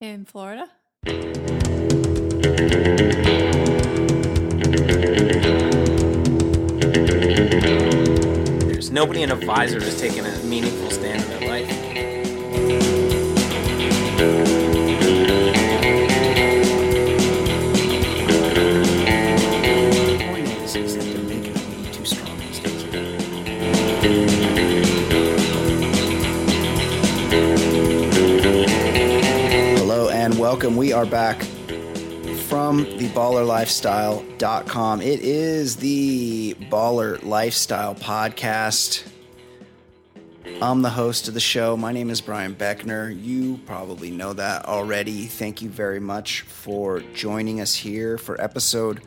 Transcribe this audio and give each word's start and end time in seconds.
In 0.00 0.24
Florida? 0.26 0.70
There's 8.62 8.92
nobody 8.92 9.22
in 9.22 9.32
a 9.32 9.34
visor 9.34 9.80
has 9.80 10.00
taken 10.00 10.24
a 10.24 10.38
meaningful 10.44 10.92
stand 10.92 11.24
in 11.24 11.30
their 11.30 11.48
life. 11.48 12.97
Welcome. 30.68 30.78
We 30.78 30.92
are 30.92 31.06
back 31.06 31.40
from 32.46 32.84
the 32.98 33.08
ballerlifestyle.com. 33.14 35.00
It 35.00 35.20
is 35.20 35.76
the 35.76 36.54
Baller 36.70 37.22
Lifestyle 37.22 37.94
podcast. 37.94 39.08
I'm 40.60 40.82
the 40.82 40.90
host 40.90 41.28
of 41.28 41.34
the 41.34 41.40
show. 41.40 41.74
My 41.76 41.92
name 41.92 42.10
is 42.10 42.20
Brian 42.20 42.54
Beckner. 42.54 43.18
You 43.18 43.58
probably 43.64 44.10
know 44.10 44.34
that 44.34 44.66
already. 44.66 45.24
Thank 45.24 45.62
you 45.62 45.70
very 45.70 46.00
much 46.00 46.42
for 46.42 47.00
joining 47.14 47.62
us 47.62 47.74
here 47.74 48.18
for 48.18 48.38
episode 48.40 49.00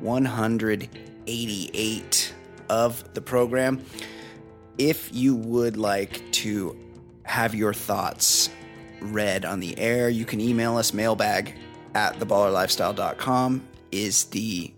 188 0.00 2.34
of 2.68 3.14
the 3.14 3.20
program. 3.20 3.84
If 4.76 5.14
you 5.14 5.36
would 5.36 5.76
like 5.76 6.32
to 6.32 6.76
have 7.22 7.54
your 7.54 7.74
thoughts 7.74 8.50
read 9.00 9.44
on 9.44 9.60
the 9.60 9.78
air, 9.78 10.08
you 10.08 10.24
can 10.24 10.40
email 10.40 10.76
us 10.76 10.92
mailbag 10.92 11.54
at 11.94 12.18
theballerlifestyle.com 12.18 13.66
is 13.90 14.24
the 14.24 14.72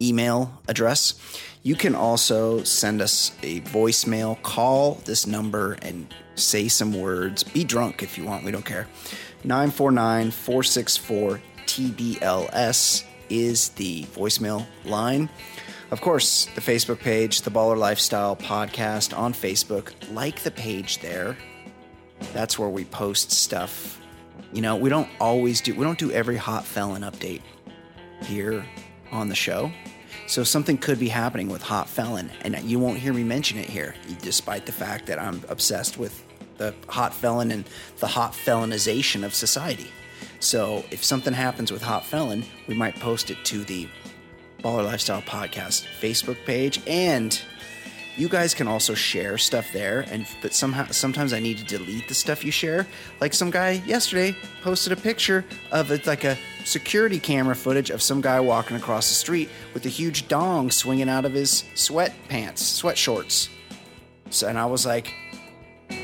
email 0.00 0.60
address. 0.68 1.14
You 1.62 1.74
can 1.74 1.94
also 1.94 2.62
send 2.62 3.00
us 3.00 3.32
a 3.42 3.60
voicemail, 3.62 4.40
call 4.42 4.94
this 5.04 5.26
number 5.26 5.74
and 5.82 6.14
say 6.34 6.68
some 6.68 6.98
words. 6.98 7.42
Be 7.42 7.64
drunk 7.64 8.02
if 8.02 8.16
you 8.16 8.24
want, 8.24 8.44
we 8.44 8.50
don't 8.50 8.64
care. 8.64 8.86
949 9.44 10.30
464 10.30 11.40
TBLS 11.66 13.04
is 13.28 13.70
the 13.70 14.04
voicemail 14.04 14.66
line. 14.84 15.28
Of 15.90 16.00
course, 16.00 16.46
the 16.54 16.60
Facebook 16.60 17.00
page, 17.00 17.42
The 17.42 17.50
Baller 17.50 17.76
Lifestyle 17.76 18.36
Podcast 18.36 19.16
on 19.16 19.32
Facebook. 19.32 19.92
Like 20.12 20.40
the 20.40 20.50
page 20.50 20.98
there. 20.98 21.36
That's 22.32 22.58
where 22.58 22.68
we 22.68 22.84
post 22.84 23.30
stuff. 23.30 24.00
You 24.52 24.62
know, 24.62 24.76
we 24.76 24.88
don't 24.88 25.08
always 25.20 25.60
do, 25.60 25.74
we 25.74 25.84
don't 25.84 25.98
do 25.98 26.10
every 26.10 26.36
hot 26.36 26.64
felon 26.64 27.02
update 27.02 27.42
here 28.22 28.64
on 29.10 29.28
the 29.28 29.34
show. 29.34 29.70
So 30.26 30.44
something 30.44 30.76
could 30.76 30.98
be 30.98 31.08
happening 31.08 31.48
with 31.48 31.62
Hot 31.62 31.88
Felon, 31.88 32.30
and 32.42 32.54
you 32.64 32.78
won't 32.78 32.98
hear 32.98 33.14
me 33.14 33.24
mention 33.24 33.58
it 33.58 33.68
here, 33.68 33.94
despite 34.20 34.66
the 34.66 34.72
fact 34.72 35.06
that 35.06 35.18
I'm 35.18 35.42
obsessed 35.48 35.96
with 35.96 36.22
the 36.58 36.74
Hot 36.88 37.14
Felon 37.14 37.50
and 37.50 37.64
the 37.98 38.06
hot 38.06 38.32
felonization 38.32 39.24
of 39.24 39.34
society. 39.34 39.90
So 40.40 40.84
if 40.90 41.02
something 41.02 41.32
happens 41.32 41.72
with 41.72 41.80
Hot 41.80 42.04
Felon, 42.04 42.44
we 42.66 42.74
might 42.74 42.96
post 42.96 43.30
it 43.30 43.42
to 43.46 43.64
the 43.64 43.88
Baller 44.62 44.84
Lifestyle 44.84 45.22
Podcast 45.22 45.86
Facebook 46.00 46.44
page, 46.44 46.82
and 46.86 47.40
you 48.18 48.28
guys 48.28 48.52
can 48.52 48.66
also 48.66 48.94
share 48.94 49.38
stuff 49.38 49.72
there. 49.72 50.04
And 50.10 50.26
but 50.42 50.52
somehow 50.52 50.86
sometimes 50.86 51.32
I 51.32 51.38
need 51.38 51.58
to 51.58 51.64
delete 51.64 52.08
the 52.08 52.14
stuff 52.14 52.44
you 52.44 52.50
share. 52.50 52.86
Like 53.20 53.32
some 53.32 53.50
guy 53.50 53.82
yesterday 53.86 54.36
posted 54.62 54.92
a 54.92 54.96
picture 54.96 55.44
of 55.70 55.90
it, 55.92 56.06
like 56.06 56.24
a 56.24 56.36
security 56.64 57.20
camera 57.20 57.54
footage 57.54 57.90
of 57.90 58.02
some 58.02 58.20
guy 58.20 58.40
walking 58.40 58.76
across 58.76 59.08
the 59.08 59.14
street 59.14 59.48
with 59.72 59.86
a 59.86 59.88
huge 59.88 60.26
dong 60.26 60.70
swinging 60.70 61.08
out 61.08 61.24
of 61.24 61.32
his 61.32 61.64
sweatpants, 61.74 62.58
sweat 62.58 62.98
shorts. 62.98 63.48
So, 64.30 64.48
and 64.48 64.58
I 64.58 64.66
was 64.66 64.84
like, 64.84 65.14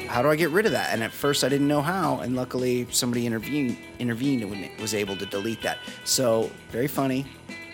how 0.07 0.23
do 0.23 0.29
I 0.29 0.37
get 0.37 0.51
rid 0.51 0.67
of 0.67 0.73
that? 0.73 0.93
And 0.93 1.03
at 1.03 1.13
first 1.13 1.43
I 1.43 1.49
didn't 1.49 1.69
know 1.69 1.83
how, 1.83 2.21
and 2.21 2.37
luckily 2.37 2.87
somebody 2.91 3.27
intervened 3.27 3.77
intervened 3.99 4.43
and 4.45 4.81
was 4.81 4.95
able 4.95 5.17
to 5.17 5.27
delete 5.27 5.63
that. 5.63 5.79
So 6.05 6.51
very 6.71 6.87
funny. 6.87 7.27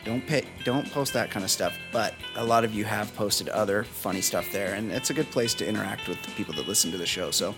Don't 0.04 0.22
don't 0.64 0.90
post 0.90 1.12
that 1.12 1.30
kind 1.30 1.44
of 1.44 1.50
stuff. 1.50 1.78
But 1.92 2.14
a 2.36 2.44
lot 2.44 2.64
of 2.64 2.74
you 2.74 2.84
have 2.84 3.14
posted 3.14 3.48
other 3.48 3.84
funny 3.84 4.20
stuff 4.20 4.50
there, 4.52 4.74
and 4.74 4.90
it's 4.90 5.10
a 5.10 5.14
good 5.14 5.30
place 5.30 5.54
to 5.54 5.66
interact 5.66 6.08
with 6.08 6.22
the 6.22 6.30
people 6.32 6.54
that 6.54 6.66
listen 6.66 6.90
to 6.92 6.98
the 6.98 7.06
show. 7.06 7.30
So 7.30 7.54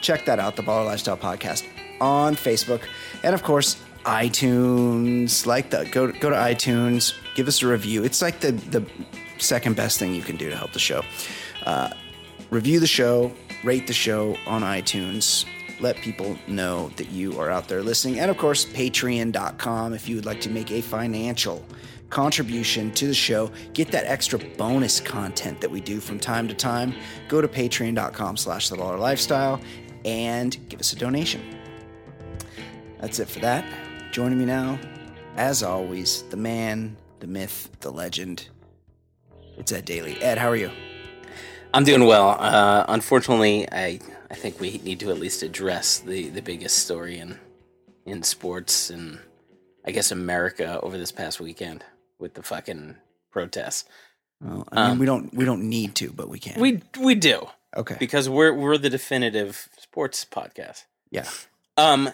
check 0.00 0.24
that 0.26 0.38
out, 0.38 0.56
the 0.56 0.62
Baller 0.62 0.86
Lifestyle 0.86 1.16
Podcast 1.16 1.64
on 2.00 2.34
Facebook, 2.34 2.82
and 3.22 3.34
of 3.34 3.42
course 3.42 3.76
iTunes. 4.04 5.46
Like 5.46 5.70
the 5.70 5.88
go 5.90 6.12
go 6.12 6.30
to 6.30 6.36
iTunes, 6.36 7.14
give 7.34 7.48
us 7.48 7.62
a 7.62 7.66
review. 7.66 8.04
It's 8.04 8.22
like 8.22 8.40
the 8.40 8.52
the 8.52 8.84
second 9.38 9.76
best 9.76 9.98
thing 9.98 10.14
you 10.14 10.22
can 10.22 10.36
do 10.36 10.50
to 10.50 10.56
help 10.56 10.72
the 10.72 10.78
show. 10.78 11.02
Uh, 11.64 11.90
review 12.50 12.80
the 12.80 12.86
show, 12.86 13.32
rate 13.64 13.86
the 13.86 13.92
show 13.92 14.36
on 14.46 14.62
iTunes. 14.62 15.44
Let 15.80 15.96
people 15.96 16.36
know 16.46 16.90
that 16.96 17.10
you 17.10 17.38
are 17.40 17.50
out 17.50 17.68
there 17.68 17.82
listening. 17.82 18.20
And 18.20 18.30
of 18.30 18.36
course, 18.36 18.64
patreon.com 18.64 19.94
if 19.94 20.08
you 20.08 20.16
would 20.16 20.26
like 20.26 20.40
to 20.42 20.50
make 20.50 20.70
a 20.70 20.80
financial 20.80 21.64
contribution 22.10 22.90
to 22.92 23.06
the 23.06 23.14
show, 23.14 23.50
get 23.72 23.90
that 23.92 24.04
extra 24.04 24.38
bonus 24.38 25.00
content 25.00 25.60
that 25.60 25.70
we 25.70 25.80
do 25.80 26.00
from 26.00 26.18
time 26.18 26.48
to 26.48 26.54
time. 26.54 26.94
Go 27.28 27.40
to 27.40 27.48
patreon.com 27.48 28.36
slash 28.36 28.68
the 28.68 28.76
baller 28.76 28.98
lifestyle 28.98 29.60
and 30.04 30.56
give 30.68 30.80
us 30.80 30.92
a 30.92 30.96
donation. 30.96 31.42
That's 33.00 33.18
it 33.18 33.28
for 33.28 33.38
that. 33.40 33.64
Joining 34.12 34.38
me 34.38 34.44
now, 34.44 34.78
as 35.36 35.62
always, 35.62 36.22
the 36.24 36.36
man, 36.36 36.96
the 37.20 37.26
myth, 37.26 37.70
the 37.80 37.90
legend. 37.90 38.48
It's 39.56 39.72
Ed 39.72 39.84
Daly. 39.84 40.20
Ed, 40.20 40.36
how 40.36 40.48
are 40.48 40.56
you? 40.56 40.70
I'm 41.72 41.84
doing 41.84 42.04
well. 42.04 42.36
Uh, 42.38 42.84
unfortunately, 42.88 43.68
I 43.70 44.00
I 44.30 44.34
think 44.34 44.60
we 44.60 44.78
need 44.78 45.00
to 45.00 45.10
at 45.10 45.18
least 45.18 45.42
address 45.42 45.98
the, 45.98 46.28
the 46.28 46.42
biggest 46.42 46.78
story 46.78 47.18
in 47.18 47.38
in 48.06 48.22
sports 48.22 48.90
and 48.90 49.18
I 49.84 49.90
guess 49.90 50.10
America 50.10 50.80
over 50.82 50.96
this 50.96 51.12
past 51.12 51.40
weekend 51.40 51.84
with 52.18 52.34
the 52.34 52.42
fucking 52.42 52.96
protests. 53.30 53.84
Well, 54.40 54.66
I 54.72 54.82
mean, 54.82 54.90
Um, 54.92 54.98
we 54.98 55.06
don't 55.06 55.34
we 55.34 55.44
don't 55.44 55.68
need 55.68 55.94
to, 55.96 56.12
but 56.12 56.28
we 56.28 56.38
can. 56.38 56.60
We 56.60 56.82
we 56.98 57.14
do 57.14 57.46
okay. 57.76 57.96
because 57.98 58.28
we're 58.28 58.54
we're 58.54 58.78
the 58.78 58.90
definitive 58.90 59.68
sports 59.78 60.24
podcast. 60.24 60.84
yeah. 61.10 61.28
Um, 61.76 62.10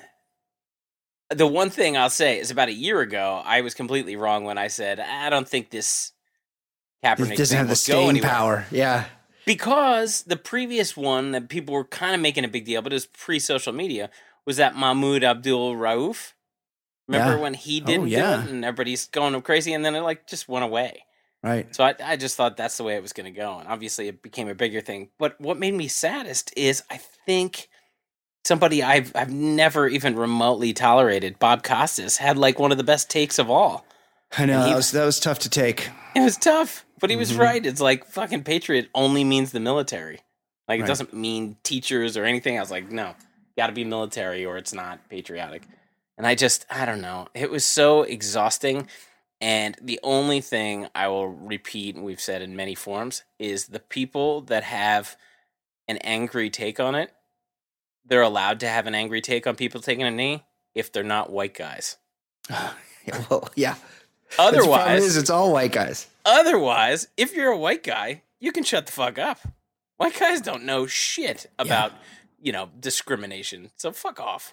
the 1.31 1.47
one 1.47 1.71
thing 1.71 1.97
I'll 1.97 2.10
say 2.10 2.38
is 2.38 2.50
about 2.53 2.69
a 2.69 2.72
year 2.72 3.00
ago, 3.00 3.43
I 3.44 3.60
was 3.62 3.75
completely 3.75 4.15
wrong 4.16 4.44
when 4.44 4.59
I 4.59 4.69
said 4.69 5.00
I 5.00 5.28
don't 5.28 5.49
think 5.49 5.71
this 5.71 6.12
Kaepernick 7.05 7.37
doesn't 7.37 7.56
have 7.56 7.69
the 7.69 7.76
staying 7.76 8.21
power. 8.22 8.65
Yeah. 8.71 9.05
Because 9.46 10.24
the 10.24 10.36
previous 10.36 10.96
one 10.96 11.30
that 11.32 11.48
people 11.48 11.72
were 11.74 11.84
kind 11.84 12.14
of 12.14 12.20
making 12.20 12.44
a 12.44 12.48
big 12.48 12.64
deal, 12.66 12.82
but 12.82 12.92
it 12.92 12.96
was 12.96 13.06
pre-social 13.06 13.72
media, 13.72 14.10
was 14.44 14.58
that 14.58 14.76
Mahmoud 14.76 15.24
Abdul 15.24 15.74
Rauf. 15.76 16.32
Remember 17.08 17.36
Yeah. 17.36 17.40
when 17.42 17.54
he 17.54 17.80
Oh, 17.80 17.86
didn't 17.86 18.08
yeah. 18.08 18.36
do 18.36 18.42
it 18.42 18.50
and 18.50 18.64
everybody's 18.64 19.06
going 19.06 19.40
crazy, 19.42 19.72
and 19.72 19.84
then 19.84 19.94
it 19.94 20.00
like 20.00 20.26
just 20.26 20.48
went 20.48 20.64
away. 20.64 21.04
Right. 21.42 21.72
So 21.74 21.84
I, 21.84 21.94
I 22.02 22.16
just 22.16 22.36
thought 22.36 22.56
that's 22.56 22.76
the 22.76 22.82
way 22.82 22.96
it 22.96 23.02
was 23.02 23.12
going 23.12 23.32
to 23.32 23.38
go, 23.38 23.58
and 23.58 23.68
obviously 23.68 24.08
it 24.08 24.22
became 24.22 24.48
a 24.48 24.54
bigger 24.54 24.80
thing. 24.80 25.10
But 25.18 25.40
what 25.40 25.58
made 25.58 25.74
me 25.74 25.86
saddest 25.86 26.52
is 26.56 26.82
I 26.90 26.98
think 27.24 27.68
somebody 28.44 28.82
I've 28.82 29.12
I've 29.14 29.30
never 29.30 29.86
even 29.86 30.16
remotely 30.16 30.72
tolerated, 30.72 31.38
Bob 31.38 31.62
Costas, 31.62 32.16
had 32.16 32.36
like 32.38 32.58
one 32.58 32.72
of 32.72 32.78
the 32.78 32.84
best 32.84 33.10
takes 33.10 33.38
of 33.38 33.48
all. 33.50 33.84
I 34.36 34.46
know 34.46 34.64
that 34.64 34.74
was 34.74 34.90
that 34.92 35.04
was 35.04 35.20
tough 35.20 35.38
to 35.40 35.50
take. 35.50 35.90
It 36.16 36.20
was 36.20 36.36
tough, 36.36 36.85
but 37.00 37.10
he 37.10 37.16
was 37.16 37.32
Mhm. 37.32 37.38
right. 37.38 37.66
It's 37.66 37.80
like 37.80 38.06
fucking 38.06 38.44
patriot 38.44 38.88
only 38.94 39.24
means 39.24 39.52
the 39.52 39.60
military. 39.60 40.20
Like 40.68 40.80
Right. 40.80 40.84
it 40.84 40.86
doesn't 40.86 41.12
mean 41.14 41.56
teachers 41.62 42.16
or 42.16 42.24
anything. 42.24 42.56
I 42.56 42.60
was 42.60 42.70
like, 42.70 42.90
no, 42.90 43.14
got 43.56 43.68
to 43.68 43.72
be 43.72 43.84
military 43.84 44.44
or 44.44 44.56
it's 44.56 44.72
not 44.72 45.08
patriotic. 45.08 45.62
And 46.18 46.26
I 46.26 46.34
just, 46.34 46.64
I 46.70 46.84
don't 46.87 47.00
know. 47.00 47.28
It 47.34 47.50
was 47.50 47.64
so 47.64 48.02
exhausting. 48.02 48.88
And 49.40 49.76
the 49.82 50.00
only 50.02 50.40
thing 50.40 50.88
I 50.94 51.08
will 51.08 51.28
repeat, 51.28 51.94
and 51.94 52.04
we've 52.04 52.20
said 52.20 52.40
in 52.40 52.56
many 52.56 52.75
forums, 52.75 53.22
is 53.38 53.66
the 53.66 53.81
people 53.81 54.40
that 54.42 54.64
have 54.64 55.16
an 55.88 55.99
angry 55.99 56.49
take 56.49 56.81
on 56.81 56.94
it, 56.94 57.12
they're 58.04 58.22
allowed 58.22 58.60
to 58.60 58.69
have 58.69 58.87
an 58.87 58.94
angry 58.94 59.20
take 59.20 59.46
on 59.46 59.54
people 59.56 59.81
taking 59.82 60.04
a 60.04 60.10
knee 60.10 60.44
if 60.75 60.90
they're 60.90 61.02
not 61.04 61.31
white 61.31 61.52
guys. 61.54 61.96
yeah, 62.50 62.72
well, 63.28 63.49
yeah. 63.54 63.75
That's 63.75 63.82
the 63.82 64.37
problem 64.37 64.54
Otherwise, 64.72 65.04
is 65.04 65.16
it's 65.19 65.31
all 65.31 65.52
white 65.52 65.72
guys. 65.72 66.06
Otherwise, 66.26 67.06
if 67.17 67.34
you're 67.34 67.52
a 67.52 67.58
white 67.58 67.84
guy, 67.84 68.23
you 68.40 68.50
can 68.50 68.64
shut 68.64 68.87
the 68.87 68.93
fuck 68.93 69.17
up. 69.17 69.38
White 69.96 70.19
guys 70.19 70.40
don't 70.40 70.64
know 70.64 70.87
shit 70.87 71.46
about, 71.58 71.93
you 72.43 72.52
know, 72.52 72.69
discrimination. 72.78 73.70
So 73.76 73.93
fuck 73.93 74.20
off. 74.20 74.52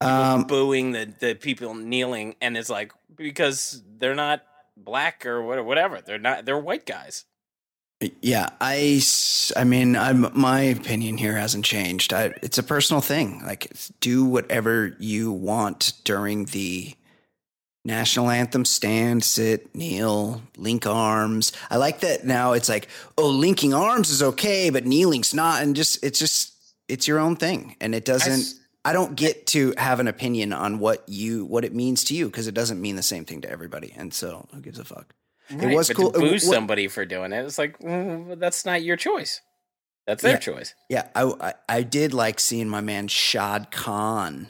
Um, 0.00 0.44
Booing 0.44 0.92
the, 0.92 1.12
the 1.20 1.34
people 1.34 1.74
kneeling 1.74 2.34
and 2.40 2.56
it's 2.56 2.70
like 2.70 2.92
because 3.14 3.82
they're 3.98 4.14
not 4.14 4.42
black 4.74 5.26
or 5.26 5.42
whatever. 5.42 6.00
They're 6.00 6.18
not 6.18 6.46
they're 6.46 6.58
white 6.58 6.86
guys. 6.86 7.26
Yeah, 8.22 8.48
I, 8.62 9.02
I 9.56 9.64
mean, 9.64 9.94
I'm, 9.94 10.30
my 10.32 10.60
opinion 10.62 11.18
here 11.18 11.36
hasn't 11.36 11.66
changed. 11.66 12.14
I, 12.14 12.32
it's 12.40 12.56
a 12.56 12.62
personal 12.62 13.02
thing. 13.02 13.42
Like, 13.44 13.70
do 14.00 14.24
whatever 14.24 14.96
you 14.98 15.30
want 15.32 15.92
during 16.04 16.46
the 16.46 16.94
national 17.84 18.30
anthem. 18.30 18.64
Stand, 18.64 19.24
sit, 19.24 19.74
kneel, 19.74 20.42
link 20.56 20.86
arms. 20.86 21.52
I 21.70 21.76
like 21.76 22.00
that 22.00 22.24
now. 22.24 22.52
It's 22.52 22.68
like, 22.68 22.88
oh, 23.18 23.28
linking 23.28 23.74
arms 23.74 24.10
is 24.10 24.22
okay, 24.22 24.70
but 24.70 24.86
kneeling's 24.86 25.34
not. 25.34 25.62
And 25.62 25.74
just, 25.76 26.02
it's 26.04 26.18
just, 26.18 26.52
it's 26.88 27.06
your 27.08 27.18
own 27.18 27.36
thing, 27.36 27.76
and 27.80 27.94
it 27.94 28.04
doesn't. 28.04 28.54
I 28.84 28.92
don't 28.94 29.14
get 29.14 29.46
to 29.48 29.74
have 29.76 30.00
an 30.00 30.08
opinion 30.08 30.52
on 30.54 30.78
what 30.78 31.04
you 31.06 31.44
what 31.44 31.64
it 31.66 31.74
means 31.74 32.02
to 32.04 32.14
you 32.14 32.26
because 32.26 32.46
it 32.46 32.54
doesn't 32.54 32.80
mean 32.80 32.96
the 32.96 33.02
same 33.02 33.24
thing 33.26 33.42
to 33.42 33.50
everybody. 33.50 33.92
And 33.94 34.12
so, 34.14 34.48
who 34.54 34.60
gives 34.60 34.78
a 34.78 34.84
fuck? 34.84 35.12
Right, 35.52 35.74
was 35.76 35.88
but 35.88 35.96
cool- 35.98 36.12
To 36.12 36.18
boo 36.18 36.30
what- 36.32 36.40
somebody 36.40 36.88
for 36.88 37.04
doing 37.04 37.32
it, 37.32 37.44
it's 37.44 37.58
like 37.58 37.76
well, 37.80 38.36
that's 38.38 38.64
not 38.64 38.82
your 38.82 38.96
choice. 38.96 39.40
That's 40.06 40.22
their 40.22 40.32
Yeah. 40.32 40.38
choice. 40.38 40.74
Yeah, 40.88 41.08
I, 41.14 41.30
I 41.40 41.54
I 41.68 41.82
did 41.82 42.14
like 42.14 42.40
seeing 42.40 42.68
my 42.70 42.80
man 42.80 43.06
Shad 43.08 43.70
Khan, 43.70 44.48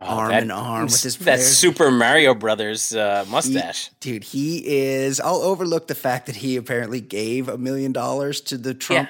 Oh, 0.00 0.06
arm 0.06 0.30
that- 0.30 0.42
in 0.42 0.50
arm 0.50 0.84
with 0.86 1.02
his 1.02 1.16
that. 1.20 1.40
Super 1.40 1.90
Mario 1.90 2.34
Brothers 2.34 2.94
uh, 2.94 3.24
mustache. 3.28 3.90
dude. 4.00 4.24
He 4.24 4.62
is. 4.66 5.20
I'll 5.20 5.36
overlook 5.42 5.86
the 5.86 5.94
fact 5.94 6.26
that 6.26 6.36
he 6.36 6.56
apparently 6.56 7.00
gave 7.00 7.48
a 7.48 7.56
million 7.56 7.92
dollars 7.92 8.40
to 8.42 8.58
the 8.58 8.74
Trump. 8.74 9.08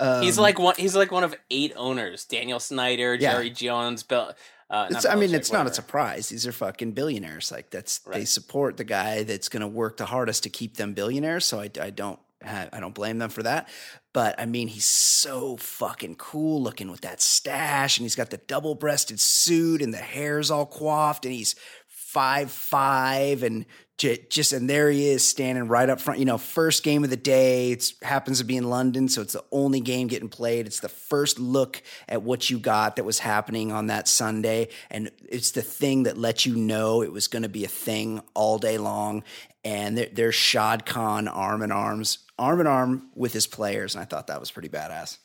um, 0.00 0.22
he's 0.22 0.38
like 0.38 0.58
one. 0.58 0.74
He's 0.78 0.94
like 0.94 1.10
one 1.10 1.24
of 1.24 1.34
eight 1.50 1.72
owners: 1.76 2.24
Daniel 2.24 2.60
Snyder, 2.60 3.14
Yeah. 3.16 3.32
Jerry 3.32 3.50
Jones, 3.50 4.02
Bill. 4.04 4.32
Uh, 4.70 4.86
I 5.08 5.16
mean, 5.16 5.30
Belichick, 5.30 5.34
it's 5.34 5.50
not 5.50 5.60
a 5.60 5.64
whatever. 5.64 5.74
surprise. 5.74 6.28
These 6.28 6.46
are 6.46 6.52
fucking 6.52 6.92
billionaires. 6.92 7.50
Like 7.50 7.70
that's 7.70 7.98
they 8.00 8.24
support 8.26 8.76
the 8.76 8.84
guy 8.84 9.22
that's 9.24 9.48
going 9.48 9.62
to 9.62 9.66
work 9.66 9.96
the 9.96 10.04
hardest 10.06 10.42
to 10.44 10.50
keep 10.50 10.76
them 10.76 10.92
billionaires. 10.92 11.46
So 11.46 11.58
I, 11.58 11.70
I 11.80 11.88
don't 11.90 12.18
I 12.48 12.80
don't 12.80 12.94
blame 12.94 13.18
them 13.18 13.30
for 13.30 13.42
that. 13.42 13.68
But 14.12 14.40
I 14.40 14.46
mean, 14.46 14.68
he's 14.68 14.84
so 14.84 15.56
fucking 15.56 16.16
cool 16.16 16.62
looking 16.62 16.90
with 16.90 17.02
that 17.02 17.20
stash, 17.20 17.98
and 17.98 18.04
he's 18.04 18.16
got 18.16 18.30
the 18.30 18.38
double 18.38 18.74
breasted 18.74 19.20
suit, 19.20 19.82
and 19.82 19.92
the 19.92 19.98
hair's 19.98 20.50
all 20.50 20.66
coiffed, 20.66 21.24
and 21.24 21.34
he's 21.34 21.54
five 21.86 22.50
five, 22.50 23.42
and 23.42 23.66
just 23.98 24.52
and 24.52 24.70
there 24.70 24.90
he 24.90 25.08
is 25.08 25.26
standing 25.26 25.66
right 25.66 25.90
up 25.90 26.00
front. 26.00 26.20
You 26.20 26.24
know, 26.24 26.38
first 26.38 26.84
game 26.84 27.02
of 27.04 27.10
the 27.10 27.16
day. 27.16 27.72
It 27.72 27.92
happens 28.02 28.38
to 28.38 28.44
be 28.44 28.56
in 28.56 28.70
London, 28.70 29.08
so 29.08 29.20
it's 29.20 29.32
the 29.32 29.44
only 29.50 29.80
game 29.80 30.06
getting 30.06 30.28
played. 30.28 30.66
It's 30.66 30.80
the 30.80 30.88
first 30.88 31.38
look 31.38 31.82
at 32.08 32.22
what 32.22 32.48
you 32.48 32.58
got 32.58 32.96
that 32.96 33.04
was 33.04 33.18
happening 33.18 33.72
on 33.72 33.88
that 33.88 34.06
Sunday, 34.08 34.68
and 34.90 35.10
it's 35.28 35.50
the 35.50 35.62
thing 35.62 36.04
that 36.04 36.16
let 36.16 36.46
you 36.46 36.54
know 36.54 37.02
it 37.02 37.12
was 37.12 37.26
going 37.26 37.42
to 37.42 37.48
be 37.48 37.64
a 37.64 37.68
thing 37.68 38.22
all 38.34 38.58
day 38.58 38.78
long. 38.78 39.24
And 39.68 39.98
there, 39.98 40.08
there's 40.12 40.34
Shad 40.34 40.86
Khan 40.86 41.28
arm 41.28 41.62
in 41.62 41.70
arms, 41.70 42.18
arm 42.38 42.60
in 42.60 42.66
arm 42.66 43.10
with 43.14 43.32
his 43.34 43.46
players, 43.46 43.94
and 43.94 44.00
I 44.02 44.06
thought 44.06 44.28
that 44.28 44.40
was 44.40 44.50
pretty 44.50 44.68
badass. 44.70 45.18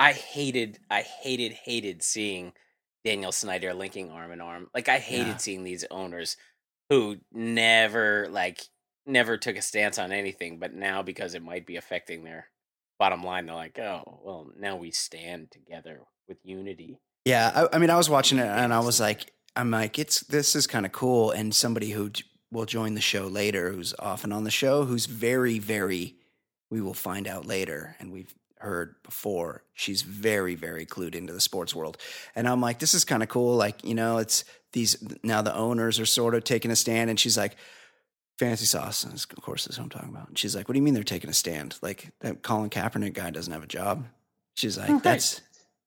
I 0.00 0.12
hated, 0.12 0.78
I 0.90 1.02
hated, 1.02 1.52
hated 1.52 2.02
seeing 2.02 2.52
Daniel 3.04 3.30
Snyder 3.32 3.72
linking 3.74 4.10
arm 4.10 4.32
in 4.32 4.40
arm. 4.40 4.68
Like 4.74 4.88
I 4.88 4.98
hated 4.98 5.26
Yeah. 5.28 5.36
seeing 5.36 5.62
these 5.64 5.84
owners 5.90 6.36
who 6.90 7.18
never, 7.32 8.26
like, 8.30 8.60
never 9.06 9.36
took 9.36 9.56
a 9.56 9.62
stance 9.62 9.98
on 9.98 10.10
anything, 10.10 10.58
but 10.58 10.74
now 10.74 11.02
because 11.02 11.34
it 11.34 11.42
might 11.42 11.64
be 11.64 11.76
affecting 11.76 12.24
their 12.24 12.48
bottom 12.98 13.22
line, 13.22 13.46
they're 13.46 13.54
like, 13.54 13.78
oh, 13.78 14.20
well, 14.24 14.50
now 14.58 14.76
we 14.76 14.90
stand 14.90 15.50
together 15.52 16.00
with 16.28 16.38
unity. 16.42 16.98
Yeah, 17.24 17.68
I, 17.72 17.76
I 17.76 17.78
mean, 17.78 17.90
I 17.90 17.96
was 17.96 18.10
watching 18.10 18.38
it 18.38 18.46
and 18.46 18.74
I 18.74 18.80
was 18.80 18.98
like, 19.00 19.32
I'm 19.54 19.70
like, 19.70 19.98
it's 19.98 20.20
this 20.20 20.56
is 20.56 20.66
kind 20.66 20.84
of 20.84 20.92
cool. 20.92 21.30
And 21.30 21.54
somebody 21.54 21.90
who 21.90 22.10
will 22.52 22.64
join 22.66 22.94
the 22.94 23.00
show 23.00 23.26
later, 23.26 23.70
who's 23.72 23.94
often 23.98 24.32
on 24.32 24.44
the 24.44 24.50
show, 24.50 24.84
who's 24.84 25.06
very, 25.06 25.58
very, 25.58 26.14
we 26.70 26.80
will 26.80 26.94
find 26.94 27.26
out 27.26 27.44
later, 27.46 27.96
and 27.98 28.12
we've 28.12 28.32
heard 28.58 28.94
before, 29.02 29.62
she's 29.74 30.02
very, 30.02 30.54
very 30.54 30.86
clued 30.86 31.14
into 31.14 31.32
the 31.32 31.40
sports 31.40 31.74
world. 31.74 31.98
And 32.34 32.48
I'm 32.48 32.60
like, 32.60 32.78
this 32.78 32.94
is 32.94 33.04
kind 33.04 33.22
of 33.22 33.28
cool. 33.28 33.54
Like, 33.56 33.84
you 33.84 33.94
know, 33.94 34.18
it's 34.18 34.44
these 34.72 34.96
now 35.22 35.42
the 35.42 35.54
owners 35.54 36.00
are 36.00 36.06
sort 36.06 36.34
of 36.34 36.44
taking 36.44 36.70
a 36.70 36.76
stand, 36.76 37.10
and 37.10 37.18
she's 37.20 37.36
like. 37.36 37.56
Fancy 38.38 38.66
sauce, 38.66 39.02
is- 39.06 39.26
of 39.34 39.42
course, 39.42 39.66
is 39.66 39.78
who 39.78 39.82
I'm 39.84 39.88
talking 39.88 40.10
about. 40.10 40.28
And 40.28 40.36
she's 40.38 40.54
like, 40.54 40.68
"What 40.68 40.74
do 40.74 40.78
you 40.78 40.82
mean 40.82 40.92
they're 40.92 41.02
taking 41.02 41.30
a 41.30 41.32
stand? 41.32 41.74
Like 41.80 42.10
that 42.20 42.42
Colin 42.42 42.68
Kaepernick 42.68 43.14
guy 43.14 43.30
doesn't 43.30 43.50
have 43.50 43.62
a 43.62 43.66
job." 43.66 44.04
She's 44.52 44.76
like, 44.76 44.90
Right. 44.90 45.02
"That's 45.02 45.40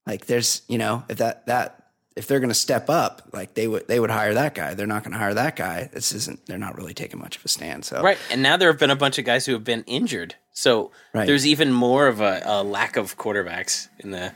like 0.07 0.25
there's 0.25 0.63
you 0.67 0.79
know 0.79 1.03
if 1.09 1.19
that 1.19 1.45
that 1.45 1.78
if 2.19 2.27
they're 2.27 2.39
going 2.39 2.49
to 2.49 2.53
step 2.55 2.89
up 2.89 3.21
like 3.33 3.53
they 3.55 3.67
would 3.67 3.87
they 3.87 3.99
would 3.99 4.11
hire 4.11 4.33
that 4.35 4.53
guy 4.53 4.73
they're 4.75 4.85
not 4.85 5.03
going 5.03 5.13
to 5.13 5.17
hire 5.17 5.33
that 5.33 5.55
guy 5.55 5.89
this 5.93 6.11
isn't 6.11 6.45
they're 6.45 6.57
not 6.57 6.77
really 6.77 6.93
taking 6.93 7.19
much 7.19 7.37
of 7.37 7.43
a 7.45 7.47
stand 7.47 7.83
so 7.85 8.01
Right. 8.03 8.17
And 8.31 8.43
now 8.43 8.57
there 8.57 8.69
have 8.71 8.79
been 8.79 8.91
a 8.91 8.95
bunch 8.95 9.17
of 9.17 9.25
guys 9.25 9.45
who 9.45 9.53
have 9.53 9.63
been 9.63 9.83
injured. 9.87 10.35
So 10.51 10.91
Right. 11.13 11.25
there's 11.25 11.47
even 11.47 11.71
more 11.71 12.07
of 12.07 12.19
a, 12.21 12.41
a 12.45 12.63
lack 12.63 12.97
of 12.97 13.17
quarterbacks 13.17 13.87
in 13.99 14.11
the 14.11 14.33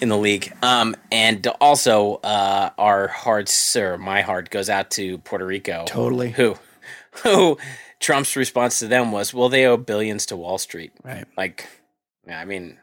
in 0.00 0.08
the 0.08 0.16
league. 0.16 0.52
Um, 0.62 0.94
and 1.12 1.44
also 1.60 2.14
uh, 2.22 2.70
our 2.78 3.08
hearts 3.08 3.52
sir, 3.52 3.98
my 3.98 4.20
heart 4.22 4.48
goes 4.50 4.70
out 4.70 4.90
to 4.92 5.18
Puerto 5.18 5.44
Rico. 5.44 5.84
Totally. 5.86 6.30
Who 6.30 6.56
who 7.24 7.58
Trump's 8.00 8.36
response 8.36 8.78
to 8.78 8.86
them 8.86 9.10
was, 9.10 9.34
well, 9.34 9.48
they 9.48 9.66
owe 9.66 9.76
billions 9.76 10.26
to 10.26 10.36
Wall 10.36 10.58
Street. 10.58 10.92
right 11.02 11.26
Like, 11.36 11.66
I 12.30 12.44
mean, 12.44 12.78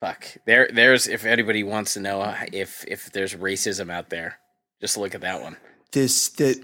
fuck. 0.00 0.24
There, 0.46 0.68
there's 0.72 1.06
if 1.08 1.24
anybody 1.24 1.62
wants 1.62 1.94
to 1.94 2.00
know 2.00 2.34
if 2.52 2.84
if 2.88 3.10
there's 3.12 3.34
racism 3.34 3.90
out 3.90 4.10
there, 4.10 4.38
just 4.80 4.96
look 4.96 5.14
at 5.14 5.20
that 5.22 5.42
one. 5.42 5.56
this 5.92 6.28
that. 6.30 6.58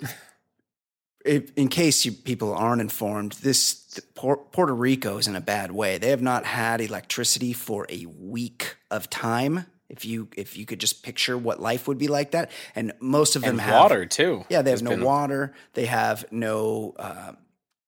if, 1.24 1.52
in 1.56 1.68
case 1.68 2.04
you 2.04 2.12
people 2.12 2.52
aren't 2.54 2.80
informed 2.80 3.32
this 3.42 4.00
Puerto 4.16 4.74
Rico 4.74 5.18
is 5.18 5.28
in 5.28 5.36
a 5.36 5.40
bad 5.40 5.70
way 5.70 5.98
they 5.98 6.08
have 6.08 6.22
not 6.22 6.44
had 6.44 6.80
electricity 6.80 7.52
for 7.52 7.86
a 7.90 8.06
week 8.06 8.76
of 8.90 9.08
time 9.08 9.66
if 9.88 10.04
you 10.04 10.28
if 10.36 10.56
you 10.56 10.66
could 10.66 10.80
just 10.80 11.04
picture 11.04 11.38
what 11.38 11.60
life 11.60 11.86
would 11.86 11.98
be 11.98 12.08
like 12.08 12.32
that 12.32 12.50
and 12.74 12.92
most 13.00 13.36
of 13.36 13.42
them 13.42 13.50
And 13.52 13.60
have 13.60 13.80
water 13.82 14.04
too. 14.06 14.44
Yeah, 14.48 14.62
they 14.62 14.70
have 14.70 14.80
has 14.80 14.82
no 14.82 14.90
been- 14.90 15.04
water. 15.04 15.54
They 15.74 15.84
have 15.86 16.24
no. 16.32 16.94
Uh, 16.98 17.32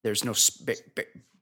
there's 0.05 0.23
no 0.25 0.35
sp- 0.37 0.85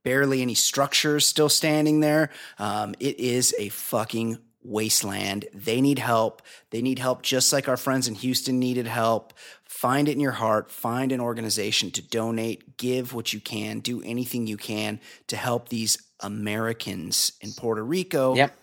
barely 0.05 0.43
any 0.43 0.55
structures 0.55 1.27
still 1.27 1.49
standing 1.49 2.01
there. 2.01 2.31
Um, 2.59 2.95
it 3.01 3.19
is 3.21 3.55
a 3.59 3.69
fucking 3.71 4.39
wasteland. 4.65 5.47
They 5.53 5.81
need 5.81 5.99
help. 5.99 6.43
They 6.71 6.83
need 6.83 6.99
help 6.99 7.23
just 7.23 7.53
like 7.53 7.69
our 7.69 7.77
friends 7.77 8.07
in 8.09 8.15
Houston 8.15 8.59
needed 8.59 8.87
help. 8.87 9.33
Find 9.65 10.09
it 10.09 10.13
in 10.13 10.21
your 10.21 10.33
heart. 10.33 10.71
Find 10.71 11.11
an 11.13 11.21
organization 11.21 11.91
to 11.93 12.03
donate. 12.03 12.77
Give 12.77 13.13
what 13.13 13.33
you 13.33 13.41
can. 13.41 13.81
Do 13.81 14.03
anything 14.03 14.47
you 14.47 14.57
can 14.57 15.01
to 15.29 15.37
help 15.37 15.69
these 15.69 15.99
Americans 16.21 17.33
in 17.41 17.53
Puerto 17.53 17.85
Rico 17.85 18.35
Yep. 18.37 18.55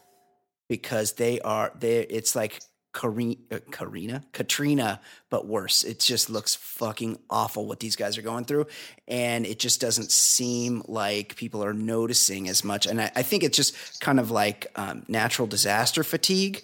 because 0.69 1.13
they 1.13 1.41
are 1.41 1.71
they 1.77 2.00
it's 2.01 2.36
like 2.36 2.62
Karina, 2.94 3.36
uh, 3.51 3.59
Karina, 3.71 4.24
Katrina, 4.31 5.00
but 5.30 5.45
worse. 5.47 5.83
It 5.83 6.00
just 6.00 6.30
looks 6.30 6.56
fucking 6.56 7.19
awful 7.30 7.65
what 7.65 7.79
these 7.79 7.96
guys 7.96 8.17
are 8.17 8.24
going 8.24 8.46
through, 8.46 8.65
and 9.08 9.46
it 9.46 9.60
just 9.60 9.79
doesn't 9.79 10.12
seem 10.12 10.84
like 10.88 11.36
people 11.36 11.63
are 11.63 11.74
noticing 11.74 12.50
as 12.50 12.63
much. 12.63 12.88
And 12.88 13.01
I, 13.01 13.12
I 13.15 13.22
think 13.22 13.43
it's 13.43 13.58
just 13.58 14.01
kind 14.01 14.19
of 14.19 14.31
like 14.31 14.67
um, 14.75 15.03
natural 15.08 15.48
disaster 15.48 16.03
fatigue, 16.03 16.63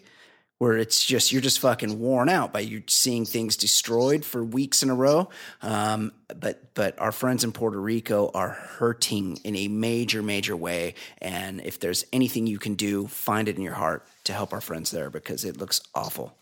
where 0.58 0.78
it's 0.78 1.06
just 1.06 1.32
you're 1.32 1.42
just 1.42 1.60
fucking 1.60 2.00
worn 2.00 2.30
out 2.30 2.52
by 2.52 2.62
you 2.62 2.82
seeing 2.88 3.26
things 3.26 3.56
destroyed 3.56 4.26
for 4.26 4.44
weeks 4.44 4.82
in 4.82 4.90
a 4.90 4.96
row. 4.96 5.30
Um, 5.62 6.12
but 6.28 6.74
but 6.74 7.00
our 7.00 7.12
friends 7.12 7.44
in 7.44 7.52
Puerto 7.52 7.80
Rico 7.80 8.32
are 8.34 8.50
hurting 8.50 9.38
in 9.44 9.56
a 9.56 9.68
major 9.68 10.24
major 10.24 10.56
way, 10.56 10.96
and 11.22 11.62
if 11.62 11.80
there's 11.80 12.04
anything 12.12 12.48
you 12.48 12.58
can 12.58 12.74
do, 12.74 13.06
find 13.06 13.48
it 13.48 13.58
in 13.58 13.62
your 13.62 13.74
heart 13.74 14.08
to 14.26 14.34
help 14.34 14.54
our 14.54 14.62
friends 14.62 14.92
there 14.92 15.10
because 15.10 15.44
it 15.46 15.58
looks 15.58 15.82
awful. 15.96 16.36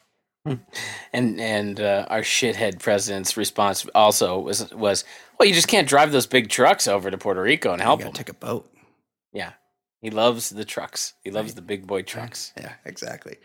And 1.13 1.39
and 1.39 1.79
uh, 1.79 2.05
our 2.09 2.21
shithead 2.21 2.79
president's 2.79 3.37
response 3.37 3.85
also 3.95 4.39
was 4.39 4.73
was, 4.73 5.05
well, 5.39 5.47
you 5.47 5.53
just 5.55 5.67
can't 5.69 5.87
drive 5.87 6.11
those 6.11 6.25
big 6.27 6.49
trucks 6.49 6.87
over 6.87 7.09
to 7.11 7.17
Puerto 7.17 7.41
Rico 7.41 7.71
and 7.71 7.81
help 7.81 7.99
you 7.99 8.05
them. 8.05 8.13
take 8.13 8.29
a 8.29 8.33
boat. 8.33 8.69
yeah, 9.31 9.53
he 10.01 10.09
loves 10.09 10.49
the 10.49 10.65
trucks. 10.65 11.13
He 11.23 11.31
loves 11.31 11.53
the 11.53 11.61
big 11.61 11.87
boy 11.87 12.01
trucks. 12.01 12.51
Yeah, 12.59 12.73
exactly. 12.83 13.37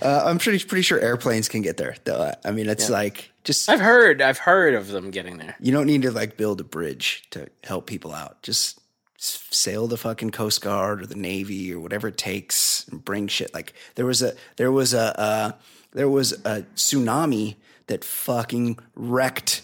Uh, 0.00 0.22
I'm 0.26 0.38
pretty 0.38 0.64
pretty 0.64 0.82
sure 0.82 1.00
airplanes 1.00 1.48
can 1.48 1.62
get 1.62 1.76
there. 1.76 1.96
Though 2.04 2.30
I 2.44 2.50
mean, 2.52 2.68
it's 2.68 2.88
Yeah. 2.88 2.96
like 2.96 3.32
just 3.42 3.68
I've 3.68 3.80
heard, 3.80 4.22
I've 4.22 4.38
heard 4.38 4.74
of 4.74 4.88
them 4.88 5.10
getting 5.10 5.38
there. 5.38 5.56
you 5.58 5.72
don't 5.72 5.86
need 5.86 6.02
to 6.02 6.12
like 6.12 6.36
build 6.36 6.60
a 6.60 6.64
bridge 6.64 7.24
to 7.30 7.48
help 7.64 7.86
people 7.86 8.12
out. 8.14 8.42
Just 8.42 8.77
sail 9.18 9.86
the 9.88 9.96
fucking 9.96 10.30
Coast 10.30 10.62
Guard 10.62 11.02
or 11.02 11.06
the 11.06 11.16
Navy 11.16 11.72
or 11.72 11.80
whatever 11.80 12.08
it 12.08 12.16
takes 12.16 12.86
and 12.88 13.04
bring 13.04 13.26
shit. 13.26 13.52
Like 13.52 13.74
there 13.96 14.06
was 14.06 14.22
a 14.22 14.34
there 14.56 14.72
was 14.72 14.94
a 14.94 15.20
uh, 15.20 15.52
there 15.92 16.08
was 16.08 16.32
a 16.44 16.62
tsunami 16.76 17.56
that 17.88 18.04
fucking 18.04 18.78
wrecked 18.94 19.62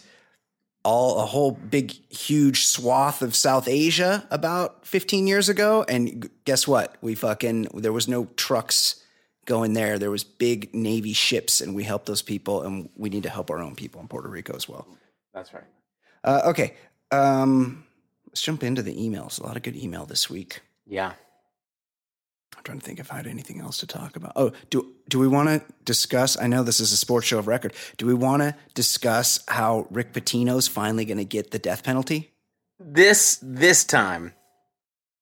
all 0.82 1.20
a 1.20 1.26
whole 1.26 1.52
big 1.52 1.92
huge 2.12 2.66
swath 2.66 3.22
of 3.22 3.34
South 3.34 3.68
Asia 3.68 4.26
about 4.30 4.86
15 4.86 5.26
years 5.26 5.48
ago. 5.48 5.84
And 5.88 6.28
guess 6.44 6.68
what? 6.68 6.96
We 7.00 7.14
fucking 7.14 7.68
there 7.74 7.92
was 7.92 8.08
no 8.08 8.26
trucks 8.36 9.00
going 9.46 9.72
there. 9.72 9.98
There 9.98 10.10
was 10.10 10.24
big 10.24 10.74
navy 10.74 11.12
ships 11.12 11.60
and 11.60 11.74
we 11.74 11.84
helped 11.84 12.06
those 12.06 12.22
people 12.22 12.62
and 12.62 12.90
we 12.96 13.08
need 13.08 13.22
to 13.22 13.30
help 13.30 13.50
our 13.50 13.60
own 13.60 13.76
people 13.76 14.00
in 14.00 14.08
Puerto 14.08 14.28
Rico 14.28 14.54
as 14.54 14.68
well. 14.68 14.86
That's 15.32 15.54
right. 15.54 15.64
uh, 16.24 16.42
okay. 16.46 16.74
Um 17.10 17.83
let's 18.34 18.42
jump 18.42 18.64
into 18.64 18.82
the 18.82 18.92
emails 18.96 19.40
a 19.40 19.44
lot 19.46 19.56
of 19.56 19.62
good 19.62 19.76
email 19.76 20.04
this 20.06 20.28
week 20.28 20.60
Yeah. 20.88 21.12
I'm 22.56 22.62
trying 22.64 22.80
to 22.80 22.84
think 22.84 22.98
if 22.98 23.12
I 23.12 23.16
had 23.16 23.28
anything 23.28 23.60
else 23.60 23.78
to 23.78 23.86
talk 23.86 24.16
about. 24.16 24.32
Oh, 24.36 24.50
do 24.70 24.92
do 25.08 25.18
we 25.20 25.26
want 25.28 25.48
to 25.48 25.62
discuss? 25.84 26.36
I 26.40 26.46
know 26.48 26.62
this 26.64 26.78
is 26.80 26.92
a 26.92 26.96
sports 26.96 27.26
show 27.26 27.38
of 27.40 27.46
record. 27.48 27.74
Do 27.96 28.06
we 28.06 28.14
want 28.14 28.42
to 28.42 28.54
discuss 28.74 29.40
how 29.48 29.86
Rick 29.90 30.12
Pitino's 30.12 30.66
finally 30.68 31.04
going 31.04 31.18
to 31.18 31.24
get 31.24 31.50
the 31.50 31.58
death 31.58 31.82
penalty? 31.84 32.32
This 32.78 33.38
this 33.42 33.84
time, 33.84 34.34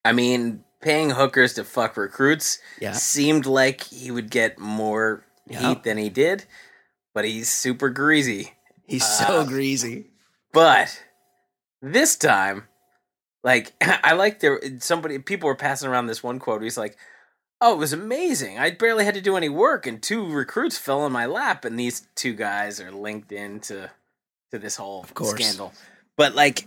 I 0.04 0.12
mean, 0.12 0.64
paying 0.82 1.10
hookers 1.10 1.54
to 1.54 1.64
fuck 1.64 1.96
recruits 1.96 2.58
Yeah. 2.80 2.92
seemed 2.92 3.46
like 3.46 3.82
he 3.84 4.10
would 4.10 4.30
get 4.30 4.58
more 4.58 5.24
Yeah. 5.46 5.68
heat 5.70 5.82
than 5.84 5.96
he 5.98 6.10
did, 6.10 6.44
but 7.14 7.24
he's 7.24 7.50
super 7.50 7.88
greasy. 7.88 8.52
He's 8.86 9.06
so 9.06 9.40
Uh, 9.40 9.44
greasy. 9.46 10.10
But 10.52 11.02
this 11.80 12.14
time, 12.16 12.68
like 13.44 13.72
I 13.80 14.12
like 14.12 14.40
there 14.40 14.60
somebody 14.78 15.18
people 15.18 15.46
were 15.46 15.54
passing 15.54 15.88
around 15.88 16.06
this 16.06 16.22
one 16.22 16.38
quote. 16.38 16.62
He's 16.62 16.78
like, 16.78 16.96
"Oh, 17.60 17.74
it 17.74 17.78
was 17.78 17.92
amazing. 17.92 18.58
I 18.58 18.70
barely 18.70 19.04
had 19.04 19.14
to 19.14 19.20
do 19.20 19.36
any 19.36 19.48
work, 19.48 19.86
and 19.86 20.02
two 20.02 20.26
recruits 20.26 20.78
fell 20.78 21.06
in 21.06 21.12
my 21.12 21.26
lap, 21.26 21.64
and 21.64 21.78
these 21.78 22.06
two 22.14 22.34
guys 22.34 22.80
are 22.80 22.92
linked 22.92 23.32
into 23.32 23.90
to 24.50 24.58
this 24.58 24.76
whole 24.76 25.04
scandal." 25.04 25.72
But 26.16 26.34
like 26.34 26.66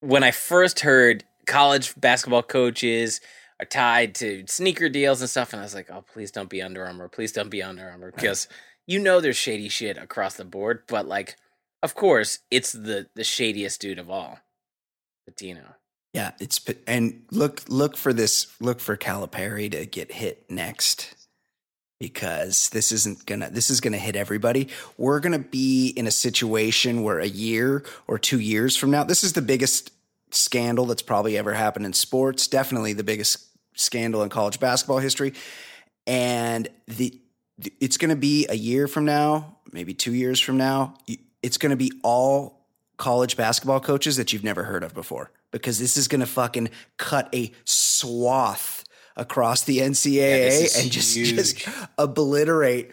when 0.00 0.22
I 0.22 0.30
first 0.30 0.80
heard 0.80 1.24
college 1.46 1.98
basketball 1.98 2.42
coaches 2.42 3.20
are 3.58 3.66
tied 3.66 4.14
to 4.16 4.44
sneaker 4.46 4.88
deals 4.88 5.20
and 5.20 5.30
stuff, 5.30 5.52
and 5.52 5.60
I 5.60 5.64
was 5.64 5.74
like, 5.74 5.90
"Oh, 5.90 6.04
please 6.12 6.30
don't 6.30 6.50
be 6.50 6.62
Under 6.62 6.84
Armour. 6.84 7.08
Please 7.08 7.32
don't 7.32 7.50
be 7.50 7.62
Under 7.62 7.88
Armour," 7.88 8.12
because 8.12 8.48
you 8.86 9.00
know 9.00 9.20
there's 9.20 9.36
shady 9.36 9.68
shit 9.68 9.98
across 9.98 10.34
the 10.34 10.44
board. 10.44 10.82
But 10.86 11.08
like, 11.08 11.36
of 11.82 11.94
course, 11.94 12.40
it's 12.50 12.72
the 12.72 13.08
the 13.14 13.24
shadiest 13.24 13.80
dude 13.80 13.98
of 13.98 14.10
all, 14.10 14.38
Pitino. 15.28 15.74
Yeah, 16.16 16.30
it's 16.40 16.64
and 16.86 17.26
look 17.30 17.64
look 17.68 17.94
for 17.94 18.14
this 18.14 18.46
look 18.58 18.80
for 18.80 18.96
Calipari 18.96 19.70
to 19.72 19.84
get 19.84 20.10
hit 20.10 20.50
next 20.50 21.14
because 22.00 22.70
this 22.70 22.90
isn't 22.90 23.26
gonna 23.26 23.50
this 23.50 23.68
is 23.68 23.82
gonna 23.82 23.98
hit 23.98 24.16
everybody. 24.16 24.68
We're 24.96 25.20
gonna 25.20 25.40
be 25.40 25.88
in 25.88 26.06
a 26.06 26.10
situation 26.10 27.02
where 27.02 27.18
a 27.18 27.26
year 27.26 27.84
or 28.06 28.18
two 28.18 28.40
years 28.40 28.78
from 28.78 28.90
now, 28.90 29.04
this 29.04 29.22
is 29.22 29.34
the 29.34 29.42
biggest 29.42 29.92
scandal 30.30 30.86
that's 30.86 31.02
probably 31.02 31.36
ever 31.36 31.52
happened 31.52 31.84
in 31.84 31.92
sports. 31.92 32.48
Definitely 32.48 32.94
the 32.94 33.04
biggest 33.04 33.36
scandal 33.74 34.22
in 34.22 34.30
college 34.30 34.58
basketball 34.58 35.00
history, 35.00 35.34
and 36.06 36.66
the, 36.86 37.20
it's 37.78 37.98
gonna 37.98 38.16
be 38.16 38.46
a 38.48 38.56
year 38.56 38.88
from 38.88 39.04
now, 39.04 39.58
maybe 39.70 39.92
two 39.92 40.14
years 40.14 40.40
from 40.40 40.56
now. 40.56 40.94
It's 41.42 41.58
gonna 41.58 41.76
be 41.76 41.92
all 42.02 42.64
college 42.96 43.36
basketball 43.36 43.80
coaches 43.80 44.16
that 44.16 44.32
you've 44.32 44.44
never 44.44 44.62
heard 44.62 44.82
of 44.82 44.94
before 44.94 45.30
because 45.58 45.78
this 45.78 45.96
is 45.96 46.08
going 46.08 46.20
to 46.20 46.26
fucking 46.26 46.70
cut 46.96 47.28
a 47.34 47.52
swath 47.64 48.84
across 49.16 49.64
the 49.64 49.78
NCAA 49.78 50.48
is 50.48 50.76
and 50.76 50.90
just, 50.90 51.16
huge. 51.16 51.34
just 51.34 51.68
obliterate 51.98 52.92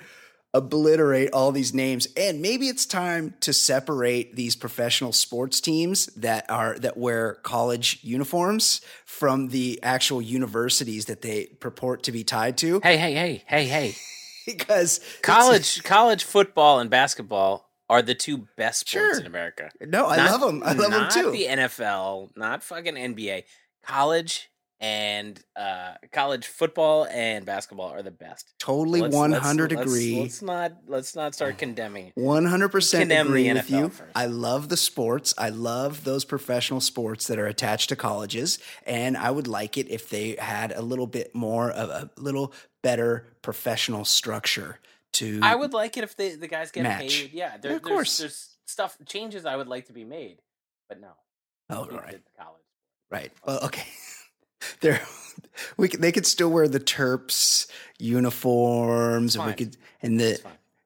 obliterate 0.56 1.32
all 1.34 1.52
these 1.52 1.74
names 1.74 2.08
and 2.16 2.40
maybe 2.40 2.68
it's 2.68 2.86
time 2.86 3.34
to 3.40 3.52
separate 3.52 4.36
these 4.36 4.56
professional 4.56 5.12
sports 5.12 5.60
teams 5.60 6.06
that 6.16 6.48
are 6.48 6.78
that 6.78 6.96
wear 6.96 7.34
college 7.42 8.00
uniforms 8.04 8.80
from 9.04 9.48
the 9.48 9.80
actual 9.82 10.22
universities 10.22 11.06
that 11.06 11.24
they 11.24 11.48
purport 11.60 12.04
to 12.04 12.12
be 12.12 12.24
tied 12.24 12.56
to 12.56 12.80
Hey, 12.84 12.98
hey, 12.98 13.14
hey, 13.16 13.44
hey, 13.48 13.66
hey! 13.66 13.96
because 14.46 15.00
College 15.24 15.84
college 15.84 16.24
football 16.24 16.80
and 16.80 16.90
basketball 16.90 17.63
are 17.90 18.02
the 18.02 18.16
two 18.16 18.48
best 18.58 18.82
sports 18.90 18.92
Sure. 18.92 19.20
in 19.20 19.26
America. 19.28 19.70
no 19.82 20.08
I 20.08 20.18
Not- 20.18 20.32
love 20.32 20.42
them 20.42 20.64
I 20.64 20.74
love 20.74 20.92
them 20.92 21.10
too. 21.12 21.24
not 21.24 21.32
the 21.34 21.46
NFL, 21.48 22.30
not 22.36 22.64
fucking 22.64 22.96
NBA. 22.96 23.44
College 23.86 24.50
and 24.80 25.42
uh, 25.56 25.94
college 26.12 26.46
football 26.48 27.06
and 27.06 27.46
basketball 27.46 27.90
are 27.90 28.02
the 28.02 28.12
best. 28.12 28.54
totally 28.60 29.00
Let's- 29.02 29.16
100 29.16 29.72
let's- 29.72 29.82
agree 29.86 30.22
Let's, 30.22 30.42
not 30.42 30.74
let's 30.88 31.16
not 31.16 31.34
start 31.36 31.58
condemning. 31.66 32.12
One 32.16 32.46
hundred 32.46 32.70
percent 32.70 33.04
Condemn 33.04 33.28
the 33.32 33.48
agree 33.50 33.54
with 33.54 33.68
NFL 33.68 33.80
you. 33.80 33.90
first. 33.90 34.12
I 34.16 34.26
love 34.26 34.68
the 34.70 34.76
sports. 34.78 35.34
I 35.38 35.50
love 35.50 36.04
those 36.04 36.26
professional 36.26 36.82
sports 36.82 37.28
that 37.28 37.40
are 37.40 37.48
attached 37.48 37.90
to 37.90 37.96
colleges, 37.96 38.60
and 38.86 39.16
I 39.16 39.32
would 39.32 39.48
like 39.48 39.78
it 39.78 39.90
if 39.90 40.10
they 40.10 40.36
had 40.38 40.72
a 40.74 40.82
little 40.82 41.08
bit 41.08 41.34
more 41.34 41.72
of 41.72 41.90
a 41.90 42.10
little 42.18 42.54
better 42.82 43.28
professional 43.42 44.04
structure 44.04 44.80
to. 45.14 45.40
I 45.42 45.56
would 45.56 45.74
like 45.74 45.98
it 45.98 46.04
if 46.04 46.16
the 46.18 46.36
the 46.36 46.48
guys 46.48 46.72
get 46.72 46.84
Match. 46.84 47.00
paid. 47.24 47.34
Yeah, 47.34 47.58
there, 47.58 47.72
Yeah, 47.72 47.78
of 47.78 47.84
there's, 47.84 47.94
course. 47.96 48.18
there's 48.18 48.50
stuff 48.66 48.98
changes 49.06 49.46
I 49.46 49.56
would 49.56 49.68
like 49.68 49.88
to 49.88 49.94
be 49.94 50.04
made, 50.04 50.40
but 50.90 51.00
no. 51.00 51.10
Oh, 51.70 51.86
right, 51.88 52.22
college. 52.38 52.62
right. 53.10 53.32
Well, 53.46 53.60
okay. 53.66 53.86
There, 54.80 55.02
we 55.76 55.90
could, 55.90 56.02
they 56.02 56.14
could 56.14 56.26
still 56.26 56.50
wear 56.50 56.70
the 56.70 56.80
Terps 56.80 57.68
uniforms, 58.00 59.36
and 59.36 59.46
we 59.46 59.54
could 59.54 59.78
and 60.02 60.20
the 60.20 60.40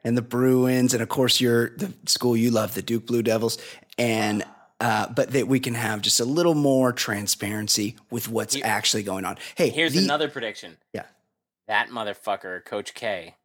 and 0.03 0.17
the 0.17 0.21
Bruins, 0.21 0.93
and 0.93 1.01
of 1.03 1.09
course 1.09 1.39
your 1.41 1.69
the 1.77 1.93
school 2.05 2.35
you 2.35 2.51
love, 2.51 2.73
the 2.73 2.81
Duke 2.81 3.05
Blue 3.05 3.21
Devils, 3.21 3.57
and 3.97 4.43
uh, 4.79 5.07
but 5.09 5.31
that 5.31 5.47
we 5.47 5.59
can 5.59 5.73
have 5.75 6.01
just 6.01 6.19
a 6.19 6.25
little 6.25 6.53
more 6.55 6.91
transparency 6.91 7.95
with 8.09 8.29
what's 8.29 8.55
Here- 8.55 8.63
actually 8.65 9.03
going 9.03 9.25
on. 9.25 9.37
Hey, 9.55 9.69
Here's 9.69 9.93
the- 9.93 10.03
another 10.03 10.27
prediction. 10.29 10.77
Yeah. 10.93 11.03
That 11.67 11.89
motherfucker, 11.89 12.63
Coach 12.63 12.93
K. 12.93 13.35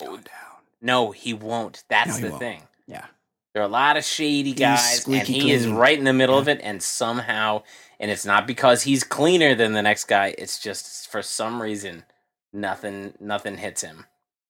Oh, 0.00 0.04
he's 0.04 0.08
going 0.08 0.22
down. 0.22 0.62
No, 0.80 1.10
he 1.10 1.34
won't. 1.34 1.84
That's 1.88 2.08
No, 2.10 2.14
he 2.16 2.22
the 2.22 2.28
won't. 2.30 2.40
thing. 2.40 2.62
Yeah, 2.86 3.06
There 3.54 3.62
are 3.62 3.66
a 3.66 3.68
lot 3.68 3.96
of 3.96 4.04
shady 4.04 4.52
guys, 4.52 5.06
and 5.06 5.26
he 5.26 5.50
is 5.50 5.66
right 5.66 5.98
in 5.98 6.04
the 6.04 6.12
middle 6.12 6.38
of 6.38 6.48
it. 6.48 6.60
And 6.62 6.82
somehow, 6.82 7.62
and 7.98 8.10
it's 8.10 8.24
not 8.26 8.46
because 8.46 8.82
he's 8.82 9.02
cleaner 9.04 9.54
than 9.54 9.72
the 9.72 9.82
next 9.82 10.04
guy. 10.04 10.34
It's 10.38 10.58
just 10.60 11.10
for 11.10 11.22
some 11.22 11.60
reason, 11.60 12.04
nothing, 12.52 13.14
nothing 13.20 13.56
hits 13.56 13.82
him. 13.82 14.06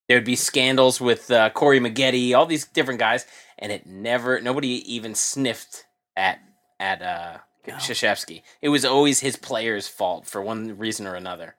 There'd 0.08 0.24
be 0.24 0.36
scandals 0.36 1.00
with 1.00 1.30
uh, 1.30 1.50
Corey 1.50 1.80
Maggette, 1.80 2.36
all 2.36 2.46
these 2.46 2.66
different 2.66 3.00
guys, 3.00 3.26
and 3.58 3.72
it 3.72 3.86
never, 3.86 4.40
nobody 4.40 4.68
even 4.92 5.14
sniffed 5.14 5.84
at 6.16 6.38
at 6.78 7.00
uh, 7.02 7.38
No. 7.66 7.74
Krzyzewski. 7.74 8.42
It 8.60 8.68
was 8.68 8.84
always 8.84 9.20
his 9.20 9.36
player's 9.36 9.88
fault 9.88 10.26
for 10.26 10.42
one 10.42 10.76
reason 10.78 11.06
or 11.06 11.14
another. 11.14 11.56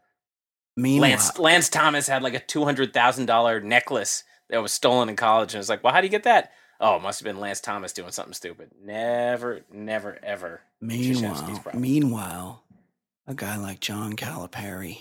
Meanwhile, 0.78 1.10
Lance 1.10 1.38
Lance 1.38 1.70
Thomas 1.70 2.08
had 2.08 2.24
like 2.24 2.34
a 2.34 2.40
two 2.40 2.64
hundred 2.64 2.94
thousand 2.94 3.26
dollar 3.26 3.60
necklace 3.60 4.24
that 4.50 4.62
was 4.62 4.72
stolen 4.72 5.10
in 5.10 5.18
college, 5.18 5.54
and 5.54 5.60
it's 5.60 5.70
like, 5.70 5.84
well, 5.84 5.94
how 5.94 6.00
do 6.00 6.08
you 6.08 6.12
get 6.12 6.24
that? 6.24 6.54
Oh, 6.80 6.98
it 6.98 7.02
must 7.02 7.20
have 7.20 7.26
been 7.26 7.40
Lance 7.40 7.60
Thomas 7.60 7.92
doing 7.92 8.12
something 8.12 8.34
stupid. 8.34 8.70
Never, 8.82 9.62
never, 9.72 10.20
ever. 10.24 10.62
Meanwhile, 10.80 11.64
meanwhile, 11.74 12.64
a 13.26 13.34
guy 13.34 13.58
like 13.58 13.80
John 13.80 14.16
Calipari, 14.16 15.00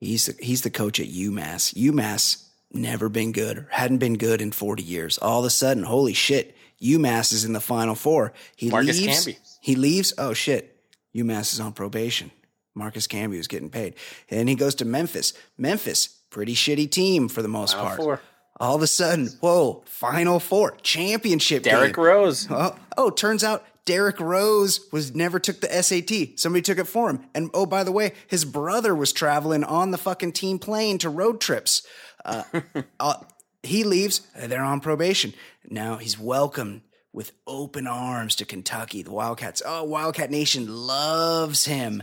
he's 0.00 0.26
the, 0.26 0.44
he's 0.44 0.62
the 0.62 0.70
coach 0.70 0.98
at 0.98 1.06
UMass. 1.06 1.74
UMass 1.74 2.48
never 2.72 3.10
been 3.10 3.32
good, 3.32 3.58
or 3.58 3.68
hadn't 3.70 3.98
been 3.98 4.16
good 4.16 4.40
in 4.40 4.52
forty 4.52 4.82
years. 4.82 5.18
All 5.18 5.40
of 5.40 5.44
a 5.44 5.50
sudden, 5.50 5.82
holy 5.82 6.14
shit, 6.14 6.56
UMass 6.80 7.32
is 7.32 7.44
in 7.44 7.52
the 7.52 7.60
Final 7.60 7.94
Four. 7.94 8.32
He 8.56 8.70
Marcus 8.70 8.98
leaves. 8.98 9.26
Camby. 9.26 9.58
He 9.60 9.74
leaves. 9.76 10.14
Oh 10.16 10.32
shit, 10.32 10.76
UMass 11.14 11.52
is 11.52 11.60
on 11.60 11.72
probation. 11.72 12.30
Marcus 12.74 13.06
Camby 13.06 13.36
was 13.36 13.48
getting 13.48 13.70
paid, 13.70 13.94
and 14.30 14.48
he 14.48 14.54
goes 14.54 14.74
to 14.76 14.84
Memphis. 14.84 15.32
Memphis, 15.58 16.06
pretty 16.30 16.54
shitty 16.54 16.90
team 16.90 17.28
for 17.28 17.42
the 17.42 17.48
most 17.48 17.74
Final 17.74 17.86
part. 17.86 17.96
four. 17.98 18.20
All 18.60 18.76
of 18.76 18.82
a 18.82 18.86
sudden, 18.86 19.28
whoa, 19.40 19.82
Final 19.86 20.38
Four, 20.38 20.76
championship 20.82 21.62
Derrick 21.62 21.96
game. 21.96 22.04
Rose. 22.04 22.46
Oh, 22.50 22.76
oh, 22.96 23.10
turns 23.10 23.42
out 23.42 23.64
Derrick 23.84 24.20
Rose 24.20 24.88
was 24.92 25.14
never 25.14 25.38
took 25.38 25.60
the 25.60 25.82
SAT. 25.82 26.38
Somebody 26.38 26.62
took 26.62 26.78
it 26.78 26.86
for 26.86 27.10
him. 27.10 27.26
And 27.34 27.50
oh, 27.54 27.66
by 27.66 27.82
the 27.82 27.92
way, 27.92 28.12
his 28.28 28.44
brother 28.44 28.94
was 28.94 29.12
traveling 29.12 29.64
on 29.64 29.90
the 29.90 29.98
fucking 29.98 30.32
team 30.32 30.58
plane 30.58 30.98
to 30.98 31.08
road 31.08 31.40
trips. 31.40 31.84
Uh, 32.24 32.44
uh, 33.00 33.14
he 33.62 33.84
leaves. 33.84 34.20
They're 34.38 34.62
on 34.62 34.80
probation. 34.80 35.34
Now 35.68 35.96
he's 35.96 36.18
welcomed 36.18 36.82
with 37.12 37.32
open 37.46 37.86
arms 37.86 38.36
to 38.36 38.44
Kentucky. 38.44 39.02
The 39.02 39.12
Wildcats. 39.12 39.62
Oh, 39.64 39.84
Wildcat 39.84 40.30
Nation 40.30 40.68
loves 40.68 41.64
him. 41.64 42.02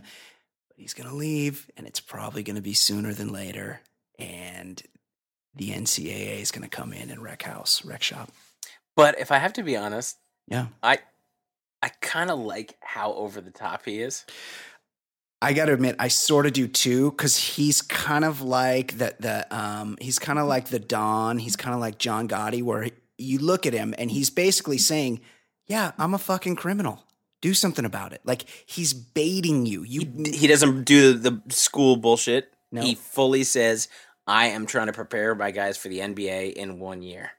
He's 0.80 0.94
going 0.94 1.10
to 1.10 1.16
leave, 1.16 1.70
and 1.78 1.86
it's 1.86 2.00
probably 2.00 2.42
going 2.42 2.56
to 2.56 2.62
be 2.62 2.74
sooner 2.74 3.14
than 3.14 3.32
later. 3.34 3.82
And 4.18 4.82
the 5.56 5.72
NCAA 5.72 6.40
is 6.42 6.52
going 6.52 6.68
to 6.68 6.76
come 6.76 6.94
in 6.94 7.10
and 7.10 7.22
wreck 7.22 7.44
house, 7.44 7.84
wreck 7.84 8.02
shop. 8.02 8.32
But 8.96 9.20
if 9.20 9.32
I 9.32 9.38
have 9.40 9.54
to 9.54 9.64
be 9.64 9.76
honest, 9.78 10.18
Yeah. 10.48 10.68
I 10.82 11.00
I 11.82 11.90
kind 12.02 12.30
of 12.32 12.40
like 12.40 12.76
how 12.82 13.14
over 13.14 13.40
the 13.42 13.52
top 13.52 13.86
he 13.86 14.00
is. 14.02 14.26
I 15.42 15.54
got 15.54 15.66
to 15.66 15.74
admit, 15.74 15.96
I 16.00 16.10
sort 16.10 16.46
of 16.46 16.52
do 16.54 16.68
too, 16.68 17.12
because 17.12 17.38
he's 17.38 17.82
kind 17.82 18.26
of 18.26 18.42
like 18.42 18.98
the 18.98 19.16
the 19.20 19.56
um, 19.58 19.98
he's 20.02 20.20
kind 20.20 20.40
of 20.40 20.48
like 20.48 20.68
the 20.68 20.80
Don. 20.80 21.38
He's 21.40 21.56
kind 21.56 21.74
of 21.74 21.80
like 21.80 21.98
John 21.98 22.28
Gotti, 22.28 22.62
where 22.64 22.84
he- 22.84 22.94
you 23.18 23.40
look 23.40 23.66
at 23.66 23.74
him 23.74 23.94
and 23.98 24.12
he's 24.12 24.30
basically 24.30 24.78
saying, 24.78 25.22
"Yeah, 25.66 25.92
I'm 25.98 26.14
a 26.14 26.18
fucking 26.18 26.56
criminal. 26.58 27.04
Do 27.42 27.54
something 27.54 27.86
about 27.86 28.14
it." 28.14 28.22
Like 28.24 28.46
he's 28.66 28.94
baiting 28.94 29.66
you. 29.66 29.84
You 29.84 30.02
He, 30.02 30.32
he 30.38 30.48
doesn't 30.48 30.84
do 30.84 31.14
the 31.14 31.42
school 31.50 31.96
bullshit. 31.96 32.54
No. 32.72 32.82
He 32.82 32.96
fully 32.96 33.44
says, 33.44 33.88
"I 34.28 34.48
am 34.48 34.66
trying 34.66 34.88
to 34.88 34.94
prepare 34.94 35.34
my 35.36 35.52
guys 35.52 35.78
for 35.78 35.88
the 35.90 36.00
NBA 36.00 36.54
in 36.54 36.80
one 36.80 37.02
year." 37.02 37.32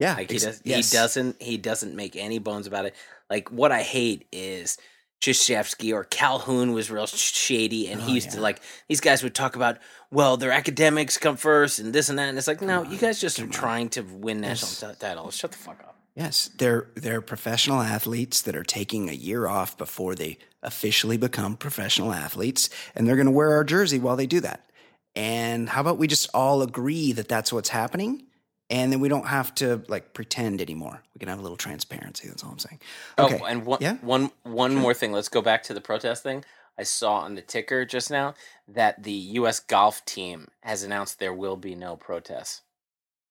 yeah, 0.00 0.14
Like 0.14 0.30
he 0.30 0.38
does, 0.38 0.60
yes. 0.64 0.90
he 0.90 0.96
doesn't, 0.96 1.40
he 1.40 1.56
doesn't 1.56 1.94
make 1.94 2.16
any 2.16 2.38
bones 2.40 2.66
about 2.66 2.84
it. 2.84 2.94
Like 3.30 3.50
what 3.50 3.70
I 3.72 3.82
hate 3.82 4.26
is 4.32 4.76
Krzyzewski 5.22 5.92
or 5.94 6.04
Calhoun 6.04 6.72
was 6.72 6.90
real 6.90 7.06
shady, 7.06 7.88
and 7.88 8.00
Oh, 8.00 8.04
he 8.04 8.14
used 8.14 8.32
to 8.32 8.40
like 8.40 8.60
these 8.88 9.00
guys 9.00 9.22
would 9.22 9.34
talk 9.34 9.56
about 9.56 9.78
well 10.10 10.36
their 10.36 10.52
academics 10.52 11.16
come 11.16 11.36
first 11.36 11.78
and 11.78 11.92
this 11.92 12.08
and 12.08 12.18
that, 12.18 12.28
and 12.28 12.36
it's 12.36 12.46
like 12.46 12.60
no, 12.60 12.82
you 12.82 12.98
guys 12.98 13.20
just 13.20 13.38
are 13.40 13.46
trying 13.46 13.88
to 13.90 14.02
win 14.02 14.40
national 14.40 14.92
ti- 14.92 14.98
titles. 14.98 15.36
Shut 15.36 15.52
the 15.52 15.58
fuck 15.58 15.80
up. 15.80 15.93
Yes, 16.16 16.48
they're 16.58 16.88
they're 16.94 17.20
professional 17.20 17.80
athletes 17.80 18.42
that 18.42 18.54
are 18.54 18.62
taking 18.62 19.08
a 19.08 19.12
year 19.14 19.48
off 19.48 19.76
before 19.76 20.14
they 20.14 20.38
officially 20.62 21.16
become 21.16 21.56
professional 21.56 22.12
athletes, 22.12 22.70
and 22.94 23.06
they're 23.06 23.16
going 23.16 23.26
to 23.26 23.32
wear 23.32 23.52
our 23.52 23.64
jersey 23.64 23.98
while 23.98 24.16
they 24.16 24.26
do 24.26 24.40
that. 24.40 24.70
And 25.16 25.68
how 25.68 25.80
about 25.80 25.98
we 25.98 26.06
just 26.06 26.28
all 26.32 26.62
agree 26.62 27.12
that 27.12 27.28
that's 27.28 27.52
what's 27.52 27.68
happening, 27.68 28.24
and 28.70 28.92
then 28.92 29.00
we 29.00 29.08
don't 29.08 29.26
have 29.26 29.54
to 29.56 29.82
like 29.88 30.14
pretend 30.14 30.60
anymore. 30.60 31.02
We 31.14 31.18
can 31.18 31.28
have 31.28 31.40
a 31.40 31.42
little 31.42 31.56
transparency. 31.56 32.28
That's 32.28 32.44
all 32.44 32.50
I'm 32.52 32.58
saying. 32.60 32.80
Oh, 33.18 33.26
okay, 33.26 33.40
Oh, 33.42 33.46
and 33.46 33.66
one, 33.66 33.78
Yeah. 33.80 33.94
one, 33.96 34.30
one 34.44 34.74
more 34.74 34.94
thing. 34.94 35.10
Let's 35.12 35.28
go 35.28 35.42
back 35.42 35.64
to 35.64 35.74
the 35.74 35.80
protest 35.80 36.22
thing. 36.22 36.44
I 36.78 36.82
saw 36.84 37.18
on 37.18 37.34
the 37.36 37.42
ticker 37.42 37.84
just 37.84 38.10
now 38.10 38.34
that 38.66 39.02
the 39.02 39.12
U.S. 39.12 39.60
golf 39.60 40.04
team 40.04 40.48
has 40.62 40.82
announced 40.82 41.18
there 41.20 41.34
will 41.34 41.56
be 41.56 41.74
no 41.76 41.96
protests. 41.96 42.62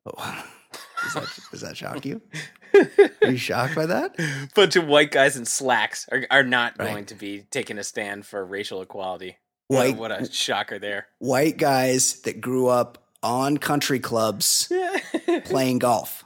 Oh, 0.06 0.46
does, 1.04 1.14
that, 1.14 1.40
does 1.52 1.62
that 1.62 1.78
shock 1.78 2.06
you? 2.06 2.22
Are 3.22 3.32
you 3.32 3.38
shocked 3.38 3.76
by 3.76 3.86
that? 3.86 4.16
Bunch 4.56 4.76
of 4.76 4.88
white 4.88 5.12
guys 5.12 5.38
in 5.38 5.46
slacks 5.46 6.08
are, 6.12 6.26
are 6.32 6.44
not 6.44 6.78
Right. 6.80 6.90
going 6.90 7.06
to 7.06 7.16
be 7.16 7.44
taking 7.52 7.78
a 7.78 7.84
stand 7.84 8.26
for 8.26 8.44
racial 8.46 8.82
equality. 8.82 9.38
White 9.68 9.96
What, 9.98 10.12
a- 10.12 10.16
what 10.16 10.30
a 10.30 10.32
shocker 10.34 10.80
there. 10.80 11.08
white 11.20 11.58
guys 11.58 12.22
that 12.22 12.42
grew 12.42 12.68
up 12.68 12.98
on 13.22 13.58
country 13.58 14.00
clubs 14.00 14.72
playing 15.46 15.80
golf. 15.80 16.26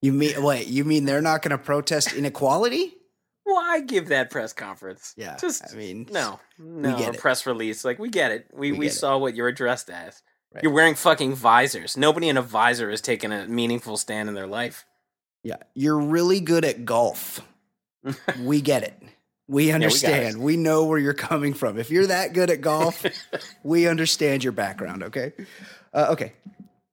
You 0.00 0.12
mean 0.12 0.42
wait? 0.42 0.68
You 0.68 0.84
mean 0.84 1.04
they're 1.04 1.20
not 1.20 1.42
going 1.42 1.50
to 1.50 1.58
protest 1.58 2.12
inequality? 2.14 2.94
Why 3.44 3.80
give 3.80 4.08
that 4.08 4.30
press 4.30 4.52
conference? 4.52 5.14
Yeah, 5.16 5.36
Just 5.40 5.62
I 5.72 5.76
mean, 5.76 6.06
no, 6.12 6.38
no 6.58 6.96
get 6.96 7.08
a 7.08 7.12
it. 7.14 7.18
press 7.18 7.46
release. 7.46 7.84
Like 7.84 7.98
we 7.98 8.08
get 8.10 8.30
it. 8.30 8.46
We 8.52 8.72
We 8.72 8.78
we, 8.78 8.86
get 8.86 8.92
it. 8.94 8.96
saw 8.96 9.18
what 9.18 9.34
you're 9.34 9.48
addressed 9.48 9.90
as. 9.90 10.22
Right. 10.54 10.62
You're 10.64 10.72
wearing 10.72 10.94
fucking 10.94 11.34
visors. 11.34 11.96
Nobody 11.96 12.28
in 12.28 12.36
a 12.36 12.42
visor 12.42 12.90
has 12.90 13.00
taken 13.00 13.32
a 13.32 13.46
meaningful 13.46 13.96
stand 13.96 14.28
in 14.28 14.34
their 14.34 14.46
life. 14.46 14.86
Yeah, 15.44 15.56
you're 15.74 15.98
really 15.98 16.40
good 16.40 16.64
at 16.64 16.84
golf. 16.84 17.40
we 18.40 18.60
get 18.62 18.82
it. 18.82 18.94
We 19.46 19.66
got 19.66 19.70
it. 19.70 19.74
understand. 19.74 20.42
we, 20.42 20.56
know 20.56 20.84
where 20.86 20.98
you're 20.98 21.14
coming 21.14 21.54
from. 21.54 21.78
If 21.78 21.90
you're 21.90 22.06
that 22.06 22.32
good 22.32 22.50
at 22.50 22.60
golf, 22.60 23.04
we 23.62 23.86
understand 23.86 24.42
your 24.42 24.52
background. 24.52 25.02
Okay. 25.04 25.32
Uh, 25.92 26.08
okay. 26.10 26.32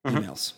Mhm. 0.06 0.24
Emails. 0.24 0.54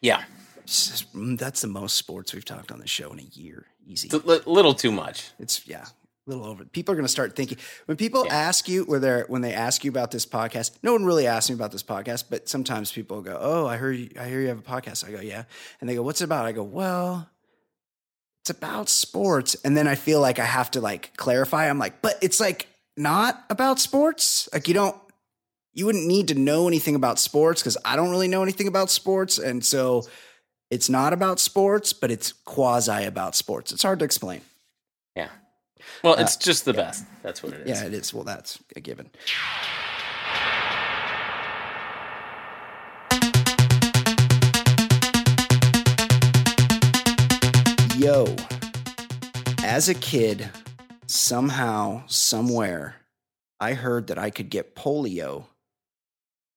Yeah, 0.00 0.22
mm, 0.66 1.38
That's 1.38 1.62
the 1.62 1.68
most 1.68 1.96
sports 1.96 2.34
we've 2.34 2.44
talked 2.44 2.70
on 2.70 2.78
the 2.78 2.86
show 2.86 3.12
in 3.12 3.18
a 3.20 3.22
year. 3.22 3.66
Easy. 3.86 4.08
it's 4.12 4.14
a 4.46 4.50
little 4.50 4.74
too 4.74 4.92
much. 4.92 5.30
It's 5.38 5.66
yeah, 5.66 5.86
little 6.26 6.46
over. 6.46 6.64
People 6.64 6.92
are 6.92 6.96
going 6.96 7.04
to 7.06 7.12
start 7.12 7.36
thinking 7.36 7.58
when 7.86 7.96
people 7.96 8.24
Yeah. 8.26 8.34
ask 8.34 8.68
you 8.68 8.84
where 8.84 8.98
they're 9.00 9.24
when 9.28 9.42
they 9.42 9.52
ask 9.52 9.84
you 9.84 9.90
about 9.90 10.10
this 10.10 10.24
podcast. 10.24 10.72
No 10.82 10.92
one 10.92 11.04
really 11.04 11.26
asks 11.26 11.50
me 11.50 11.54
about 11.54 11.72
this 11.72 11.82
podcast, 11.82 12.24
but 12.30 12.48
sometimes 12.48 12.90
people 12.92 13.20
go, 13.20 13.36
"Oh, 13.40 13.66
I 13.66 13.76
heard 13.76 13.96
you, 13.96 14.10
I 14.18 14.26
hear 14.28 14.40
you 14.40 14.48
have 14.48 14.58
a 14.58 14.62
podcast." 14.62 15.06
I 15.06 15.10
go, 15.10 15.20
"Yeah," 15.20 15.44
and 15.80 15.88
they 15.90 15.94
go, 15.94 16.02
"What's 16.02 16.20
it 16.20 16.24
about?" 16.24 16.46
I 16.46 16.52
go, 16.52 16.62
"Well." 16.62 17.28
It's 18.42 18.50
about 18.50 18.90
sports, 18.90 19.56
and 19.64 19.74
then 19.74 19.88
I 19.88 19.94
feel 19.94 20.20
like 20.20 20.38
I 20.38 20.44
have 20.44 20.70
to 20.72 20.80
like 20.82 21.16
clarify. 21.16 21.66
I'm 21.66 21.78
like, 21.78 22.02
but 22.02 22.18
it's 22.20 22.40
like 22.40 22.68
not 22.94 23.42
about 23.48 23.80
sports. 23.80 24.50
Like 24.52 24.68
you 24.68 24.74
don't, 24.74 24.94
you 25.72 25.86
wouldn't 25.86 26.06
need 26.06 26.28
to 26.28 26.34
know 26.34 26.68
anything 26.68 26.94
about 26.94 27.18
sports 27.18 27.62
because 27.62 27.78
I 27.86 27.96
don't 27.96 28.10
really 28.10 28.28
know 28.28 28.42
anything 28.42 28.68
about 28.68 28.90
sports, 28.90 29.38
and 29.38 29.64
so 29.64 30.06
it's 30.70 30.90
not 30.90 31.14
about 31.14 31.40
sports, 31.40 31.94
but 31.94 32.10
it's 32.10 32.32
quasi 32.44 33.04
about 33.04 33.34
sports. 33.34 33.72
It's 33.72 33.82
hard 33.82 33.98
to 34.00 34.04
explain. 34.04 34.42
Yeah. 35.16 35.30
Well, 36.02 36.14
Uh, 36.18 36.22
it's 36.22 36.36
just 36.36 36.64
the 36.64 36.74
best. 36.74 37.04
That's 37.22 37.42
what 37.42 37.52
it 37.52 37.66
is. 37.66 37.80
Yeah, 37.80 37.86
it 37.86 37.94
is. 37.94 38.12
Well, 38.14 38.24
that's 38.24 38.58
a 38.76 38.80
given. 38.80 39.10
Yo, 47.96 48.26
as 49.62 49.88
a 49.88 49.94
kid, 49.94 50.50
somehow, 51.06 52.02
somewhere, 52.06 52.96
I 53.60 53.72
heard 53.74 54.08
that 54.08 54.18
I 54.18 54.30
could 54.30 54.50
get 54.50 54.74
polio, 54.76 55.46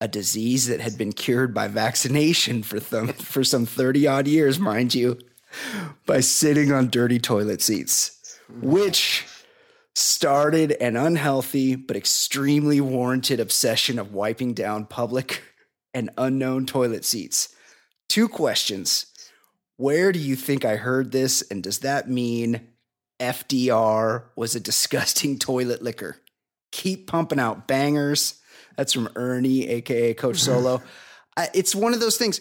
a 0.01 0.07
disease 0.07 0.67
that 0.67 0.81
had 0.81 0.97
been 0.97 1.13
cured 1.13 1.53
by 1.53 1.67
vaccination 1.69 2.63
for, 2.63 2.79
th- 2.79 3.15
for 3.15 3.43
some 3.43 3.65
30 3.65 4.07
odd 4.07 4.27
years, 4.27 4.59
mind 4.59 4.93
you, 4.93 5.19
by 6.05 6.19
sitting 6.19 6.71
on 6.73 6.89
dirty 6.89 7.19
toilet 7.19 7.61
seats, 7.61 8.16
which 8.61 9.25
started 9.95 10.71
an 10.73 10.95
unhealthy 10.95 11.75
but 11.75 11.95
extremely 11.97 12.79
warranted 12.79 13.39
obsession 13.39 13.97
of 13.97 14.13
wiping 14.13 14.53
down 14.53 14.85
public 14.85 15.41
and 15.93 16.09
unknown 16.17 16.65
toilet 16.65 17.03
seats. 17.03 17.49
Two 18.07 18.27
questions. 18.27 19.07
Where 19.77 20.11
do 20.11 20.19
you 20.19 20.35
think 20.35 20.65
I 20.65 20.75
heard 20.75 21.11
this? 21.11 21.41
And 21.49 21.63
does 21.63 21.79
that 21.79 22.09
mean 22.09 22.67
FDR 23.19 24.23
was 24.35 24.55
a 24.55 24.59
disgusting 24.59 25.39
toilet 25.39 25.81
licker? 25.81 26.17
Keep 26.71 27.07
pumping 27.07 27.39
out 27.39 27.67
bangers. 27.67 28.39
That's 28.75 28.93
from 28.93 29.09
Ernie, 29.15 29.67
aka 29.67 30.13
Coach 30.13 30.37
Solo. 30.41 30.81
I- 31.35 31.49
it's 31.53 31.73
one 31.75 31.93
of 31.93 31.99
those 31.99 32.17
things. 32.17 32.39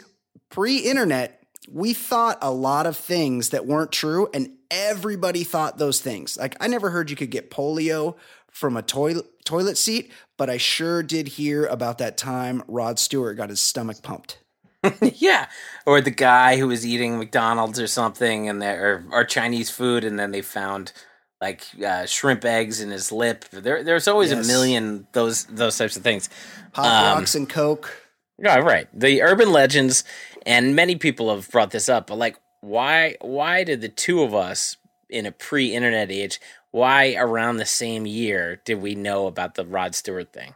Pre 0.50 0.78
internet, 0.78 1.42
we 1.70 1.94
thought 1.94 2.38
a 2.42 2.50
lot 2.52 2.86
of 2.86 2.96
things 2.96 3.50
that 3.50 3.66
weren't 3.66 3.92
true, 3.92 4.28
and 4.32 4.50
everybody 4.70 5.44
thought 5.44 5.78
those 5.78 6.00
things. 6.00 6.36
Like, 6.36 6.56
I 6.60 6.66
never 6.68 6.90
heard 6.90 7.10
you 7.10 7.16
could 7.16 7.30
get 7.30 7.50
polio 7.50 8.16
from 8.50 8.76
a 8.76 8.82
toilet 8.82 9.26
toilet 9.44 9.76
seat, 9.78 10.12
but 10.36 10.48
I 10.50 10.56
sure 10.56 11.02
did 11.02 11.28
hear 11.28 11.66
about 11.66 11.98
that 11.98 12.16
time 12.16 12.62
Rod 12.66 12.98
Stewart 12.98 13.36
got 13.36 13.50
his 13.50 13.60
stomach 13.60 14.02
pumped. 14.02 14.38
yeah. 15.00 15.46
Or 15.84 16.00
the 16.00 16.10
guy 16.10 16.56
who 16.58 16.68
was 16.68 16.86
eating 16.86 17.18
McDonald's 17.18 17.80
or 17.80 17.86
something, 17.86 18.48
and 18.48 18.60
there 18.62 19.04
or, 19.10 19.20
or 19.20 19.24
Chinese 19.24 19.70
food, 19.70 20.04
and 20.04 20.18
then 20.18 20.30
they 20.32 20.42
found 20.42 20.92
like 21.40 21.64
uh, 21.84 22.06
shrimp 22.06 22.44
eggs 22.44 22.80
in 22.80 22.90
his 22.90 23.12
lip. 23.12 23.44
There, 23.50 23.82
there's 23.84 24.08
always 24.08 24.30
Yes. 24.30 24.44
a 24.44 24.48
million 24.48 25.06
those 25.12 25.44
those 25.46 25.76
types 25.76 25.96
of 25.96 26.02
things. 26.02 26.28
Pop 26.72 26.86
Um, 26.86 27.18
rocks 27.18 27.34
and 27.34 27.48
Coke. 27.48 28.02
Yeah, 28.38 28.56
right. 28.58 28.88
The 28.98 29.22
urban 29.22 29.50
legends, 29.52 30.04
and 30.44 30.74
many 30.76 30.96
people 30.96 31.34
have 31.34 31.50
brought 31.50 31.70
this 31.70 31.88
up, 31.88 32.06
but 32.06 32.16
like, 32.18 32.36
why? 32.66 33.16
Why 33.20 33.64
did 33.64 33.80
the 33.80 33.88
two 33.88 34.22
of 34.22 34.34
us 34.34 34.76
in 35.08 35.26
a 35.26 35.32
pre-internet 35.32 36.10
age? 36.10 36.40
Why 36.70 37.14
around 37.14 37.56
the 37.56 37.66
same 37.66 38.06
year 38.06 38.60
did 38.64 38.80
we 38.82 38.94
know 38.94 39.26
about 39.26 39.54
the 39.54 39.64
Rod 39.64 39.94
Stewart 39.94 40.32
thing? 40.32 40.54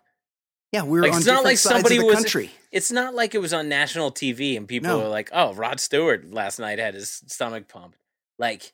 Yeah, 0.72 0.82
we 0.84 1.00
were 1.00 1.02
like, 1.02 1.12
on 1.12 1.18
it's 1.18 1.26
not 1.26 1.42
like 1.44 1.58
sides 1.58 1.74
somebody 1.74 1.96
of 1.96 2.02
the 2.02 2.06
was- 2.06 2.14
country. 2.16 2.50
It's 2.70 2.92
not 2.92 3.14
like 3.14 3.34
it 3.34 3.40
was 3.40 3.52
on 3.52 3.68
national 3.68 4.12
TV 4.12 4.56
and 4.56 4.68
people 4.68 4.90
No. 4.90 4.98
were 5.00 5.08
like, 5.08 5.28
"Oh, 5.32 5.52
Rod 5.54 5.80
Stewart 5.80 6.30
last 6.32 6.58
night 6.60 6.78
had 6.78 6.94
his 6.94 7.22
stomach 7.26 7.66
pumped." 7.66 7.98
Like, 8.38 8.72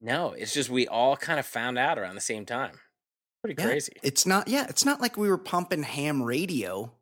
no, 0.00 0.32
it's 0.32 0.54
just 0.54 0.70
we 0.70 0.86
all 0.86 1.16
kind 1.16 1.40
of 1.40 1.46
found 1.46 1.76
out 1.78 1.98
around 1.98 2.14
the 2.14 2.20
same 2.20 2.46
time. 2.46 2.78
Pretty 3.42 3.60
Yeah, 3.60 3.68
crazy. 3.68 3.92
It's 4.02 4.24
not. 4.26 4.46
Yeah, 4.48 4.66
it's 4.68 4.84
not 4.84 5.00
like 5.00 5.16
we 5.16 5.28
were 5.28 5.38
pumping 5.38 5.82
ham 5.82 6.22
radio 6.22 6.92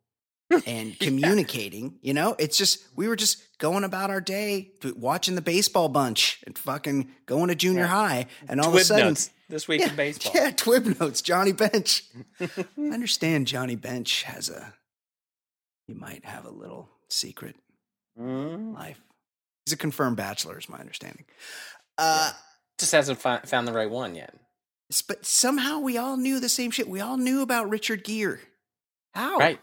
and 0.66 0.98
communicating. 1.00 1.98
You 2.02 2.14
know, 2.14 2.34
it's 2.38 2.56
just 2.56 2.84
we 2.96 3.08
were 3.08 3.16
just 3.16 3.38
going 3.58 3.84
about 3.84 4.10
our 4.10 4.20
day, 4.20 4.72
watching 4.96 5.34
the 5.34 5.42
baseball 5.42 5.88
bunch, 5.88 6.40
and 6.46 6.56
fucking 6.58 7.10
going 7.26 7.48
to 7.48 7.54
junior 7.54 7.82
Yeah. 7.82 7.86
high, 7.88 8.26
and 8.48 8.60
all 8.60 8.68
of 8.68 8.74
a 8.74 8.84
sudden, 8.84 9.08
notes 9.08 9.30
this 9.48 9.66
week 9.68 9.80
yeah, 9.80 9.90
in 9.90 9.96
baseball. 9.96 10.32
yeah, 10.34 10.50
twib 10.50 11.00
notes. 11.00 11.22
Johnny 11.22 11.52
Bench. 11.52 12.04
I 12.40 12.46
understand 12.76 13.46
Johnny 13.46 13.76
Bench 13.76 14.22
has 14.24 14.48
a. 14.48 14.74
He 15.86 15.94
might 15.94 16.24
have 16.24 16.44
a 16.44 16.50
little 16.50 16.88
secret 17.08 17.56
Mm. 18.20 18.74
life. 18.74 19.00
He's 19.64 19.72
a 19.72 19.76
confirmed 19.76 20.16
bachelor, 20.16 20.58
is 20.58 20.68
my 20.68 20.78
understanding. 20.78 21.24
Uh, 21.96 22.32
Just 22.78 22.92
hasn't 22.92 23.20
fi- 23.20 23.40
found 23.44 23.68
the 23.68 23.72
right 23.72 23.88
one 23.90 24.14
yet. 24.14 24.34
but 25.06 25.24
somehow 25.24 25.78
we 25.78 25.96
all 25.98 26.16
knew 26.16 26.40
the 26.40 26.48
same 26.48 26.70
shit. 26.72 26.88
We 26.88 27.00
all 27.00 27.16
knew 27.16 27.42
about 27.42 27.68
Richard 27.70 28.02
Gere. 28.04 28.38
How? 29.14 29.36
Right. 29.38 29.60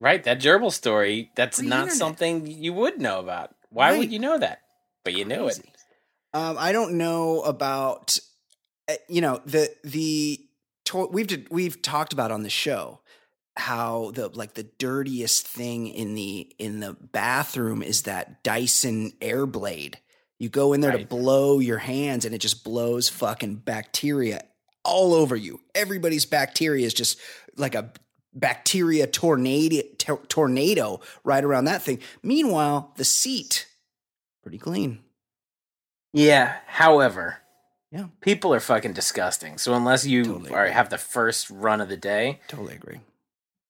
Right. 0.00 0.22
That 0.24 0.40
gerbil 0.40 0.72
story, 0.72 1.30
that's 1.36 1.60
not 1.60 1.68
Pre-internet. 1.84 1.96
something 1.98 2.46
you 2.46 2.72
would 2.74 3.00
know 3.00 3.18
about. 3.20 3.54
Why 3.70 3.90
Right. 3.92 3.98
would 3.98 4.12
you 4.12 4.18
know 4.18 4.38
that? 4.38 4.60
But 5.04 5.14
you 5.14 5.24
knew 5.24 5.46
it. 5.48 5.58
Um, 6.34 6.56
I 6.58 6.72
don't 6.72 6.98
know 6.98 7.40
about, 7.42 8.18
uh, 8.88 8.94
you 9.08 9.20
know, 9.20 9.40
the 9.46 9.74
the 9.84 10.40
to- 10.86 11.06
we've 11.06 11.46
we've 11.50 11.80
talked 11.80 12.12
about 12.12 12.30
on 12.30 12.42
the 12.42 12.50
show 12.50 13.00
how 13.56 14.10
the 14.14 14.28
like 14.28 14.52
the 14.54 14.64
dirtiest 14.78 15.46
thing 15.48 15.88
in 15.88 16.14
the 16.14 16.52
in 16.58 16.80
the 16.80 16.92
bathroom 16.92 17.82
is 17.82 18.02
that 18.02 18.42
Dyson 18.44 19.12
Airblade. 19.22 19.94
You 20.38 20.50
go 20.50 20.74
in 20.74 20.82
there 20.82 20.92
to 20.92 21.06
blow 21.06 21.58
your 21.60 21.78
hands 21.78 22.26
and 22.26 22.34
it 22.34 22.38
just 22.42 22.62
blows 22.64 23.08
fucking 23.08 23.56
bacteria 23.56 24.42
all 24.84 25.14
over 25.14 25.34
you. 25.34 25.60
Everybody's 25.74 26.26
bacteria 26.26 26.84
is 26.84 26.92
just 26.92 27.18
like 27.56 27.74
a 27.74 27.90
bacteria 28.36 29.06
tornado 29.06 29.82
tor- 29.98 30.22
tornado 30.28 31.00
right 31.24 31.42
around 31.42 31.64
that 31.64 31.82
thing. 31.82 31.98
Meanwhile, 32.22 32.92
the 32.96 33.04
seat 33.04 33.66
pretty 34.42 34.58
clean. 34.58 35.00
Yeah. 36.12 36.56
However, 36.66 37.38
Yeah. 37.90 38.06
People 38.20 38.52
are 38.54 38.60
fucking 38.60 38.92
disgusting. 38.92 39.58
So 39.58 39.72
unless 39.74 40.04
you 40.06 40.24
Totally 40.24 40.50
are, 40.52 40.66
have 40.68 40.90
the 40.90 40.98
first 40.98 41.50
run 41.50 41.80
of 41.80 41.88
the 41.88 41.96
day, 41.96 42.40
Totally 42.48 42.74
agree. 42.74 43.00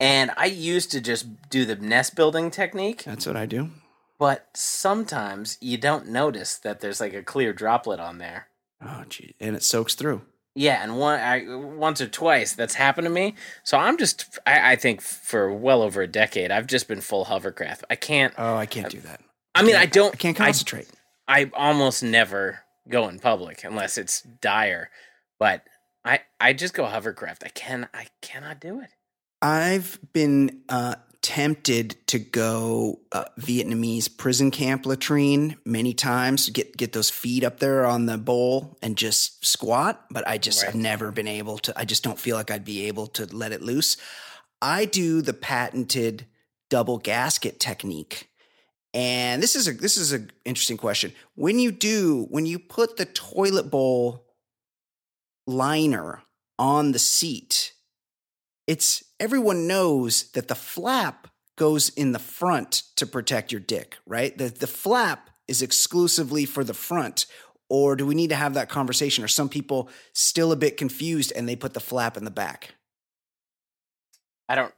and 0.01 0.31
I 0.37 0.47
used 0.47 0.91
to 0.93 1.01
just 1.01 1.27
do 1.51 1.65
the 1.65 1.77
nest 1.77 2.15
building 2.17 2.51
technique, 2.51 3.05
That's 3.05 3.27
what 3.27 3.37
I 3.37 3.47
do. 3.47 3.71
but 4.19 4.49
sometimes 4.55 5.59
you 5.61 5.77
don't 5.79 6.09
notice 6.09 6.57
that 6.57 6.81
there's 6.81 7.01
like 7.01 7.15
a 7.15 7.23
clear 7.23 7.53
droplet 7.53 8.01
on 8.01 8.19
there. 8.19 8.49
Oh, 8.85 9.05
gee. 9.09 9.35
And 9.41 9.55
it 9.57 9.63
soaks 9.63 9.95
through. 9.95 10.23
Yeah, 10.57 10.83
and 10.83 10.99
one 10.99 11.21
I, 11.21 11.45
once 11.47 12.01
or 12.01 12.09
twice 12.09 12.55
that's 12.55 12.75
happened 12.75 13.05
to 13.05 13.11
me. 13.11 13.35
So 13.63 13.77
I'm 13.77 13.99
just 13.99 14.39
I, 14.47 14.73
I 14.73 14.77
think 14.77 15.03
for 15.03 15.53
well 15.53 15.83
over 15.83 16.01
a 16.01 16.07
decade 16.07 16.51
I've 16.51 16.67
just 16.67 16.89
been 16.89 17.03
full 17.03 17.27
hovercraft. 17.27 17.85
I 17.91 17.95
can't. 17.95 18.33
Oh, 18.39 18.57
I 18.57 18.65
can't 18.65 18.91
do 18.91 19.01
that. 19.01 19.21
I 19.55 19.63
mean, 19.63 19.77
I 19.77 19.87
don't. 19.87 20.15
I 20.15 20.17
can't 20.17 20.41
I 20.41 20.47
concentrate. 20.47 20.89
I 21.29 21.51
almost 21.55 22.03
never 22.03 22.61
go 22.89 23.07
in 23.09 23.19
public 23.19 23.65
unless 23.65 23.99
it's 23.99 24.23
dire. 24.23 24.91
But 25.39 25.63
I 26.05 26.21
I 26.41 26.55
just 26.55 26.73
go 26.73 26.87
hovercraft. 26.87 27.45
I 27.45 27.49
can 27.49 27.89
I 27.93 28.07
cannot 28.23 28.59
do 28.59 28.81
it. 28.81 28.89
I've 29.43 29.99
been 30.15 30.63
uh, 30.71 30.97
tempted 31.27 31.97
to 32.07 32.21
go 32.21 33.01
uh, 33.11 33.25
Vietnamese 33.41 34.09
prison 34.17 34.53
camp 34.53 34.87
latrine 34.87 35.57
many 35.65 35.93
times. 35.93 36.47
To 36.47 36.53
get 36.53 36.77
get 36.77 36.93
those 36.93 37.11
feet 37.11 37.43
up 37.43 37.59
there 37.59 37.85
on 37.85 38.07
the 38.07 38.17
bowl 38.17 38.79
and 38.81 38.97
just 38.97 39.45
squat, 39.45 40.05
but 40.09 40.27
I 40.29 40.39
just 40.39 40.63
Right. 40.63 40.67
have 40.67 40.81
never 40.81 41.11
been 41.11 41.27
able 41.27 41.59
to. 41.59 41.77
I 41.77 41.85
just 41.85 42.05
don't 42.05 42.19
feel 42.19 42.37
like 42.37 42.53
I'd 42.53 42.65
be 42.65 42.87
able 42.87 43.09
to 43.09 43.27
let 43.27 43.51
it 43.51 43.61
loose. 43.61 43.97
I 44.63 44.85
do 44.85 45.21
the 45.21 45.33
patented 45.35 46.27
double 46.71 46.99
gasket 46.99 47.59
technique. 47.59 48.31
And 48.95 49.43
this 49.43 49.57
is 49.57 49.67
a 49.67 49.73
this 49.73 49.97
is 49.97 50.13
an 50.13 50.31
interesting 50.45 50.77
question. 50.77 51.13
When 51.35 51.59
you 51.59 51.73
do, 51.73 52.27
when 52.31 52.47
you 52.47 52.61
put 52.61 52.97
the 52.99 53.05
toilet 53.05 53.69
bowl 53.69 54.27
liner 55.45 56.23
on 56.57 56.93
the 56.93 57.01
seat, 57.01 57.73
it's 58.69 59.03
everyone 59.21 59.67
knows 59.67 60.31
that 60.33 60.49
the 60.49 60.55
flap 60.55 61.29
goes 61.57 61.89
in 61.91 62.13
the 62.13 62.19
front 62.19 62.83
to 62.97 63.07
protect 63.07 63.51
your 63.53 63.61
dick, 63.61 63.97
right? 64.07 64.37
The 64.37 64.49
the 64.49 64.67
flap 64.67 65.31
is 65.49 65.63
exclusively 65.63 66.45
for 66.45 66.65
the 66.65 66.75
front. 66.75 67.27
Or 67.69 67.97
do 67.97 68.07
we 68.07 68.15
need 68.15 68.31
to 68.31 68.37
have 68.37 68.55
that 68.55 68.69
conversation? 68.69 69.25
Are 69.25 69.29
some 69.29 69.49
people 69.49 69.89
still 70.13 70.53
a 70.53 70.57
bit 70.57 70.77
confused 70.77 71.33
and 71.35 71.49
they 71.49 71.57
put 71.57 71.75
the 71.75 71.81
flap 71.81 72.17
in 72.17 72.25
the 72.25 72.31
back? 72.31 72.75
I 74.49 74.55
don't. 74.55 74.73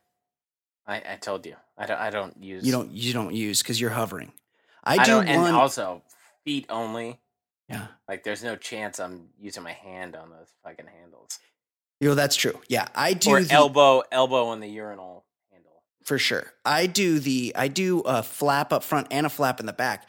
I, 0.86 1.02
I 1.12 1.16
told 1.16 1.44
you 1.44 1.54
I 1.76 1.84
don't 1.84 2.00
I 2.00 2.08
don't 2.10 2.42
use 2.42 2.64
You 2.64 2.72
don't 2.72 2.90
you 2.90 3.12
don't 3.12 3.34
use 3.34 3.62
because 3.62 3.80
you're 3.80 3.90
hovering. 3.90 4.32
I, 4.82 4.94
I, 4.94 5.04
do 5.04 5.10
don't 5.10 5.26
one. 5.26 5.46
and 5.48 5.56
also 5.56 6.02
feet 6.44 6.64
only. 6.70 7.20
yeah, 7.68 7.88
Like 8.08 8.24
there's 8.24 8.42
no 8.42 8.56
chance 8.56 8.98
I'm 8.98 9.28
using 9.38 9.62
my 9.62 9.72
hand 9.72 10.16
on 10.16 10.30
those 10.30 10.48
fucking 10.64 10.86
handles 10.86 11.38
you 12.00 12.08
know 12.08 12.14
that's 12.14 12.36
true. 12.36 12.60
Yeah, 12.68 12.86
I 12.94 13.12
do 13.14 13.30
or 13.30 13.42
the, 13.42 13.52
elbow 13.54 14.02
elbow 14.12 14.46
on 14.46 14.60
the 14.60 14.68
urinal 14.68 15.24
handle. 15.50 15.82
for 16.04 16.18
sure. 16.18 16.52
I 16.64 16.86
do 16.86 17.18
the 17.18 17.52
I 17.56 17.68
do 17.68 18.00
a 18.00 18.22
flap 18.22 18.72
up 18.72 18.82
front 18.84 19.08
and 19.10 19.26
a 19.26 19.30
flap 19.30 19.60
in 19.60 19.66
the 19.66 19.72
back. 19.72 20.08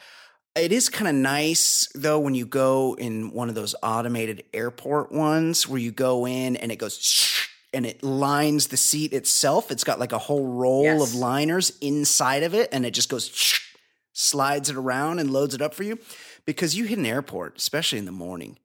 It 0.56 0.72
is 0.72 0.88
kind 0.88 1.08
of 1.08 1.14
nice 1.14 1.88
though 1.94 2.18
when 2.18 2.34
you 2.34 2.44
go 2.46 2.96
in 2.98 3.30
one 3.32 3.48
of 3.48 3.54
those 3.54 3.74
automated 3.82 4.44
airport 4.52 5.12
ones 5.12 5.68
where 5.68 5.78
you 5.80 5.92
go 5.92 6.26
in 6.26 6.56
and 6.56 6.72
it 6.72 6.76
goes 6.76 7.46
and 7.72 7.86
it 7.86 8.02
lines 8.02 8.66
the 8.68 8.76
seat 8.76 9.12
itself. 9.12 9.70
It's 9.70 9.84
got 9.84 10.00
like 10.00 10.12
a 10.12 10.18
whole 10.18 10.46
roll 10.46 10.82
Yes. 10.84 11.02
of 11.10 11.14
liners 11.14 11.72
inside 11.80 12.42
of 12.42 12.52
it 12.54 12.68
and 12.72 12.84
it 12.84 12.92
just 12.94 13.08
goes 13.08 13.30
slides 14.12 14.68
it 14.70 14.76
around 14.76 15.18
and 15.20 15.30
loads 15.30 15.54
it 15.54 15.62
up 15.62 15.72
for 15.72 15.84
you 15.84 15.98
because 16.46 16.76
you 16.76 16.84
hit 16.84 16.98
an 16.98 17.06
airport, 17.06 17.56
especially 17.56 17.98
in 17.98 18.04
the 18.06 18.12
morning. 18.12 18.58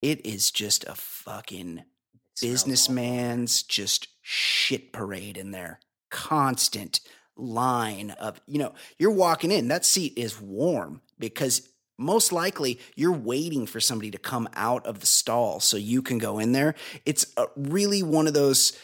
It 0.00 0.24
is 0.24 0.50
just 0.52 0.84
a 0.84 0.94
fucking 0.94 1.78
It 1.78 1.80
smells 1.80 1.80
awful. 1.80 1.91
Businessman's 2.40 3.62
just 3.62 4.08
shit 4.22 4.92
parade 4.92 5.36
in 5.36 5.50
there. 5.50 5.80
Constant 6.10 7.00
line 7.36 8.10
of, 8.12 8.40
you 8.46 8.58
know, 8.58 8.74
you're 8.98 9.10
walking 9.10 9.50
in, 9.50 9.68
that 9.68 9.84
seat 9.84 10.14
is 10.16 10.40
warm 10.40 11.00
because 11.18 11.68
most 11.98 12.32
likely 12.32 12.80
you're 12.94 13.12
waiting 13.12 13.66
for 13.66 13.80
somebody 13.80 14.10
to 14.10 14.18
come 14.18 14.48
out 14.54 14.86
of 14.86 15.00
the 15.00 15.06
stall 15.06 15.60
so 15.60 15.76
you 15.76 16.02
can 16.02 16.18
go 16.18 16.38
in 16.38 16.52
there. 16.52 16.74
It's 17.06 17.26
a, 17.36 17.46
really 17.56 18.02
one 18.02 18.26
of 18.26 18.34
those 18.34 18.78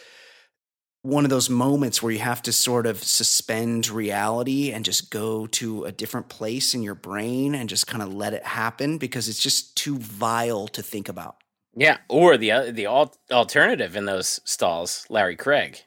one 1.01 1.23
of 1.23 1.29
those 1.29 1.49
moments 1.49 2.03
where 2.03 2.11
you 2.11 2.19
have 2.19 2.41
to 2.41 2.51
sort 2.51 2.85
of 2.85 3.01
suspend 3.01 3.87
reality 3.87 4.71
and 4.73 4.83
just 4.83 5.09
go 5.09 5.47
to 5.47 5.85
a 5.85 5.93
different 5.93 6.27
place 6.27 6.73
in 6.73 6.83
your 6.83 6.95
brain 6.95 7.55
and 7.55 7.69
just 7.69 7.87
kind 7.87 8.03
of 8.03 8.13
let 8.13 8.33
it 8.33 8.43
happen 8.43 8.97
because 8.97 9.29
it's 9.29 9.41
just 9.41 9.77
too 9.77 9.97
vile 9.97 10.67
to 10.67 10.83
think 10.83 11.07
about. 11.07 11.38
Yeah, 11.75 11.97
or 12.09 12.37
the 12.37 12.51
oth- 12.51 12.75
the 12.75 12.85
al- 12.87 13.15
alternative 13.31 13.95
in 13.95 14.05
those 14.05 14.39
stalls, 14.43 15.05
Larry 15.09 15.35
Craig. 15.35 15.79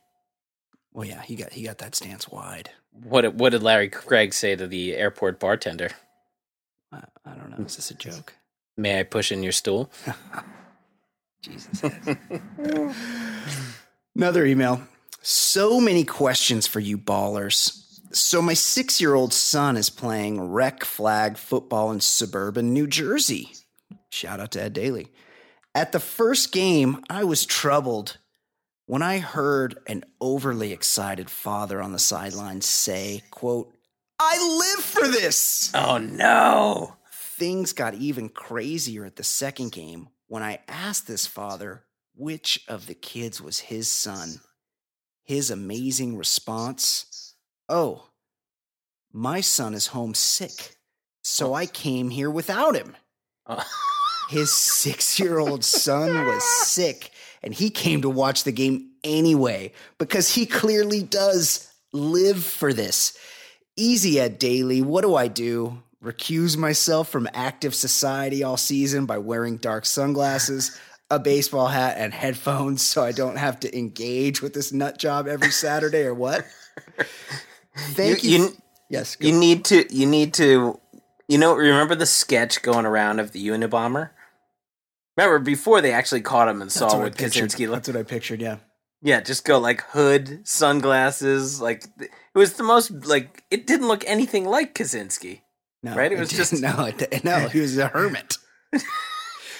Well, 0.92 1.06
yeah, 1.06 1.22
he 1.22 1.34
got 1.36 1.52
he 1.52 1.64
got 1.64 1.78
that 1.78 1.94
stance 1.94 2.28
wide. 2.28 2.70
What 2.92 3.22
did- 3.22 3.38
what 3.40 3.50
did 3.50 3.62
Larry 3.62 3.88
Craig 3.88 4.32
say 4.34 4.54
to 4.56 4.66
the 4.66 4.94
airport 4.94 5.40
bartender? 5.40 5.90
I, 6.92 7.02
I 7.24 7.34
don't 7.34 7.50
know. 7.50 7.64
Is 7.64 7.76
this 7.76 7.90
a 7.90 7.94
joke? 7.94 8.34
May 8.76 9.00
I 9.00 9.02
push 9.02 9.32
in 9.32 9.42
your 9.42 9.52
stool? 9.52 9.90
Jesus. 11.42 11.82
Another 14.16 14.44
email. 14.46 14.82
So 15.22 15.80
many 15.80 16.04
questions 16.04 16.66
for 16.66 16.80
you 16.80 16.98
ballers. 16.98 17.78
So 18.12 18.42
my 18.42 18.54
six-year-old 18.54 19.32
son 19.32 19.76
is 19.76 19.88
playing 19.90 20.40
rec 20.52 20.84
flag 20.84 21.36
football 21.38 21.90
in 21.90 22.00
suburban 22.00 22.72
New 22.72 22.86
Jersey. 22.86 23.52
Shout 24.10 24.38
out 24.40 24.50
to 24.52 24.62
Ed 24.62 24.74
Daly. 24.74 25.08
At 25.74 25.92
the 25.92 26.00
first 26.00 26.52
game, 26.52 27.02
I 27.08 27.24
was 27.24 27.46
troubled 27.46 28.18
when 28.86 29.02
I 29.02 29.18
heard 29.18 29.78
an 29.86 30.04
overly 30.20 30.72
excited 30.72 31.30
father 31.30 31.80
on 31.80 31.92
the 31.92 31.98
sidelines 31.98 32.66
say, 32.66 33.22
quote, 33.30 33.72
I 34.18 34.38
live 34.76 34.84
for 34.84 35.08
this. 35.08 35.70
Oh 35.74 35.98
no! 35.98 36.96
Things 37.12 37.72
got 37.72 37.94
even 37.94 38.28
crazier 38.28 39.04
at 39.04 39.16
the 39.16 39.24
second 39.24 39.72
game 39.72 40.08
when 40.28 40.42
I 40.42 40.60
asked 40.68 41.06
this 41.06 41.26
father 41.26 41.84
which 42.14 42.62
of 42.68 42.86
the 42.86 42.94
kids 42.94 43.40
was 43.40 43.58
his 43.58 43.88
son. 43.88 44.40
His 45.24 45.50
amazing 45.50 46.16
response 46.16 47.34
Oh, 47.68 48.08
my 49.12 49.40
son 49.40 49.72
is 49.72 49.88
homesick, 49.88 50.76
so 51.22 51.52
oh. 51.52 51.54
I 51.54 51.66
came 51.66 52.10
here 52.10 52.30
without 52.30 52.76
him. 52.76 52.96
Oh. 53.46 53.64
His 54.32 54.52
six 54.52 55.20
year 55.20 55.38
old 55.38 55.62
son 55.64 56.26
was 56.26 56.42
sick, 56.66 57.10
and 57.42 57.52
he 57.52 57.68
came 57.68 58.00
to 58.02 58.08
watch 58.08 58.44
the 58.44 58.52
game 58.52 58.90
anyway 59.04 59.72
because 59.98 60.34
he 60.34 60.46
clearly 60.46 61.02
does 61.02 61.70
live 61.92 62.42
for 62.42 62.72
this. 62.72 63.16
Easy 63.76 64.18
Ed 64.18 64.38
Daly. 64.38 64.80
What 64.80 65.02
do 65.02 65.14
I 65.14 65.28
do? 65.28 65.82
Recuse 66.02 66.56
myself 66.56 67.08
from 67.10 67.28
active 67.34 67.74
society 67.74 68.42
all 68.42 68.56
season 68.56 69.04
by 69.06 69.18
wearing 69.18 69.56
dark 69.58 69.84
sunglasses, 69.86 70.76
a 71.10 71.18
baseball 71.18 71.68
hat, 71.68 71.96
and 71.98 72.12
headphones 72.14 72.82
so 72.82 73.04
I 73.04 73.12
don't 73.12 73.36
have 73.36 73.60
to 73.60 73.78
engage 73.78 74.40
with 74.40 74.54
this 74.54 74.72
nut 74.72 74.98
job 74.98 75.28
every 75.28 75.50
Saturday 75.50 76.04
or 76.04 76.14
what? 76.14 76.44
Thank 77.76 78.24
you. 78.24 78.30
You- 78.30 78.38
you- 78.46 78.56
yes. 78.88 79.16
You 79.20 79.32
need 79.32 79.64
to. 79.66 79.84
You 79.94 80.06
need 80.06 80.34
to. 80.34 80.78
You 81.28 81.38
know, 81.38 81.54
remember 81.54 81.94
the 81.94 82.04
sketch 82.06 82.62
going 82.62 82.84
around 82.84 83.20
of 83.20 83.32
the 83.32 83.46
Unabomber? 83.48 84.10
Remember 85.24 85.44
before 85.44 85.80
they 85.80 85.92
actually 85.92 86.20
caught 86.22 86.48
him 86.48 86.60
and 86.62 86.70
That's 86.70 86.74
saw 86.78 86.88
what 86.98 86.98
what. 86.98 87.16
Kaczynski 87.16 87.68
looked. 87.68 87.86
That's 87.86 87.88
what 87.88 87.96
I 87.96 88.02
pictured. 88.02 88.40
Yeah. 88.40 88.56
Yeah, 89.04 89.20
just 89.20 89.44
go 89.44 89.58
like 89.58 89.82
hood, 89.90 90.46
sunglasses. 90.46 91.60
Like 91.60 91.84
it 91.98 92.10
was 92.34 92.54
the 92.54 92.62
most 92.62 92.90
like 93.06 93.42
it 93.50 93.66
didn't 93.66 93.88
look 93.88 94.04
anything 94.06 94.44
like 94.44 94.74
Kaczynski. 94.74 95.40
No, 95.82 95.96
Right? 95.96 96.12
It 96.12 96.18
was 96.18 96.28
didn't. 96.30 96.38
just- 96.50 96.62
no, 96.62 96.84
it, 96.84 97.24
no. 97.24 97.48
He 97.48 97.60
was 97.60 97.76
a 97.78 97.88
hermit. 97.88 98.38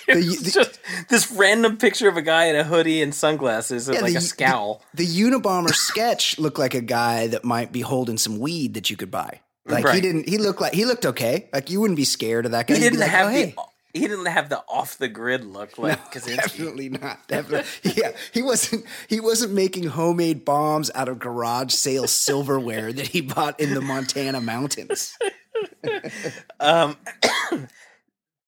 It 0.09 0.15
The- 0.15 0.27
was 0.27 0.43
the- 0.43 0.51
just 0.51 0.81
this 1.11 1.31
random 1.31 1.77
picture 1.77 2.09
of 2.09 2.17
a 2.17 2.23
guy 2.23 2.47
in 2.47 2.57
a 2.57 2.65
hoodie 2.65 3.03
and 3.03 3.15
sunglasses 3.15 3.87
and 3.89 3.95
Yeah, 3.97 4.03
like 4.03 4.13
the- 4.15 4.19
a 4.19 4.23
scowl. 4.23 4.83
The 4.95 5.07
Unabomber 5.07 5.71
sketch 5.73 6.41
looked 6.41 6.59
like 6.59 6.75
a 6.75 6.81
guy 6.81 7.29
that 7.29 7.45
might 7.45 7.71
be 7.71 7.83
holding 7.83 8.19
some 8.19 8.41
weed 8.41 8.75
that 8.75 8.91
you 8.91 8.97
could 8.97 9.13
buy. 9.13 9.41
Like 9.65 9.89
he 9.91 10.01
didn't. 10.01 10.29
He 10.29 10.39
looked 10.39 10.61
like 10.61 10.73
he 10.75 10.85
looked 10.85 11.07
okay. 11.07 11.49
Like 11.53 11.71
you 11.71 11.81
wouldn't 11.81 11.97
be 11.97 12.05
scared 12.05 12.47
of 12.47 12.51
that 12.53 12.67
guy. 12.67 12.75
he 12.75 12.81
didn't 12.81 12.99
like, 12.99 13.11
have 13.11 13.27
oh, 13.27 13.31
hey. 13.31 13.45
the 13.57 13.63
he 13.93 14.01
didn't 14.09 14.27
have 14.27 14.49
the 14.49 14.59
off 14.69 14.97
the 14.99 15.09
grid 15.09 15.45
look 15.45 15.77
like 15.79 15.99
No, 15.99 16.05
Kaczynski. 16.21 16.37
definitely 16.37 16.89
not. 16.89 17.27
Definitely, 17.29 17.93
yeah. 17.97 18.13
He 18.33 18.43
wasn't. 18.43 18.85
He 19.09 19.21
wasn't 19.21 19.53
making 19.53 19.85
homemade 19.85 20.45
bombs 20.45 20.91
out 20.95 21.09
of 21.09 21.19
garage 21.19 21.73
sale 21.73 22.07
silverware 22.07 22.93
that 22.93 23.09
he 23.09 23.21
bought 23.21 23.59
in 23.61 23.75
the 23.75 23.81
Montana 23.81 24.41
mountains. 24.41 25.17
Um, 26.59 26.97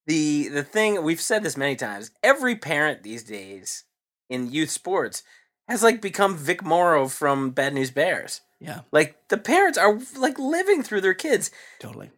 the 0.06 0.48
the 0.48 0.62
thing 0.64 1.02
we've 1.02 1.20
said 1.20 1.42
this 1.42 1.56
many 1.56 1.76
times. 1.76 2.10
Every 2.22 2.56
parent 2.56 3.02
these 3.02 3.22
days 3.22 3.84
in 4.28 4.50
youth 4.50 4.70
sports 4.70 5.22
has 5.68 5.82
like 5.82 6.00
become 6.02 6.36
Vic 6.36 6.62
Morrow 6.64 7.08
from 7.08 7.50
Bad 7.50 7.74
News 7.74 7.90
Bears. 7.90 8.40
Yeah, 8.60 8.80
Like 8.92 9.28
the 9.28 9.36
parents 9.36 9.76
are 9.78 9.98
like 10.16 10.38
living 10.38 10.82
through 10.82 11.02
their 11.02 11.14
kids. 11.14 11.50
totally. 11.80 12.10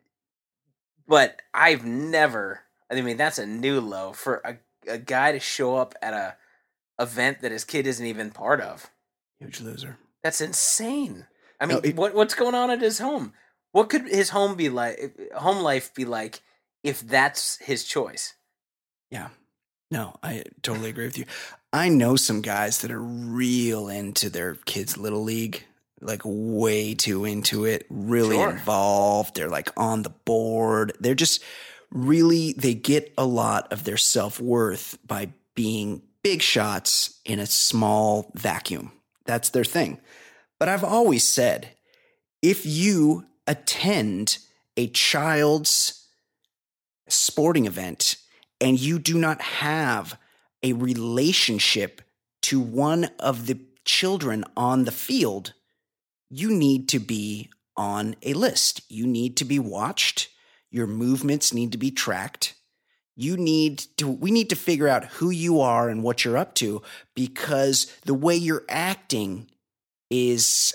But 1.08 1.40
I've 1.54 1.84
never. 1.84 2.60
I 2.90 3.00
mean, 3.00 3.16
that's 3.16 3.38
a 3.38 3.46
new 3.46 3.80
low 3.80 4.12
for 4.12 4.40
a 4.44 4.58
a 4.88 4.98
guy 4.98 5.32
to 5.32 5.40
show 5.40 5.76
up 5.76 5.94
at 6.00 6.14
a 6.14 6.36
event 7.02 7.40
that 7.42 7.50
his 7.52 7.64
kid 7.64 7.86
isn't 7.86 8.06
even 8.06 8.30
part 8.30 8.60
of. 8.60 8.88
Huge 9.40 9.60
loser. 9.60 9.98
That's 10.22 10.40
insane. 10.40 11.26
I 11.60 11.66
mean, 11.66 11.76
No, 11.76 11.80
it- 11.82 11.96
what 11.96 12.14
what's 12.14 12.34
going 12.34 12.54
on 12.54 12.70
at 12.70 12.80
his 12.80 12.98
home? 12.98 13.32
What 13.72 13.88
could 13.90 14.06
his 14.08 14.30
home 14.30 14.54
be 14.54 14.68
like? 14.68 15.18
Home 15.34 15.62
life 15.62 15.92
be 15.92 16.04
like 16.04 16.40
if 16.84 17.00
that's 17.00 17.56
his 17.58 17.84
choice? 17.84 18.34
Yeah. 19.10 19.28
No, 19.90 20.16
I 20.22 20.44
totally 20.62 20.90
agree 20.90 21.06
with 21.06 21.18
you. 21.18 21.26
I 21.72 21.88
know 21.88 22.16
some 22.16 22.40
guys 22.42 22.80
that 22.80 22.90
are 22.90 23.02
real 23.02 23.88
into 23.88 24.30
their 24.30 24.54
kids' 24.54 24.96
little 24.96 25.22
league, 25.22 25.64
like 26.00 26.22
way 26.24 26.94
too 26.94 27.24
into 27.24 27.64
it, 27.64 27.86
really 27.90 28.36
Sure. 28.36 28.50
involved. 28.50 29.34
They're 29.36 29.48
like 29.48 29.70
on 29.76 30.02
the 30.02 30.10
board. 30.10 30.96
They're 31.00 31.14
just 31.14 31.42
really, 31.96 32.52
they 32.52 32.74
get 32.74 33.12
a 33.16 33.24
lot 33.24 33.72
of 33.72 33.84
their 33.84 33.96
self 33.96 34.40
worth 34.40 34.98
by 35.06 35.30
being 35.54 36.02
big 36.22 36.42
shots 36.42 37.20
in 37.24 37.38
a 37.38 37.46
small 37.46 38.30
vacuum. 38.34 38.92
That's 39.24 39.50
their 39.50 39.64
thing. 39.64 40.00
But 40.58 40.68
I've 40.68 40.84
always 40.84 41.24
said 41.24 41.70
if 42.42 42.64
you 42.66 43.26
attend 43.46 44.38
a 44.76 44.88
child's 44.88 46.06
sporting 47.08 47.66
event 47.66 48.16
and 48.60 48.78
you 48.78 48.98
do 48.98 49.18
not 49.18 49.40
have 49.40 50.18
a 50.62 50.72
relationship 50.72 52.02
to 52.42 52.60
one 52.60 53.08
of 53.18 53.46
the 53.46 53.58
children 53.84 54.44
on 54.56 54.84
the 54.84 54.92
field, 54.92 55.52
you 56.28 56.50
need 56.50 56.88
to 56.88 56.98
be 56.98 57.50
on 57.76 58.16
a 58.22 58.34
list. 58.34 58.80
You 58.88 59.06
need 59.06 59.36
to 59.36 59.44
be 59.44 59.58
watched. 59.58 60.28
Your 60.76 60.86
movements 60.86 61.54
need 61.54 61.72
to 61.72 61.78
be 61.78 61.90
tracked. 61.90 62.54
You 63.16 63.38
need 63.38 63.78
to, 63.96 64.06
we 64.06 64.30
need 64.30 64.50
to 64.50 64.56
figure 64.56 64.88
out 64.88 65.06
who 65.06 65.30
you 65.30 65.60
are 65.62 65.88
and 65.88 66.02
what 66.02 66.22
you're 66.22 66.36
up 66.36 66.54
to 66.56 66.82
because 67.14 67.90
the 68.04 68.12
way 68.12 68.36
you're 68.36 68.64
acting 68.68 69.50
is 70.10 70.74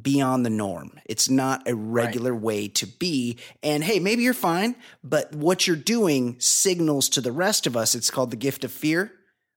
beyond 0.00 0.46
the 0.46 0.50
norm. 0.50 0.92
It's 1.06 1.28
not 1.28 1.68
a 1.68 1.74
regular 1.74 2.32
way 2.34 2.68
to 2.68 2.86
be. 2.86 3.38
And 3.64 3.82
hey, 3.82 3.98
maybe 3.98 4.22
you're 4.22 4.32
fine, 4.32 4.76
but 5.02 5.34
what 5.34 5.66
you're 5.66 5.74
doing 5.74 6.36
signals 6.38 7.08
to 7.10 7.20
the 7.20 7.32
rest 7.32 7.66
of 7.66 7.76
us. 7.76 7.96
It's 7.96 8.12
called 8.12 8.30
the 8.30 8.36
gift 8.36 8.62
of 8.62 8.70
fear. 8.70 9.10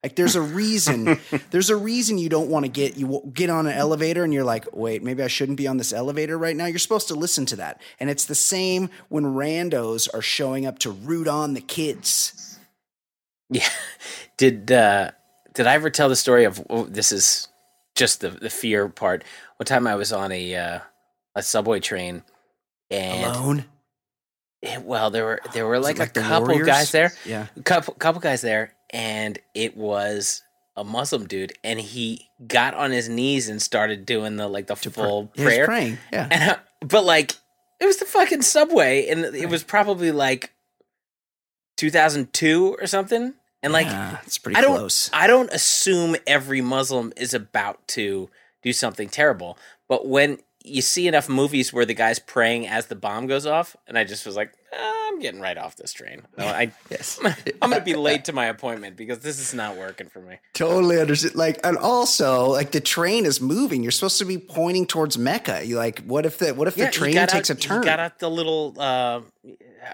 Like 0.05 0.15
there's 0.15 0.35
a 0.35 0.41
reason. 0.41 1.19
there's 1.49 1.71
a 1.71 1.75
reason 1.75 2.19
you 2.19 2.29
don't 2.29 2.47
want 2.47 2.63
to 2.63 2.69
get 2.69 2.95
you 2.95 3.27
get 3.33 3.49
on 3.49 3.65
an 3.65 3.73
elevator 3.73 4.23
and 4.23 4.31
you're 4.31 4.43
like, 4.43 4.67
"Wait, 4.71 5.01
maybe 5.01 5.23
I 5.23 5.27
shouldn't 5.27 5.57
be 5.57 5.65
on 5.65 5.77
this 5.77 5.91
elevator 5.91 6.37
right 6.37 6.55
now." 6.55 6.67
You're 6.67 6.77
supposed 6.77 7.07
to 7.07 7.15
listen 7.15 7.47
to 7.47 7.55
that. 7.55 7.81
And 7.99 8.07
it's 8.07 8.25
the 8.25 8.35
same 8.35 8.91
when 9.09 9.23
randos 9.23 10.07
are 10.13 10.21
showing 10.21 10.67
up 10.67 10.77
to 10.79 10.91
root 10.91 11.27
on 11.27 11.55
the 11.55 11.59
kids. 11.61 12.59
Yeah. 13.49 13.67
Did 14.37 14.71
uh 14.71 15.09
did 15.55 15.65
I 15.65 15.73
ever 15.73 15.89
tell 15.89 16.07
the 16.07 16.15
story 16.15 16.43
of 16.43 16.63
oh, 16.69 16.85
this 16.85 17.11
is 17.11 17.47
just 17.95 18.21
the 18.21 18.29
the 18.29 18.51
fear 18.51 18.87
part. 18.87 19.23
One 19.57 19.65
time 19.65 19.87
I 19.87 19.95
was 19.95 20.13
on 20.13 20.31
a 20.31 20.55
uh, 20.55 20.79
a 21.33 21.41
subway 21.41 21.79
train 21.79 22.21
and 22.91 23.35
Alone. 23.35 23.65
it- 24.61 24.83
well 24.83 25.09
there 25.09 25.25
were 25.25 25.41
there 25.53 25.65
were 25.65 25.73
it 25.75 25.81
like, 25.81 25.97
a 25.99 26.05
couple 26.05 26.49
Warriors? 26.49 26.67
guys 26.67 26.91
there. 26.91 27.11
Yeah. 27.25 27.47
couple 27.63 27.95
couple 27.95 28.21
guys 28.21 28.41
there 28.41 28.74
and 28.91 29.39
it 29.53 29.75
was 29.77 30.41
a 30.77 30.83
Muslim 30.83 31.25
dude 31.27 31.53
and 31.63 31.79
he 31.79 32.27
got 32.47 32.73
on 32.73 32.91
his 32.91 33.07
knees 33.07 33.47
and 33.49 33.61
started 33.61 34.05
doing 34.05 34.35
the 34.35 34.47
like 34.47 34.67
the 34.67 34.75
To 34.75 34.91
full 34.91 35.31
he's 35.35 35.45
prayer. 35.45 35.65
praying. 35.65 35.97
Yeah. 36.11 36.27
And 36.31 36.51
I- 36.51 36.57
but 36.81 37.05
like 37.05 37.33
it 37.79 37.85
was 37.85 37.97
the 37.97 38.05
fucking 38.05 38.41
subway 38.41 39.07
and 39.07 39.21
it 39.25 39.33
Right. 39.33 39.49
was 39.49 39.63
probably 39.63 40.11
like 40.11 40.51
2002 41.77 42.77
or 42.79 42.87
something. 42.87 43.33
And 43.63 43.73
like 43.73 43.87
yeah, 43.87 44.19
it's 44.23 44.37
pretty 44.37 44.57
I 44.57 44.61
don't 44.61 44.77
close. 44.77 45.09
I 45.11 45.27
don't 45.27 45.51
assume 45.51 46.15
every 46.27 46.61
Muslim 46.61 47.11
is 47.17 47.33
about 47.33 47.85
to 47.89 48.29
do 48.61 48.71
something 48.73 49.09
terrible, 49.09 49.57
but 49.87 50.07
when 50.07 50.37
you 50.65 50.81
see 50.81 51.07
enough 51.07 51.29
movies 51.29 51.71
where 51.71 51.85
the 51.85 51.93
guy's 51.93 52.19
praying 52.19 52.67
as 52.67 52.87
the 52.87 52.95
bomb 52.95 53.27
goes 53.27 53.45
off, 53.45 53.75
and 53.87 53.97
I 53.97 54.03
just 54.03 54.25
was 54.25 54.35
like, 54.35 54.51
"Ah, 54.73 55.07
I'm 55.07 55.19
getting 55.19 55.39
right 55.39 55.57
off 55.57 55.75
this 55.75 55.93
train. 55.93 56.23
No, 56.37 56.45
I, 56.45 56.73
yes. 56.89 57.19
I'm 57.61 57.69
gonna 57.69 57.81
be 57.81 57.95
late 57.95 58.25
to 58.25 58.33
my 58.33 58.45
appointment 58.47 58.97
because 58.97 59.19
this 59.19 59.39
is 59.39 59.53
not 59.53 59.77
working 59.77 60.09
for 60.09 60.19
me. 60.19 60.37
Totally 60.53 60.99
understand. 60.99 61.35
Like, 61.35 61.59
and 61.63 61.77
also, 61.77 62.47
like 62.47 62.71
the 62.71 62.81
train 62.81 63.25
is 63.25 63.39
moving. 63.39 63.83
You're 63.83 63.91
supposed 63.91 64.17
to 64.19 64.25
be 64.25 64.37
pointing 64.37 64.85
towards 64.85 65.17
Mecca. 65.17 65.65
You 65.65 65.77
like, 65.77 65.99
what 66.05 66.25
if 66.25 66.39
the 66.39 66.53
what 66.53 66.67
if 66.67 66.77
Yeah, 66.77 66.87
the 66.87 66.91
train 66.91 67.15
takes 67.27 67.49
out, 67.49 67.49
a 67.51 67.55
turn? 67.55 67.83
Got 67.83 67.99
out 67.99 68.19
the 68.19 68.29
little, 68.29 68.75
uh, 68.77 69.21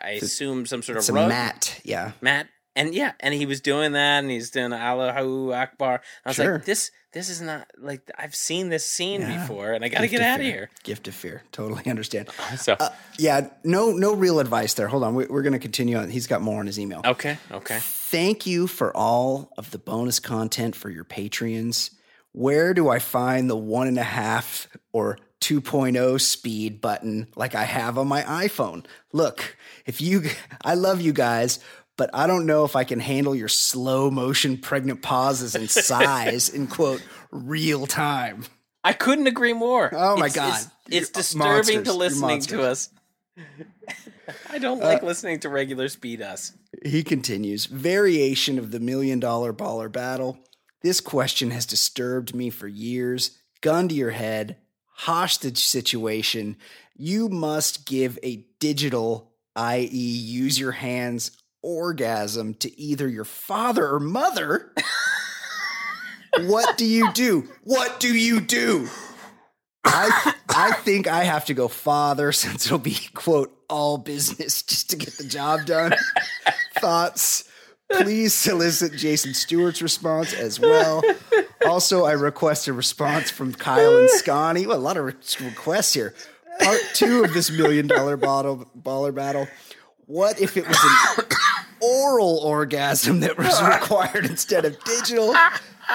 I 0.01 0.11
assume 0.11 0.65
some 0.65 0.81
sort 0.81 0.97
of 0.97 1.07
rug 1.09 1.29
mat. 1.29 1.79
Yeah. 1.83 2.13
mat, 2.21 2.47
and 2.75 2.93
yeah, 2.93 3.13
and 3.19 3.33
he 3.33 3.45
was 3.45 3.61
doing 3.61 3.91
that, 3.93 4.19
and 4.19 4.29
he's 4.31 4.49
doing 4.51 4.73
Allahu 4.73 5.51
Akbar. 5.53 6.01
I 6.25 6.29
was 6.29 6.35
Sure. 6.37 6.53
like, 6.55 6.65
this, 6.65 6.91
this 7.13 7.29
is 7.29 7.41
not 7.41 7.67
like 7.77 8.09
I've 8.17 8.33
seen 8.35 8.69
this 8.69 8.85
scene 8.85 9.21
Yeah. 9.21 9.41
before, 9.41 9.73
and 9.73 9.83
I 9.83 9.89
got 9.89 10.01
to 10.01 10.07
get 10.07 10.21
of 10.21 10.25
out 10.25 10.39
of 10.39 10.45
here. 10.45 10.69
Gift 10.83 11.07
of 11.07 11.13
fear. 11.15 11.43
Totally 11.51 11.85
understand. 11.89 12.29
So 12.57 12.75
Uh, 12.79 12.89
yeah. 13.17 13.49
No. 13.63 13.91
No 13.91 14.13
real 14.13 14.39
advice 14.39 14.73
there. 14.75 14.87
Hold 14.87 15.03
on. 15.03 15.15
We, 15.15 15.25
we're 15.25 15.41
going 15.41 15.53
to 15.53 15.59
continue 15.59 15.97
on. 15.97 16.09
He's 16.09 16.27
got 16.27 16.41
more 16.41 16.59
on 16.59 16.67
his 16.67 16.79
email. 16.79 17.01
okay, 17.05 17.37
okay. 17.51 17.79
Thank 17.81 18.45
you 18.45 18.67
for 18.67 18.95
all 18.95 19.51
of 19.57 19.71
the 19.71 19.77
bonus 19.77 20.19
content 20.19 20.75
for 20.75 20.89
your 20.89 21.03
Patreons. 21.05 21.91
Where 22.33 22.73
do 22.73 22.87
I 22.89 22.99
find 22.99 23.49
the 23.49 23.57
one 23.57 23.87
and 23.87 23.97
a 23.97 24.03
half 24.03 24.67
or 24.93 25.17
2.0 25.41 26.21
speed 26.21 26.79
button 26.81 27.27
like 27.35 27.55
I 27.55 27.63
have 27.65 27.97
on 27.97 28.07
my 28.07 28.21
iPhone? 28.23 28.85
Look, 29.11 29.57
if 29.85 29.99
you, 30.01 30.23
I 30.63 30.75
love 30.75 31.01
you 31.01 31.11
guys, 31.13 31.59
but 32.01 32.09
I 32.15 32.25
don't 32.25 32.47
know 32.47 32.65
if 32.65 32.75
I 32.75 32.83
can 32.83 32.99
handle 32.99 33.35
your 33.35 33.47
slow 33.47 34.09
motion 34.09 34.57
pregnant 34.57 35.03
pauses 35.03 35.53
and 35.53 35.69
sighs 35.69 36.49
in 36.49 36.65
quote 36.75 37.03
real 37.29 37.85
time. 37.85 38.43
I 38.83 38.93
couldn't 38.93 39.27
agree 39.27 39.53
more. 39.53 39.91
Oh 39.93 40.17
my 40.17 40.25
It's- 40.25 40.35
God. 40.65 40.71
it's, 40.87 40.95
it's 40.97 41.09
disturbing 41.11 41.45
monsters. 41.75 41.83
to 41.83 41.93
listening 41.93 42.41
to 42.41 42.63
us. 42.63 42.89
I 44.49 44.57
don't 44.57 44.81
Uh, 44.81 44.85
like 44.87 45.03
listening 45.03 45.39
to 45.41 45.49
regular 45.49 45.89
speed 45.89 46.23
us. 46.23 46.53
He 46.83 47.03
continues, 47.03 47.67
variation 47.67 48.57
of 48.57 48.71
the 48.71 48.79
million 48.79 49.19
dollar 49.19 49.53
baller 49.53 49.91
battle. 49.91 50.39
This 50.81 51.01
question 51.01 51.51
has 51.51 51.67
disturbed 51.67 52.33
me 52.33 52.49
for 52.49 52.67
years. 52.67 53.37
Gun 53.61 53.89
to 53.89 53.93
your 53.93 54.09
head, 54.09 54.57
hostage 54.87 55.59
situation. 55.63 56.57
You 56.97 57.29
must 57.29 57.85
give 57.85 58.17
a 58.23 58.47
digital, 58.59 59.31
i.e., 59.55 59.87
use 59.87 60.59
your 60.59 60.71
hands 60.71 61.37
orgasm 61.61 62.53
to 62.55 62.79
either 62.79 63.07
your 63.07 63.25
father 63.25 63.87
or 63.87 63.99
mother. 63.99 64.73
what 66.41 66.77
do 66.77 66.85
you 66.85 67.11
do? 67.13 67.47
What 67.63 67.99
do 67.99 68.15
you 68.15 68.39
do? 68.41 68.87
I 69.83 70.33
I 70.49 70.71
think 70.73 71.07
I 71.07 71.23
have 71.23 71.45
to 71.45 71.53
go 71.53 71.67
father 71.67 72.31
since 72.31 72.65
it'll 72.65 72.77
be 72.77 72.97
quote 73.13 73.55
all 73.69 73.97
business 73.97 74.61
just 74.61 74.89
to 74.91 74.95
get 74.95 75.17
the 75.17 75.23
job 75.23 75.65
done. 75.65 75.93
Thoughts? 76.79 77.45
Please 77.91 78.33
solicit 78.33 78.93
Jason 78.93 79.33
Stewart's 79.33 79.81
response 79.81 80.33
as 80.33 80.59
well. 80.61 81.01
Also, 81.65 82.05
I 82.05 82.13
request 82.13 82.69
a 82.69 82.73
response 82.73 83.29
from 83.29 83.53
Kyle 83.53 83.97
and 83.97 84.09
Scotty. 84.09 84.65
Well, 84.65 84.77
a 84.77 84.79
lot 84.79 84.95
of 84.95 85.03
re- 85.03 85.45
requests 85.45 85.93
here. 85.93 86.13
Part 86.61 86.79
two 86.93 87.25
of 87.25 87.33
this 87.33 87.51
million 87.51 87.87
dollar 87.87 88.15
bottle 88.15 88.69
baller 88.81 89.13
battle. 89.13 89.47
What 90.05 90.39
if 90.39 90.55
it 90.55 90.67
was 90.67 90.77
an 90.83 91.25
oral 91.81 92.37
orgasm 92.39 93.21
that 93.21 93.37
was 93.37 93.61
required 93.73 94.25
instead 94.25 94.65
of 94.65 94.81
digital? 94.83 95.33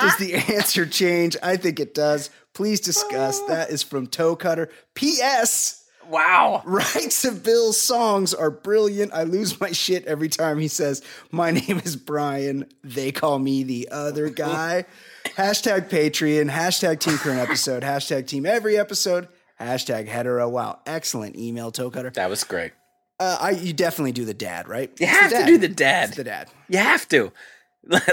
Does 0.01 0.17
the 0.19 0.35
answer 0.35 0.87
change? 0.87 1.37
I 1.43 1.57
think 1.57 1.81
it 1.81 1.95
does. 1.95 2.31
Please 2.55 2.81
discuss. 2.81 3.41
Oh. 3.43 3.49
That 3.49 3.71
is 3.71 3.83
from 3.83 4.07
Toe 4.07 4.37
Cutter. 4.37 4.71
P.S. 4.95 5.85
Wow. 6.09 6.63
Rights 6.65 7.25
of 7.25 7.43
Bill's 7.43 7.81
songs 7.81 8.33
are 8.33 8.51
brilliant. 8.51 9.13
I 9.13 9.25
lose 9.25 9.61
my 9.61 9.73
shit 9.73 10.05
every 10.07 10.29
time 10.29 10.59
he 10.59 10.69
says, 10.69 11.03
My 11.31 11.51
name 11.51 11.81
is 11.85 11.97
Brian. 11.97 12.67
They 12.85 13.13
call 13.13 13.39
me 13.39 13.63
the 13.63 13.89
other 13.91 14.29
guy. 14.29 14.85
hashtag 15.37 15.89
Patreon, 15.89 16.51
hashtag 16.51 17.01
Team 17.01 17.19
Current 17.19 17.41
Episode, 17.41 17.83
hashtag 17.83 18.27
Team 18.27 18.47
Every 18.47 18.79
Episode, 18.79 19.29
hashtag 19.61 20.07
Hetero. 20.07 20.49
Wow, 20.49 20.81
excellent 20.87 21.37
email, 21.37 21.73
Toe 21.73 21.91
Cutter. 21.91 22.11
That 22.11 22.31
was 22.31 22.45
great. 22.45 22.73
Uh, 23.19 23.39
I, 23.41 23.51
you 23.51 23.73
definitely 23.73 24.13
do 24.13 24.25
the 24.25 24.35
dad, 24.35 24.69
right? 24.69 24.91
You 25.01 25.07
It's 25.07 25.19
have 25.19 25.31
to 25.31 25.47
do 25.47 25.59
the 25.59 25.69
dad. 25.69 26.09
It's 26.09 26.17
the 26.17 26.25
dad. 26.25 26.49
You 26.69 26.79
have 26.79 27.09
to. 27.09 27.33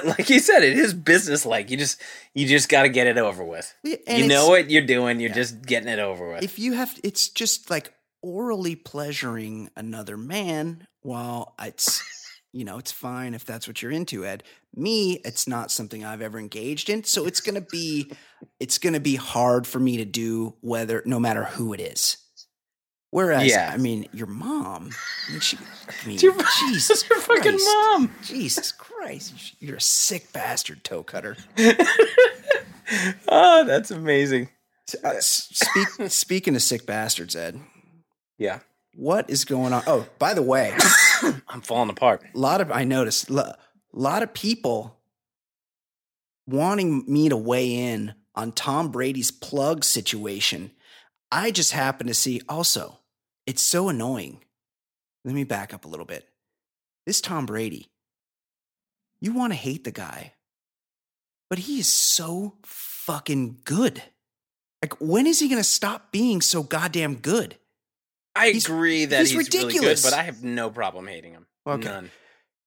Like 0.05 0.29
you 0.29 0.37
said, 0.39 0.61
it 0.63 0.77
is 0.77 0.93
business 0.93 1.47
like. 1.47 1.71
You 1.71 1.77
just 1.77 1.99
you 2.35 2.45
just 2.47 2.69
gotta 2.69 2.89
get 2.89 3.07
it 3.07 3.17
over 3.17 3.43
with. 3.43 3.73
And 4.05 4.19
you 4.19 4.27
know 4.27 4.47
what 4.47 4.69
you're 4.69 4.85
doing, 4.85 5.19
you're 5.19 5.31
just 5.31 5.63
getting 5.65 5.89
it 5.89 5.97
over 5.97 6.31
with. 6.31 6.43
if 6.43 6.59
you 6.59 6.73
have 6.73 6.93
it's 7.03 7.27
just 7.27 7.71
like 7.71 7.91
orally 8.21 8.75
pleasuring 8.75 9.71
another 9.75 10.15
man 10.15 10.85
while 11.01 11.55
it's 11.59 12.03
you 12.53 12.63
know 12.63 12.77
it's 12.77 12.91
fine 12.91 13.33
if 13.33 13.45
that's 13.45 13.67
what 13.67 13.81
you're 13.81 13.91
into 13.91 14.23
ed 14.25 14.43
me 14.75 15.13
it's 15.25 15.47
not 15.47 15.71
something 15.71 16.05
i've 16.05 16.21
ever 16.21 16.37
engaged 16.39 16.87
in 16.89 17.03
so 17.03 17.25
it's 17.25 17.41
gonna 17.41 17.59
be 17.59 18.09
it's 18.59 18.77
gonna 18.77 18.99
be 18.99 19.15
hard 19.15 19.65
for 19.67 19.79
me 19.79 19.97
to 19.97 20.05
do 20.05 20.53
whether 20.61 21.01
no 21.05 21.19
matter 21.19 21.43
who 21.45 21.73
it 21.73 21.81
is 21.81 22.17
whereas 23.13 23.47
Yeah. 23.47 23.71
i 23.73 23.77
mean 23.77 24.05
your 24.11 24.27
mom 24.27 24.89
I 25.27 25.31
mean, 25.31 25.39
she, 25.39 25.57
I 25.57 26.07
mean, 26.07 26.19
your, 26.19 26.35
jesus 26.69 27.07
your 27.09 27.19
fucking 27.19 27.41
Christ. 27.53 27.65
mom. 27.65 28.11
jesus 28.23 28.71
christ 28.71 29.55
you're 29.59 29.77
a 29.77 29.81
sick 29.81 30.31
bastard, 30.33 30.83
toe 30.83 31.03
cutter. 31.03 31.35
oh, 33.27 33.63
that's 33.67 33.91
amazing. 33.91 34.49
Uh, 35.03 35.13
speak, 35.19 35.87
speaking 36.11 36.55
of 36.55 36.61
sick 36.61 36.85
bastards, 36.85 37.35
Ed, 37.35 37.59
Yeah. 38.37 38.59
what 38.95 39.29
is 39.29 39.43
going 39.45 39.73
on? 39.73 39.83
Oh, 39.87 40.07
by 40.19 40.33
the 40.33 40.41
way, 40.41 40.75
I'm 41.47 41.61
falling 41.61 41.89
apart. 41.89 42.21
a 42.33 42.37
lot 42.37 42.61
of 42.61 42.71
I 42.71 42.83
noticed 42.83 43.29
a 43.29 43.55
lot 43.93 44.23
of 44.23 44.33
people 44.33 44.97
wanting 46.47 47.03
me 47.07 47.29
to 47.29 47.37
weigh 47.37 47.73
in 47.93 48.13
on 48.35 48.51
Tom 48.51 48.89
Brady's 48.91 49.31
plug 49.31 49.83
situation. 49.83 50.71
I 51.31 51.51
just 51.51 51.71
happen 51.71 52.07
to 52.07 52.13
see 52.13 52.41
also, 52.47 52.99
it's 53.45 53.61
so 53.61 53.89
annoying. 53.89 54.41
Let 55.25 55.35
me 55.35 55.43
back 55.43 55.73
up 55.73 55.85
a 55.85 55.87
little 55.87 56.05
bit. 56.05 56.27
This 57.05 57.21
Tom 57.21 57.45
Brady, 57.45 57.89
you 59.21 59.33
want 59.33 59.51
to 59.53 59.57
hate 59.57 59.83
the 59.83 59.91
guy, 59.91 60.33
but 61.49 61.59
he 61.59 61.79
is 61.79 61.87
so 61.87 62.55
fucking 62.63 63.59
good. 63.65 64.01
Like, 64.81 64.99
when 64.99 65.27
is 65.27 65.39
he 65.39 65.47
going 65.47 65.59
to 65.61 65.63
stop 65.67 66.11
being 66.11 66.41
so 66.41 66.63
goddamn 66.63 67.15
good? 67.15 67.55
I 68.35 68.49
He's- 68.49 68.65
agree 68.65 69.05
that 69.05 69.19
he's 69.19 69.29
he's, 69.31 69.37
really 69.53 69.65
ridiculous. 69.67 70.03
good, 70.03 70.11
but 70.11 70.17
I 70.17 70.23
have 70.23 70.43
no 70.43 70.69
problem 70.69 71.07
hating 71.07 71.33
him. 71.33 71.45
Okay. 71.67 71.87
None. 71.87 72.11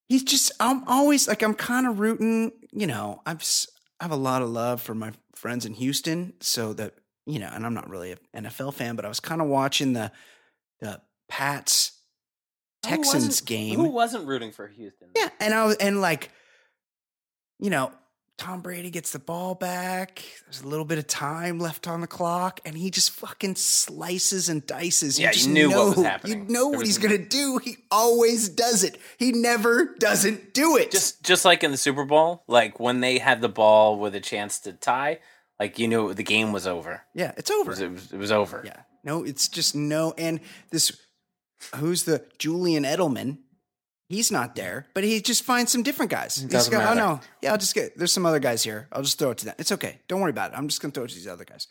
he's 0.09 0.23
just 0.23 0.53
i'm 0.61 0.85
always 0.89 1.27
like 1.29 1.43
i'm 1.43 1.53
kind 1.53 1.87
of 1.87 1.99
rooting 1.99 2.51
you 2.73 2.87
know 2.87 3.21
i'm 3.27 3.39
I 4.01 4.05
have 4.05 4.11
a 4.13 4.17
lot 4.17 4.41
of 4.41 4.49
love 4.49 4.81
for 4.81 4.95
my 4.95 5.13
friends 5.35 5.67
in 5.67 5.75
houston 5.75 6.33
so 6.41 6.73
that 6.75 6.95
you 7.27 7.39
know 7.39 7.51
and 7.53 7.67
i'm 7.67 7.75
not 7.75 7.91
really 7.91 8.13
an 8.33 8.45
nfl 8.45 8.73
fan 8.73 8.97
but 8.97 9.05
i 9.05 9.09
was 9.09 9.21
kind 9.21 9.43
of 9.43 9.49
watching 9.49 9.93
the 9.93 10.11
the 10.81 11.01
pats 11.29 11.93
texans 12.83 13.41
game 13.41 13.77
Who 13.77 13.89
wasn't 13.89 14.27
rooting 14.27 14.53
for 14.53 14.69
Houston? 14.69 15.09
yeah 15.17 15.29
and 15.41 15.53
i 15.55 15.65
was 15.65 15.77
and 15.77 16.01
like 16.01 16.31
you 17.59 17.69
know 17.71 17.91
tom 18.39 18.61
brady 18.61 18.91
gets 18.91 19.13
the 19.13 19.19
ball 19.19 19.55
back 19.55 20.23
there's 20.45 20.61
a 20.61 20.69
little 20.69 20.85
bit 20.85 20.99
of 20.99 21.07
time 21.07 21.59
left 21.59 21.89
on 21.89 22.01
the 22.03 22.07
clock 22.07 22.61
and 22.65 22.77
he 22.77 22.91
just 22.91 23.11
fucking 23.11 23.57
slices 23.57 24.49
and 24.51 24.65
dices 24.67 25.19
Yeah, 25.19 25.33
you 25.33 25.49
knew 25.49 25.69
what 25.71 25.75
know, 25.77 25.89
was 25.89 26.03
happening. 26.03 26.47
you 26.47 26.53
know 26.55 26.71
There 26.71 26.79
what 26.79 26.87
he's 26.87 26.99
gonna 26.99 27.19
do 27.19 27.59
he 27.65 27.79
always 27.91 28.49
does 28.51 28.85
it 28.85 28.99
he 29.19 29.33
never 29.33 29.95
doesn't 29.99 30.53
do 30.55 30.77
it 30.77 30.91
Just 30.93 31.25
just 31.25 31.45
like 31.47 31.65
in 31.65 31.71
the 31.73 31.77
Super 31.79 32.05
Bowl, 32.05 32.45
like 32.47 32.79
when 32.79 33.01
they 33.01 33.19
had 33.19 33.41
the 33.41 33.49
ball 33.49 33.99
with 33.99 34.15
a 34.15 34.21
chance 34.21 34.61
to 34.61 34.73
tie, 34.75 35.19
like 35.59 35.79
you 35.79 35.89
knew 35.89 36.13
the 36.15 36.23
game 36.23 36.53
was 36.53 36.67
over. 36.67 37.03
Yeah, 37.15 37.33
it's 37.39 37.51
It 37.51 37.55
over. 37.59 37.71
was, 37.71 37.81
it 37.81 37.91
was, 37.91 38.13
it 38.13 38.19
was 38.19 38.31
over. 38.33 38.63
Yeah. 38.65 38.77
No, 39.07 39.25
it's 39.25 39.49
just 39.49 39.75
no. 39.75 40.13
And 40.19 40.41
this, 40.71 41.01
who's 41.77 42.03
the 42.03 42.25
Julian 42.39 42.83
Edelman? 42.83 43.39
He's 44.09 44.31
not 44.31 44.55
there, 44.55 44.87
but 44.95 45.03
he 45.03 45.21
just 45.21 45.43
finds 45.43 45.73
some 45.73 45.83
different 45.83 46.11
guys. 46.11 46.37
Doesn't 46.37 46.71
go, 46.71 46.81
oh 46.81 46.95
no, 46.95 47.21
yeah, 47.43 47.53
I'll 47.53 47.59
just 47.59 47.75
get. 47.75 47.97
There's 47.97 48.13
some 48.13 48.27
other 48.27 48.39
guys 48.39 48.63
here. 48.63 48.89
I'll 48.93 49.03
just 49.03 49.19
throw 49.19 49.31
it 49.31 49.39
to 49.39 49.47
them. 49.47 49.55
It's 49.59 49.73
okay. 49.73 50.01
Don't 50.07 50.21
worry 50.21 50.31
about 50.31 50.53
it. 50.53 50.59
I'm 50.59 50.69
just 50.69 50.81
gonna 50.81 50.93
throw 50.93 51.05
it 51.05 51.09
to 51.09 51.15
these 51.15 51.27
other 51.27 51.45
guys. 51.45 51.67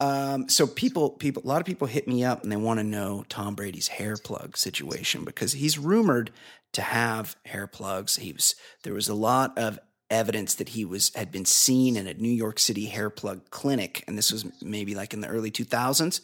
Um, 0.00 0.48
so 0.48 0.66
people, 0.66 1.10
people, 1.10 1.42
a 1.44 1.48
lot 1.48 1.60
of 1.60 1.66
people 1.66 1.86
hit 1.88 2.06
me 2.06 2.22
up 2.22 2.42
and 2.42 2.52
they 2.52 2.56
want 2.56 2.78
to 2.80 2.84
know 2.84 3.24
Tom 3.28 3.54
Brady's 3.54 3.88
hair 3.88 4.16
plug 4.16 4.56
situation 4.56 5.24
because 5.24 5.54
he's 5.54 5.78
rumored 5.78 6.30
to 6.74 6.82
have 6.82 7.36
hair 7.46 7.66
plugs. 7.66 8.16
He 8.16 8.32
was 8.32 8.54
there 8.84 8.94
was 8.94 9.08
a 9.08 9.14
lot 9.14 9.56
of 9.58 9.78
evidence 10.10 10.54
that 10.56 10.70
he 10.70 10.84
was 10.84 11.12
had 11.14 11.30
been 11.30 11.44
seen 11.44 11.96
in 11.96 12.06
a 12.06 12.14
New 12.14 12.28
York 12.28 12.58
City 12.58 12.86
hair 12.86 13.10
plug 13.10 13.50
clinic, 13.50 14.04
and 14.06 14.16
this 14.16 14.32
was 14.32 14.44
maybe 14.62 14.94
like 14.94 15.12
in 15.12 15.20
the 15.20 15.28
early 15.28 15.50
2000s. 15.50 16.20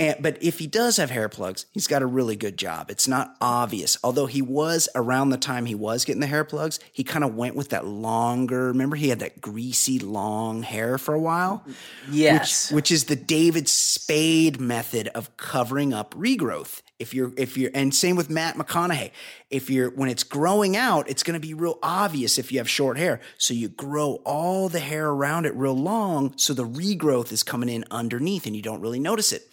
And, 0.00 0.16
but 0.18 0.42
if 0.42 0.58
he 0.58 0.66
does 0.66 0.96
have 0.96 1.10
hair 1.10 1.28
plugs, 1.28 1.66
he's 1.72 1.86
got 1.86 2.00
a 2.00 2.06
really 2.06 2.34
good 2.34 2.56
job. 2.56 2.90
It's 2.90 3.06
not 3.06 3.36
obvious. 3.38 3.98
Although 4.02 4.24
he 4.24 4.40
was 4.40 4.88
around 4.94 5.28
the 5.28 5.36
time 5.36 5.66
he 5.66 5.74
was 5.74 6.06
getting 6.06 6.22
the 6.22 6.26
hair 6.26 6.42
plugs, 6.42 6.80
he 6.90 7.04
kind 7.04 7.22
of 7.22 7.34
went 7.34 7.54
with 7.54 7.68
that 7.68 7.84
longer. 7.86 8.68
Remember, 8.68 8.96
he 8.96 9.10
had 9.10 9.18
that 9.18 9.42
greasy 9.42 9.98
long 9.98 10.62
hair 10.62 10.96
for 10.96 11.12
a 11.12 11.20
while 11.20 11.62
Yes. 12.10 12.70
which, 12.72 12.76
which 12.76 12.90
is 12.90 13.04
the 13.04 13.14
David 13.16 13.68
Spade 13.68 14.58
method 14.58 15.08
of 15.08 15.36
covering 15.36 15.92
up 15.92 16.14
regrowth. 16.14 16.80
If 16.98 17.12
you're, 17.14 17.32
if 17.36 17.58
you're, 17.58 17.70
and 17.74 17.94
same 17.94 18.16
with 18.16 18.30
Matt 18.30 18.56
McConaughey. 18.56 19.10
If 19.50 19.68
you're, 19.68 19.90
when 19.90 20.08
it's 20.08 20.22
growing 20.24 20.76
out, 20.76 21.10
it's 21.10 21.22
going 21.22 21.38
to 21.38 21.46
be 21.46 21.52
real 21.52 21.78
obvious 21.82 22.38
if 22.38 22.52
you 22.52 22.58
have 22.58 22.70
short 22.70 22.96
hair. 22.96 23.20
So 23.36 23.52
you 23.52 23.68
grow 23.68 24.20
all 24.24 24.70
the 24.70 24.80
hair 24.80 25.08
around 25.08 25.44
it 25.44 25.54
real 25.54 25.76
long, 25.76 26.34
so 26.36 26.54
the 26.54 26.66
regrowth 26.66 27.32
is 27.32 27.42
coming 27.42 27.68
in 27.68 27.84
underneath, 27.90 28.46
and 28.46 28.56
you 28.56 28.62
don't 28.62 28.80
really 28.80 29.00
notice 29.00 29.32
it. 29.32 29.46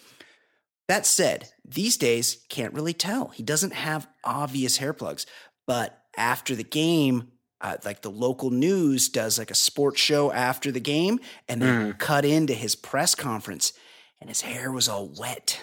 That 0.88 1.04
said, 1.04 1.50
these 1.64 1.98
days 1.98 2.38
can't 2.48 2.72
really 2.72 2.94
tell. 2.94 3.28
He 3.28 3.42
doesn't 3.42 3.74
have 3.74 4.08
obvious 4.24 4.78
hair 4.78 4.94
plugs, 4.94 5.26
but 5.66 6.02
after 6.16 6.56
the 6.56 6.64
game, 6.64 7.28
uh, 7.60 7.76
like 7.84 8.00
the 8.02 8.10
local 8.10 8.50
news 8.50 9.08
does 9.08 9.38
like 9.38 9.50
a 9.50 9.54
sports 9.54 10.00
show 10.00 10.32
after 10.32 10.72
the 10.72 10.80
game, 10.80 11.20
and 11.46 11.60
they 11.60 11.92
cut 11.98 12.24
into 12.24 12.54
his 12.54 12.74
press 12.74 13.14
conference, 13.14 13.72
and 14.20 14.30
his 14.30 14.40
hair 14.40 14.72
was 14.72 14.88
all 14.88 15.08
wet. 15.18 15.62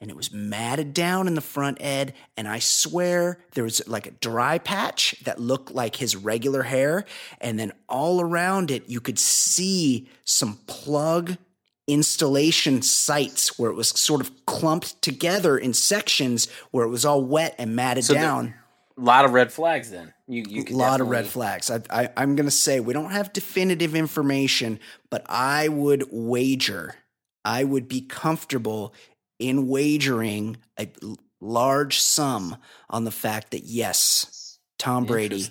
And 0.00 0.10
it 0.10 0.16
was 0.16 0.32
matted 0.32 0.92
down 0.92 1.28
in 1.28 1.34
the 1.34 1.40
front 1.40 1.78
ed, 1.80 2.14
and 2.36 2.48
I 2.48 2.58
swear 2.58 3.38
there 3.52 3.64
was 3.64 3.86
like 3.86 4.06
a 4.06 4.10
dry 4.10 4.58
patch 4.58 5.14
that 5.24 5.38
looked 5.38 5.70
like 5.70 5.96
his 5.96 6.16
regular 6.16 6.64
hair, 6.64 7.04
and 7.40 7.58
then 7.58 7.72
all 7.88 8.20
around 8.20 8.70
it 8.70 8.88
you 8.88 9.00
could 9.00 9.18
see 9.18 10.08
some 10.24 10.58
plug 10.66 11.36
installation 11.86 12.82
sites 12.82 13.58
where 13.58 13.70
it 13.70 13.74
was 13.74 13.88
sort 13.88 14.20
of 14.20 14.46
clumped 14.46 15.00
together 15.02 15.58
in 15.58 15.74
sections 15.74 16.48
where 16.70 16.84
it 16.84 16.88
was 16.88 17.04
all 17.04 17.22
wet 17.22 17.54
and 17.58 17.76
matted 17.76 18.04
So 18.04 18.14
down. 18.14 18.54
A 18.96 19.00
lot 19.00 19.24
of 19.24 19.32
red 19.32 19.52
flags 19.52 19.90
then. 19.90 20.14
You 20.26 20.44
you 20.48 20.64
A 20.70 20.76
lot 20.76 21.00
of 21.00 21.08
red 21.08 21.26
flags. 21.26 21.70
I, 21.70 21.80
I, 21.90 22.08
I'm 22.16 22.36
going 22.36 22.46
to 22.46 22.50
say 22.52 22.80
we 22.80 22.94
don't 22.94 23.10
have 23.10 23.32
definitive 23.32 23.94
information, 23.94 24.78
but 25.10 25.24
I 25.28 25.68
would 25.68 26.04
wager, 26.10 26.94
I 27.44 27.64
would 27.64 27.88
be 27.88 28.00
comfortable 28.00 28.94
in 29.38 29.68
wagering 29.68 30.56
a 30.78 30.90
large 31.40 32.00
sum 32.00 32.56
on 32.88 33.04
the 33.04 33.10
fact 33.10 33.50
that 33.50 33.64
yes, 33.64 34.58
Tom 34.78 35.04
Brady 35.04 35.46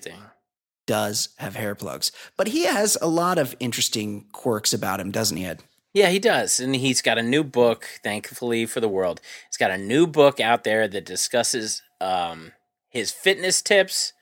does 0.88 1.30
have 1.38 1.56
hair 1.56 1.76
plugs, 1.76 2.12
but 2.38 2.48
he 2.48 2.64
has 2.64 2.98
a 3.02 3.08
lot 3.08 3.38
of 3.38 3.56
interesting 3.60 4.26
quirks 4.32 4.74
about 4.74 5.00
him, 5.00 5.12
doesn't 5.12 5.38
he, 5.38 5.46
Ed? 5.46 5.62
Yeah, 5.94 6.10
he 6.10 6.20
does. 6.20 6.60
And 6.60 6.76
he's 6.76 7.02
got 7.02 7.20
a 7.20 7.24
new 7.24 7.44
book, 7.44 7.88
thankfully 8.04 8.66
for 8.66 8.80
the 8.80 8.90
world. 8.90 9.22
He's 9.48 9.58
got 9.58 9.72
a 9.72 9.78
new 9.78 10.08
book 10.08 10.40
out 10.40 10.64
there 10.64 10.88
that 10.88 11.06
discusses 11.06 11.84
um, 12.02 12.54
his 12.90 13.12
fitness 13.12 13.62
tips 13.62 14.14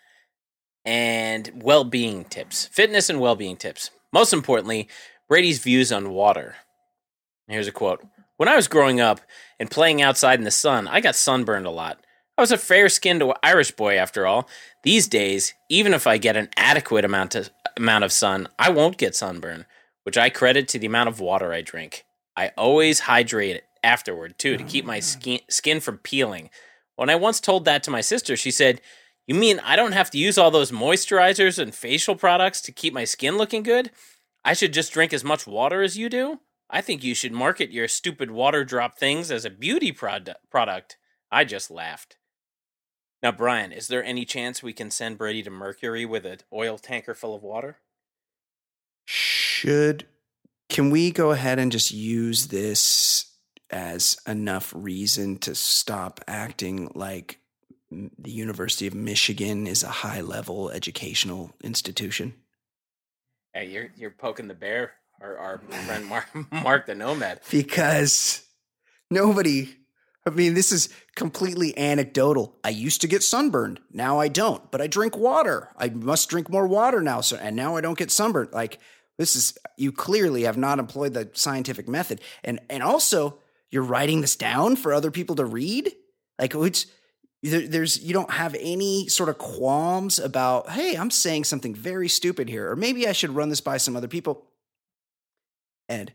and 0.85 1.63
well 1.63 1.83
being 1.83 2.25
tips. 2.25 2.67
Fitness 2.67 3.09
and 3.09 3.21
well 3.21 3.35
being 3.35 3.55
tips. 3.55 3.89
Most 4.11 4.33
importantly, 4.33 4.89
Brady's 5.29 5.59
views 5.59 5.91
on 5.91 6.11
water. 6.11 6.55
Here's 7.47 7.67
a 7.67 7.71
quote 7.71 8.03
When 8.35 8.49
I 8.49 8.55
was 8.57 8.67
growing 8.67 8.99
up 8.99 9.21
and 9.59 9.71
playing 9.71 10.01
outside 10.01 10.39
in 10.39 10.45
the 10.45 10.51
sun, 10.51 10.87
I 10.87 10.99
got 10.99 11.15
sunburned 11.15 11.65
a 11.65 11.71
lot. 11.71 12.05
I 12.37 12.41
was 12.41 12.51
a 12.51 12.57
fair 12.57 12.89
skinned 12.89 13.23
Irish 13.43 13.71
boy 13.71 13.95
after 13.95 14.25
all. 14.25 14.49
These 14.83 15.07
days, 15.07 15.53
even 15.69 15.93
if 15.93 16.07
I 16.07 16.17
get 16.17 16.35
an 16.35 16.49
adequate 16.57 17.05
amount 17.05 17.49
amount 17.77 18.03
of 18.03 18.11
sun, 18.11 18.47
I 18.59 18.69
won't 18.71 18.97
get 18.97 19.15
sunburn, 19.15 19.65
which 20.03 20.17
I 20.17 20.29
credit 20.29 20.67
to 20.69 20.79
the 20.79 20.87
amount 20.87 21.09
of 21.09 21.19
water 21.19 21.53
I 21.53 21.61
drink. 21.61 22.05
I 22.35 22.51
always 22.57 23.01
hydrate 23.01 23.61
afterward, 23.83 24.37
too, 24.37 24.57
to 24.57 24.63
keep 24.63 24.85
my 24.85 24.97
ah. 24.97 25.01
skin, 25.01 25.39
skin 25.49 25.79
from 25.79 25.97
peeling. 25.97 26.49
When 26.95 27.09
I 27.09 27.15
once 27.15 27.39
told 27.39 27.65
that 27.65 27.83
to 27.83 27.91
my 27.91 28.01
sister, 28.01 28.35
she 28.35 28.51
said, 28.51 28.81
You 29.27 29.35
mean 29.35 29.59
I 29.59 29.75
don't 29.75 29.93
have 29.93 30.11
to 30.11 30.17
use 30.17 30.37
all 30.37 30.51
those 30.51 30.71
moisturizers 30.71 31.59
and 31.59 31.73
facial 31.73 32.15
products 32.15 32.61
to 32.61 32.71
keep 32.71 32.93
my 32.93 33.05
skin 33.05 33.37
looking 33.37 33.63
good? 33.63 33.91
I 34.43 34.53
should 34.53 34.73
just 34.73 34.93
drink 34.93 35.13
as 35.13 35.23
much 35.23 35.47
water 35.47 35.81
as 35.81 35.97
you 35.97 36.09
do? 36.09 36.39
I 36.69 36.81
think 36.81 37.03
you 37.03 37.13
should 37.13 37.33
market 37.33 37.71
your 37.71 37.87
stupid 37.87 38.31
water 38.31 38.63
drop 38.63 38.97
things 38.97 39.29
as 39.29 39.45
a 39.45 39.49
beauty 39.49 39.91
produ- 39.91 40.35
product. 40.49 40.97
I 41.31 41.43
just 41.43 41.69
laughed. 41.69 42.17
Now, 43.21 43.31
Brian, 43.31 43.71
is 43.71 43.87
there 43.87 44.03
any 44.03 44.25
chance 44.25 44.63
we 44.63 44.73
can 44.73 44.89
send 44.89 45.17
Brady 45.17 45.43
to 45.43 45.51
Mercury 45.51 46.05
with 46.05 46.25
an 46.25 46.39
oil 46.51 46.77
tanker 46.77 47.13
full 47.13 47.35
of 47.35 47.43
water? 47.43 47.77
Should 49.61 50.05
can 50.69 50.89
we 50.89 51.11
go 51.11 51.29
ahead 51.29 51.59
and 51.59 51.71
just 51.71 51.91
use 51.91 52.47
this 52.47 53.31
as 53.69 54.17
enough 54.25 54.73
reason 54.75 55.37
to 55.37 55.53
stop 55.53 56.19
acting 56.27 56.89
like 56.95 57.37
the 57.91 58.31
University 58.31 58.87
of 58.87 58.95
Michigan 58.95 59.67
is 59.67 59.83
a 59.83 59.89
high 59.89 60.21
level 60.21 60.71
educational 60.71 61.53
institution? 61.63 62.33
Hey, 63.53 63.67
you're 63.67 63.91
you're 63.95 64.09
poking 64.09 64.47
the 64.47 64.55
bear, 64.55 64.93
or 65.19 65.37
our 65.37 65.59
friend 65.85 66.07
Mark, 66.07 66.25
Mark 66.51 66.87
the 66.87 66.95
Nomad. 66.95 67.41
Because 67.51 68.43
nobody 69.11 69.75
I 70.25 70.31
mean, 70.31 70.55
this 70.55 70.71
is 70.71 70.89
completely 71.15 71.77
anecdotal. 71.77 72.55
I 72.63 72.69
used 72.69 73.01
to 73.01 73.07
get 73.07 73.21
sunburned. 73.21 73.79
Now 73.91 74.19
I 74.19 74.27
don't, 74.27 74.71
but 74.71 74.81
I 74.81 74.87
drink 74.87 75.15
water. 75.15 75.69
I 75.77 75.89
must 75.89 76.29
drink 76.29 76.49
more 76.49 76.67
water 76.67 77.01
now. 77.01 77.21
So, 77.21 77.37
and 77.37 77.55
now 77.55 77.75
I 77.75 77.81
don't 77.81 77.97
get 77.97 78.09
sunburned. 78.09 78.53
Like, 78.53 78.79
this 79.21 79.35
is, 79.35 79.57
you 79.77 79.91
clearly 79.91 80.43
have 80.43 80.57
not 80.57 80.79
employed 80.79 81.13
the 81.13 81.29
scientific 81.33 81.87
method. 81.87 82.19
And, 82.43 82.59
and 82.69 82.83
also, 82.83 83.37
you're 83.69 83.83
writing 83.83 84.21
this 84.21 84.35
down 84.35 84.75
for 84.75 84.93
other 84.93 85.11
people 85.11 85.35
to 85.37 85.45
read? 85.45 85.91
Like, 86.39 86.53
it's, 86.55 86.87
There, 87.43 87.67
there's 87.67 88.03
you 88.03 88.13
don't 88.13 88.31
have 88.31 88.55
any 88.59 89.07
sort 89.07 89.29
of 89.29 89.37
qualms 89.39 90.19
about 90.19 90.69
hey 90.69 90.95
i'm 90.95 91.09
saying 91.09 91.43
something 91.45 91.73
very 91.73 92.07
stupid 92.07 92.47
here 92.49 92.69
or 92.69 92.75
maybe 92.75 93.07
i 93.07 93.13
should 93.13 93.35
run 93.35 93.49
this 93.49 93.61
by 93.61 93.77
some 93.77 93.95
other 93.95 94.07
people 94.07 94.45
ed 95.89 96.13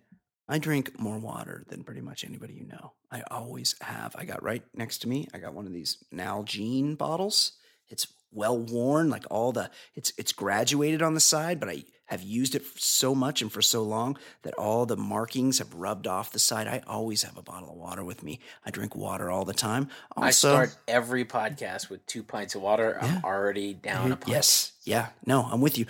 i 0.48 0.58
drink 0.58 1.00
more 1.00 1.18
water 1.18 1.64
than 1.68 1.82
pretty 1.82 2.00
much 2.00 2.22
anybody 2.24 2.54
you 2.54 2.66
know 2.66 2.92
i 3.10 3.22
always 3.28 3.74
have 3.80 4.14
i 4.16 4.24
got 4.24 4.42
right 4.44 4.62
next 4.72 4.98
to 4.98 5.08
me 5.08 5.26
i 5.34 5.38
got 5.38 5.54
one 5.54 5.66
of 5.66 5.72
these 5.72 5.98
nalgene 6.14 6.96
bottles 6.96 7.58
it's 7.88 8.06
well 8.30 8.56
worn 8.56 9.10
like 9.10 9.26
all 9.28 9.50
the 9.50 9.68
it's 9.96 10.12
it's 10.16 10.32
graduated 10.32 11.02
on 11.02 11.14
the 11.14 11.26
side 11.34 11.58
but 11.58 11.68
i 11.68 11.82
have 12.06 12.22
used 12.22 12.54
it 12.54 12.64
so 12.76 13.14
much 13.14 13.42
and 13.42 13.52
for 13.52 13.62
so 13.62 13.82
long 13.82 14.16
that 14.42 14.54
all 14.54 14.86
the 14.86 14.96
markings 14.96 15.58
have 15.58 15.74
rubbed 15.74 16.06
off 16.06 16.32
the 16.32 16.38
side 16.38 16.66
i 16.66 16.82
always 16.86 17.22
have 17.22 17.36
a 17.36 17.42
bottle 17.42 17.70
of 17.70 17.76
water 17.76 18.04
with 18.04 18.22
me 18.22 18.40
i 18.64 18.70
drink 18.70 18.94
water 18.96 19.30
all 19.30 19.44
the 19.44 19.54
time 19.54 19.88
also 20.16 20.26
I 20.26 20.30
start 20.30 20.76
every 20.88 21.24
podcast 21.24 21.90
with 21.90 22.04
two 22.06 22.22
pints 22.22 22.54
of 22.54 22.62
water. 22.62 22.98
Yeah. 23.00 23.16
I'm 23.16 23.24
already 23.24 23.74
down 23.74 24.12
a 24.12 24.16
pint. 24.16 24.28
Yes. 24.32 24.72
Yeah. 24.84 25.08
No, 25.26 25.42
I'm 25.50 25.60
with 25.60 25.78
you. 25.78 25.86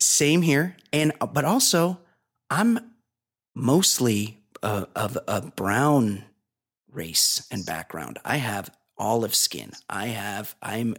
Same 0.00 0.42
here. 0.42 0.76
And, 0.92 1.12
uh, 1.20 1.26
but 1.26 1.44
also, 1.44 1.98
I'm 2.50 2.78
mostly 3.54 4.38
uh, 4.62 4.86
of 4.94 5.18
a 5.26 5.42
brown 5.42 6.24
race 6.90 7.46
and 7.50 7.64
background. 7.64 8.18
I 8.24 8.36
have 8.36 8.70
olive 8.98 9.34
skin. 9.34 9.72
I 9.88 10.06
have, 10.06 10.54
I'm 10.62 10.96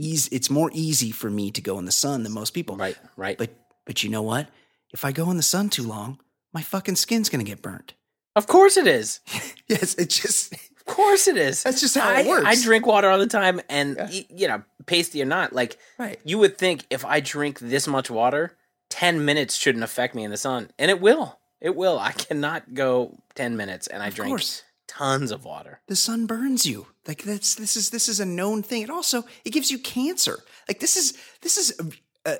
easy. 0.00 0.34
It's 0.34 0.50
more 0.50 0.70
easy 0.72 1.10
for 1.10 1.30
me 1.30 1.50
to 1.52 1.60
go 1.60 1.78
in 1.78 1.84
the 1.84 1.92
sun 1.92 2.22
than 2.22 2.32
most 2.32 2.50
people. 2.50 2.76
Right, 2.76 2.96
right. 3.16 3.36
But, 3.38 3.50
but 3.86 4.02
you 4.02 4.10
know 4.10 4.22
what? 4.22 4.48
If 4.92 5.04
I 5.04 5.12
go 5.12 5.30
in 5.30 5.36
the 5.36 5.42
sun 5.42 5.68
too 5.70 5.86
long, 5.86 6.18
my 6.52 6.62
fucking 6.62 6.96
skin's 6.96 7.28
going 7.28 7.44
to 7.44 7.48
get 7.50 7.62
burnt. 7.62 7.94
of 8.36 8.46
course 8.46 8.76
it 8.76 8.86
is. 8.86 9.20
Yes. 9.68 9.94
It 9.94 10.10
just, 10.10 10.52
Of 10.80 10.96
course 10.96 11.28
it 11.28 11.36
is. 11.36 11.62
that's 11.62 11.80
just 11.80 11.96
how 11.96 12.08
I, 12.10 12.20
it 12.22 12.26
works. 12.26 12.44
I 12.46 12.60
drink 12.60 12.84
water 12.84 13.08
all 13.08 13.18
the 13.18 13.28
time, 13.28 13.60
and 13.68 13.96
Yeah. 14.10 14.22
you 14.28 14.48
know, 14.48 14.62
pasty 14.86 15.22
or 15.22 15.26
not, 15.26 15.52
like 15.52 15.78
Right. 15.98 16.18
you 16.24 16.38
would 16.38 16.58
think 16.58 16.84
if 16.90 17.04
I 17.04 17.20
drink 17.20 17.60
this 17.60 17.86
much 17.86 18.10
water, 18.10 18.56
ten 18.88 19.24
minutes 19.24 19.54
shouldn't 19.54 19.84
affect 19.84 20.16
me 20.16 20.24
in 20.24 20.32
the 20.32 20.36
sun, 20.36 20.70
and 20.80 20.90
it 20.90 21.00
will. 21.00 21.38
It 21.60 21.76
will. 21.76 21.96
I 22.00 22.10
cannot 22.10 22.74
go 22.74 23.16
ten 23.36 23.56
minutes 23.56 23.86
and 23.86 24.02
I 24.02 24.08
Of 24.08 24.14
drink 24.16 24.30
course. 24.30 24.64
Tons 24.98 25.30
of 25.30 25.44
water. 25.44 25.80
the 25.86 25.96
sun 25.96 26.26
burns 26.26 26.66
you. 26.66 26.86
Like 27.06 27.22
that's 27.22 27.54
this 27.54 27.76
is 27.76 27.90
this 27.90 28.08
is 28.08 28.20
a 28.20 28.26
known 28.26 28.62
thing. 28.62 28.82
It 28.82 28.90
also 28.90 29.24
it 29.44 29.50
gives 29.52 29.70
you 29.70 29.78
cancer. 29.78 30.40
Like 30.68 30.80
this 30.80 30.96
is 30.96 31.16
this 31.42 31.56
is 31.56 31.78
uh, 32.26 32.36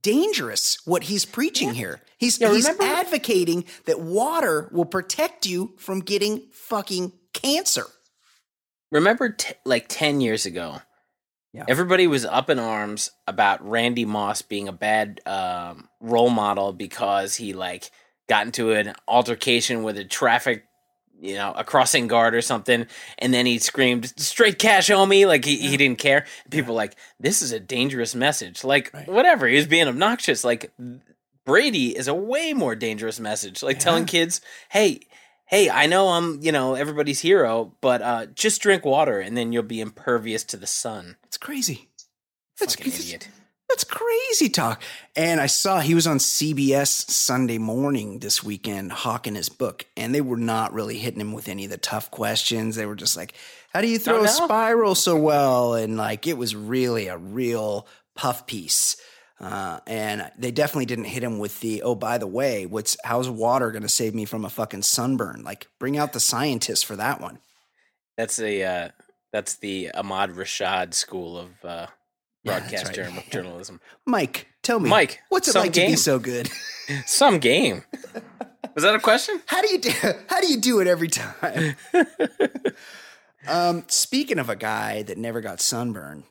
dangerous 0.00 0.78
what 0.84 1.04
he's 1.04 1.24
preaching 1.24 1.74
here. 1.74 2.00
He's 2.18 2.40
Yeah, 2.40 2.52
he's 2.52 2.68
advocating 2.68 3.64
that 3.86 4.00
water 4.00 4.68
will 4.72 4.84
protect 4.84 5.46
you 5.46 5.74
from 5.78 6.00
getting 6.00 6.48
fucking 6.52 7.12
cancer. 7.32 7.84
Remember, 8.90 9.30
t- 9.30 9.54
like 9.64 9.86
ten 9.88 10.20
years 10.20 10.44
ago, 10.46 10.80
Yeah. 11.52 11.64
everybody 11.68 12.06
was 12.06 12.24
up 12.24 12.50
in 12.50 12.58
arms 12.58 13.10
about 13.26 13.66
Randy 13.66 14.04
Moss 14.04 14.42
being 14.42 14.68
a 14.68 14.72
bad 14.72 15.20
um, 15.26 15.88
role 16.00 16.30
model 16.30 16.72
because 16.72 17.34
he 17.36 17.52
like 17.54 17.90
got 18.28 18.46
into 18.46 18.72
an 18.72 18.94
altercation 19.08 19.82
with 19.82 19.96
a 19.98 20.04
traffic, 20.04 20.64
you 21.22 21.34
know, 21.36 21.52
a 21.56 21.64
crossing 21.64 22.08
guard 22.08 22.34
or 22.34 22.42
something, 22.42 22.86
and 23.18 23.32
then 23.32 23.46
he 23.46 23.58
screamed 23.58 24.12
"straight 24.20 24.58
cash, 24.58 24.90
homie!" 24.90 25.26
Like 25.26 25.44
he, 25.44 25.56
he 25.56 25.76
didn't 25.78 25.98
care. 25.98 26.26
People 26.50 26.74
were 26.74 26.78
like 26.78 26.96
this 27.20 27.40
is 27.40 27.52
a 27.52 27.60
dangerous 27.60 28.14
message. 28.14 28.64
Like 28.64 28.92
Right. 28.92 29.08
whatever, 29.08 29.46
he 29.46 29.56
was 29.56 29.66
being 29.66 29.88
obnoxious. 29.88 30.42
Like 30.44 30.72
Brady 31.44 31.96
is 31.96 32.08
a 32.08 32.14
way 32.14 32.52
more 32.52 32.74
dangerous 32.74 33.18
message. 33.18 33.62
Like 33.62 33.78
telling 33.78 34.04
kids, 34.04 34.40
"Hey." 34.70 35.00
Hey, 35.46 35.68
I 35.68 35.84
know 35.84 36.08
I'm, 36.08 36.40
you 36.40 36.50
know, 36.50 36.76
everybody's 36.76 37.20
hero, 37.20 37.74
but 37.82 38.00
uh, 38.00 38.24
just 38.34 38.62
drink 38.62 38.86
water 38.86 39.20
and 39.20 39.36
then 39.36 39.52
you'll 39.52 39.62
be 39.62 39.82
impervious 39.82 40.44
to 40.44 40.56
the 40.56 40.66
sun. 40.66 41.16
it's 41.24 41.36
crazy 41.36 41.90
That's- 42.58 42.74
Fucking 42.74 42.90
idiot. 42.90 43.28
That's 43.72 43.84
crazy 43.84 44.50
talk. 44.50 44.82
And 45.16 45.40
I 45.40 45.46
saw 45.46 45.80
he 45.80 45.94
was 45.94 46.06
on 46.06 46.18
CBS 46.18 47.10
Sunday 47.10 47.56
morning 47.56 48.18
this 48.18 48.44
weekend 48.44 48.92
hawking 48.92 49.34
his 49.34 49.48
book, 49.48 49.86
and 49.96 50.14
they 50.14 50.20
were 50.20 50.36
not 50.36 50.74
really 50.74 50.98
hitting 50.98 51.22
him 51.22 51.32
with 51.32 51.48
any 51.48 51.64
of 51.64 51.70
the 51.70 51.78
tough 51.78 52.10
questions. 52.10 52.76
They 52.76 52.84
were 52.84 52.94
just 52.94 53.16
like, 53.16 53.32
How 53.72 53.80
do 53.80 53.88
you 53.88 53.98
throw 53.98 54.20
Oh, 54.20 54.24
a 54.24 54.28
spiral 54.28 54.94
so 54.94 55.16
well? 55.16 55.72
And 55.72 55.96
like, 55.96 56.26
it 56.26 56.36
was 56.36 56.54
really 56.54 57.06
a 57.06 57.16
real 57.16 57.86
puff 58.14 58.46
piece. 58.46 58.98
Uh, 59.40 59.80
and 59.86 60.30
they 60.36 60.50
definitely 60.50 60.84
didn't 60.84 61.06
hit 61.06 61.22
him 61.22 61.38
with 61.38 61.58
the, 61.60 61.80
oh, 61.80 61.94
by 61.94 62.18
the 62.18 62.26
way, 62.26 62.66
what's 62.66 62.98
how's 63.04 63.30
water 63.30 63.70
going 63.70 63.82
to 63.82 63.88
save 63.88 64.14
me 64.14 64.26
from 64.26 64.44
a 64.44 64.50
fucking 64.50 64.82
sunburn? 64.82 65.42
Like, 65.44 65.66
bring 65.78 65.96
out 65.96 66.12
the 66.12 66.20
scientists 66.20 66.82
for 66.82 66.96
that 66.96 67.22
one. 67.22 67.38
That's 68.18 68.38
a 68.38 68.62
uh, 68.62 68.88
that's 69.32 69.56
the 69.56 69.92
Ahmad 69.92 70.32
Rashad 70.32 70.92
school 70.92 71.38
of 71.38 71.64
uh, 71.64 71.86
Yeah, 72.44 72.58
broadcast 72.58 72.86
right. 72.86 72.94
journal- 72.94 73.22
journalism. 73.30 73.80
Mike, 74.06 74.48
tell 74.62 74.80
me, 74.80 74.88
Mike, 74.90 75.20
what's 75.28 75.48
it 75.48 75.54
like 75.54 75.72
to 75.74 75.86
be 75.86 75.96
so 75.96 76.18
good? 76.18 76.50
Some 77.06 77.38
game. 77.38 77.84
Was 78.74 78.84
that 78.84 78.94
a 78.94 78.98
question? 79.00 79.40
How 79.46 79.60
do 79.62 79.68
you 79.68 79.78
do? 79.78 79.92
How 80.28 80.40
do 80.40 80.46
you 80.48 80.60
do 80.60 80.80
it 80.80 80.86
every 80.86 81.08
time? 81.08 81.76
um, 83.48 83.84
speaking 83.88 84.38
of 84.38 84.48
a 84.48 84.56
guy 84.56 85.02
that 85.02 85.18
never 85.18 85.40
got 85.40 85.60
sunburn, 85.60 86.24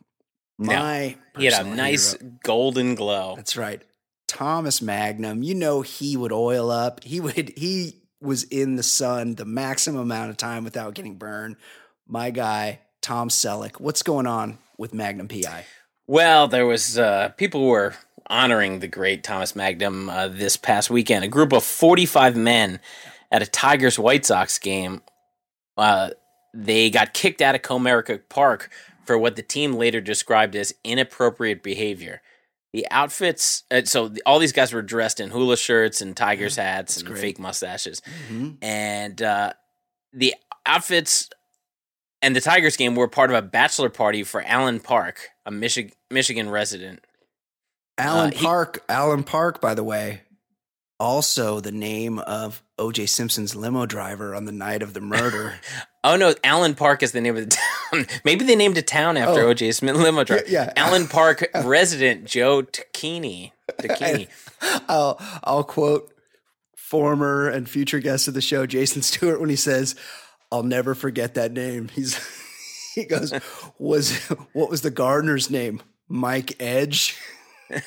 my 0.58 1.16
He 1.38 1.46
had 1.46 1.66
a 1.66 1.70
nice 1.70 2.14
hero- 2.14 2.34
golden 2.44 2.96
glow. 2.96 3.36
that's 3.36 3.58
right, 3.58 3.82
Thomas 4.28 4.82
Magnum. 4.82 5.44
You 5.44 5.56
know 5.56 5.82
he 5.82 6.16
would 6.18 6.32
oil 6.32 6.70
up. 6.72 7.04
He 7.04 7.20
would. 7.20 7.54
He 7.58 8.02
was 8.22 8.44
in 8.44 8.76
the 8.76 8.84
sun 8.84 9.36
the 9.36 9.46
maximum 9.46 10.02
amount 10.02 10.30
of 10.30 10.38
time 10.38 10.64
without 10.64 10.94
getting 10.94 11.16
burned. 11.16 11.56
My 12.08 12.30
guy, 12.32 12.80
Tom 13.02 13.30
Selleck. 13.30 13.80
What's 13.80 14.04
going 14.04 14.28
on 14.28 14.60
with 14.78 14.94
Magnum 14.94 15.28
PI? 15.28 15.66
Well, 16.12 16.50
there 16.50 16.66
was 16.66 17.00
uh, 17.00 17.30
people 17.38 17.66
were 17.68 17.94
honoring 18.28 18.80
the 18.80 18.88
great 18.90 19.24
Thomas 19.24 19.56
Magnum 19.56 20.10
uh, 20.10 20.28
this 20.28 20.58
past 20.58 20.90
weekend. 20.90 21.24
A 21.24 21.30
group 21.30 21.54
of 21.54 21.64
45 21.64 22.36
men 22.36 22.82
at 23.32 23.42
a 23.42 23.46
Tigers 23.46 23.98
White 23.98 24.26
Sox 24.26 24.60
game. 24.60 25.04
Uh, 25.78 26.10
they 26.54 26.90
got 26.90 27.14
kicked 27.14 27.42
out 27.42 27.56
of 27.56 27.62
Comerica 27.62 28.20
Park 28.28 28.70
for 29.06 29.18
what 29.18 29.38
the 29.38 29.42
team 29.42 29.76
later 29.76 30.02
described 30.02 30.54
as 30.54 30.74
inappropriate 30.84 31.64
behavior. 31.64 32.22
The 32.74 32.86
outfits, 32.92 33.64
uh, 33.72 33.84
so 33.86 34.10
the, 34.10 34.22
all 34.26 34.38
these 34.38 34.52
guys 34.52 34.74
were 34.74 34.82
dressed 34.82 35.22
in 35.22 35.30
hula 35.30 35.56
shirts 35.56 36.02
and 36.02 36.14
Tigers 36.14 36.58
hats 36.58 36.98
and 36.98 37.06
great. 37.08 37.22
fake 37.22 37.40
mustaches 37.40 38.02
Mhm. 38.30 38.58
and 38.62 39.22
uh, 39.22 39.54
the 40.12 40.36
outfits 40.66 41.30
and 42.22 42.36
the 42.36 42.42
Tigers 42.42 42.76
game 42.76 42.96
were 42.96 43.08
part 43.08 43.30
of 43.30 43.38
a 43.38 43.42
bachelor 43.42 43.88
party 43.90 44.24
for 44.24 44.44
Allen 44.46 44.82
Park, 44.82 45.31
a 45.46 45.52
Michi- 45.52 45.94
Michigan 46.10 46.50
resident. 46.50 47.04
Alan 47.98 48.34
Uh, 48.34 48.38
he- 48.38 48.46
Park. 48.46 48.84
Alan 48.90 49.24
Park, 49.24 49.62
by 49.62 49.74
the 49.74 49.84
way, 49.84 50.22
also 51.00 51.60
the 51.60 51.72
name 51.72 52.20
of 52.20 52.64
O.J. 52.78 53.06
Simpson's 53.08 53.56
limo 53.56 53.86
driver 53.86 54.34
on 54.36 54.46
the 54.46 54.52
night 54.52 54.82
of 54.82 54.94
the 54.94 55.02
murder. 55.02 55.56
Oh 56.04 56.16
no, 56.16 56.34
Allen 56.44 56.74
Park 56.74 57.04
is 57.04 57.12
the 57.12 57.22
name 57.22 57.38
of 57.38 57.48
the 57.48 57.58
town. 57.92 58.08
Maybe 58.26 58.44
they 58.44 58.56
named 58.56 58.76
a 58.76 58.82
town 58.82 59.18
after 59.18 59.42
Oh. 59.42 59.50
O.J. 59.50 59.72
Smith 59.74 59.96
limo 59.96 60.24
driver. 60.24 60.46
yeah. 60.48 60.74
Allen 60.76 61.08
Park 61.08 61.48
resident 61.64 62.26
Joe 62.26 62.64
Tacchini. 62.64 63.52
Tacchini. 63.80 64.28
I'll 64.90 65.22
I'll 65.44 65.64
quote 65.64 66.12
former 66.76 67.48
and 67.48 67.70
future 67.70 68.00
guest 68.00 68.28
of 68.28 68.34
the 68.34 68.42
show, 68.42 68.66
Jason 68.66 69.04
Stewart, 69.04 69.40
when 69.40 69.52
he 69.52 69.56
says, 69.56 69.94
"I'll 70.52 70.64
never 70.64 70.96
forget 70.96 71.36
that 71.36 71.52
name." 71.52 71.90
He's 71.90 72.16
he 72.96 73.06
goes, 73.06 73.34
"Was 73.78 74.18
what 74.54 74.70
was 74.70 74.82
the 74.82 74.92
gardener's 74.92 75.50
name? 75.50 75.82
Mike 76.08 76.56
Edge." 76.62 77.18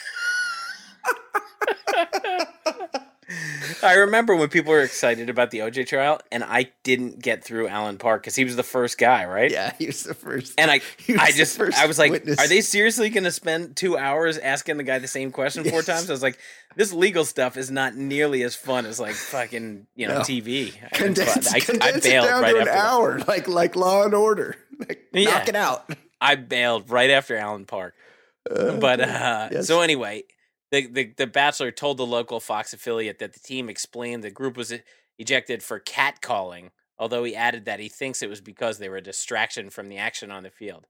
I 3.82 3.94
remember 3.94 4.36
when 4.36 4.48
people 4.48 4.70
were 4.72 4.82
excited 4.82 5.30
about 5.30 5.50
the 5.50 5.58
OJ 5.60 5.86
trial, 5.86 6.20
and 6.30 6.44
I 6.44 6.70
didn't 6.82 7.22
get 7.22 7.42
through 7.42 7.68
Alan 7.68 7.96
Park 7.96 8.22
because 8.22 8.34
he 8.36 8.44
was 8.44 8.54
the 8.56 8.62
first 8.62 8.98
guy, 8.98 9.24
right? 9.24 9.50
Yeah, 9.50 9.72
he 9.78 9.86
was 9.86 10.02
the 10.04 10.14
first. 10.14 10.54
And 10.58 10.70
I, 10.70 10.80
I 11.18 11.32
just, 11.32 11.58
I 11.60 11.86
was 11.86 11.98
like, 11.98 12.10
witness. 12.12 12.38
are 12.38 12.46
they 12.48 12.60
seriously 12.60 13.08
going 13.10 13.24
to 13.24 13.30
spend 13.30 13.76
two 13.76 13.96
hours 13.96 14.36
asking 14.38 14.76
the 14.76 14.82
guy 14.84 14.98
the 14.98 15.08
same 15.08 15.32
question 15.32 15.64
four 15.64 15.82
times? 15.82 16.08
I 16.10 16.12
was 16.12 16.22
like, 16.22 16.38
this 16.76 16.92
legal 16.92 17.24
stuff 17.24 17.56
is 17.56 17.70
not 17.70 17.94
nearly 17.96 18.42
as 18.42 18.54
fun 18.54 18.84
as 18.86 19.00
like 19.00 19.14
fucking, 19.14 19.86
you 19.96 20.06
know, 20.06 20.18
No. 20.18 20.20
TV. 20.20 20.74
Condense. 20.92 21.52
I, 21.52 21.56
I 21.56 21.60
condense 21.60 22.04
it 22.06 22.10
down 22.10 22.42
right 22.42 22.52
to 22.52 22.58
after. 22.58 22.58
an 22.60 22.64
that. 22.66 22.76
hour, 22.76 23.18
like 23.20 23.48
like 23.48 23.74
Law 23.76 24.04
and 24.04 24.14
Order. 24.14 24.56
Like, 24.88 25.00
Yeah. 25.12 25.30
Knock 25.30 25.48
it 25.48 25.56
out. 25.56 25.90
I 26.20 26.34
bailed 26.36 26.90
right 26.90 27.10
after 27.10 27.36
Allen 27.36 27.64
Park. 27.66 27.94
But 28.48 29.00
uh, 29.00 29.48
Yes. 29.52 29.66
so 29.66 29.80
anyway, 29.80 30.24
the, 30.70 30.86
the 30.86 31.12
the 31.16 31.26
Bachelor 31.26 31.70
told 31.70 31.96
the 31.96 32.06
local 32.06 32.40
Fox 32.40 32.72
affiliate 32.72 33.18
that 33.18 33.32
the 33.32 33.40
team 33.40 33.68
explained 33.68 34.22
the 34.24 34.30
group 34.30 34.56
was 34.56 34.72
ejected 35.18 35.62
for 35.62 35.78
catcalling, 35.80 36.70
although 36.98 37.24
he 37.24 37.34
added 37.36 37.64
that 37.66 37.80
he 37.80 37.88
thinks 37.88 38.22
it 38.22 38.28
was 38.28 38.40
because 38.40 38.78
they 38.78 38.88
were 38.88 38.96
a 38.98 39.02
distraction 39.02 39.70
from 39.70 39.88
the 39.88 39.96
action 39.98 40.30
on 40.30 40.42
the 40.42 40.50
field. 40.50 40.86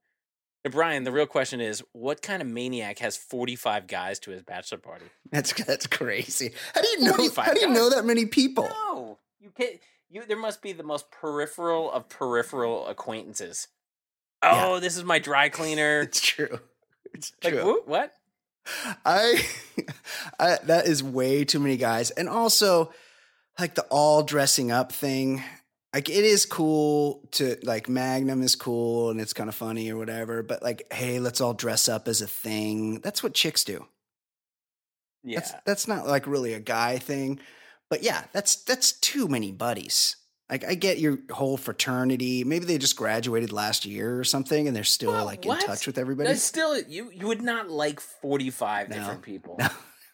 Now, 0.65 0.71
Brian, 0.71 1.05
the 1.05 1.13
real 1.13 1.27
question 1.27 1.61
is, 1.61 1.83
what 1.93 2.23
kind 2.23 2.41
of 2.41 2.49
maniac 2.49 2.99
has 3.01 3.17
forty 3.17 3.55
five 3.57 3.87
guys 3.87 4.19
to 4.21 4.31
his 4.31 4.43
bachelor 4.43 4.79
party? 4.79 5.05
that's 5.31 5.53
that's 5.53 5.87
crazy. 5.87 6.53
How 6.75 6.81
do 6.83 6.89
you 6.89 7.01
know? 7.01 7.13
How 7.37 7.53
do 7.53 7.61
you 7.61 7.67
guys. 7.67 7.77
know 7.77 7.91
that 7.91 8.05
many 8.07 8.27
people? 8.27 8.65
No, 8.69 9.19
you 9.39 9.51
can 9.51 9.79
You 10.09 10.25
there 10.27 10.39
must 10.39 10.63
be 10.63 10.73
the 10.73 10.83
most 10.83 11.11
peripheral 11.11 11.93
of 11.93 12.09
peripheral 12.09 12.87
acquaintances. 12.89 13.69
Oh, 14.45 14.81
this 14.81 14.97
is 14.97 15.05
my 15.05 15.19
dry 15.19 15.49
cleaner. 15.49 16.01
It's 16.01 16.21
true. 16.21 16.61
It's 17.13 17.33
like 17.43 17.55
true. 17.55 17.83
what? 17.87 18.13
I, 19.05 19.45
I 20.39 20.59
that 20.65 20.87
is 20.87 21.03
way 21.03 21.45
too 21.45 21.61
many 21.61 21.77
guys, 21.77 22.11
and 22.11 22.29
also 22.29 22.93
like 23.59 23.75
the 23.75 23.83
all 23.91 24.23
dressing 24.23 24.71
up 24.71 24.93
thing. 24.93 25.43
Like 25.93 26.09
it 26.09 26.25
is 26.25 26.45
cool 26.45 27.29
to 27.33 27.57
like 27.63 27.89
Magnum 27.89 28.43
is 28.43 28.57
cool 28.57 29.11
and 29.11 29.21
it's 29.21 29.33
kind 29.33 29.49
of 29.49 29.55
funny 29.55 29.93
or 29.93 29.97
whatever, 29.97 30.43
but 30.43 30.61
like, 30.61 30.93
hey, 30.93 31.21
let's 31.21 31.41
all 31.41 31.55
dress 31.55 31.89
up 31.89 32.09
as 32.09 32.21
a 32.21 32.27
thing. 32.27 32.99
That's 32.99 33.23
what 33.23 33.33
chicks 33.33 33.63
do. 33.63 33.87
Yeah. 35.23 35.39
That's 35.39 35.53
that's 35.65 35.89
not 35.89 36.07
like 36.09 36.27
really 36.27 36.53
a 36.53 36.61
guy 36.61 36.99
thing. 36.99 37.39
But 37.89 38.03
yeah, 38.03 38.25
that's 38.33 38.57
that's 38.57 38.93
too 38.93 39.29
many 39.29 39.53
buddies. 39.53 40.17
Like 40.51 40.65
I 40.65 40.75
get 40.75 40.99
your 40.99 41.19
whole 41.31 41.57
fraternity. 41.57 42.45
Maybe 42.45 42.67
they 42.67 42.77
just 42.79 42.97
graduated 42.97 43.51
last 43.53 43.87
year 43.87 44.19
or 44.19 44.25
something 44.25 44.67
and 44.67 44.77
they're 44.77 44.85
still 44.85 45.13
Well, 45.13 45.25
like 45.25 45.45
what? 45.45 45.61
in 45.63 45.67
touch 45.67 45.87
with 45.87 45.97
everybody. 45.99 46.29
That's 46.29 46.43
still 46.43 46.79
you. 46.83 47.11
You 47.13 47.29
would 47.29 47.43
not 47.43 47.71
like 47.71 47.99
forty 48.01 48.51
five 48.51 48.89
No. 48.91 48.97
different 48.97 49.23
people. 49.23 49.57
No. 49.59 49.69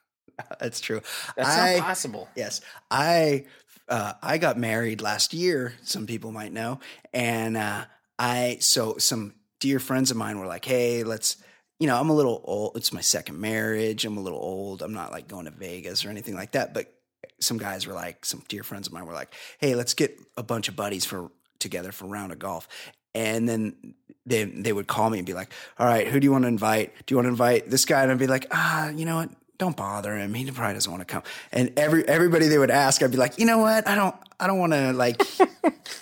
that's 0.61 0.81
true. 0.81 1.03
That's 1.37 1.49
I- 1.49 1.77
not 1.77 1.83
possible. 1.85 2.29
Yes, 2.37 2.61
I 2.91 3.47
uh, 3.89 4.13
I 4.23 4.39
got 4.39 4.57
married 4.57 5.01
last 5.01 5.35
year. 5.35 5.75
Some 5.83 6.07
people 6.07 6.31
might 6.31 6.53
know, 6.53 6.79
and 7.13 7.57
uh, 7.57 7.85
I 8.19 8.59
so 8.61 8.99
some 8.99 9.35
dear 9.59 9.81
friends 9.81 10.13
of 10.13 10.17
mine 10.17 10.39
were 10.39 10.47
like, 10.47 10.65
"Hey, 10.65 11.03
let's." 11.03 11.37
You 11.81 11.87
know, 11.87 11.99
I'm 11.99 12.11
a 12.11 12.15
little 12.15 12.43
old. 12.45 12.77
It's 12.77 12.93
my 12.93 13.01
second 13.01 13.41
marriage. 13.41 14.05
I'm 14.05 14.19
a 14.19 14.21
little 14.21 14.39
old. 14.39 14.83
I'm 14.83 14.93
not 14.93 15.13
like 15.13 15.29
going 15.29 15.47
to 15.47 15.51
Vegas 15.51 16.05
or 16.05 16.11
anything 16.11 16.35
like 16.35 16.53
that. 16.53 16.75
But 16.75 16.93
some 17.41 17.59
guys 17.59 17.87
were 17.87 17.95
like, 17.95 18.25
some 18.25 18.43
dear 18.49 18.63
friends 18.63 18.87
of 18.87 18.93
mine 18.93 19.07
were 19.07 19.13
like, 19.13 19.35
"Hey, 19.59 19.75
let's 19.75 19.95
get 19.95 20.19
a 20.37 20.43
bunch 20.43 20.69
of 20.69 20.77
buddies 20.77 21.05
for 21.05 21.31
together 21.59 21.93
for 21.93 22.07
a 22.07 22.09
round 22.09 22.33
of 22.33 22.39
golf." 22.39 22.69
And 23.15 23.49
then 23.49 23.95
they 24.27 24.45
they 24.45 24.73
would 24.73 24.87
call 24.87 25.11
me 25.11 25.19
and 25.19 25.27
be 25.27 25.35
like, 25.35 25.53
"All 25.79 25.87
right, 25.87 26.07
who 26.07 26.21
do 26.21 26.25
you 26.25 26.33
want 26.33 26.45
to 26.45 26.49
invite? 26.49 26.95
Do 27.07 27.13
you 27.13 27.17
want 27.17 27.27
to 27.27 27.31
invite 27.31 27.71
this 27.71 27.85
guy?" 27.85 28.03
And 28.03 28.13
I'd 28.13 28.19
be 28.19 28.27
like, 28.27 28.47
"Ah, 28.51 28.91
you 28.91 29.05
know 29.05 29.17
what? 29.17 29.31
Don't 29.59 29.77
bother 29.77 30.17
him. 30.17 30.33
He 30.35 30.51
probably 30.51 30.75
doesn't 30.75 30.91
want 30.91 31.01
to 31.01 31.13
come." 31.13 31.23
And 31.53 31.73
every 31.79 32.07
everybody 32.09 32.49
they 32.49 32.59
would 32.59 32.71
ask, 32.71 33.03
I'd 33.03 33.11
be 33.11 33.17
like, 33.17 33.39
"You 33.39 33.47
know 33.47 33.59
what? 33.59 33.87
I 33.89 33.95
don't 33.95 34.15
I 34.39 34.47
don't 34.47 34.59
want 34.59 34.73
to 34.73 34.93
like." 34.93 35.21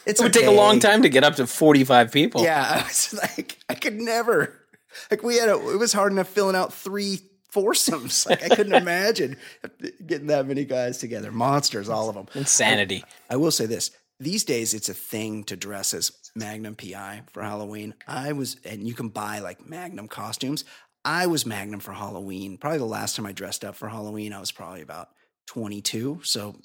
It's 0.04 0.20
It 0.20 0.24
would 0.24 0.32
take 0.32 0.46
a 0.46 0.50
long 0.50 0.80
time 0.80 1.02
to 1.02 1.10
get 1.10 1.22
up 1.22 1.36
to 1.36 1.46
forty 1.46 1.84
five 1.84 2.12
people. 2.12 2.42
Yeah, 2.42 2.66
I 2.82 2.86
was 2.86 3.14
like, 3.14 3.58
I 3.68 3.74
could 3.74 4.00
never. 4.00 4.54
Like 5.10 5.22
we 5.22 5.36
had 5.36 5.48
a, 5.50 5.54
it 5.70 5.78
was 5.78 5.92
hard 5.92 6.12
enough 6.12 6.28
filling 6.28 6.56
out 6.56 6.72
three 6.72 7.20
foursomes. 7.50 8.26
Like 8.26 8.42
I 8.42 8.54
couldn't 8.54 8.74
imagine 8.74 9.36
getting 10.06 10.28
that 10.28 10.46
many 10.46 10.64
guys 10.64 10.98
together. 10.98 11.32
Monsters, 11.32 11.88
all 11.88 12.08
of 12.08 12.14
them. 12.14 12.26
Insanity. 12.34 13.04
I 13.30 13.36
will 13.36 13.50
say 13.50 13.66
this: 13.66 13.90
these 14.20 14.44
days, 14.44 14.74
it's 14.74 14.88
a 14.88 14.94
thing 14.94 15.44
to 15.44 15.56
dress 15.56 15.94
as 15.94 16.12
Magnum 16.34 16.74
PI 16.74 17.22
for 17.32 17.42
Halloween. 17.42 17.94
I 18.06 18.32
was, 18.32 18.56
and 18.64 18.86
you 18.86 18.94
can 18.94 19.08
buy 19.08 19.38
like 19.38 19.66
Magnum 19.68 20.08
costumes. 20.08 20.64
I 21.04 21.26
was 21.26 21.46
Magnum 21.46 21.80
for 21.80 21.92
Halloween. 21.92 22.58
Probably 22.58 22.78
the 22.78 22.84
last 22.84 23.16
time 23.16 23.26
I 23.26 23.32
dressed 23.32 23.64
up 23.64 23.76
for 23.76 23.88
Halloween, 23.88 24.32
I 24.32 24.40
was 24.40 24.52
probably 24.52 24.82
about 24.82 25.08
22. 25.46 26.20
So 26.24 26.56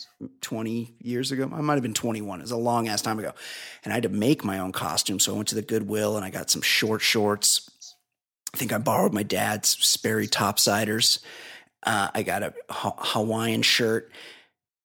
20 0.41 0.95
years 0.99 1.31
ago, 1.31 1.49
I 1.53 1.61
might 1.61 1.75
have 1.75 1.83
been 1.83 1.93
21. 1.93 2.39
It 2.39 2.43
was 2.43 2.51
a 2.51 2.57
long 2.57 2.89
ass 2.89 3.01
time 3.01 3.19
ago. 3.19 3.31
And 3.83 3.93
I 3.93 3.95
had 3.95 4.03
to 4.03 4.09
make 4.09 4.43
my 4.43 4.59
own 4.59 4.73
costume. 4.73 5.19
So 5.19 5.33
I 5.33 5.35
went 5.37 5.47
to 5.49 5.55
the 5.55 5.61
Goodwill 5.61 6.17
and 6.17 6.25
I 6.25 6.29
got 6.29 6.49
some 6.49 6.61
short 6.61 7.01
shorts. 7.01 7.69
I 8.53 8.57
think 8.57 8.71
I 8.71 8.77
borrowed 8.77 9.13
my 9.13 9.23
dad's 9.23 9.69
Sperry 9.69 10.27
topsiders. 10.27 11.19
Uh, 11.81 12.09
I 12.13 12.23
got 12.23 12.43
a 12.43 12.53
Ha- 12.69 12.95
Hawaiian 12.97 13.61
shirt 13.61 14.11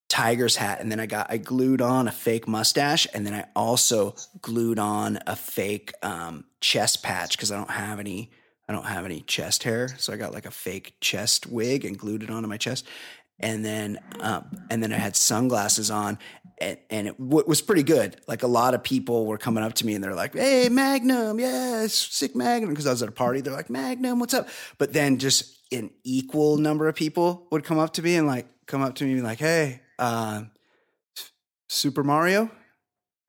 tiger's 0.09 0.57
hat 0.57 0.81
and 0.81 0.91
then 0.91 0.99
i 0.99 1.05
got 1.05 1.31
i 1.31 1.37
glued 1.37 1.83
on 1.83 2.09
a 2.09 2.11
fake 2.13 2.49
mustache 2.49 3.07
and 3.13 3.27
then 3.27 3.35
i 3.35 3.45
also 3.55 4.15
glued 4.41 4.79
on 4.79 5.19
a 5.27 5.37
fake 5.37 5.93
um, 6.03 6.45
chest 6.63 7.03
patch 7.03 7.37
because 7.37 7.53
i 7.53 7.57
don't 7.57 7.71
have 7.71 8.01
any 8.01 8.31
i 8.69 8.73
don't 8.73 8.87
have 8.87 9.05
any 9.05 9.21
chest 9.21 9.65
hair 9.65 9.89
so 9.99 10.11
i 10.11 10.17
got 10.17 10.33
like 10.33 10.47
a 10.47 10.51
fake 10.51 10.95
chest 11.01 11.47
wig 11.47 11.85
and 11.85 11.99
glued 11.99 12.23
it 12.23 12.31
onto 12.31 12.49
my 12.49 12.57
chest 12.57 12.87
and 13.39 13.63
then 13.63 13.99
um, 14.21 14.47
and 14.71 14.83
then 14.83 14.95
i 14.95 14.97
had 14.97 15.15
sunglasses 15.15 15.91
on 15.91 16.19
and, 16.61 16.79
and 16.91 17.09
it 17.09 17.19
w- 17.19 17.45
was 17.47 17.61
pretty 17.63 17.83
good 17.83 18.17
like 18.27 18.43
a 18.43 18.47
lot 18.47 18.75
of 18.75 18.83
people 18.83 19.27
were 19.27 19.39
coming 19.39 19.63
up 19.65 19.75
to 19.75 19.87
me 19.87 19.95
and 19.95 20.03
they're 20.03 20.15
like 20.15 20.35
hey 20.35 20.69
magnum 20.69 21.39
yeah 21.41 21.87
sick 21.87 22.35
magnum 22.37 22.71
because 22.71 22.87
i 22.87 22.91
was 22.91 23.03
at 23.03 23.09
a 23.09 23.13
party 23.13 23.41
they're 23.41 23.53
like 23.53 23.71
magnum 23.71 24.19
what's 24.21 24.35
up 24.35 24.49
but 24.79 24.93
then 24.93 25.19
just 25.19 25.57
an 25.73 25.91
equal 26.05 26.57
number 26.57 26.89
of 26.89 26.95
people 26.95 27.47
would 27.51 27.65
come 27.65 27.79
up 27.79 27.93
to 27.93 28.03
me 28.03 28.17
and 28.17 28.27
like 28.27 28.47
come 28.67 28.83
up 28.83 28.95
to 28.95 29.05
me 29.05 29.13
and 29.13 29.21
be 29.21 29.25
like 29.25 29.39
hey 29.39 29.81
uh, 29.99 30.43
Super 31.69 32.03
Mario. 32.03 32.51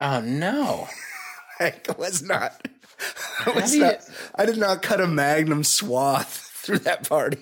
Oh 0.00 0.20
no. 0.20 0.88
I 1.60 1.74
was 1.98 2.22
not. 2.22 2.66
I, 3.46 3.50
was 3.50 3.70
do 3.72 3.76
you- 3.78 3.82
not 3.84 4.10
I 4.34 4.46
did 4.46 4.56
not 4.56 4.82
cut 4.82 5.00
a 5.00 5.06
magnum 5.06 5.64
swath 5.64 6.32
through 6.54 6.78
that 6.80 7.08
party. 7.08 7.38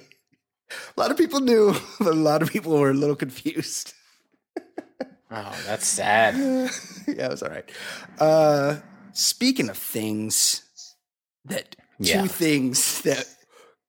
A 0.97 1.01
lot 1.01 1.11
of 1.11 1.16
people 1.16 1.41
knew, 1.41 1.74
but 1.99 2.09
a 2.09 2.12
lot 2.14 2.43
of 2.43 2.51
people 2.51 2.78
were 2.78 2.91
a 2.91 2.95
little 2.95 3.16
confused. 3.16 3.95
Oh, 5.31 5.62
that's 5.66 5.87
sad. 5.87 6.35
yeah, 7.07 7.26
it 7.26 7.31
was 7.31 7.43
all 7.43 7.51
right. 7.51 7.70
Uh, 8.18 8.76
speaking 9.12 9.68
of 9.68 9.76
things 9.76 10.62
that 11.45 11.76
Yeah. 11.99 12.22
two 12.22 12.29
things 12.29 13.03
that 13.03 13.26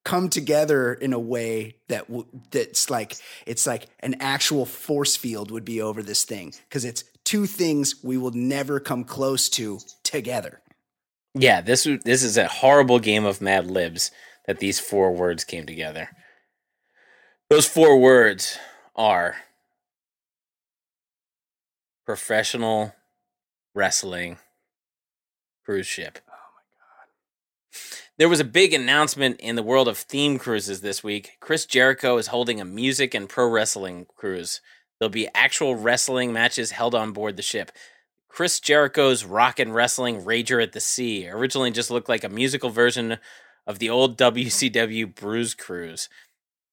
come 0.03 0.29
together 0.29 0.93
in 0.93 1.13
a 1.13 1.19
way 1.19 1.75
that 1.87 2.07
w- 2.07 2.25
that's 2.51 2.89
like 2.89 3.15
it's 3.45 3.67
like 3.67 3.87
an 3.99 4.15
actual 4.19 4.65
force 4.65 5.15
field 5.15 5.51
would 5.51 5.65
be 5.65 5.81
over 5.81 6.01
this 6.01 6.23
thing 6.23 6.53
because 6.67 6.83
it's 6.85 7.03
two 7.25 7.45
things 7.45 8.03
we 8.03 8.17
will 8.17 8.31
never 8.31 8.79
come 8.79 9.03
close 9.03 9.49
to 9.49 9.79
together. 10.03 10.61
Yeah, 11.35 11.61
this 11.61 11.83
this 12.05 12.23
is 12.23 12.37
a 12.37 12.47
horrible 12.47 12.99
game 12.99 13.23
of 13.25 13.39
Mad 13.41 13.69
Libs 13.69 14.09
that 14.47 14.59
these 14.59 14.79
four 14.79 15.11
words 15.13 15.43
came 15.43 15.65
together. 15.65 16.09
Those 17.49 17.67
four 17.67 17.99
words 17.99 18.57
are 18.95 19.35
professional 22.10 22.95
wrestling 23.76 24.39
cruise 25.64 25.86
ship. 25.86 26.18
Oh 26.28 26.32
my 26.55 26.64
god. 26.74 27.78
There 28.18 28.28
was 28.28 28.39
a 28.39 28.43
big 28.43 28.74
announcement 28.74 29.39
in 29.39 29.55
the 29.55 29.62
world 29.62 29.88
of 29.88 29.95
theme 29.95 30.39
cruises 30.39 30.82
this 30.82 31.03
week. 31.03 31.38
Chris 31.39 31.68
Jericho 31.68 32.18
is 32.18 32.26
holding 32.26 32.60
a 32.60 32.66
music 32.66 33.14
and 33.14 33.30
pro 33.30 33.47
wrestling 33.47 34.07
cruise. 34.18 34.60
There'll 34.97 35.12
be 35.12 35.30
actual 35.36 35.76
wrestling 35.76 36.34
matches 36.34 36.72
held 36.72 36.95
on 36.95 37.12
board 37.12 37.38
the 37.38 37.43
ship. 37.43 37.72
Chris 38.28 38.60
Jericho's 38.60 39.24
Rock 39.24 39.60
and 39.60 39.76
Wrestling 39.76 40.24
Rager 40.24 40.64
at 40.64 40.72
the 40.72 40.80
Sea 40.80 41.30
originally 41.30 41.70
just 41.70 41.91
looked 41.91 42.10
like 42.10 42.24
a 42.24 42.30
musical 42.30 42.72
version 42.72 43.20
of 43.68 43.78
the 43.78 43.91
old 43.91 44.18
WCW 44.18 45.14
Bruise 45.14 45.53
Cruise. 45.53 46.10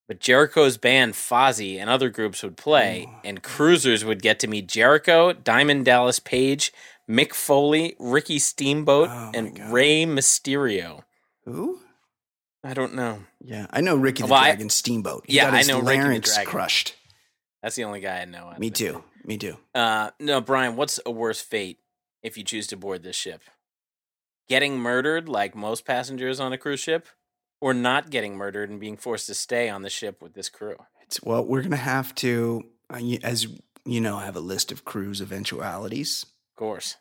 But 0.09 0.21
Jericho's 0.21 0.77
band 0.77 1.15
Fozzy 1.15 1.79
and 1.79 1.91
other 1.91 2.11
groups 2.11 2.43
would 2.45 2.57
play, 2.57 3.09
and 3.25 3.43
cruisers 3.43 4.05
would 4.05 4.23
get 4.23 4.39
to 4.41 4.47
meet 4.47 4.69
Jericho, 4.69 5.33
Diamond 5.33 5.85
Dallas 5.85 6.21
Page, 6.21 6.73
Mick 7.11 7.35
Foley, 7.35 7.97
Ricky 7.99 8.39
Steamboat, 8.39 9.09
Oh 9.11 9.33
and. 9.35 9.73
Rey 9.73 10.05
Mysterio. 10.05 11.03
Who? 11.45 11.81
I 12.63 12.73
don't 12.75 12.95
know. 12.95 13.25
Yeah, 13.41 13.67
I 13.71 13.81
know 13.81 13.97
Ricky 13.97 14.23
the 14.23 14.29
Well, 14.29 14.41
I- 14.41 14.51
Dragon 14.51 14.71
Steamboat. 14.71 15.25
He 15.27 15.37
Yeah, 15.37 15.51
I 15.51 15.63
know 15.63 15.81
Ricky 15.81 16.03
the 16.03 16.21
Dragon. 16.21 16.47
crushed. 16.51 16.95
That's 17.63 17.75
the 17.75 17.85
only 17.85 18.01
guy 18.01 18.21
I 18.21 18.25
know. 18.27 18.53
Me 18.59 18.71
too. 18.71 19.03
Me 19.25 19.37
too. 19.39 19.57
Uh, 19.75 20.11
no, 20.21 20.41
Brian, 20.41 20.77
what's 20.77 21.01
a 21.05 21.11
worse 21.11 21.41
fate 21.41 21.81
if 22.23 22.37
you 22.39 22.45
choose 22.45 22.69
to 22.69 22.77
board 22.77 23.03
this 23.03 23.17
ship? 23.17 23.43
Getting 24.49 24.79
murdered 24.79 25.29
like 25.29 25.57
most 25.57 25.85
passengers 25.85 26.39
on 26.39 26.53
a 26.53 26.59
cruise 26.59 26.79
ship, 26.79 27.09
or 27.61 27.75
not 27.75 28.11
getting 28.11 28.37
murdered 28.37 28.71
and 28.71 28.81
being 28.81 28.97
forced 28.97 29.27
to 29.27 29.35
stay 29.35 29.69
on 29.69 29.83
the 29.83 29.91
ship 29.91 30.23
with 30.23 30.35
this 30.35 30.49
crew? 30.49 30.77
It's, 31.03 31.23
well, 31.23 31.45
we're 31.45 31.63
gonna 31.63 31.77
have 31.77 32.15
to, 32.17 32.65
uh, 32.91 33.01
as 33.23 33.47
you 33.85 34.01
know, 34.01 34.17
I 34.17 34.25
have 34.25 34.37
a 34.37 34.41
list 34.41 34.73
of 34.73 34.85
cruise 34.85 35.21
eventualities. 35.21 36.25
Of 36.25 36.57
course. 36.57 36.97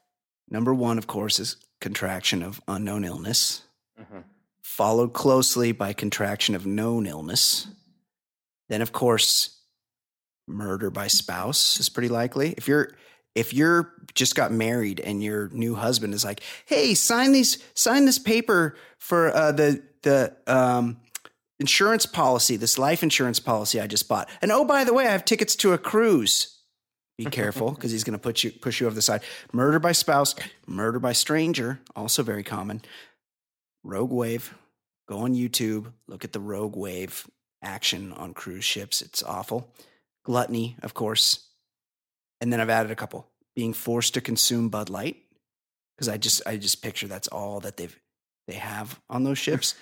Number 0.49 0.73
one, 0.73 0.97
of 0.97 1.07
course, 1.07 1.39
is 1.39 1.57
contraction 1.79 2.43
of 2.43 2.61
unknown 2.67 3.03
illness, 3.03 3.63
hmm 3.97 4.19
followed 4.61 5.13
closely 5.13 5.71
by 5.71 5.93
contraction 5.93 6.53
of 6.53 6.65
known 6.65 7.05
illness. 7.05 7.67
Then, 8.67 8.81
of 8.81 8.91
course, 8.91 9.61
murder 10.47 10.89
by 10.89 11.07
spouse 11.07 11.79
is 11.79 11.87
pretty 11.87 12.09
likely. 12.09 12.53
If 12.57 12.67
you're 12.67 12.91
if 13.35 13.53
you're 13.53 13.93
just 14.15 14.35
got 14.35 14.51
married 14.51 14.99
and 14.99 15.23
your 15.23 15.49
new 15.49 15.75
husband 15.75 16.13
is 16.13 16.25
like, 16.25 16.41
"Hey, 16.65 16.93
sign 16.93 17.31
these, 17.31 17.57
sign 17.73 18.05
this 18.05 18.19
paper 18.19 18.75
for 18.97 19.33
uh, 19.33 19.51
the 19.53 19.81
the 20.05 20.33
um, 20.47 20.97
insurance 21.59 22.05
policy, 22.05 22.55
this 22.55 22.77
life 22.77 23.03
insurance 23.03 23.41
policy 23.41 23.81
I 23.81 23.87
just 23.87 24.07
bought," 24.07 24.29
and 24.41 24.51
oh, 24.51 24.63
by 24.63 24.85
the 24.85 24.93
way, 24.93 25.05
I 25.05 25.11
have 25.11 25.25
tickets 25.25 25.55
to 25.57 25.73
a 25.73 25.77
cruise. 25.77 26.57
Be 27.17 27.25
careful 27.41 27.71
because 27.71 27.91
he's 27.91 28.05
going 28.05 28.17
to 28.17 28.21
put 28.21 28.43
you 28.43 28.51
push 28.51 28.79
you 28.79 28.87
over 28.87 28.95
the 28.95 29.01
side. 29.01 29.21
Murder 29.51 29.79
by 29.79 29.91
spouse, 29.91 30.35
murder 30.65 30.99
by 30.99 31.11
stranger, 31.11 31.81
also 31.93 32.23
very 32.23 32.43
common. 32.43 32.81
Rogue 33.83 34.11
Wave. 34.11 34.53
Go 35.07 35.19
on 35.19 35.35
YouTube, 35.35 35.91
look 36.07 36.23
at 36.23 36.33
the 36.33 36.39
Rogue 36.39 36.75
Wave 36.75 37.27
action 37.61 38.11
on 38.13 38.33
cruise 38.33 38.65
ships. 38.65 39.01
It's 39.01 39.21
awful. 39.23 39.69
Gluttony, 40.23 40.77
of 40.81 40.93
course. 40.93 41.47
And 42.41 42.51
then 42.51 42.59
I've 42.59 42.69
added 42.69 42.91
a 42.91 42.95
couple. 42.95 43.27
Being 43.55 43.73
forced 43.73 44.13
to 44.15 44.21
consume 44.21 44.69
Bud 44.69 44.89
Light. 44.89 45.17
Because 45.95 46.09
I 46.09 46.17
just 46.17 46.41
I 46.45 46.57
just 46.57 46.81
picture 46.81 47.07
that's 47.07 47.27
all 47.27 47.59
that 47.61 47.77
they've 47.77 47.97
they 48.47 48.55
have 48.55 48.99
on 49.09 49.23
those 49.23 49.37
ships. 49.45 49.75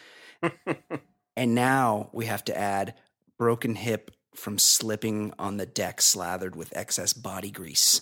And 1.36 1.56
now 1.56 2.10
we 2.14 2.26
have 2.26 2.44
to 2.46 2.58
add 2.58 2.96
broken 3.38 3.76
hip 3.76 4.12
from 4.36 4.58
slipping 4.58 5.34
on 5.38 5.58
the 5.58 5.66
deck 5.66 6.02
slathered 6.02 6.56
with 6.56 6.76
excess 6.76 7.14
body 7.14 7.52
grease. 7.52 8.02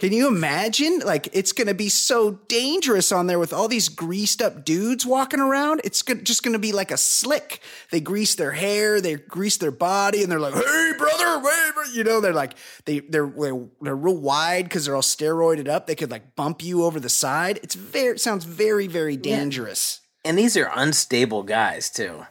Can 0.00 0.14
you 0.14 0.28
imagine? 0.28 1.00
Like, 1.00 1.28
it's 1.34 1.52
going 1.52 1.66
to 1.66 1.74
be 1.74 1.90
so 1.90 2.30
dangerous 2.48 3.12
on 3.12 3.26
there 3.26 3.38
with 3.38 3.52
all 3.52 3.68
these 3.68 3.90
greased 3.90 4.40
up 4.40 4.64
dudes 4.64 5.04
walking 5.04 5.40
around. 5.40 5.82
It's 5.84 6.02
just 6.02 6.42
going 6.42 6.54
to 6.54 6.58
be 6.58 6.72
like 6.72 6.90
a 6.90 6.96
slick. 6.96 7.60
They 7.90 8.00
grease 8.00 8.34
their 8.34 8.52
hair, 8.52 9.02
they 9.02 9.16
grease 9.16 9.58
their 9.58 9.70
body, 9.70 10.22
and 10.22 10.32
they're 10.32 10.40
like, 10.40 10.54
"Hey, 10.54 10.92
brother, 10.96 11.40
hey, 11.40 11.70
bro," 11.74 11.82
you 11.92 12.02
know." 12.02 12.22
They're 12.22 12.32
like, 12.32 12.54
they 12.86 13.00
they're 13.00 13.26
they're, 13.26 13.66
they're 13.82 13.96
real 13.96 14.16
wide 14.16 14.64
because 14.64 14.86
they're 14.86 14.96
all 14.96 15.02
steroided 15.02 15.68
up. 15.68 15.86
They 15.86 15.94
could 15.94 16.10
like 16.10 16.34
bump 16.34 16.62
you 16.64 16.84
over 16.84 16.98
the 16.98 17.10
side. 17.10 17.60
It's 17.62 17.74
very 17.74 18.14
it 18.14 18.20
sounds 18.22 18.46
very 18.46 18.86
very 18.86 19.18
dangerous. 19.18 20.00
And 20.24 20.38
these 20.38 20.56
are 20.56 20.70
unstable 20.74 21.42
guys 21.42 21.88
too. 21.90 22.26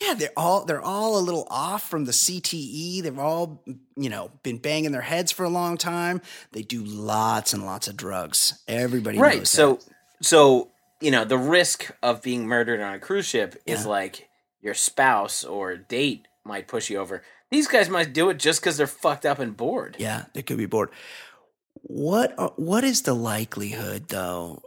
Yeah, 0.00 0.14
they're 0.14 0.30
all 0.36 0.64
they're 0.64 0.80
all 0.82 1.18
a 1.18 1.20
little 1.20 1.46
off 1.50 1.88
from 1.88 2.04
the 2.04 2.12
CTE. 2.12 3.02
They've 3.02 3.18
all 3.18 3.62
you 3.96 4.10
know 4.10 4.30
been 4.42 4.58
banging 4.58 4.92
their 4.92 5.00
heads 5.02 5.32
for 5.32 5.44
a 5.44 5.48
long 5.48 5.78
time. 5.78 6.20
They 6.52 6.62
do 6.62 6.82
lots 6.84 7.52
and 7.54 7.64
lots 7.64 7.88
of 7.88 7.96
drugs. 7.96 8.62
Everybody 8.68 9.18
right. 9.18 9.38
knows 9.38 9.50
So 9.50 9.74
that. 9.76 9.84
so 10.26 10.70
you 11.00 11.10
know 11.10 11.24
the 11.24 11.38
risk 11.38 11.90
of 12.02 12.22
being 12.22 12.46
murdered 12.46 12.80
on 12.80 12.94
a 12.94 12.98
cruise 12.98 13.26
ship 13.26 13.56
is 13.66 13.84
Yeah. 13.84 13.90
like 13.90 14.28
your 14.60 14.74
spouse 14.74 15.44
or 15.44 15.76
date 15.76 16.26
might 16.44 16.68
push 16.68 16.90
you 16.90 16.98
over. 16.98 17.22
These 17.50 17.66
guys 17.68 17.88
might 17.88 18.12
do 18.12 18.28
it 18.28 18.38
just 18.38 18.60
because 18.60 18.76
they're 18.76 18.86
fucked 18.86 19.24
up 19.24 19.38
and 19.38 19.56
bored. 19.56 19.96
yeah, 19.98 20.24
they 20.34 20.42
could 20.42 20.58
be 20.58 20.66
bored. 20.66 20.90
What 21.82 22.34
are, 22.38 22.52
what 22.56 22.84
is 22.84 23.02
the 23.02 23.14
likelihood 23.14 24.08
though 24.08 24.62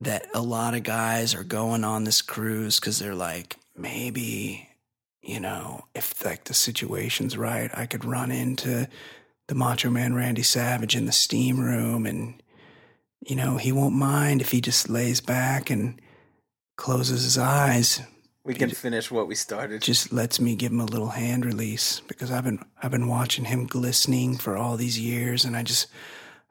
that 0.00 0.26
a 0.34 0.40
lot 0.40 0.74
of 0.74 0.82
guys 0.82 1.34
are 1.34 1.44
going 1.44 1.84
on 1.84 2.04
this 2.04 2.22
cruise 2.22 2.80
because 2.80 2.98
they're 2.98 3.14
like 3.14 3.56
maybe 3.76 4.68
you 5.22 5.40
know 5.40 5.84
if 5.94 6.24
like 6.24 6.44
the 6.44 6.54
situation's 6.54 7.36
right, 7.36 7.70
I 7.74 7.86
could 7.86 8.04
run 8.04 8.30
into 8.30 8.88
the 9.48 9.54
Macho 9.54 9.90
Man 9.90 10.14
Randy 10.14 10.42
Savage 10.42 10.96
in 10.96 11.06
the 11.06 11.12
steam 11.12 11.60
room 11.60 12.06
and 12.06 12.40
you 13.26 13.36
know, 13.36 13.56
he 13.58 13.72
won't 13.72 13.94
mind 13.94 14.40
if 14.40 14.50
he 14.50 14.60
just 14.60 14.88
lays 14.88 15.20
back 15.20 15.70
and 15.70 16.00
closes 16.76 17.24
his 17.24 17.36
eyes. 17.36 18.00
We 18.44 18.54
can 18.54 18.70
finish 18.70 19.10
what 19.10 19.28
we 19.28 19.34
started. 19.34 19.82
Just 19.82 20.12
lets 20.12 20.40
me 20.40 20.56
give 20.56 20.72
him 20.72 20.80
a 20.80 20.86
little 20.86 21.10
hand 21.10 21.44
release 21.44 22.00
because 22.08 22.30
I've 22.30 22.44
been 22.44 22.64
I've 22.82 22.90
been 22.90 23.06
watching 23.06 23.44
him 23.44 23.66
glistening 23.66 24.38
for 24.38 24.56
all 24.56 24.76
these 24.76 24.98
years 24.98 25.44
and 25.44 25.56
I 25.56 25.62
just 25.62 25.88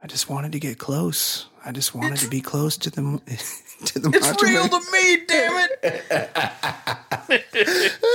I 0.02 0.08
just 0.08 0.30
wanted 0.30 0.52
to 0.52 0.60
get 0.60 0.78
close. 0.78 1.48
I 1.70 1.72
just 1.72 1.94
wanted 1.94 2.18
to 2.18 2.28
be 2.28 2.42
close 2.42 2.78
to 2.78 2.90
the 2.90 3.02
to 3.86 4.00
the 4.00 4.10
It's 4.12 4.42
real 4.42 4.68
Man. 4.68 4.70
to 4.72 4.80
me, 4.92 5.18
damn 5.28 5.70
it! 5.84 7.46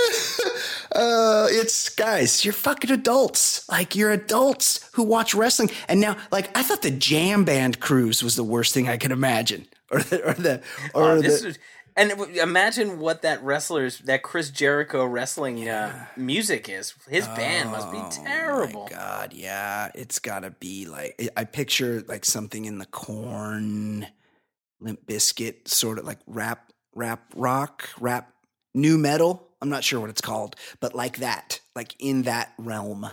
Uh, 0.92 1.46
it's 1.50 1.88
guys, 1.88 2.44
you're 2.44 2.52
fucking 2.54 2.90
adults. 2.90 3.68
Like 3.68 3.96
you're 3.96 4.12
adults 4.12 4.88
who 4.92 5.02
watch 5.02 5.34
wrestling, 5.34 5.70
and 5.88 6.00
now, 6.00 6.16
like 6.30 6.56
I 6.56 6.62
thought 6.62 6.82
the 6.82 6.90
jam 6.90 7.44
band 7.44 7.80
cruise 7.80 8.22
was 8.22 8.36
the 8.36 8.44
worst 8.44 8.74
thing 8.74 8.88
I 8.88 8.96
could 8.96 9.10
imagine, 9.10 9.66
or 9.90 10.00
the 10.00 10.28
or 10.28 10.34
the 10.34 10.62
or 10.94 11.10
Oh, 11.10 11.16
the, 11.16 11.22
this 11.22 11.42
is, 11.42 11.58
and 11.96 12.10
imagine 12.36 12.98
what 12.98 13.22
that 13.22 13.42
wrestler's 13.42 13.98
that 14.00 14.22
Chris 14.22 14.50
Jericho 14.50 15.04
wrestling 15.04 15.68
uh, 15.68 16.06
music 16.16 16.68
is. 16.68 16.94
His 17.08 17.26
band 17.28 17.70
must 17.70 17.90
be 17.92 18.02
terrible. 18.24 18.80
Oh 18.80 18.84
My 18.84 18.90
God, 18.90 19.32
yeah, 19.32 19.90
it's 19.94 20.18
gotta 20.18 20.50
be 20.50 20.86
like 20.86 21.14
I- 21.20 21.40
I 21.42 21.44
picture 21.44 22.02
like 22.08 22.24
something 22.24 22.64
in 22.64 22.78
the 22.78 22.86
Korn, 22.86 24.06
Limp 24.80 25.06
Bizkit, 25.06 25.68
sort 25.68 25.98
of 25.98 26.04
like 26.04 26.18
rap, 26.26 26.72
rap, 26.94 27.32
rock, 27.36 27.88
rap, 28.00 28.32
new 28.74 28.98
metal. 28.98 29.48
I'm 29.62 29.70
not 29.70 29.84
sure 29.84 30.00
what 30.00 30.10
it's 30.10 30.20
called, 30.20 30.56
but 30.80 30.94
like 30.94 31.18
that, 31.18 31.60
like 31.76 31.94
in 31.98 32.22
that 32.22 32.52
realm 32.58 33.08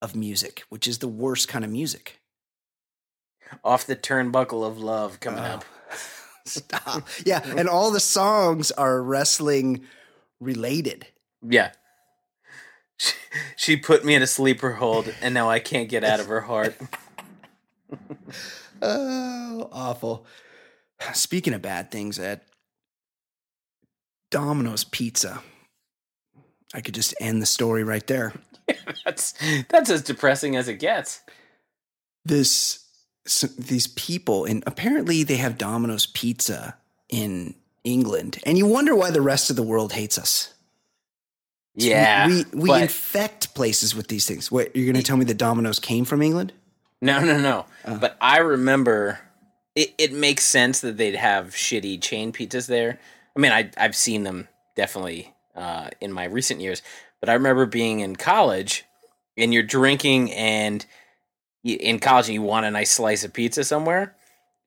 of 0.00 0.14
music, 0.16 0.62
which 0.68 0.86
is 0.86 0.98
the 0.98 1.08
worst 1.08 1.48
kind 1.48 1.64
of 1.64 1.70
music. 1.70 2.20
Off 3.62 3.86
the 3.86 3.96
turnbuckle 3.96 4.66
of 4.66 4.78
love 4.78 5.20
coming 5.20 5.40
Oh. 5.44 5.46
up. 5.46 5.64
Stop. 6.44 7.08
Yeah, 7.24 7.42
and 7.56 7.68
all 7.68 7.90
the 7.90 8.00
songs 8.00 8.70
are 8.72 9.02
wrestling 9.02 9.84
related. 10.40 11.06
Yeah. 11.42 11.72
She, 12.96 13.14
she 13.56 13.76
put 13.76 14.04
me 14.04 14.14
in 14.14 14.22
a 14.22 14.26
sleeper 14.26 14.72
hold, 14.72 15.12
and 15.22 15.34
now 15.34 15.48
I 15.48 15.58
can't 15.58 15.88
get 15.88 16.04
out 16.04 16.20
of 16.20 16.26
her 16.26 16.42
heart. 16.42 16.76
Oh, 18.82 19.68
awful. 19.72 20.26
Speaking 21.14 21.54
of 21.54 21.62
bad 21.62 21.90
things, 21.90 22.18
Ed, 22.18 22.42
Domino's 24.30 24.84
Pizza. 24.84 25.42
I 26.74 26.82
could 26.82 26.94
just 26.94 27.14
end 27.18 27.40
the 27.40 27.46
story 27.46 27.82
right 27.82 28.06
there. 28.06 28.34
That's 29.04 29.34
that's 29.68 29.90
as 29.90 30.02
depressing 30.02 30.56
as 30.56 30.68
it 30.68 30.76
gets. 30.76 31.20
This, 32.24 32.83
s 33.26 33.42
these 33.58 33.86
people, 33.86 34.44
and 34.44 34.62
apparently 34.66 35.22
they 35.24 35.36
have 35.36 35.58
Domino's 35.58 36.06
Pizza 36.06 36.76
in 37.08 37.54
England, 37.84 38.38
and 38.44 38.56
you 38.58 38.66
wonder 38.66 38.94
why 38.94 39.10
the 39.10 39.20
rest 39.22 39.50
of 39.50 39.56
the 39.56 39.62
world 39.62 39.92
hates 39.92 40.18
us. 40.18 40.54
So 41.78 41.86
we- 41.86 41.90
Yeah, 41.90 42.26
we 42.28 42.44
we, 42.52 42.82
infect 42.82 43.54
places 43.54 43.94
with 43.94 44.08
these 44.08 44.26
things. 44.26 44.50
Wait, 44.52 44.70
you're 44.74 44.84
going 44.86 44.96
to 44.96 45.02
tell 45.02 45.16
me 45.16 45.24
the 45.24 45.34
Domino's 45.34 45.78
came 45.80 46.04
from 46.04 46.22
England? 46.22 46.52
No, 47.00 47.20
no, 47.20 47.38
no. 47.38 47.66
Uh. 47.84 47.98
But 47.98 48.16
I 48.20 48.38
remember 48.38 49.18
it, 49.74 49.92
it 49.98 50.12
makes 50.12 50.44
sense 50.44 50.80
that 50.80 50.96
they'd 50.96 51.16
have 51.16 51.48
shitty 51.48 52.00
chain 52.00 52.32
pizzas 52.32 52.66
there. 52.68 52.98
I 53.36 53.40
mean, 53.40 53.50
I, 53.52 53.70
I've 53.76 53.96
seen 53.96 54.22
them 54.22 54.48
definitely 54.76 55.34
uh, 55.56 55.88
in 56.00 56.12
my 56.12 56.24
recent 56.26 56.60
years, 56.60 56.80
but 57.20 57.28
I 57.28 57.32
remember 57.34 57.66
being 57.66 58.00
in 58.00 58.14
college 58.16 58.84
and 59.36 59.52
you're 59.52 59.64
drinking 59.64 60.32
and 60.32 60.86
in 61.64 61.98
college 61.98 62.26
and 62.26 62.34
you 62.34 62.42
want 62.42 62.66
a 62.66 62.70
nice 62.70 62.90
slice 62.92 63.24
of 63.24 63.32
pizza 63.32 63.64
somewhere. 63.64 64.14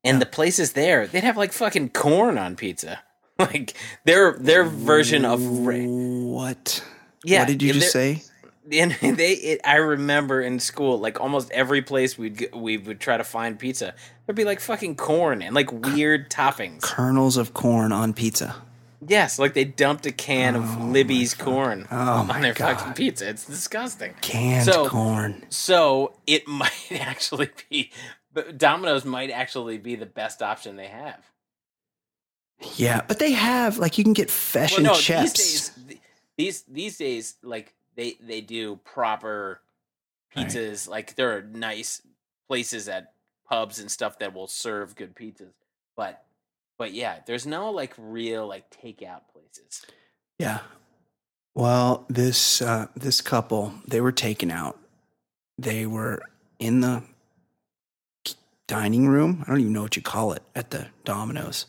And 0.03 0.21
the 0.21 0.25
places 0.25 0.73
there, 0.73 1.05
they'd 1.07 1.23
have 1.23 1.37
like 1.37 1.51
fucking 1.53 1.89
corn 1.89 2.37
on 2.37 2.55
pizza. 2.55 2.99
Like 3.39 3.75
their 4.03 4.33
their 4.33 4.63
version 4.63 5.23
of 5.23 5.39
What? 5.47 6.83
yeah. 7.23 7.41
what 7.41 7.47
did 7.47 7.61
you 7.61 7.73
just 7.73 7.91
say? 7.91 8.23
and 8.71 8.91
they 9.01 9.33
it, 9.33 9.61
i 9.63 9.75
remember 9.75 10.41
in 10.41 10.59
school 10.59 10.99
like 10.99 11.21
almost 11.21 11.49
every 11.51 11.83
place 11.83 12.17
we'd 12.17 12.49
we 12.53 12.77
would 12.77 12.99
try 12.99 13.15
to 13.15 13.23
find 13.23 13.59
pizza 13.59 13.93
there'd 14.25 14.35
be 14.35 14.43
like 14.43 14.59
fucking 14.59 14.95
corn 14.95 15.41
and 15.43 15.53
like 15.55 15.71
weird 15.71 16.29
toppings 16.31 16.81
Kernels 16.81 17.37
of 17.37 17.53
corn 17.53 17.91
on 17.91 18.13
pizza. 18.13 18.55
Yes 19.07 19.39
like 19.39 19.53
they 19.53 19.63
dumped 19.65 20.05
a 20.05 20.11
can 20.11 20.55
of 20.55 20.79
oh 20.81 20.85
libby's 20.85 21.33
corn 21.33 21.87
Oh 21.91 22.27
on 22.29 22.41
their 22.41 22.53
God. 22.53 22.77
fucking 22.77 22.93
pizza 22.93 23.29
it's 23.29 23.45
disgusting 23.45 24.13
Canned 24.21 24.65
So- 24.65 24.87
corn. 24.87 25.45
so 25.49 26.13
it 26.27 26.47
might 26.61 26.91
actually 26.91 27.49
be 27.69 27.91
but 28.33 28.57
domino's 28.57 29.05
might 29.05 29.29
actually 29.31 29.77
be 29.77 29.95
the 29.95 30.05
best 30.05 30.41
option 30.41 30.75
they 30.75 30.87
have 30.87 31.19
Yeah, 32.75 33.01
but 33.07 33.19
they 33.19 33.31
have 33.33 33.77
like 33.77 33.97
you 33.97 34.03
can 34.03 34.13
get 34.13 34.29
fish 34.31 34.71
well 34.71 34.77
and 34.79 34.85
no 34.87 34.93
chips. 34.95 35.33
these 35.33 35.69
days 35.69 35.99
these 36.37 36.61
these 36.63 36.97
days 36.97 37.35
like 37.43 37.73
they 37.95 38.17
they 38.21 38.41
do 38.41 38.77
proper 38.83 39.61
Right. 40.35 40.47
pizzas 40.47 40.87
like 40.87 41.15
there 41.15 41.35
are 41.37 41.41
nice 41.41 42.01
places 42.47 42.87
at 42.89 43.13
pubs 43.49 43.79
and 43.79 43.89
stuff 43.89 44.19
that 44.19 44.33
will 44.35 44.47
serve 44.47 44.95
good 44.95 45.15
pizzas 45.15 45.53
but 45.95 46.23
but 46.77 46.93
yeah 46.93 47.19
there's 47.25 47.45
no 47.45 47.71
like 47.71 47.93
real 47.97 48.47
like 48.47 48.69
takeout 48.69 49.21
places 49.31 49.85
Yeah. 50.39 50.59
Well, 51.55 52.05
this 52.07 52.61
uh, 52.61 52.87
this 52.95 53.21
couple 53.21 53.73
they 53.87 54.01
were 54.01 54.11
taken 54.11 54.51
out. 54.51 54.79
They 55.57 55.85
were 55.87 56.21
in 56.59 56.81
the 56.81 57.03
dining 58.67 59.07
room. 59.07 59.43
I 59.43 59.51
don't 59.51 59.61
even 59.61 59.73
know 59.73 59.81
what 59.81 59.95
you 59.95 60.03
call 60.03 60.33
it 60.33 60.43
at 60.55 60.69
the 60.69 60.87
Domino's, 61.03 61.65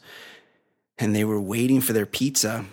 and 0.99 1.17
they 1.17 1.25
were 1.25 1.41
waiting 1.41 1.81
for 1.81 1.93
their 1.95 2.07
pizza. 2.07 2.67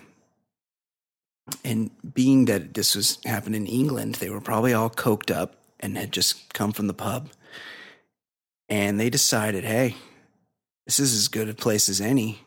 And 1.64 1.90
being 2.12 2.46
that 2.46 2.74
this 2.74 2.96
was 2.96 3.18
happening 3.24 3.66
in 3.66 3.72
England, 3.72 4.16
they 4.16 4.30
were 4.30 4.40
probably 4.40 4.74
all 4.74 4.90
coked 4.90 5.34
up 5.34 5.54
and 5.78 5.96
had 5.96 6.10
just 6.12 6.52
come 6.52 6.72
from 6.72 6.88
the 6.88 6.94
pub. 6.94 7.30
And 8.68 8.98
they 8.98 9.10
decided, 9.10 9.62
hey, 9.62 9.94
this 10.86 10.98
is 11.00 11.14
as 11.14 11.28
good 11.28 11.48
a 11.48 11.54
place 11.54 11.88
as 11.88 12.00
any. 12.00 12.40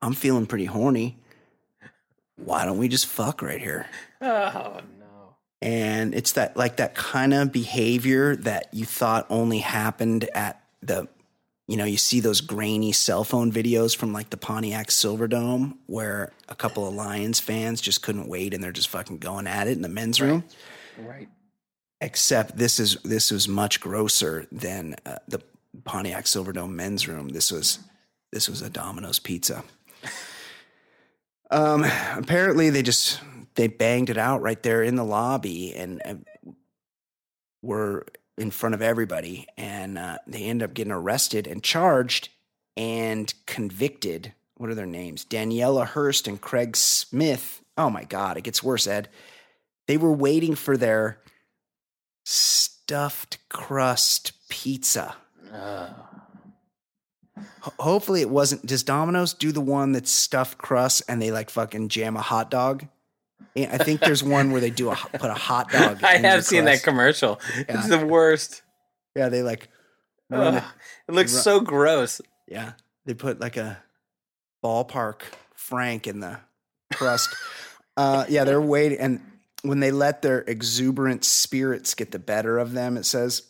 I'm 0.00 0.14
feeling 0.14 0.46
pretty 0.46 0.66
horny 0.66 1.18
why 2.38 2.64
don't 2.64 2.78
we 2.78 2.88
just 2.88 3.06
fuck 3.06 3.42
right 3.42 3.60
here? 3.60 3.86
oh 4.20 4.80
no 4.98 5.34
And 5.60 6.14
it's 6.14 6.32
that 6.32 6.56
like 6.56 6.76
that 6.76 6.94
kind 6.94 7.34
of 7.34 7.52
behavior 7.52 8.36
that 8.36 8.68
you 8.72 8.84
thought 8.84 9.26
only 9.28 9.58
happened 9.58 10.28
at 10.34 10.62
the 10.82 11.08
you 11.66 11.76
know, 11.76 11.84
you 11.84 11.98
see 11.98 12.20
those 12.20 12.40
grainy 12.40 12.92
cell 12.92 13.24
phone 13.24 13.52
videos 13.52 13.94
from 13.94 14.14
like 14.14 14.30
the 14.30 14.38
Pontiac 14.38 14.88
Silverdome 14.88 15.76
where 15.84 16.32
a 16.48 16.54
couple 16.54 16.88
of 16.88 16.94
Lions 16.94 17.40
fans 17.40 17.82
just 17.82 18.02
couldn't 18.02 18.26
wait 18.26 18.54
and 18.54 18.64
they're 18.64 18.72
just 18.72 18.88
fucking 18.88 19.18
going 19.18 19.46
at 19.46 19.68
it 19.68 19.72
in 19.72 19.82
the 19.82 19.88
men's 19.88 20.18
room. 20.20 20.44
right 20.98 21.28
Except 22.00 22.56
this 22.56 22.78
is 22.78 22.96
this 23.02 23.32
was 23.32 23.48
much 23.48 23.80
grosser 23.80 24.46
than 24.52 24.94
uh, 25.04 25.16
the 25.26 25.40
Pontiac 25.84 26.24
Silverdome 26.24 26.72
men's 26.72 27.08
room. 27.08 27.28
This 27.28 27.50
was 27.52 27.78
this 28.32 28.48
was 28.48 28.62
a 28.62 28.70
Domino's 28.70 29.18
pizza. 29.18 29.64
Um, 31.50 31.84
apparently 32.14 32.70
they 32.70 32.82
just 32.82 33.20
they 33.54 33.68
banged 33.68 34.10
it 34.10 34.18
out 34.18 34.42
right 34.42 34.62
there 34.62 34.82
in 34.82 34.96
the 34.96 35.04
lobby 35.04 35.74
and 35.74 36.24
were 37.62 38.06
in 38.36 38.50
front 38.50 38.74
of 38.74 38.82
everybody, 38.82 39.46
and 39.56 39.98
uh, 39.98 40.18
they 40.26 40.44
end 40.44 40.62
up 40.62 40.74
getting 40.74 40.92
arrested 40.92 41.46
and 41.46 41.62
charged 41.62 42.28
and 42.76 43.32
convicted. 43.46 44.32
What 44.56 44.70
are 44.70 44.74
their 44.74 44.86
names? 44.86 45.24
Daniela 45.24 45.86
Hurst 45.86 46.28
and 46.28 46.40
Craig 46.40 46.76
Smith. 46.76 47.62
Oh 47.76 47.90
my 47.90 48.04
God, 48.04 48.36
it 48.36 48.44
gets 48.44 48.62
worse, 48.62 48.86
Ed. 48.86 49.08
They 49.86 49.96
were 49.96 50.12
waiting 50.12 50.54
for 50.54 50.76
their 50.76 51.18
stuffed 52.24 53.38
crust 53.48 54.32
pizza. 54.48 55.16
Ho- 57.60 57.72
Hopefully, 57.78 58.20
it 58.20 58.30
wasn't. 58.30 58.64
Does 58.66 58.82
Domino's 58.82 59.32
do 59.34 59.52
the 59.52 59.60
one 59.60 59.92
that's 59.92 60.10
stuffed 60.10 60.58
crust 60.58 61.02
and 61.08 61.20
they 61.20 61.30
like 61.30 61.50
fucking 61.50 61.88
jam 61.88 62.16
a 62.16 62.20
hot 62.22 62.50
dog? 62.50 62.86
Yeah, 63.54 63.70
I 63.72 63.78
think 63.82 64.00
there's 64.00 64.22
one 64.22 64.50
where 64.52 64.60
they 64.60 64.70
do 64.70 64.90
a 64.90 64.96
put 65.12 65.30
a 65.30 65.34
hot 65.34 65.70
dog. 65.70 66.00
I 66.04 66.16
have 66.18 66.44
seen 66.44 66.64
that 66.66 66.82
commercial. 66.82 67.40
Yeah. 67.56 67.64
It's 67.78 67.88
the 67.88 68.04
worst. 68.06 68.62
Yeah, 69.16 69.28
they 69.28 69.42
like. 69.42 69.68
run 70.30 70.56
Ugh, 70.56 70.64
it- 71.08 71.12
looks 71.12 71.32
ru- 71.34 71.40
so 71.40 71.60
gross. 71.60 72.20
Yeah, 72.46 72.72
they 73.04 73.14
put 73.14 73.40
like 73.40 73.56
a 73.56 73.78
ballpark 74.64 75.20
Frank 75.54 76.06
in 76.06 76.20
the 76.20 76.38
crust. 76.94 77.28
uh, 77.96 78.24
yeah, 78.28 78.44
they're 78.44 78.60
waiting, 78.60 78.98
and 78.98 79.20
when 79.62 79.80
they 79.80 79.90
let 79.90 80.22
their 80.22 80.40
exuberant 80.40 81.24
spirits 81.24 81.94
get 81.94 82.10
the 82.12 82.18
better 82.18 82.58
of 82.58 82.72
them, 82.72 82.96
it 82.96 83.04
says 83.04 83.42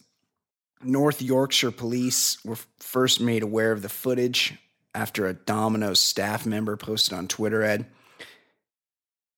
North 0.83 1.21
Yorkshire 1.23 1.71
police 1.73 2.43
were 2.45 2.57
first 2.79 3.21
made 3.21 3.43
aware 3.43 3.73
of 3.73 3.83
the 3.83 3.89
footage 3.89 4.55
after 4.95 5.27
a 5.27 5.35
Domino's 5.35 6.01
staff 6.01 6.47
member 6.47 6.77
posted 6.77 7.15
on 7.15 7.29
Twitter. 7.29 7.63
Ed 7.63 7.87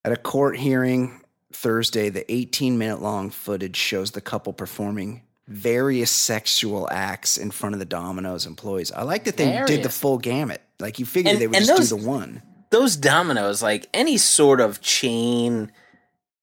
at 0.05 0.13
a 0.13 0.17
court 0.17 0.57
hearing 0.59 1.21
Thursday, 1.53 2.09
the 2.09 2.31
18 2.33 2.79
minute 2.79 3.03
long 3.03 3.31
footage 3.31 3.77
shows 3.77 4.13
the 4.13 4.21
couple 4.21 4.53
performing 4.53 5.23
various 5.49 6.11
sexual 6.11 6.89
acts 6.93 7.37
in 7.37 7.51
front 7.51 7.75
of 7.75 7.79
the 7.81 7.85
Domino's 7.85 8.47
employees. 8.47 8.93
I 8.93 9.03
like 9.03 9.25
that 9.25 9.37
they 9.37 9.63
did 9.67 9.83
the 9.83 9.89
full 9.89 10.19
gamut. 10.19 10.63
Like 10.79 10.99
you 10.99 11.07
figured 11.07 11.33
And- 11.35 11.43
they 11.43 11.47
would 11.49 11.57
just 11.57 11.69
those- 11.69 11.89
do 11.91 11.97
the 11.97 12.07
one. 12.09 12.43
Those 12.71 12.95
Domino's, 12.95 13.61
like 13.63 13.89
any 13.93 14.17
sort 14.17 14.61
of 14.61 14.81
chain 14.81 15.73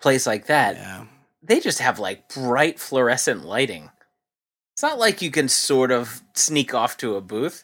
place 0.01 0.27
like 0.27 0.47
that, 0.47 0.75
Yeah. 0.75 1.05
they 1.41 1.61
just 1.61 1.79
have 1.79 1.99
like 1.99 2.27
bright 2.33 2.79
fluorescent 2.81 3.45
lighting. 3.45 3.89
It's 4.77 4.83
not 4.83 4.99
like 4.99 5.23
you 5.23 5.31
can 5.31 5.49
sort 5.49 5.89
of 5.89 6.21
sneak 6.35 6.75
off 6.75 6.97
to 6.97 7.15
a 7.15 7.21
booth. 7.21 7.63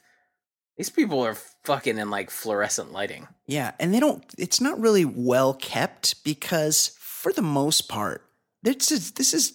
These 0.78 0.89
people 0.89 1.24
are 1.24 1.36
fucking 1.64 1.99
in 1.99 2.09
like 2.09 2.32
fluorescent 2.32 2.91
lighting. 2.91 3.28
Yeah, 3.45 3.74
and 3.80 3.93
they 3.93 3.99
don't. 3.99 4.24
It's 4.36 4.59
not 4.59 4.80
really 4.80 5.05
well 5.05 5.53
kept 5.53 6.24
because, 6.24 6.97
for 6.99 7.32
the 7.32 7.43
most 7.43 7.88
part, 7.88 8.26
this 8.64 8.91
is 8.91 9.11
this 9.11 9.32
is 9.36 9.53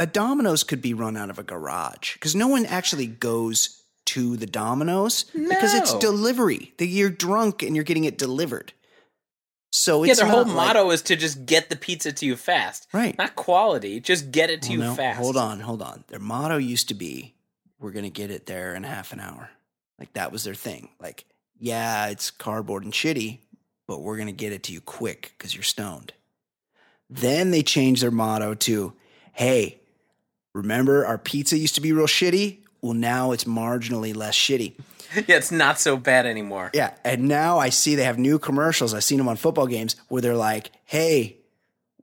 a 0.00 0.06
Domino's 0.06 0.64
could 0.64 0.82
be 0.82 0.92
run 0.92 1.16
out 1.16 1.30
of 1.30 1.38
a 1.38 1.44
garage 1.44 2.14
because 2.14 2.34
no 2.34 2.48
one 2.48 2.66
actually 2.66 3.06
goes 3.06 3.84
to 4.06 4.36
the 4.36 4.48
Domino's 4.48 5.26
because 5.32 5.74
it's 5.74 5.94
delivery. 5.94 6.72
That 6.78 6.86
you're 6.86 7.08
drunk 7.08 7.62
and 7.62 7.76
you're 7.76 7.84
getting 7.84 8.02
it 8.02 8.18
delivered. 8.18 8.72
So 9.72 10.02
yeah, 10.04 10.10
it's 10.12 10.20
their 10.20 10.28
whole 10.28 10.44
like- 10.44 10.54
motto 10.54 10.90
is 10.90 11.02
to 11.02 11.16
just 11.16 11.46
get 11.46 11.68
the 11.70 11.76
pizza 11.76 12.12
to 12.12 12.26
you 12.26 12.36
fast. 12.36 12.88
right? 12.92 13.16
Not 13.16 13.36
quality, 13.36 14.00
just 14.00 14.32
get 14.32 14.50
it 14.50 14.62
to 14.62 14.68
Well, 14.70 14.78
you 14.78 14.84
no, 14.84 14.94
fast. 14.94 15.18
Hold 15.18 15.36
on, 15.36 15.60
hold 15.60 15.80
on. 15.82 16.04
Their 16.08 16.18
motto 16.18 16.56
used 16.56 16.88
to 16.88 16.94
be, 16.94 17.34
"We're 17.78 17.92
gonna 17.92 18.10
get 18.10 18.30
it 18.30 18.46
there 18.46 18.74
in 18.74 18.82
half 18.82 19.12
an 19.12 19.20
hour." 19.20 19.50
Like 19.98 20.12
that 20.14 20.32
was 20.32 20.44
their 20.44 20.54
thing. 20.54 20.88
Like, 21.00 21.24
yeah, 21.58 22.06
it's 22.08 22.30
cardboard 22.30 22.84
and 22.84 22.92
shitty, 22.92 23.38
but 23.86 24.00
we're 24.00 24.16
gonna 24.16 24.32
get 24.32 24.52
it 24.52 24.62
to 24.64 24.72
you 24.72 24.80
quick 24.80 25.34
because 25.38 25.54
you're 25.54 25.62
stoned. 25.62 26.14
Then 27.08 27.50
they 27.50 27.62
changed 27.62 28.02
their 28.02 28.10
motto 28.10 28.54
to, 28.54 28.94
"Hey, 29.32 29.80
remember 30.54 31.04
our 31.06 31.18
pizza 31.18 31.56
used 31.58 31.74
to 31.76 31.80
be 31.80 31.92
real 31.92 32.06
shitty? 32.06 32.58
Well, 32.80 32.94
now 32.94 33.32
it's 33.32 33.44
marginally 33.44 34.14
less 34.16 34.34
shitty." 34.36 34.74
yeah, 35.26 35.36
it's 35.36 35.52
not 35.52 35.78
so 35.78 35.96
bad 35.96 36.26
anymore. 36.26 36.70
Yeah, 36.74 36.94
and 37.04 37.28
now 37.28 37.58
I 37.58 37.70
see 37.70 37.94
they 37.94 38.04
have 38.04 38.18
new 38.18 38.38
commercials. 38.38 38.94
I've 38.94 39.04
seen 39.04 39.18
them 39.18 39.28
on 39.28 39.36
football 39.36 39.66
games 39.66 39.96
where 40.08 40.22
they're 40.22 40.36
like, 40.36 40.70
"Hey, 40.84 41.40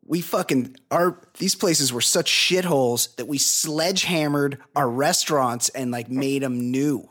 we 0.08 0.22
fucking 0.22 0.76
our 0.90 1.20
these 1.38 1.54
places 1.54 1.92
were 1.94 2.02
such 2.02 2.32
shitholes 2.32 3.16
that 3.18 3.28
we 3.28 3.38
sledgehammered 3.38 4.58
our 4.76 4.90
restaurants 4.90 5.70
and 5.70 5.92
like 5.92 6.10
made 6.10 6.42
them 6.42 6.72
new. 6.72 7.08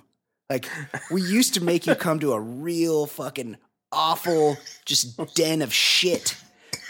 Like 0.49 0.67
we 1.11 1.23
used 1.23 1.55
to 1.55 1.63
make 1.63 1.87
you 1.87 1.95
come 1.95 2.19
to 2.21 2.33
a 2.33 2.41
real 2.41 3.07
fucking 3.07 3.59
awful 3.93 4.57
just 4.85 5.35
den 5.35 5.63
of 5.63 5.73
shit, 5.73 6.37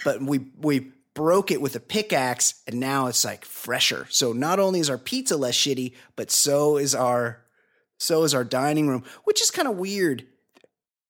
but 0.05 0.23
we 0.23 0.47
we 0.61 0.93
broke 1.15 1.51
it 1.51 1.61
with 1.61 1.75
a 1.75 1.81
pickaxe 1.81 2.63
and 2.67 2.79
now 2.79 3.07
it's 3.07 3.25
like 3.25 3.45
fresher. 3.45 4.07
So 4.11 4.33
not 4.33 4.61
only 4.61 4.81
is 4.81 4.91
our 4.91 4.99
pizza 4.99 5.37
less 5.37 5.57
shitty, 5.57 5.95
but 6.15 6.31
so 6.31 6.77
is 6.77 6.95
our 6.95 7.43
so 7.99 8.23
is 8.25 8.35
our 8.35 8.45
dining 8.45 8.89
room, 8.89 9.05
which 9.25 9.41
is 9.43 9.51
kind 9.51 9.69
of 9.69 9.77
weird 9.77 10.27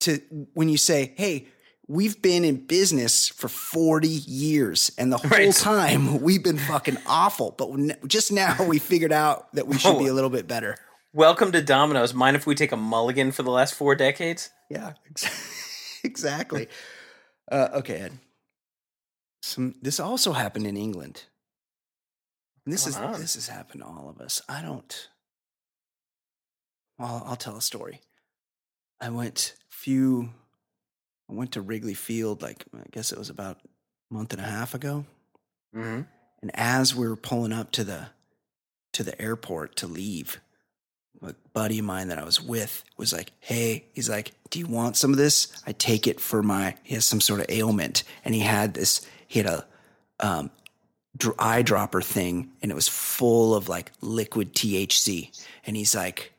to 0.01 0.19
when 0.53 0.69
you 0.69 0.77
say, 0.77 1.13
"Hey, 1.17 1.47
we've 1.87 2.21
been 2.21 2.43
in 2.45 2.65
business 2.67 3.27
for 3.27 3.47
40 3.47 4.07
years 4.07 4.91
and 4.97 5.11
the 5.11 5.17
whole 5.17 5.29
Right. 5.31 5.53
time 5.53 6.21
we've 6.21 6.43
been 6.43 6.57
fucking 6.57 6.97
awful, 7.07 7.51
but 7.51 8.07
just 8.07 8.31
now 8.31 8.63
we 8.65 8.79
figured 8.79 9.11
out 9.11 9.51
that 9.53 9.67
we 9.67 9.77
should 9.77 9.97
be 9.99 10.07
a 10.07 10.13
little 10.13 10.29
bit 10.29 10.47
better." 10.47 10.77
Welcome 11.13 11.51
to 11.53 11.61
Domino's. 11.63 12.13
Mind 12.13 12.35
if 12.35 12.45
we 12.45 12.53
take 12.53 12.71
a 12.71 12.77
mulligan 12.77 13.31
for 13.31 13.41
the 13.41 13.49
last 13.49 13.73
four 13.73 13.95
decades? 13.95 14.49
Yeah, 14.69 14.93
exactly. 16.03 16.67
Uh, 17.51 17.69
okay, 17.75 17.95
Ed. 17.95 18.19
Some 19.41 19.75
this 19.81 19.99
also 19.99 20.33
happened 20.33 20.67
in 20.67 20.77
England. 20.77 21.23
And 22.65 22.73
this 22.73 22.85
is 22.85 22.97
this 22.97 23.35
has 23.35 23.47
happened 23.47 23.81
to 23.81 23.87
all 23.87 24.09
of 24.09 24.19
us. 24.19 24.41
I 24.49 24.61
don't. 24.61 25.07
Well, 26.97 27.23
I'll 27.25 27.35
tell 27.35 27.57
a 27.57 27.61
story. 27.61 28.01
I 28.99 29.09
went 29.09 29.53
few. 29.69 30.29
I 31.29 31.33
went 31.33 31.51
to 31.53 31.61
Wrigley 31.61 31.93
Field 31.93 32.41
like 32.41 32.65
I 32.75 32.85
guess 32.91 33.11
it 33.11 33.17
was 33.17 33.29
about 33.29 33.57
a 34.09 34.13
month 34.13 34.33
and 34.33 34.41
a 34.41 34.45
half 34.45 34.73
ago. 34.73 35.05
Mm-hmm. 35.75 36.01
And 36.41 36.51
as 36.53 36.95
we 36.95 37.07
were 37.07 37.15
pulling 37.15 37.53
up 37.53 37.71
to 37.73 37.83
the 37.83 38.07
to 38.93 39.03
the 39.03 39.19
airport 39.21 39.75
to 39.77 39.87
leave, 39.87 40.39
a 41.21 41.35
buddy 41.53 41.79
of 41.79 41.85
mine 41.85 42.07
that 42.07 42.19
I 42.19 42.23
was 42.23 42.41
with 42.41 42.83
was 42.97 43.13
like, 43.13 43.31
"Hey," 43.39 43.85
he's 43.93 44.09
like, 44.09 44.31
"Do 44.49 44.59
you 44.59 44.67
want 44.67 44.97
some 44.97 45.11
of 45.11 45.17
this? 45.17 45.47
I 45.65 45.73
take 45.73 46.07
it 46.07 46.19
for 46.19 46.41
my." 46.41 46.75
He 46.83 46.95
has 46.95 47.05
some 47.05 47.21
sort 47.21 47.41
of 47.41 47.47
ailment, 47.49 48.03
and 48.25 48.33
he 48.33 48.41
had 48.41 48.73
this. 48.73 49.05
He 49.27 49.39
had 49.39 49.47
a 49.47 49.65
um, 50.19 50.51
dr- 51.15 51.37
eyedropper 51.37 52.03
thing, 52.03 52.51
and 52.61 52.71
it 52.71 52.75
was 52.75 52.87
full 52.87 53.55
of 53.55 53.69
like 53.69 53.91
liquid 54.01 54.53
THC. 54.53 55.31
And 55.65 55.75
he's 55.75 55.95
like, 55.95 56.33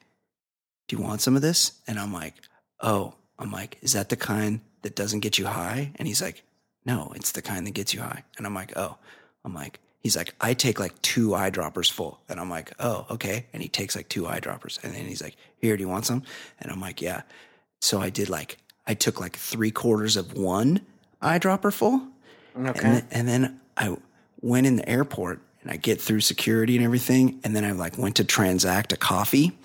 "Do 0.89 0.97
you 0.97 1.03
want 1.03 1.21
some 1.21 1.37
of 1.37 1.43
this?" 1.43 1.73
And 1.87 1.99
I'm 1.99 2.13
like, 2.13 2.35
"Oh." 2.81 3.15
I'm 3.41 3.53
like, 3.53 3.79
"Is 3.83 3.93
that 3.93 4.09
the 4.09 4.17
kind 4.17 4.63
that 4.83 4.97
doesn't 4.97 5.21
get 5.21 5.39
you 5.39 5.47
high?" 5.47 5.93
And 5.95 6.09
he's 6.09 6.21
like, 6.21 6.43
"No, 6.85 7.13
it's 7.15 7.31
the 7.31 7.43
kind 7.43 7.65
that 7.67 7.75
gets 7.75 7.95
you 7.95 8.01
high." 8.01 8.25
And 8.37 8.47
I'm 8.47 8.55
like, 8.55 8.77
"Oh." 8.77 8.97
I'm 9.45 9.55
like, 9.55 9.81
he's 10.01 10.17
like, 10.17 10.35
I 10.41 10.55
take 10.55 10.79
like 10.79 11.01
two 11.03 11.29
eyedroppers 11.29 11.91
full. 11.91 12.21
And 12.29 12.39
I'm 12.41 12.51
like, 12.51 12.73
oh, 12.79 13.07
okay. 13.11 13.47
And 13.53 13.63
he 13.63 13.69
takes 13.69 13.97
like 13.97 14.09
two 14.09 14.25
eyedroppers. 14.25 14.83
And 14.83 14.95
then 14.95 15.07
he's 15.07 15.23
like, 15.23 15.37
here, 15.59 15.77
do 15.77 15.83
you 15.83 15.89
want 15.89 16.07
some? 16.07 16.23
And 16.61 16.71
I'm 16.71 16.81
like, 16.81 17.01
yeah. 17.01 17.23
So 17.81 18.01
I 18.01 18.11
did 18.11 18.29
like, 18.29 18.59
I 18.87 18.95
took 18.95 19.21
like 19.21 19.37
three 19.37 19.71
quarters 19.71 20.17
of 20.17 20.37
one 20.37 20.81
eyedropper 21.23 21.73
full. 21.73 22.07
Okay. 22.57 22.81
And, 22.83 22.95
then, 22.95 23.07
and 23.11 23.29
then 23.29 23.61
I 23.77 23.97
went 24.41 24.67
in 24.67 24.77
the 24.77 24.89
airport 24.89 25.41
and 25.63 25.71
I 25.71 25.77
get 25.77 26.01
through 26.01 26.21
security 26.21 26.77
and 26.77 26.85
everything. 26.85 27.41
And 27.45 27.55
then 27.55 27.65
I 27.65 27.73
like 27.73 27.99
went 27.99 28.17
to 28.17 28.25
transact 28.25 28.93
a 28.93 28.97
coffee. 28.97 29.57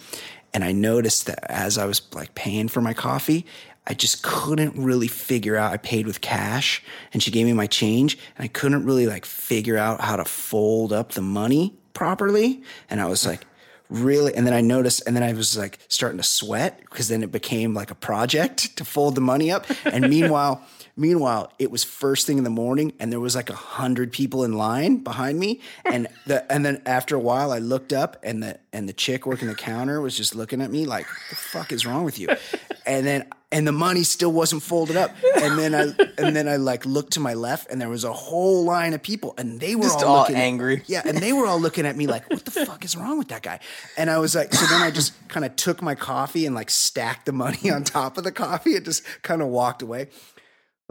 And 0.54 0.64
I 0.64 0.72
noticed 0.72 1.26
that 1.26 1.50
as 1.50 1.78
I 1.78 1.86
was 1.86 2.02
like 2.14 2.36
paying 2.36 2.68
for 2.68 2.82
my 2.82 2.94
coffee, 2.94 3.46
I 3.86 3.94
just 3.94 4.24
couldn't 4.24 4.78
really 4.78 5.08
figure 5.08 5.56
out. 5.58 5.74
I 5.74 5.78
paid 5.78 6.06
with 6.06 6.22
cash 6.22 6.82
and 7.12 7.22
she 7.22 7.32
gave 7.32 7.46
me 7.46 7.54
my 7.54 7.68
change 7.68 8.18
and 8.38 8.46
I 8.46 8.48
couldn't 8.48 8.86
really 8.86 9.08
like 9.08 9.26
figure 9.26 9.78
out 9.78 10.02
how 10.02 10.16
to 10.16 10.26
fold 10.26 10.94
up 10.94 11.14
the 11.14 11.22
money 11.22 11.76
properly. 11.94 12.64
And 12.90 13.02
I 13.02 13.06
was 13.06 13.26
like, 13.26 13.46
really? 13.90 14.34
And 14.34 14.48
then 14.48 14.54
I 14.54 14.62
noticed, 14.62 15.04
and 15.06 15.16
then 15.16 15.24
I 15.24 15.34
was 15.34 15.58
like 15.58 15.80
starting 15.88 16.18
to 16.18 16.24
sweat 16.24 16.80
because 16.80 17.10
then 17.10 17.24
it 17.24 17.32
became 17.32 17.74
like 17.74 17.92
a 17.92 17.96
project 17.96 18.76
to 18.78 18.86
fold 18.86 19.16
the 19.16 19.22
money 19.22 19.52
up. 19.52 19.66
And 19.86 20.10
meanwhile, 20.10 20.66
Meanwhile, 20.96 21.52
it 21.58 21.72
was 21.72 21.84
first 21.84 22.28
thing 22.28 22.38
in 22.38 22.44
the 22.44 22.52
morning, 22.52 22.94
and 23.00 23.12
there 23.12 23.20
was 23.20 23.36
like 23.36 23.50
a 23.50 23.56
hundred 23.56 24.12
people 24.12 24.44
in 24.44 24.54
line 24.54 24.98
behind 24.98 25.40
me. 25.40 25.60
And 25.86 26.08
the 26.28 26.52
and 26.52 26.66
then 26.66 26.82
after 26.86 27.16
a 27.16 27.20
while, 27.20 27.52
I 27.52 27.60
looked 27.60 27.94
up, 27.94 28.18
and 28.24 28.42
the 28.44 28.60
and 28.72 28.88
the 28.88 28.94
chick 28.94 29.26
working 29.26 29.48
the 29.48 29.56
counter 29.56 30.02
was 30.02 30.16
just 30.16 30.36
looking 30.36 30.62
at 30.62 30.72
me 30.72 30.86
like, 30.86 31.06
"The 31.30 31.36
fuck 31.36 31.72
is 31.72 31.86
wrong 31.86 32.04
with 32.04 32.20
you?" 32.20 32.30
And 32.86 33.06
then 33.08 33.26
and 33.50 33.66
the 33.66 33.72
money 33.72 34.04
still 34.04 34.32
wasn't 34.34 34.62
folded 34.62 34.98
up. 34.98 35.12
And 35.42 35.58
then 35.58 35.74
I 35.74 35.84
and 36.18 36.36
then 36.36 36.50
I 36.50 36.58
like 36.58 36.86
looked 36.86 37.14
to 37.14 37.20
my 37.22 37.34
left, 37.34 37.72
and 37.72 37.80
there 37.80 37.88
was 37.90 38.04
a 38.04 38.12
whole 38.12 38.66
line 38.66 38.94
of 38.94 39.02
people, 39.02 39.34
and 39.38 39.60
they 39.60 39.76
were 39.76 39.84
Just 39.84 40.04
all, 40.04 40.16
all 40.16 40.20
looking 40.22 40.36
angry. 40.36 40.84
yeah, 40.88 41.02
and 41.06 41.18
they 41.20 41.32
were 41.32 41.46
all 41.48 41.60
looking 41.62 41.86
at 41.86 41.96
me 41.96 42.08
like, 42.08 42.30
"What 42.30 42.44
the 42.44 42.52
fuck 42.66 42.84
is 42.84 42.96
wrong 42.98 43.18
with 43.18 43.30
that 43.30 43.42
guy?" 43.42 43.60
And 43.98 44.10
I 44.10 44.18
was 44.18 44.36
like, 44.36 44.54
so 44.54 44.66
then 44.66 44.82
I 44.82 44.92
just 44.92 45.14
kind 45.30 45.46
of 45.46 45.56
took 45.56 45.82
my 45.82 45.96
coffee 45.96 46.46
and 46.46 46.54
like 46.56 46.70
stacked 46.70 47.26
the 47.26 47.32
money 47.32 47.72
on 47.72 47.84
top 47.86 48.18
of 48.18 48.24
the 48.26 48.32
coffee 48.34 48.76
and 48.76 48.84
just 48.86 49.04
kind 49.22 49.42
of 49.42 49.48
walked 49.48 49.82
away. 49.82 50.10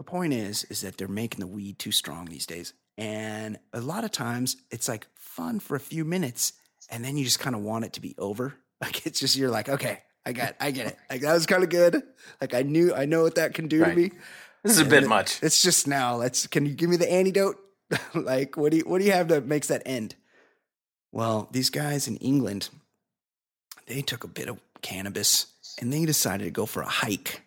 The 0.05 0.09
point 0.11 0.33
is, 0.33 0.63
is 0.65 0.81
that 0.81 0.97
they're 0.97 1.07
making 1.07 1.39
the 1.39 1.47
weed 1.47 1.79
too 1.79 1.91
strong 1.91 2.25
these 2.25 2.45
days. 2.45 2.73
And 2.97 3.57
a 3.73 3.81
lot 3.81 4.03
of 4.03 4.11
times 4.11 4.57
it's 4.71 4.87
like 4.87 5.07
fun 5.15 5.59
for 5.59 5.75
a 5.75 5.79
few 5.79 6.05
minutes 6.05 6.53
and 6.89 7.03
then 7.03 7.17
you 7.17 7.23
just 7.23 7.39
kind 7.39 7.55
of 7.55 7.61
want 7.61 7.85
it 7.85 7.93
to 7.93 8.01
be 8.01 8.15
over. 8.17 8.55
Like 8.81 9.05
it's 9.05 9.17
just, 9.21 9.37
you're 9.37 9.49
like, 9.49 9.69
okay, 9.69 9.99
I 10.25 10.33
got, 10.33 10.55
I 10.59 10.71
get 10.71 10.87
it. 10.87 10.97
Like 11.09 11.21
that 11.21 11.31
was 11.33 11.45
kind 11.45 11.63
of 11.63 11.69
good. 11.69 12.03
Like 12.41 12.53
I 12.53 12.63
knew, 12.63 12.93
I 12.93 13.05
know 13.05 13.23
what 13.23 13.35
that 13.35 13.53
can 13.53 13.69
do 13.69 13.81
Right. 13.81 13.91
to 13.91 13.95
me. 13.95 14.11
This 14.61 14.73
is 14.73 14.79
a 14.79 14.85
bit 14.85 15.03
it- 15.03 15.07
much. 15.07 15.41
It's 15.41 15.61
just 15.61 15.87
now. 15.87 16.17
Let's. 16.17 16.47
Can 16.47 16.65
you 16.65 16.73
give 16.73 16.89
me 16.89 16.97
the 16.97 17.09
antidote? 17.09 17.55
like, 18.13 18.57
what 18.57 18.71
do 18.71 18.77
you 18.79 18.83
what 18.83 18.99
do 18.99 19.05
you 19.05 19.13
have 19.13 19.29
that 19.29 19.45
makes 19.45 19.67
that 19.69 19.83
end? 19.85 20.15
Well, 21.13 21.47
these 21.51 21.69
guys 21.69 22.09
in 22.09 22.17
England, 22.17 22.69
they 23.87 24.01
took 24.01 24.25
a 24.25 24.27
bit 24.27 24.49
of 24.49 24.59
cannabis 24.81 25.47
and 25.79 25.93
they 25.93 26.03
decided 26.05 26.43
to 26.43 26.51
go 26.51 26.65
for 26.65 26.81
a 26.81 26.89
hike. 26.89 27.43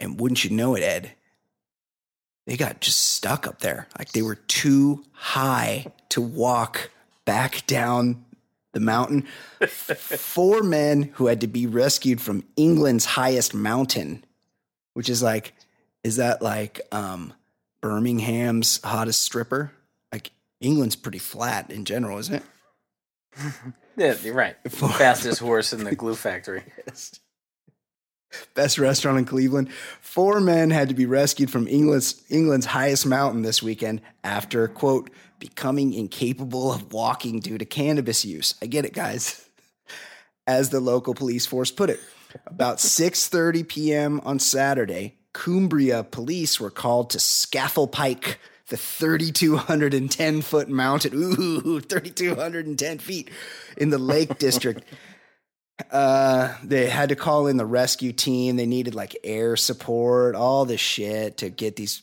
And 0.00 0.20
wouldn't 0.20 0.44
you 0.44 0.50
know 0.50 0.76
it, 0.76 0.82
Ed? 0.84 1.10
They 2.50 2.56
got 2.56 2.80
just 2.80 3.12
stuck 3.12 3.46
up 3.46 3.60
there. 3.60 3.86
Like 3.96 4.10
they 4.10 4.22
were 4.22 4.34
too 4.34 5.04
high 5.12 5.86
to 6.08 6.20
walk 6.20 6.90
back 7.24 7.64
down 7.68 8.24
the 8.72 8.80
mountain. 8.80 9.28
Four 9.68 10.64
men 10.64 11.12
who 11.14 11.28
had 11.28 11.42
to 11.42 11.46
be 11.46 11.68
rescued 11.68 12.20
from 12.20 12.42
England's 12.56 13.04
highest 13.04 13.54
mountain, 13.54 14.24
which 14.94 15.08
is 15.08 15.22
like, 15.22 15.52
is 16.02 16.16
that 16.16 16.42
like 16.42 16.80
um, 16.90 17.34
Birmingham's 17.82 18.80
hottest 18.82 19.22
stripper? 19.22 19.70
Like 20.10 20.32
England's 20.60 20.96
pretty 20.96 21.20
flat 21.20 21.70
in 21.70 21.84
general, 21.84 22.18
isn't 22.18 22.34
it? 22.34 22.42
Yeah, 23.96 24.16
you're 24.22 24.34
right. 24.34 24.56
Fastest 24.68 25.40
horse 25.40 25.72
in 25.72 25.84
the 25.84 25.94
glue 25.94 26.14
factory. 26.14 26.64
Best 28.54 28.78
restaurant 28.78 29.18
in 29.18 29.24
Cleveland. 29.24 29.70
Four 30.00 30.40
men 30.40 30.70
had 30.70 30.88
to 30.88 30.94
be 30.94 31.06
rescued 31.06 31.50
from 31.50 31.66
England's 31.68 32.22
England's 32.28 32.66
highest 32.66 33.06
mountain 33.06 33.42
this 33.42 33.62
weekend 33.62 34.00
after 34.24 34.68
quote 34.68 35.10
becoming 35.38 35.94
incapable 35.94 36.72
of 36.72 36.92
walking 36.92 37.40
due 37.40 37.58
to 37.58 37.64
cannabis 37.64 38.24
use. 38.24 38.54
I 38.62 38.66
get 38.66 38.84
it, 38.84 38.92
guys. 38.92 39.48
As 40.46 40.70
the 40.70 40.80
local 40.80 41.14
police 41.14 41.46
force 41.46 41.70
put 41.70 41.90
it, 41.90 42.00
about 42.46 42.78
6:30 42.78 43.66
p.m. 43.66 44.20
on 44.24 44.38
Saturday, 44.38 45.16
Cumbria 45.32 46.02
police 46.04 46.58
were 46.58 46.70
called 46.70 47.10
to 47.10 47.18
Scafell 47.18 47.90
Pike, 47.90 48.38
the 48.68 48.76
3,210 48.76 50.42
foot 50.42 50.68
mountain. 50.68 51.12
Ooh, 51.14 51.80
3,210 51.88 52.98
feet 52.98 53.30
in 53.76 53.90
the 53.90 53.98
Lake 53.98 54.38
District. 54.38 54.82
Uh, 55.90 56.54
they 56.64 56.86
had 56.88 57.08
to 57.10 57.16
call 57.16 57.46
in 57.46 57.56
the 57.56 57.66
rescue 57.66 58.12
team. 58.12 58.56
They 58.56 58.66
needed 58.66 58.94
like 58.94 59.16
air 59.24 59.56
support, 59.56 60.34
all 60.34 60.64
this 60.64 60.80
shit 60.80 61.38
to 61.38 61.50
get 61.50 61.76
these 61.76 62.02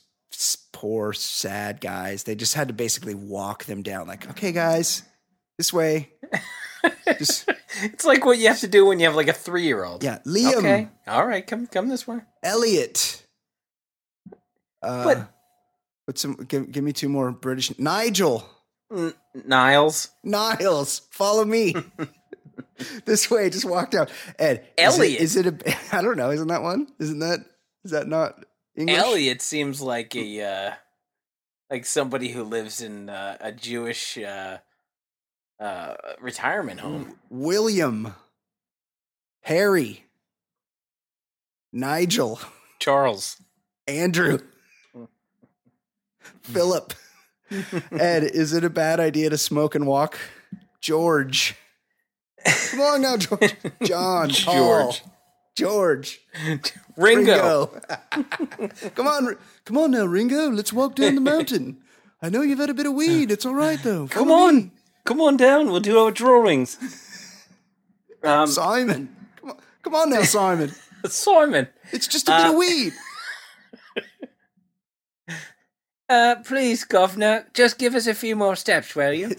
poor, 0.74 1.14
sad 1.14 1.82
guys. 1.82 2.24
They 2.24 2.36
just 2.36 2.54
had 2.54 2.68
to 2.68 2.74
basically 2.74 3.16
walk 3.16 3.66
them 3.66 3.82
down. 3.82 4.08
Like, 4.08 4.30
okay, 4.32 4.52
guys, 4.52 5.04
this 5.58 5.72
way. 5.74 6.10
Just 7.18 7.50
It's 7.82 8.06
like 8.06 8.24
what 8.24 8.38
you 8.38 8.48
have 8.50 8.60
to 8.60 8.68
do 8.68 8.86
when 8.86 9.00
you 9.00 9.08
have 9.08 9.16
like 9.16 9.28
a 9.28 9.34
three 9.34 9.64
year 9.64 9.84
old. 9.84 10.04
yeah, 10.04 10.20
Liam, 10.26 10.58
Okay. 10.58 10.88
All 11.08 11.26
right. 11.26 11.46
Come 11.46 11.66
come 11.68 11.90
this 11.90 12.08
way. 12.08 12.20
Elliot. 12.44 13.24
Uh, 14.82 15.04
What? 15.04 15.34
What's 16.06 16.22
some? 16.22 16.36
Give, 16.48 16.72
give 16.72 16.84
me 16.84 16.94
two 16.94 17.10
more 17.10 17.32
British. 17.32 17.78
Nigel, 17.80 18.48
N- 18.96 19.14
Niles. 19.46 20.10
Niles, 20.24 21.02
follow 21.12 21.44
me. 21.44 21.76
this 23.06 23.30
way, 23.30 23.50
just 23.50 23.66
walk 23.66 23.92
down. 23.92 24.08
Ed, 24.38 24.68
Elliot. 24.78 25.22
Is 25.22 25.36
it, 25.36 25.46
is 25.46 25.54
it 25.54 25.68
a? 25.92 25.96
I 25.98 26.02
don't 26.02 26.18
know. 26.18 26.32
Isn't 26.32 26.48
that 26.48 26.62
one? 26.62 26.88
Isn't 27.00 27.20
that? 27.20 27.40
Is 27.84 27.92
that 27.92 28.08
not 28.08 28.44
English? 28.76 28.98
Elliot 28.98 29.42
seems 29.42 29.82
like 29.82 30.16
a 30.16 30.42
uh, 30.42 30.72
like 31.70 31.86
somebody 31.86 32.30
who 32.30 32.44
lives 32.44 32.82
in 32.82 33.10
uh, 33.10 33.38
a 33.40 33.52
Jewish 33.52 34.18
uh, 34.18 34.58
uh, 35.60 35.94
retirement 36.20 36.80
home. 36.80 37.18
William, 37.30 38.14
Harry, 39.42 40.06
Nigel, 41.72 42.40
Charles. 42.80 43.42
Andrew, 43.88 44.40
Philip. 46.42 46.94
Ed, 47.92 48.24
is 48.24 48.52
it 48.52 48.66
a 48.66 48.70
bad 48.70 49.00
idea 49.00 49.30
to 49.30 49.38
smoke 49.38 49.74
and 49.74 49.88
walk? 49.88 50.18
George. 50.82 51.56
Come 52.72 52.82
on 52.82 53.02
now, 53.02 53.18
George. 53.18 53.56
John. 53.84 54.30
Paul, 54.46 54.92
George. 54.94 55.04
George. 55.56 56.20
Ringo. 56.98 57.72
Ringo. 57.72 57.82
come 58.96 59.08
on. 59.08 59.38
Come 59.66 59.78
on 59.78 59.92
now, 59.92 60.06
Ringo. 60.06 60.50
Let's 60.50 60.72
walk 60.74 60.96
down 60.96 61.16
the 61.16 61.22
mountain. 61.22 61.78
I 62.22 62.30
know 62.30 62.42
you've 62.42 62.60
had 62.60 62.70
a 62.70 62.74
bit 62.74 62.86
of 62.86 62.94
weed. 62.94 63.32
It's 63.32 63.46
all 63.46 63.54
right, 63.56 63.82
though. 63.84 64.08
Come 64.08 64.32
on. 64.32 64.56
me. 64.56 64.72
Come 65.06 65.22
on 65.22 65.38
down. 65.38 65.70
We'll 65.72 65.80
do 65.80 66.00
our 66.00 66.12
drawings. 66.12 66.78
Um, 68.24 68.48
Simon. 68.48 69.16
Come 69.40 69.52
on, 69.52 69.58
come 69.84 69.96
on 69.96 70.10
now, 70.10 70.24
Simon. 70.24 70.72
Simon. 71.06 71.68
It's 71.92 72.08
just 72.08 72.28
a 72.28 72.32
bit 72.32 72.46
Uh, 72.46 72.50
of 72.50 72.56
weed. 72.56 72.94
Uh, 76.10 76.36
please, 76.46 76.84
governor, 76.86 77.46
just 77.54 77.78
give 77.78 77.94
us 77.94 78.08
a 78.08 78.14
few 78.14 78.36
more 78.36 78.56
steps, 78.56 78.96
will 78.96 79.14
you? 79.14 79.30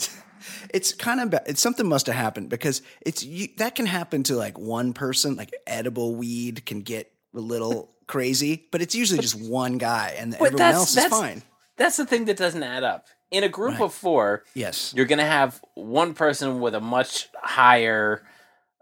It's 0.75 0.93
kind 0.93 1.21
of 1.21 1.35
it's 1.47 1.61
something 1.61 1.87
must 1.89 2.07
have 2.07 2.17
happened 2.17 2.49
because 2.49 2.83
it's 3.05 3.23
you, 3.25 3.49
that 3.59 3.75
can 3.75 3.87
happen 3.87 4.23
to 4.25 4.37
like 4.37 4.59
one 4.59 4.93
person 4.93 5.37
like 5.37 5.53
edible 5.67 6.15
weed 6.15 6.65
can 6.67 6.81
get 6.81 7.11
a 7.35 7.41
little 7.41 7.91
crazy 8.07 8.67
but 8.73 8.81
it's 8.83 8.95
usually 8.95 9.21
just 9.21 9.35
one 9.41 9.79
guy 9.79 10.15
and 10.19 10.33
But 10.39 10.47
everyone 10.49 10.73
else 10.75 10.97
is 10.97 11.05
fine 11.07 11.43
That's 11.77 11.97
the 11.97 12.07
thing 12.07 12.25
that 12.27 12.37
doesn't 12.37 12.63
add 12.63 12.83
up. 12.85 13.07
In 13.31 13.45
a 13.45 13.49
group 13.49 13.73
Right. 13.75 13.83
of 13.83 13.93
four, 13.95 14.45
yes 14.55 14.93
you're 14.97 15.07
going 15.07 15.19
to 15.19 15.25
have 15.27 15.61
one 15.75 16.15
person 16.15 16.61
with 16.61 16.75
a 16.75 16.81
much 16.81 17.29
higher 17.43 18.23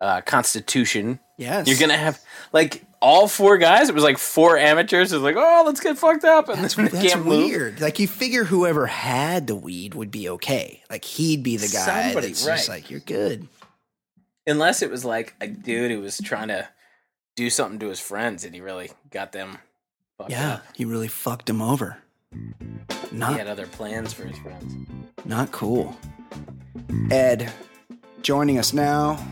uh, 0.01 0.21
constitution. 0.21 1.19
yes 1.39 1.67
You're 1.67 1.79
going 1.79 1.91
to 1.91 1.97
have, 1.97 2.21
like, 2.53 2.85
all 3.07 3.29
four 3.29 3.57
guys. 3.57 3.89
It 3.89 3.95
was 3.95 4.03
like 4.03 4.19
four 4.19 4.59
amateurs. 4.59 5.13
It 5.13 5.17
was 5.17 5.23
like, 5.23 5.37
oh, 5.39 5.63
let's 5.65 5.79
get 5.79 5.97
fucked 5.97 6.25
up. 6.25 6.49
And 6.49 6.63
that's, 6.63 6.75
then 6.75 6.87
that's 6.87 7.13
can't 7.13 7.25
move. 7.25 7.49
weird 7.51 7.81
like 7.81 8.01
you 8.01 8.09
figure 8.09 8.43
whoever 8.43 8.87
had 8.87 9.47
the 9.47 9.55
weed 9.55 9.95
would 9.95 10.11
be 10.11 10.29
okay 10.29 10.83
like 10.91 11.05
he'd 11.05 11.43
be 11.45 11.57
the 11.57 11.69
guy 11.69 12.09
Somebody, 12.11 12.29
that's 12.29 12.45
just 12.45 12.69
right. 12.69 12.77
like 12.77 12.91
you're 12.91 13.01
good 13.01 13.47
Unless 14.49 14.83
it 14.83 14.91
was 14.91 15.05
like 15.05 15.35
a 15.41 15.47
dude 15.47 15.91
who 15.91 16.01
was 16.01 16.19
trying 16.19 16.49
to 16.49 16.69
do 17.37 17.49
something 17.51 17.79
to 17.81 17.89
his 17.89 18.01
friends 18.01 18.45
and 18.45 18.55
he 18.55 18.61
really 18.61 18.91
got 19.11 19.31
them 19.33 19.59
fucked 20.19 20.31
yeah 20.31 20.55
up. 20.55 20.65
he 20.75 20.85
really 20.85 21.09
fucked 21.09 21.47
them 21.47 21.63
over 21.63 21.99
He 22.33 22.39
not 23.13 23.39
had 23.39 23.47
other 23.47 23.67
plans 23.67 24.13
for 24.13 24.25
his 24.25 24.39
friends. 24.39 24.75
Not 25.25 25.53
cool. 25.53 25.97
Ed, 27.11 27.53
joining 28.23 28.59
us 28.59 28.73
now, 28.73 29.25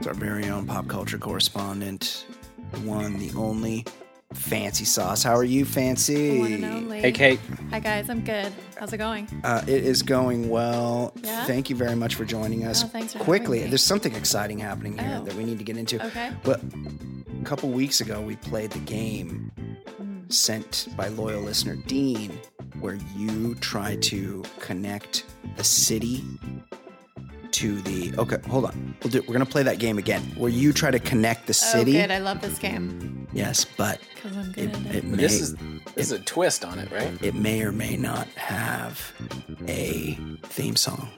is 0.00 0.06
our 0.06 0.14
very 0.14 0.48
own 0.48 0.66
pop 0.66 0.88
culture 0.88 1.18
correspondent, 1.18 2.24
one, 2.78 3.18
the 3.18 3.30
only, 3.36 3.84
Fancy 4.32 4.84
Sauce. 4.84 5.22
How 5.24 5.34
are 5.34 5.44
you, 5.44 5.64
Fancy? 5.64 6.38
One 6.38 6.52
and 6.52 6.64
only. 6.64 7.00
Hey, 7.00 7.10
Kate. 7.12 7.40
Hi 7.70 7.80
guys, 7.80 8.08
I'm 8.08 8.20
good. 8.24 8.52
How's 8.78 8.92
it 8.92 8.98
going? 8.98 9.26
Uh, 9.42 9.62
it 9.66 9.84
is 9.84 10.02
going 10.02 10.48
well. 10.48 11.12
Yeah? 11.22 11.44
Thank 11.46 11.68
you 11.68 11.74
very 11.76 11.96
much 11.96 12.14
for 12.14 12.24
joining 12.24 12.64
us. 12.64 12.84
Oh, 12.84 12.86
thanks 12.86 13.12
for 13.12 13.18
Quickly, 13.18 13.62
me. 13.62 13.66
there's 13.66 13.82
something 13.82 14.14
exciting 14.14 14.58
happening 14.58 14.96
here 14.96 15.18
Oh. 15.20 15.24
that 15.24 15.34
we 15.34 15.44
need 15.44 15.58
to 15.58 15.64
get 15.64 15.76
into. 15.76 16.04
Okay. 16.06 16.30
But 16.44 16.60
a 16.62 17.44
couple 17.44 17.70
weeks 17.70 18.00
ago, 18.00 18.20
we 18.20 18.36
played 18.36 18.70
the 18.70 18.78
game 18.80 19.50
Mm. 20.00 20.32
sent 20.32 20.86
by 20.96 21.08
loyal 21.08 21.42
listener 21.42 21.74
Dean, 21.88 22.30
where 22.78 22.98
you 23.16 23.56
try 23.56 23.96
to 23.96 24.44
connect 24.60 25.24
the 25.56 25.64
city 25.64 26.22
to 27.60 27.80
the. 27.82 28.12
Okay, 28.18 28.38
hold 28.48 28.64
on. 28.66 28.94
We'll 29.02 29.10
do. 29.10 29.22
We're 29.26 29.32
gonna 29.34 29.46
play 29.46 29.62
that 29.62 29.78
game 29.78 29.98
again, 29.98 30.22
where 30.36 30.50
you 30.50 30.72
try 30.72 30.90
to 30.90 30.98
connect 30.98 31.46
the 31.46 31.54
city. 31.54 31.98
Oh, 31.98 32.02
good. 32.02 32.10
I 32.10 32.18
love 32.18 32.40
this 32.40 32.58
game 32.58 33.26
Yes, 33.32 33.64
but 33.64 34.00
because 34.14 34.36
I'm 34.36 34.50
it, 34.50 34.54
good 34.72 34.86
at 34.86 34.94
it 34.94 34.94
it. 34.96 35.04
may 35.04 35.16
This 35.16 35.40
is 35.40 35.54
this 35.94 36.06
is 36.06 36.12
a 36.12 36.18
twist 36.20 36.64
on 36.64 36.78
it, 36.78 36.90
right? 36.90 37.12
it 37.22 37.34
may 37.34 37.62
or 37.62 37.70
may 37.72 37.96
not 37.96 38.26
have 38.36 39.12
a 39.68 40.18
theme 40.44 40.76
song. 40.76 41.08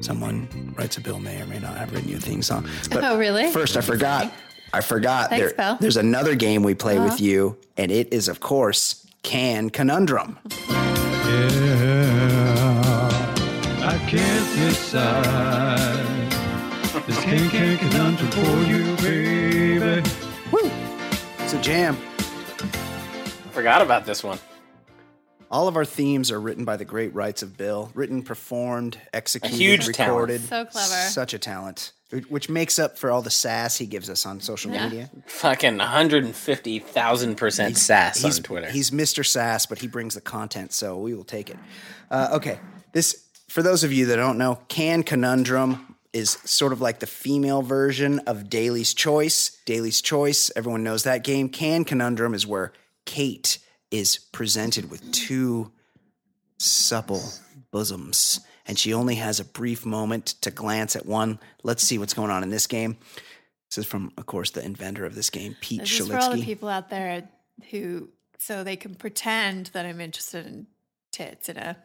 Someone 0.00 0.74
writes 0.78 0.96
a 0.96 1.00
bill, 1.00 1.18
may 1.18 1.40
or 1.42 1.46
may 1.46 1.58
not 1.58 1.76
have 1.76 1.92
written 1.92 2.08
you 2.08 2.16
a 2.16 2.20
theme 2.20 2.42
song. 2.42 2.68
But 2.90 3.04
Oh, 3.04 3.18
really? 3.18 3.50
First, 3.50 3.76
I 3.76 3.80
forgot. 3.80 4.32
I 4.72 4.80
forgot. 4.80 5.30
Thanks, 5.30 5.46
there, 5.48 5.54
Bill. 5.56 5.76
there's 5.80 5.96
another 5.96 6.34
game 6.34 6.62
we 6.62 6.74
play 6.74 6.96
Uh-huh. 6.98 7.08
with 7.08 7.20
you, 7.20 7.56
and 7.76 7.90
it 7.90 8.12
is, 8.12 8.28
of 8.28 8.38
course, 8.40 9.06
Can 9.22 9.70
Conundrum. 9.70 10.38
Can't 14.08 14.56
decide. 14.56 16.32
This 17.06 17.20
can 17.20 17.50
can 17.50 17.76
conundrum 17.76 18.30
for 18.30 18.62
you, 18.64 18.96
baby. 18.96 20.02
Woo! 20.50 20.70
It's 21.40 21.52
a 21.52 21.60
jam. 21.60 21.96
I 22.58 23.50
Forgot 23.52 23.82
about 23.82 24.06
this 24.06 24.24
one. 24.24 24.38
All 25.50 25.68
of 25.68 25.76
our 25.76 25.84
themes 25.84 26.30
are 26.30 26.40
written 26.40 26.64
by 26.64 26.76
the 26.76 26.84
great 26.86 27.14
rights 27.14 27.42
of 27.42 27.56
Bill. 27.58 27.90
Written, 27.94 28.22
performed, 28.22 28.98
executed, 29.12 29.56
huge 29.58 29.94
talent. 29.94 30.30
recorded. 30.30 30.40
So 30.42 30.64
clever. 30.64 31.08
Such 31.10 31.34
a 31.34 31.38
talent. 31.38 31.92
Which 32.30 32.48
makes 32.48 32.78
up 32.78 32.96
for 32.96 33.10
all 33.10 33.20
the 33.20 33.28
sass 33.30 33.76
he 33.76 33.84
gives 33.84 34.08
us 34.08 34.24
on 34.24 34.40
social 34.40 34.72
Yeah. 34.72 34.84
media. 34.88 35.10
Fucking 35.26 35.76
150,000% 35.78 37.76
sass 37.76 38.22
he's, 38.22 38.38
on 38.38 38.42
Twitter. 38.44 38.70
He's 38.70 38.90
Mr. 38.90 39.24
Sass, 39.26 39.66
but 39.66 39.78
he 39.78 39.86
brings 39.86 40.14
the 40.14 40.22
content, 40.22 40.72
so 40.72 40.96
we 40.96 41.12
will 41.14 41.24
take 41.24 41.50
it. 41.50 41.58
Uh, 42.10 42.30
okay, 42.32 42.58
this 42.92 43.27
for 43.58 43.62
those 43.64 43.82
of 43.82 43.92
you 43.92 44.06
that 44.06 44.14
don't 44.14 44.38
know, 44.38 44.56
Can 44.68 45.02
Conundrum 45.02 45.96
is 46.12 46.38
sort 46.44 46.72
of 46.72 46.80
like 46.80 47.00
the 47.00 47.08
female 47.08 47.60
version 47.60 48.20
of 48.20 48.48
Daly's 48.48 48.94
Choice. 48.94 49.58
Daly's 49.64 50.00
Choice, 50.00 50.52
everyone 50.54 50.84
knows 50.84 51.02
that 51.02 51.24
game. 51.24 51.48
Can 51.48 51.84
Conundrum 51.84 52.34
is 52.34 52.46
where 52.46 52.72
Kate 53.04 53.58
is 53.90 54.16
presented 54.30 54.92
with 54.92 55.10
two 55.10 55.72
supple 56.58 57.20
bosoms, 57.72 58.38
and 58.64 58.78
she 58.78 58.94
only 58.94 59.16
has 59.16 59.40
a 59.40 59.44
brief 59.44 59.84
moment 59.84 60.26
to 60.42 60.52
glance 60.52 60.94
at 60.94 61.04
one. 61.04 61.40
Let's 61.64 61.82
see 61.82 61.98
what's 61.98 62.14
going 62.14 62.30
on 62.30 62.44
in 62.44 62.50
this 62.50 62.68
game. 62.68 62.96
This 63.70 63.78
is 63.78 63.86
from, 63.86 64.12
of 64.16 64.26
course, 64.26 64.52
the 64.52 64.64
inventor 64.64 65.04
of 65.04 65.16
this 65.16 65.30
game, 65.30 65.56
Pete 65.60 65.80
This 65.80 65.98
is 65.98 66.06
for 66.06 66.16
all 66.16 66.30
the 66.30 66.44
people 66.44 66.68
out 66.68 66.90
there 66.90 67.28
who, 67.72 68.08
so 68.38 68.62
they 68.62 68.76
can 68.76 68.94
pretend 68.94 69.70
that 69.72 69.84
I'm 69.84 70.00
interested 70.00 70.46
in 70.46 70.68
tits 71.10 71.48
in 71.48 71.56
a 71.56 71.76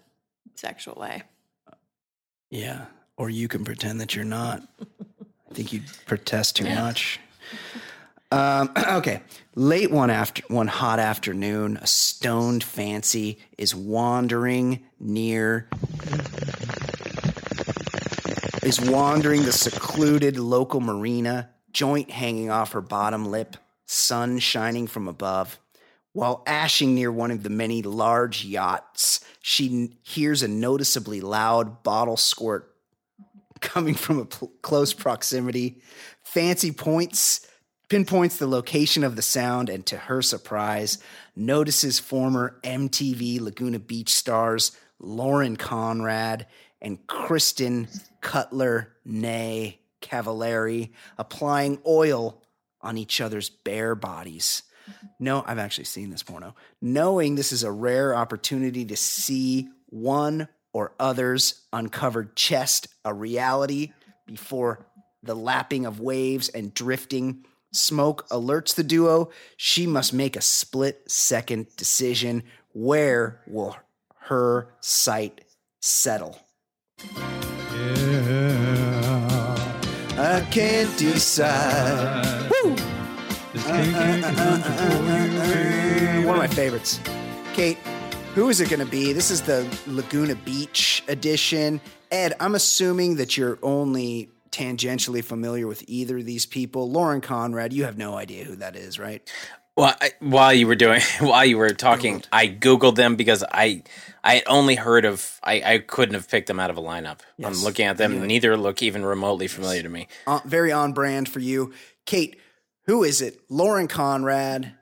sexual 0.53 1.01
way. 1.01 1.23
Yeah. 2.53 2.85
Or 3.17 3.31
you 3.31 3.47
can 3.47 3.65
pretend 3.65 3.99
that 3.99 4.15
you're 4.15 4.23
not. 4.23 4.61
I 4.79 5.53
think 5.55 5.73
you 5.73 5.81
protest 6.05 6.55
too 6.55 6.65
much. 6.65 7.19
Um, 8.31 8.71
okay. 8.89 9.21
Late 9.55 9.89
one 9.89 10.11
after 10.11 10.43
one 10.49 10.67
hot 10.67 10.99
afternoon, 10.99 11.77
a 11.77 11.87
stoned 11.87 12.63
fancy 12.63 13.39
is 13.57 13.73
wandering 13.73 14.83
near 14.99 15.67
is 18.61 18.79
wandering 18.79 19.43
the 19.43 19.51
secluded 19.51 20.37
local 20.37 20.79
marina, 20.79 21.49
joint 21.71 22.11
hanging 22.11 22.51
off 22.51 22.73
her 22.73 22.81
bottom 22.81 23.31
lip, 23.31 23.57
sun 23.87 24.37
shining 24.37 24.85
from 24.85 25.07
above. 25.07 25.59
While 26.13 26.43
ashing 26.45 26.93
near 26.93 27.11
one 27.11 27.31
of 27.31 27.43
the 27.43 27.49
many 27.49 27.81
large 27.81 28.45
yachts, 28.45 29.19
she 29.41 29.97
hears 30.03 30.43
a 30.43 30.47
noticeably 30.47 31.21
loud 31.21 31.83
bottle 31.83 32.17
squirt 32.17 32.73
coming 33.61 33.95
from 33.95 34.19
a 34.19 34.25
pl- 34.25 34.51
close 34.61 34.93
proximity. 34.93 35.81
Fancy 36.23 36.71
points 36.71 37.47
pinpoints 37.89 38.37
the 38.37 38.47
location 38.47 39.03
of 39.03 39.15
the 39.15 39.21
sound 39.21 39.69
and 39.69 39.85
to 39.85 39.97
her 39.97 40.21
surprise 40.21 40.97
notices 41.35 41.99
former 41.99 42.59
MTV 42.63 43.39
Laguna 43.41 43.79
Beach 43.79 44.13
stars 44.13 44.71
Lauren 44.99 45.57
Conrad 45.57 46.47
and 46.81 47.05
Kristen 47.07 47.87
Cutler 48.21 48.93
Nay 49.05 49.79
Cavallari 50.01 50.91
applying 51.17 51.79
oil 51.87 52.41
on 52.81 52.97
each 52.97 53.21
other's 53.21 53.49
bare 53.49 53.95
bodies. 53.95 54.63
No, 55.19 55.43
I've 55.45 55.59
actually 55.59 55.85
seen 55.85 56.09
this 56.09 56.23
porno. 56.23 56.55
Knowing 56.81 57.35
this 57.35 57.51
is 57.51 57.63
a 57.63 57.71
rare 57.71 58.15
opportunity 58.15 58.85
to 58.85 58.95
see 58.95 59.69
one 59.87 60.47
or 60.73 60.93
other's 60.99 61.61
uncovered 61.71 62.35
chest, 62.35 62.87
a 63.05 63.13
reality 63.13 63.91
before 64.25 64.85
the 65.21 65.35
lapping 65.35 65.85
of 65.85 65.99
waves 65.99 66.49
and 66.49 66.73
drifting 66.73 67.45
smoke 67.71 68.27
alerts 68.29 68.75
the 68.75 68.83
duo, 68.83 69.29
she 69.57 69.87
must 69.87 70.13
make 70.13 70.35
a 70.35 70.41
split 70.41 71.03
second 71.07 71.67
decision. 71.77 72.43
Where 72.73 73.41
will 73.47 73.77
her 74.19 74.73
sight 74.81 75.41
settle? 75.79 76.39
Yeah. 77.15 78.53
I 80.15 80.41
can't 80.51 80.95
decide. 80.97 82.49
Woo! 82.63 82.75
One 83.63 83.79
of 86.35 86.37
my 86.37 86.47
favorites. 86.47 86.99
Kate, 87.53 87.77
who 88.35 88.49
is 88.49 88.59
it 88.59 88.69
going 88.69 88.81
to 88.81 88.85
be? 88.85 89.13
This 89.13 89.31
is 89.31 89.41
the 89.41 89.65
Laguna 89.87 90.35
Beach 90.35 91.01
edition. 91.07 91.79
Ed, 92.11 92.33
I'm 92.41 92.55
assuming 92.55 93.15
that 93.15 93.37
you're 93.37 93.59
only 93.63 94.29
tangentially 94.51 95.23
familiar 95.23 95.65
with 95.65 95.81
either 95.87 96.17
of 96.17 96.25
these 96.25 96.45
people. 96.45 96.91
Lauren 96.91 97.21
Conrad, 97.21 97.71
you 97.71 97.85
have 97.85 97.97
no 97.97 98.15
idea 98.15 98.43
who 98.43 98.57
that 98.57 98.75
is, 98.75 98.99
right? 98.99 99.21
Well, 99.77 99.95
I, 100.01 100.11
while 100.19 100.53
you 100.53 100.67
were 100.67 100.75
doing, 100.75 100.99
while 101.19 101.45
you 101.45 101.57
were 101.57 101.69
talking, 101.69 102.19
Googled. 102.19 102.27
I 102.33 102.47
googled 102.49 102.95
them 102.95 103.15
because 103.15 103.45
I, 103.49 103.83
I 104.25 104.35
had 104.35 104.43
only 104.47 104.75
heard 104.75 105.05
of. 105.05 105.39
I, 105.41 105.61
I 105.65 105.77
couldn't 105.77 106.15
have 106.15 106.29
picked 106.29 106.47
them 106.47 106.59
out 106.59 106.69
of 106.69 106.77
a 106.77 106.81
lineup. 106.81 107.19
Yes. 107.37 107.47
I'm 107.47 107.63
looking 107.63 107.85
at 107.85 107.95
them; 107.97 108.27
neither 108.27 108.57
look 108.57 108.83
even 108.83 109.05
remotely 109.05 109.47
familiar 109.47 109.83
to 109.83 109.89
me. 109.89 110.09
Uh, 110.27 110.41
very 110.43 110.73
on 110.73 110.91
brand 110.91 111.29
for 111.29 111.39
you. 111.39 111.73
Kate, 112.05 112.37
who 112.85 113.03
is 113.03 113.21
it? 113.21 113.39
Lauren 113.49 113.87
Conrad, 113.87 114.73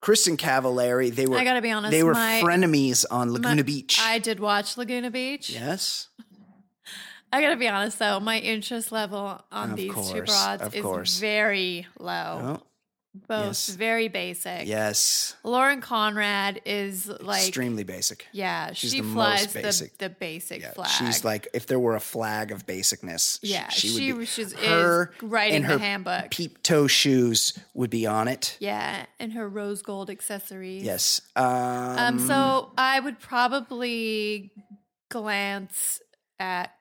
Kristen 0.00 0.36
Cavallari. 0.36 1.14
They 1.14 1.26
were 1.26 1.36
I 1.38 1.44
gotta 1.44 1.62
be 1.62 1.70
honest, 1.70 1.90
They 1.90 2.02
were 2.02 2.14
my- 2.14 2.40
frenemies 2.42 3.04
on 3.10 3.32
Laguna 3.32 3.56
My- 3.56 3.62
Beach. 3.62 3.98
I 4.00 4.18
did 4.18 4.40
watch 4.40 4.76
Laguna 4.76 5.10
Beach. 5.10 5.50
yes. 5.50 6.08
I 7.32 7.40
gotta 7.42 7.56
be 7.56 7.68
honest 7.68 7.98
though, 7.98 8.20
my 8.20 8.38
interest 8.38 8.92
level 8.92 9.40
on 9.50 9.70
Of 9.72 9.76
these 9.76 9.88
two 9.88 9.94
course, 9.94 10.30
broads 10.30 10.74
is 10.74 10.82
course. 10.82 11.18
very 11.18 11.86
low. 11.98 12.60
Oh, 12.62 12.66
Both 13.28 13.46
yes. 13.46 13.68
very 13.70 14.08
basic. 14.08 14.66
yes. 14.66 15.34
Lauren 15.42 15.80
Conrad 15.80 16.60
is 16.64 17.08
like 17.20 17.46
Extremely 17.46 17.84
basic. 17.84 18.26
yeah, 18.32 18.72
She's 18.72 18.92
she 18.92 19.00
the 19.00 19.08
flies 19.12 19.52
the, 19.52 19.62
basic. 19.62 19.98
the 19.98 20.08
basic 20.10 20.62
Yeah, 20.62 20.72
flag. 20.72 20.88
she's 20.90 21.24
like 21.24 21.48
if 21.54 21.66
there 21.66 21.78
were 21.78 21.96
a 21.96 22.00
flag 22.00 22.52
of 22.52 22.66
basicness. 22.66 23.38
Yeah, 23.42 23.68
she, 23.70 23.88
she 23.88 24.12
would 24.12 24.20
be, 24.20 24.42
is 24.42 24.52
her 24.54 25.12
writing 25.22 25.56
and 25.56 25.64
the 25.64 25.68
her 25.72 25.78
handbook. 25.78 26.30
Peep 26.30 26.62
toe 26.62 26.86
shoes 26.86 27.58
would 27.74 27.90
be 27.90 28.06
on 28.06 28.28
it. 28.28 28.56
yeah, 28.60 29.06
and 29.18 29.32
her 29.32 29.48
rose 29.48 29.82
gold 29.82 30.10
accessories. 30.10 30.82
Yes. 30.82 31.20
Um, 31.34 31.44
Um, 31.98 32.18
so 32.18 32.72
I 32.78 33.00
would 33.00 33.18
probably 33.20 34.52
glance 35.10 36.00
at 36.38 36.72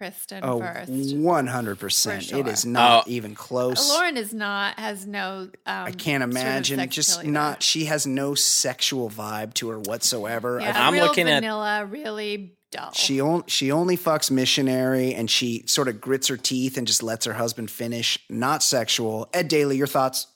Kristen 0.00 0.40
oh, 0.42 0.60
first. 0.60 0.90
one 1.14 1.46
hundred 1.46 1.78
percent. 1.78 2.24
For 2.24 2.36
It 2.38 2.46
is 2.48 2.64
not 2.64 3.04
Oh. 3.06 3.10
even 3.10 3.34
close. 3.34 3.86
Lauren 3.90 4.16
is 4.16 4.32
not 4.32 4.78
has 4.78 5.06
no. 5.06 5.50
Um, 5.66 5.86
I 5.86 5.90
can't 5.92 6.22
imagine. 6.22 6.88
just 6.88 7.22
not. 7.22 7.50
there. 7.56 7.60
She 7.60 7.84
has 7.84 8.06
no 8.06 8.34
sexual 8.34 9.10
vibe 9.10 9.52
to 9.54 9.68
her 9.68 9.78
whatsoever. 9.78 10.58
I 10.58 10.64
Yeah, 10.64 10.86
I'm 10.88 10.94
real 10.94 11.04
looking 11.04 11.28
at- 11.28 11.42
vanilla, 11.42 11.84
really 11.84 12.52
dull. 12.72 12.92
She 12.94 13.20
only 13.20 13.44
she 13.48 13.70
only 13.70 13.98
fucks 13.98 14.30
missionary 14.30 15.12
and 15.12 15.30
she 15.30 15.64
sort 15.66 15.86
of 15.86 16.00
grits 16.00 16.28
her 16.28 16.38
teeth 16.38 16.78
and 16.78 16.86
just 16.86 17.02
lets 17.02 17.26
her 17.26 17.34
husband 17.34 17.70
finish. 17.70 18.18
Not 18.30 18.62
sexual. 18.62 19.28
Ed 19.34 19.48
Daly, 19.48 19.76
your 19.76 19.86
thoughts? 19.86 20.28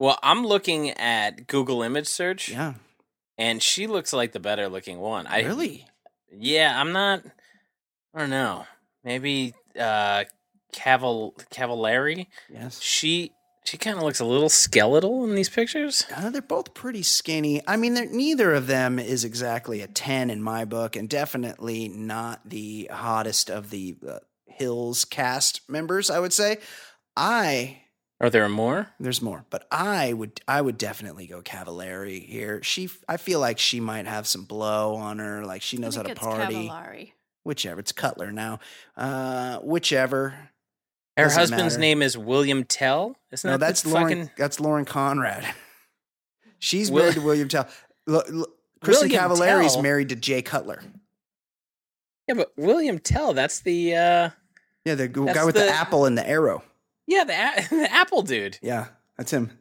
Well, 0.00 0.18
I'm 0.20 0.44
looking 0.44 0.90
at 0.90 1.46
Google 1.46 1.82
image 1.84 2.08
search, 2.08 2.48
Yeah. 2.48 2.74
and 3.38 3.62
she 3.62 3.86
looks 3.86 4.12
like 4.12 4.32
the 4.32 4.40
better 4.40 4.68
looking 4.68 4.98
one. 4.98 5.28
I 5.28 5.42
really? 5.42 5.86
Yeah, 6.36 6.80
I'm 6.80 6.90
not. 6.92 7.22
I 8.14 8.18
don't 8.18 8.30
know. 8.30 8.66
Maybe 9.04 9.54
uh, 9.78 10.24
Caval 10.72 11.34
Cavallari. 11.50 12.26
Yes. 12.52 12.80
She 12.80 13.32
she 13.64 13.76
kind 13.76 13.96
of 13.96 14.02
looks 14.02 14.20
a 14.20 14.24
little 14.24 14.48
skeletal 14.48 15.22
in 15.24 15.34
these 15.34 15.48
pictures. 15.48 16.04
Uh, 16.16 16.30
they're 16.30 16.42
both 16.42 16.74
pretty 16.74 17.02
skinny. 17.02 17.60
I 17.68 17.76
mean, 17.76 17.94
neither 17.94 18.54
of 18.54 18.66
them 18.66 18.98
is 18.98 19.24
exactly 19.24 19.80
a 19.80 19.86
10 19.86 20.30
in 20.30 20.42
my 20.42 20.64
book, 20.64 20.96
and 20.96 21.08
definitely 21.08 21.88
not 21.88 22.40
the 22.48 22.90
hottest 22.92 23.50
of 23.50 23.70
the 23.70 23.96
uh, 24.08 24.18
Hills 24.46 25.04
cast 25.04 25.68
members, 25.68 26.10
I 26.10 26.18
would 26.18 26.32
say. 26.32 26.58
I 27.16 27.82
Are 28.20 28.30
there 28.30 28.48
more? 28.48 28.88
there's 28.98 29.22
more, 29.22 29.44
but 29.50 29.66
I 29.70 30.12
would 30.12 30.40
I 30.48 30.60
would 30.60 30.78
definitely 30.78 31.26
go 31.26 31.40
Cavallari 31.42 32.24
here. 32.26 32.62
She 32.62 32.88
I 33.08 33.16
feel 33.18 33.40
like 33.40 33.58
she 33.58 33.80
might 33.80 34.06
have 34.06 34.26
some 34.26 34.44
blow 34.44 34.96
on 34.96 35.18
her, 35.18 35.44
like 35.44 35.62
she 35.62 35.76
I 35.78 35.80
knows 35.80 35.96
how 35.96 36.02
to 36.02 36.10
it's 36.10 36.20
party. 36.20 36.68
Cavallari. 36.68 37.12
Whichever, 37.44 37.80
it's 37.80 37.92
Cutler 37.92 38.32
now. 38.32 38.60
Uh 38.96 39.58
whichever. 39.58 40.30
Her 41.16 41.24
Doesn't 41.24 41.38
husband's 41.40 41.74
matter. 41.74 41.80
name 41.80 42.02
is 42.02 42.16
William 42.16 42.64
Tell. 42.64 43.16
Isn't 43.32 43.48
No, 43.48 43.56
that 43.56 43.66
that's 43.66 43.84
Lauren 43.86 44.08
fucking 44.08 44.30
that's 44.38 44.60
Lauren 44.60 44.84
Conrad. 44.84 45.44
She's 46.58 46.90
Will- 46.90 47.00
married 47.02 47.14
to 47.14 47.20
William 47.22 47.48
Tell. 47.48 47.68
L- 48.08 48.22
L- 48.32 48.46
Kristen 48.82 49.08
William 49.08 49.30
Cavallari 49.30 49.64
is 49.66 49.72
Tell? 49.74 49.82
married 49.82 50.08
to 50.10 50.16
Jay 50.16 50.40
Cutler. 50.42 50.82
yeah, 52.28 52.34
but 52.34 52.52
William 52.56 52.98
Tell. 52.98 53.32
That's 53.34 53.60
the 53.60 53.94
uh, 53.94 54.30
Yeah, 54.84 54.94
the 54.94 55.08
guy 55.08 55.44
with 55.44 55.54
the, 55.54 55.62
the- 55.62 55.70
apple 55.70 56.04
and 56.06 56.16
the 56.16 56.26
arrow. 56.28 56.62
yeah 57.06 57.24
the, 57.24 57.32
a- 57.34 57.68
the 57.82 57.92
Apple 57.92 58.22
dude. 58.22 58.58
Yeah, 58.62 58.86
that's 59.18 59.32
him. 59.32 59.58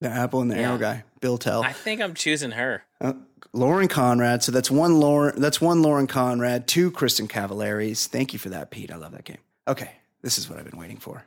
The 0.00 0.08
apple 0.10 0.42
and 0.42 0.50
the 0.50 0.56
Yeah. 0.56 0.68
arrow 0.70 0.78
guy, 0.78 1.04
Bill 1.20 1.38
Tell. 1.38 1.62
I 1.62 1.72
think 1.72 2.00
I'm 2.02 2.12
choosing 2.14 2.50
her. 2.50 2.82
Uh, 3.00 3.14
Lauren 3.52 3.88
Conrad. 3.88 4.42
So 4.42 4.52
that's 4.52 4.70
one 4.70 4.98
Lauren. 5.00 5.40
That's 5.40 5.60
one 5.60 5.82
Lauren 5.82 6.06
Conrad. 6.06 6.66
Two 6.66 6.90
Kristen 6.90 7.28
Cavallari's. 7.28 8.06
Thank 8.06 8.32
you 8.32 8.38
for 8.38 8.48
that, 8.50 8.70
Pete. 8.70 8.90
I 8.90 8.96
love 8.96 9.12
that 9.12 9.24
game. 9.24 9.38
Okay, 9.68 9.92
this 10.22 10.38
is 10.38 10.48
what 10.48 10.58
I've 10.58 10.68
been 10.68 10.78
waiting 10.78 10.98
for. 10.98 11.24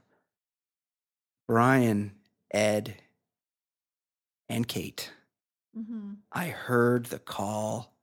Brian, 1.47 2.11
Ed, 2.51 2.95
and 4.49 4.67
Kate. 4.67 5.11
Mm-hmm. 5.77 6.13
I 6.31 6.47
heard 6.47 7.05
the 7.05 7.19
call 7.19 7.93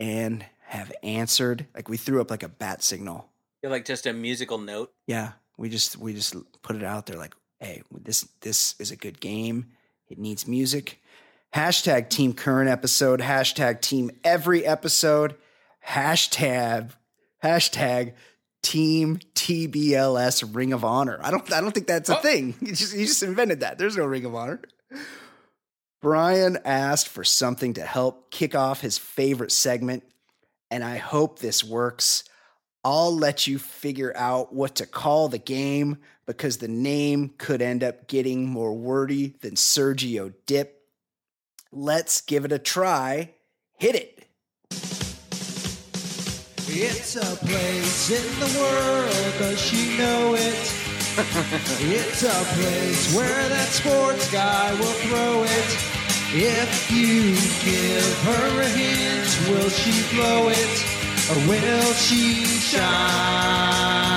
and 0.00 0.44
have 0.66 0.92
answered. 1.02 1.66
Like 1.74 1.88
we 1.88 1.96
threw 1.96 2.20
up 2.20 2.30
like 2.30 2.42
a 2.42 2.48
bat 2.48 2.82
signal. 2.82 3.28
You're 3.62 3.70
like 3.70 3.84
just 3.84 4.06
a 4.06 4.12
musical 4.12 4.58
note. 4.58 4.92
Yeah, 5.06 5.32
we 5.56 5.68
just 5.68 5.96
we 5.96 6.14
just 6.14 6.34
put 6.62 6.76
it 6.76 6.82
out 6.82 7.06
there 7.06 7.18
like, 7.18 7.34
hey, 7.60 7.82
this 7.92 8.28
this 8.40 8.74
is 8.78 8.90
a 8.90 8.96
good 8.96 9.20
game. 9.20 9.66
It 10.08 10.18
needs 10.18 10.48
music. 10.48 11.01
Hashtag 11.54 12.08
team 12.08 12.32
current 12.32 12.70
episode. 12.70 13.20
Hashtag 13.20 13.80
team 13.80 14.10
every 14.24 14.64
episode. 14.64 15.36
Hashtag 15.86 16.90
hashtag 17.42 18.14
team 18.62 19.18
TBLS 19.34 20.54
Ring 20.54 20.72
of 20.72 20.84
Honor. 20.84 21.18
I 21.22 21.30
don't 21.30 21.52
I 21.52 21.60
don't 21.60 21.72
think 21.72 21.86
that's 21.88 22.08
a 22.08 22.18
Oh. 22.18 22.20
thing. 22.22 22.54
You 22.60 22.72
just 22.72 22.96
you 22.96 23.04
just 23.06 23.22
invented 23.22 23.60
that. 23.60 23.78
There's 23.78 23.96
no 23.96 24.04
Ring 24.04 24.24
of 24.24 24.34
Honor. 24.34 24.60
Brian 26.00 26.58
asked 26.64 27.08
for 27.08 27.22
something 27.24 27.74
to 27.74 27.82
help 27.82 28.30
kick 28.30 28.54
off 28.54 28.80
his 28.80 28.98
favorite 28.98 29.52
segment, 29.52 30.02
and 30.70 30.82
I 30.82 30.96
hope 30.96 31.38
this 31.38 31.62
works. 31.62 32.24
I'll 32.84 33.14
let 33.16 33.46
you 33.46 33.60
figure 33.60 34.12
out 34.16 34.52
what 34.52 34.76
to 34.76 34.86
call 34.86 35.28
the 35.28 35.38
game 35.38 35.98
because 36.26 36.56
the 36.56 36.66
name 36.66 37.34
could 37.38 37.62
end 37.62 37.84
up 37.84 38.08
getting 38.08 38.48
more 38.48 38.72
wordy 38.74 39.36
than 39.42 39.54
Sergio 39.54 40.32
Dipp. 40.46 40.81
Let's 41.74 42.20
give 42.20 42.44
it 42.44 42.52
a 42.52 42.58
try. 42.58 43.30
Hit 43.78 43.94
it. 43.94 44.26
It's 46.68 47.16
a 47.16 47.36
place 47.36 48.10
in 48.10 48.40
the 48.40 48.58
world, 48.60 49.34
does 49.38 49.58
she 49.58 49.96
know 49.96 50.34
it? 50.34 50.54
it's 51.80 52.24
a 52.24 52.44
place 52.56 53.16
where 53.16 53.48
that 53.48 53.68
sports 53.68 54.30
guy 54.30 54.72
will 54.74 54.96
throw 55.00 55.44
it. 55.44 55.92
If 56.34 56.90
you 56.90 57.32
give 57.64 58.18
her 58.24 58.60
a 58.60 58.68
hint, 58.68 59.48
will 59.48 59.70
she 59.70 60.14
blow 60.14 60.48
it? 60.50 60.84
Or 61.30 61.48
will 61.48 61.92
she 61.94 62.44
shine? 62.44 64.11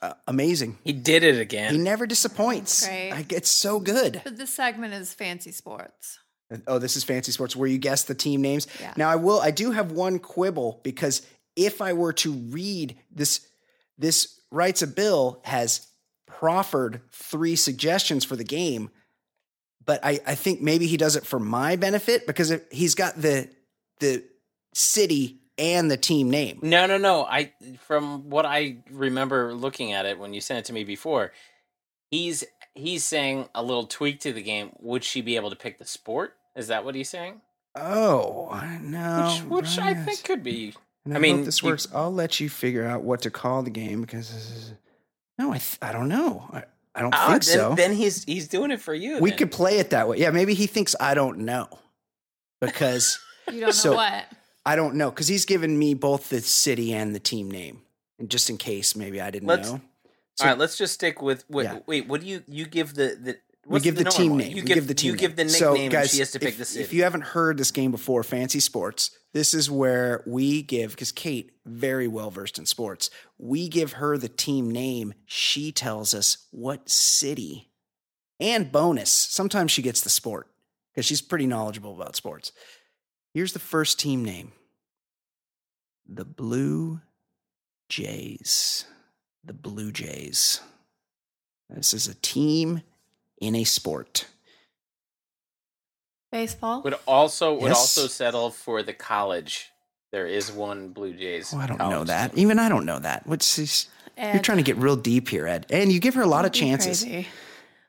Uh, 0.00 0.14
amazing. 0.26 0.78
He 0.84 0.92
did 0.92 1.24
it 1.24 1.40
again. 1.40 1.72
He 1.72 1.78
never 1.78 2.06
disappoints. 2.06 2.86
Great. 2.86 3.10
Like, 3.10 3.32
it's 3.32 3.50
so 3.50 3.80
good. 3.80 4.20
But 4.22 4.36
this 4.36 4.54
segment 4.54 4.94
is 4.94 5.12
fancy 5.12 5.50
sports. 5.50 6.18
Oh, 6.66 6.78
this 6.78 6.96
is 6.96 7.04
fancy 7.04 7.32
sports 7.32 7.54
where 7.54 7.68
you 7.68 7.78
guess 7.78 8.04
the 8.04 8.14
team 8.14 8.40
names. 8.40 8.66
Yeah. 8.80 8.94
Now 8.96 9.10
I 9.10 9.16
will 9.16 9.40
I 9.40 9.50
do 9.50 9.70
have 9.70 9.92
one 9.92 10.18
quibble 10.18 10.80
because 10.82 11.26
if 11.56 11.82
I 11.82 11.92
were 11.92 12.14
to 12.14 12.32
read 12.32 12.96
this 13.14 13.46
this 13.98 14.40
writes 14.50 14.80
a 14.80 14.86
bill 14.86 15.40
has 15.44 15.86
proffered 16.26 17.02
three 17.12 17.56
suggestions 17.56 18.24
for 18.24 18.36
the 18.36 18.44
game, 18.44 18.90
but 19.84 20.00
I, 20.02 20.20
I 20.26 20.34
think 20.36 20.62
maybe 20.62 20.86
he 20.86 20.96
does 20.96 21.16
it 21.16 21.26
for 21.26 21.38
my 21.38 21.76
benefit 21.76 22.26
because 22.26 22.50
if 22.50 22.62
he's 22.70 22.94
got 22.94 23.20
the 23.20 23.50
the 24.00 24.24
city 24.72 25.40
and 25.58 25.90
the 25.90 25.96
team 25.96 26.30
name. 26.30 26.58
No, 26.62 26.86
no, 26.86 26.96
no. 26.98 27.24
I 27.24 27.52
from 27.86 28.30
what 28.30 28.46
I 28.46 28.78
remember 28.90 29.54
looking 29.54 29.92
at 29.92 30.06
it 30.06 30.18
when 30.18 30.32
you 30.34 30.40
sent 30.40 30.60
it 30.60 30.64
to 30.66 30.72
me 30.72 30.84
before, 30.84 31.32
he's 32.10 32.44
he's 32.74 33.04
saying 33.04 33.48
a 33.54 33.62
little 33.62 33.86
tweak 33.86 34.20
to 34.20 34.32
the 34.32 34.42
game. 34.42 34.70
Would 34.80 35.04
she 35.04 35.20
be 35.20 35.36
able 35.36 35.50
to 35.50 35.56
pick 35.56 35.78
the 35.78 35.84
sport? 35.84 36.34
Is 36.56 36.68
that 36.68 36.84
what 36.84 36.94
he's 36.94 37.08
saying? 37.10 37.40
Oh 37.76 38.60
no. 38.82 39.38
which 39.48 39.62
which 39.68 39.78
I 39.78 39.94
think 39.94 40.24
could 40.24 40.42
be. 40.42 40.74
And 41.04 41.14
I 41.14 41.18
I, 41.18 41.20
mean, 41.20 41.36
mean, 41.36 41.44
this 41.44 41.62
you- 41.62 41.68
works. 41.68 41.86
I'll 41.94 42.12
let 42.12 42.40
you 42.40 42.48
figure 42.48 42.84
out 42.84 43.02
what 43.02 43.22
to 43.22 43.30
call 43.30 43.62
the 43.62 43.70
game 43.70 44.00
because 44.00 44.30
this 44.32 44.50
is, 44.50 44.74
no, 45.38 45.50
I 45.52 45.58
th- 45.58 45.78
I 45.80 45.92
don't 45.92 46.08
know. 46.08 46.48
I, 46.52 46.64
I 46.94 47.00
don't 47.02 47.14
Oh, 47.16 47.30
think 47.30 47.44
then, 47.44 47.54
so. 47.58 47.74
then 47.76 47.92
he's 47.94 48.24
he's 48.24 48.48
doing 48.48 48.70
it 48.72 48.80
for 48.80 48.92
you. 48.94 49.18
we 49.20 49.30
then. 49.30 49.38
could 49.38 49.52
play 49.52 49.78
it 49.78 49.90
that 49.90 50.08
way. 50.08 50.18
Yeah, 50.18 50.30
maybe 50.30 50.54
he 50.54 50.66
thinks 50.66 50.96
I 51.00 51.14
don't 51.14 51.38
know 51.40 51.68
because 52.60 53.18
You 53.52 53.60
don't 53.60 53.72
So- 53.72 53.90
know 53.92 53.96
what. 53.96 54.24
I 54.68 54.76
don't 54.76 54.96
know 54.96 55.10
because 55.10 55.28
he's 55.28 55.46
given 55.46 55.78
me 55.78 55.94
both 55.94 56.28
the 56.28 56.42
city 56.42 56.92
and 56.92 57.14
the 57.14 57.20
team 57.20 57.50
name, 57.50 57.80
and 58.18 58.30
just 58.30 58.50
in 58.50 58.58
case 58.58 58.94
maybe 58.94 59.18
I 59.18 59.30
didn't 59.30 59.48
Let's- 59.48 59.70
know. 59.72 59.80
All 60.40 60.46
right, 60.46 60.58
let's 60.58 60.76
just 60.76 60.92
stick 60.92 61.20
with. 61.22 61.44
Wait, 61.48 61.64
Yeah. 61.64 61.78
wait 61.86 62.06
what 62.06 62.20
do 62.20 62.26
you 62.26 62.44
you 62.46 62.66
give 62.66 62.94
the 62.94 63.16
the? 63.20 63.38
We 63.66 63.80
give 63.80 63.96
the, 63.96 64.04
normal 64.04 64.18
team 64.18 64.36
name. 64.36 64.56
You 64.56 64.62
give, 64.62 64.76
give 64.76 64.86
the 64.88 64.94
team 64.94 65.10
You 65.10 65.16
give 65.16 65.36
the 65.36 65.44
nickname. 65.44 65.58
So, 65.60 65.76
and 65.76 65.92
guys, 65.92 66.10
she 66.10 66.20
has 66.20 66.30
to 66.32 66.38
pick 66.38 66.50
if, 66.50 66.58
the 66.58 66.64
city. 66.64 66.84
if 66.84 66.92
you 66.92 67.02
haven't 67.02 67.20
heard 67.22 67.58
this 67.58 67.70
game 67.70 67.90
before, 67.90 68.22
Fancy 68.22 68.60
Sports, 68.60 69.10
this 69.34 69.52
is 69.52 69.70
where 69.70 70.22
we 70.26 70.62
give 70.62 70.92
because 70.92 71.12
Kate 71.12 71.50
very 71.66 72.08
well 72.08 72.30
versed 72.30 72.58
in 72.58 72.64
sports. 72.66 73.10
We 73.36 73.68
give 73.68 73.94
her 73.94 74.16
the 74.16 74.28
team 74.28 74.70
name. 74.70 75.12
She 75.26 75.72
tells 75.72 76.14
us 76.14 76.46
what 76.50 76.88
city, 76.88 77.70
and 78.38 78.70
bonus. 78.70 79.10
Sometimes 79.10 79.70
she 79.70 79.82
gets 79.82 80.00
the 80.02 80.10
sport 80.10 80.46
because 80.94 81.04
she's 81.04 81.20
pretty 81.22 81.46
knowledgeable 81.46 81.94
about 81.94 82.16
sports. 82.16 82.52
Here's 83.38 83.52
the 83.52 83.60
first 83.60 84.00
team 84.00 84.24
name: 84.24 84.50
the 86.08 86.24
Blue 86.24 87.02
Jays. 87.88 88.84
The 89.44 89.52
Blue 89.52 89.92
Jays. 89.92 90.60
This 91.70 91.94
is 91.94 92.08
a 92.08 92.14
team 92.16 92.82
in 93.40 93.54
a 93.54 93.62
sport. 93.62 94.26
Baseball. 96.32 96.82
would 96.82 96.96
also 97.06 97.54
would 97.54 97.68
Yes. 97.68 97.76
also 97.76 98.08
settle 98.08 98.50
for 98.50 98.82
the 98.82 98.92
college. 98.92 99.70
There 100.10 100.26
is 100.26 100.50
one 100.50 100.88
Blue 100.88 101.14
Jays. 101.14 101.54
Oh, 101.54 101.58
I 101.58 101.68
don't 101.68 101.78
know 101.78 102.02
that. 102.02 102.32
team. 102.32 102.40
Even 102.40 102.58
I 102.58 102.68
don't 102.68 102.86
know 102.86 102.98
that. 102.98 103.24
What's 103.24 103.54
this? 103.54 103.86
You're 104.20 104.42
trying 104.42 104.58
to 104.58 104.64
get 104.64 104.78
real 104.78 104.96
deep 104.96 105.28
here, 105.28 105.46
Ed. 105.46 105.66
And 105.70 105.92
you 105.92 106.00
give 106.00 106.14
her 106.14 106.22
a 106.22 106.26
lot 106.26 106.44
of 106.44 106.50
Don't 106.50 106.60
chances. 106.60 107.04
crazy. 107.04 107.28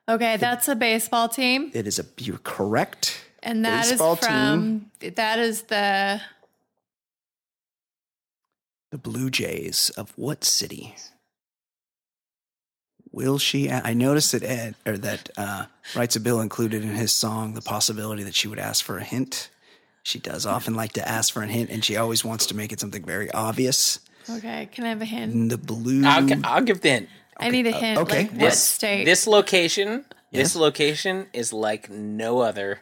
Okay, 0.08 0.38
that's 0.38 0.68
a 0.68 0.76
baseball 0.76 1.28
team, 1.28 1.72
It 1.74 1.88
is 1.88 1.98
a 1.98 2.06
you're 2.20 2.38
correct. 2.38 3.26
And 3.44 3.66
that 3.66 3.86
is 3.86 3.92
Baseball 3.92 4.16
from 4.16 4.92
that 5.00 5.40
is 5.40 5.64
the 5.64 6.22
The 8.92 8.98
Blue 8.98 9.30
Jays 9.30 9.90
of 9.92 10.12
what 10.16 10.44
city? 10.44 10.96
Will 13.12 13.40
she? 13.40 13.72
I 13.72 13.94
noticed 13.94 14.32
that 14.34 14.44
Ed 14.44 14.76
or 14.86 14.98
that 14.98 15.30
uh, 15.36 15.66
writes 15.96 16.16
a 16.16 16.20
bill 16.20 16.42
included 16.42 16.84
in 16.84 16.90
his 16.92 17.12
song 17.12 17.54
the 17.56 17.62
possibility 17.62 18.24
that 18.24 18.36
she 18.36 18.48
would 18.48 18.60
ask 18.60 18.86
for 18.86 18.98
a 19.00 19.04
hint. 19.04 19.50
She 20.04 20.20
does 20.20 20.46
often 20.46 20.76
like 20.76 20.94
to 20.94 21.08
ask 21.08 21.34
for 21.34 21.42
a 21.44 21.48
hint, 21.48 21.70
and 21.72 21.84
she 21.84 21.98
always 21.98 22.24
wants 22.24 22.46
to 22.48 22.56
make 22.56 22.72
it 22.72 22.80
something 22.80 23.04
very 23.04 23.32
obvious. 23.32 24.00
okay. 24.30 24.70
Can 24.72 24.86
I 24.86 24.90
have 24.90 25.02
a 25.02 25.06
hint? 25.06 25.50
The 25.50 25.58
blue. 25.58 26.04
I'll, 26.06 26.28
I'll 26.46 26.62
give 26.64 26.82
the 26.82 26.90
hint. 26.90 27.10
I 27.38 27.50
need 27.50 27.68
a 27.68 27.72
hint. 27.72 27.98
uh, 27.98 28.02
okay, 28.02 28.22
Like 28.24 28.32
what 28.32 28.42
yes. 28.42 28.64
state? 28.64 29.06
This 29.06 29.26
location, 29.28 30.06
Yes. 30.32 30.54
this 30.54 30.56
location 30.56 31.28
is 31.34 31.52
like 31.52 31.90
no 31.90 32.40
other 32.40 32.82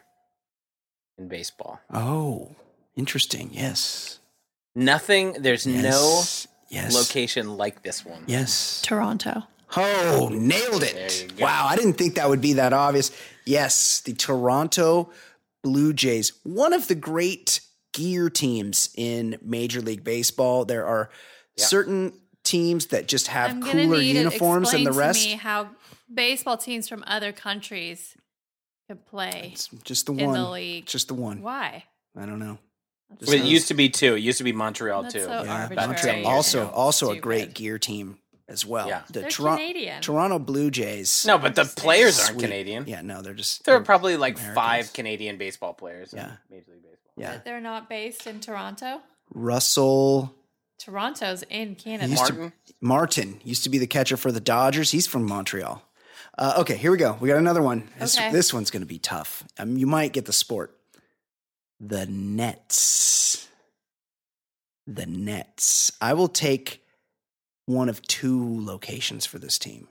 in 1.18 1.28
baseball. 1.28 1.80
oh, 1.92 2.54
interesting. 2.96 3.50
Yes. 3.52 4.18
Nothing. 4.74 5.34
There's 5.40 5.66
Yes. 5.66 6.46
yes. 6.68 6.92
no 6.92 6.98
location 6.98 7.56
like 7.56 7.82
this 7.82 8.04
one. 8.04 8.24
Yes. 8.26 8.80
Toronto. 8.82 9.44
Oh, 9.76 10.30
nailed 10.32 10.82
it. 10.82 11.32
Wow, 11.38 11.66
I 11.68 11.76
didn't 11.76 11.94
think 11.94 12.14
that 12.14 12.28
would 12.28 12.40
be 12.40 12.54
that 12.54 12.72
obvious. 12.72 13.10
Yes, 13.44 14.00
the 14.00 14.14
Toronto 14.14 15.10
Blue 15.62 15.92
Jays, 15.92 16.32
one 16.42 16.72
of 16.72 16.88
the 16.88 16.94
great 16.94 17.60
gear 17.92 18.30
teams 18.30 18.90
in 18.96 19.36
Major 19.42 19.80
League 19.80 20.04
Baseball. 20.04 20.64
There 20.64 20.86
are 20.86 21.10
certain 21.56 22.12
teams 22.44 22.86
that 22.86 23.08
just 23.08 23.26
have 23.26 23.50
I'm 23.50 23.62
cooler 23.62 24.00
uniforms 24.00 24.70
than 24.70 24.84
the 24.84 24.92
rest. 24.92 25.22
To 25.22 25.28
me 25.28 25.34
how 25.36 25.68
baseball 26.12 26.56
teams 26.56 26.88
from 26.88 27.04
other 27.06 27.32
countries 27.32 28.16
could 28.88 29.06
play 29.06 29.50
It's 29.52 29.68
just 29.84 30.06
the 30.06 30.12
in 30.14 30.26
one. 30.26 30.34
the 30.34 30.48
league. 30.50 30.86
Just 30.86 31.08
the 31.08 31.14
one. 31.14 31.42
Why? 31.42 31.84
I 32.16 32.26
don't 32.26 32.38
know. 32.38 32.58
That's 33.10 33.26
Well, 33.30 33.36
it 33.40 33.44
used 33.44 33.68
to 33.68 33.74
be 33.74 33.88
two. 33.88 34.14
It 34.16 34.20
used 34.20 34.38
to 34.38 34.44
be 34.44 34.52
Montreal 34.52 35.02
That's 35.02 35.14
too. 35.14 35.20
so 35.20 35.28
Yeah, 35.28 35.36
arbitrary. 35.62 35.64
About 35.64 35.76
10 35.78 35.88
Montreal- 35.88 36.16
years 36.16 36.26
also 36.26 36.62
ago. 36.62 36.70
also 36.74 37.10
a 37.12 37.16
great 37.18 37.54
gear 37.54 37.78
team 37.78 38.18
as 38.48 38.66
well. 38.66 38.88
Yeah. 38.88 39.02
The 39.10 39.20
They're 39.20 39.30
Canadian. 39.30 40.02
Toronto 40.02 40.38
Blue 40.38 40.70
Jays. 40.70 41.24
No, 41.26 41.38
but 41.38 41.54
the 41.54 41.64
players 41.64 42.18
aren't 42.18 42.32
Sweet. 42.32 42.42
Canadian. 42.44 42.86
Yeah, 42.86 43.02
no, 43.02 43.22
they're 43.22 43.34
just 43.34 43.64
There 43.64 43.76
are 43.76 43.80
probably 43.82 44.16
like 44.16 44.34
Americans. 44.36 44.54
five 44.54 44.92
Canadian 44.92 45.38
baseball 45.38 45.74
players 45.74 46.12
Yeah. 46.14 46.24
in 46.50 46.56
Major 46.56 46.72
League 46.72 46.82
Baseball. 46.82 47.12
yeah. 47.16 47.32
But 47.34 47.44
they're 47.44 47.60
not 47.60 47.88
based 47.88 48.26
in 48.26 48.40
Toronto. 48.40 49.00
Russell 49.34 50.34
Toronto's 50.78 51.42
in 51.50 51.74
Canada. 51.74 52.08
used 52.10 52.26
to- 52.26 52.32
Martin. 52.34 52.52
Martin 52.80 53.40
used 53.44 53.64
to 53.64 53.70
be 53.70 53.78
the 53.78 53.86
catcher 53.86 54.16
for 54.16 54.30
the 54.30 54.40
Dodgers. 54.40 54.90
He's 54.92 55.06
from 55.06 55.24
Montreal. 55.24 55.82
Uh, 56.38 56.54
okay, 56.58 56.76
here 56.76 56.92
we 56.92 56.96
go. 56.98 57.16
We 57.20 57.28
got 57.28 57.38
another 57.38 57.62
one. 57.62 57.88
This, 57.98 58.16
Okay. 58.16 58.30
this 58.30 58.54
one's 58.54 58.70
going 58.70 58.82
to 58.82 58.86
be 58.86 58.98
tough. 59.00 59.42
Um, 59.58 59.76
you 59.76 59.86
might 59.86 60.12
get 60.12 60.24
the 60.24 60.32
sport. 60.32 60.74
The 61.80 62.06
Nets. 62.06 63.48
The 64.86 65.04
Nets. 65.06 65.90
I 66.00 66.14
will 66.14 66.28
take 66.28 66.82
one 67.66 67.88
of 67.88 68.00
two 68.02 68.64
locations 68.64 69.26
for 69.26 69.38
this 69.38 69.58
team 69.58 69.88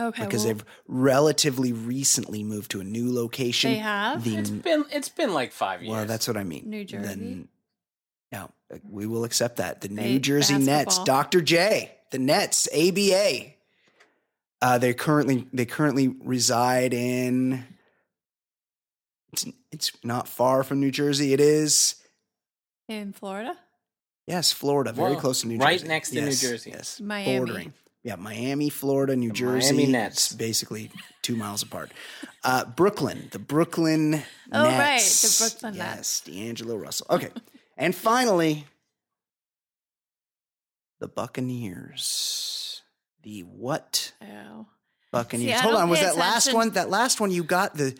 okay, 0.00 0.24
because 0.24 0.44
well, 0.44 0.54
they've 0.54 0.64
relatively 0.88 1.72
recently 1.72 2.42
moved 2.42 2.70
to 2.70 2.80
a 2.80 2.84
new 2.84 3.12
location. 3.12 3.72
they 3.72 3.78
have. 3.78 4.24
The 4.24 4.36
It's 4.36 4.50
been 4.50 4.84
it's 4.90 5.08
been 5.08 5.34
like 5.34 5.52
five 5.52 5.82
years. 5.82 5.90
well, 5.92 6.06
that's 6.06 6.26
what 6.28 6.36
I 6.36 6.44
mean. 6.44 6.70
New 6.70 6.84
Jersey? 6.84 7.06
Then, 7.06 7.48
yeah, 8.32 8.46
we 8.88 9.06
will 9.06 9.24
accept 9.24 9.56
that. 9.56 9.80
The 9.82 9.88
Ba- 9.88 9.94
New 10.02 10.18
Jersey 10.20 10.56
Nets. 10.56 10.98
Dr. 11.04 11.40
J, 11.42 11.90
the 12.10 12.18
Nets, 12.18 12.68
ABA. 12.72 13.54
Uh, 14.62 14.78
they 14.78 14.92
currently 14.94 15.46
they 15.52 15.64
currently 15.64 16.08
reside 16.22 16.92
in. 16.92 17.64
It's 19.32 19.46
it's 19.70 19.92
not 20.04 20.28
far 20.28 20.62
from 20.62 20.80
New 20.80 20.90
Jersey. 20.90 21.32
It 21.32 21.40
is 21.40 21.94
In 22.88 23.12
Florida? 23.12 23.56
yes, 24.26 24.52
Florida, 24.52 24.92
very 24.92 25.14
Whoa, 25.14 25.20
close 25.20 25.40
to 25.42 25.46
New 25.48 25.56
Jersey, 25.58 25.64
right 25.64 25.84
next 25.86 26.10
to 26.10 26.20
New 26.20 26.32
Jersey. 26.32 26.70
Yes, 26.70 27.00
Miami. 27.00 27.38
bordering. 27.38 27.72
Yeah, 28.02 28.16
Miami, 28.16 28.70
Florida, 28.70 29.14
New 29.14 29.28
The 29.28 29.34
Jersey. 29.34 29.74
Miami 29.76 29.92
Nets. 29.92 30.28
It's 30.28 30.32
basically 30.34 30.90
two 31.22 31.36
miles 31.36 31.62
apart. 31.62 31.92
Uh, 32.42 32.64
Brooklyn, 32.64 33.28
the 33.30 33.38
Brooklyn 33.38 34.22
Oh, 34.52 34.64
right, 34.64 35.00
the 35.00 35.36
Brooklyn 35.38 35.74
yes, 35.74 35.96
Nets. 35.96 36.20
D'Angelo 36.22 36.76
Russell. 36.76 37.06
Okay, 37.10 37.28
and 37.76 37.94
finally, 37.94 38.66
the 40.98 41.08
Buccaneers. 41.08 42.69
The 43.22 43.40
what 43.42 44.12
Oh. 44.22 44.66
Buccaneers? 45.12 45.58
I 45.60 45.62
Hold 45.62 45.74
on, 45.74 45.88
was 45.90 46.00
that 46.00 46.16
last 46.16 46.52
one? 46.54 46.70
That 46.70 46.88
last 46.88 47.20
one 47.20 47.30
you 47.30 47.42
got 47.44 47.74
the 47.74 47.96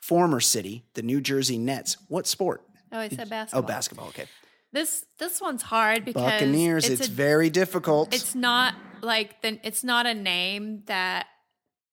former 0.00 0.40
city, 0.40 0.84
the 0.94 1.02
New 1.02 1.20
Jersey 1.20 1.58
Nets. 1.58 1.96
What 2.08 2.26
sport? 2.26 2.62
Oh, 2.92 2.98
I 2.98 3.08
said 3.08 3.28
basketball. 3.30 3.62
Oh, 3.62 3.66
basketball. 3.66 4.08
Okay, 4.08 4.26
This 4.72 5.04
this 5.18 5.40
one's 5.40 5.62
hard 5.62 6.04
because 6.04 6.22
Buccaneers. 6.22 6.88
It's, 6.88 7.00
It's, 7.02 7.08
a- 7.08 7.12
very 7.12 7.50
difficult. 7.50 8.14
it's 8.14 8.34
not 8.34 8.74
like 9.00 9.40
the 9.42 9.58
it's 9.66 9.82
not 9.84 10.06
a 10.06 10.14
name 10.14 10.82
that 10.86 11.26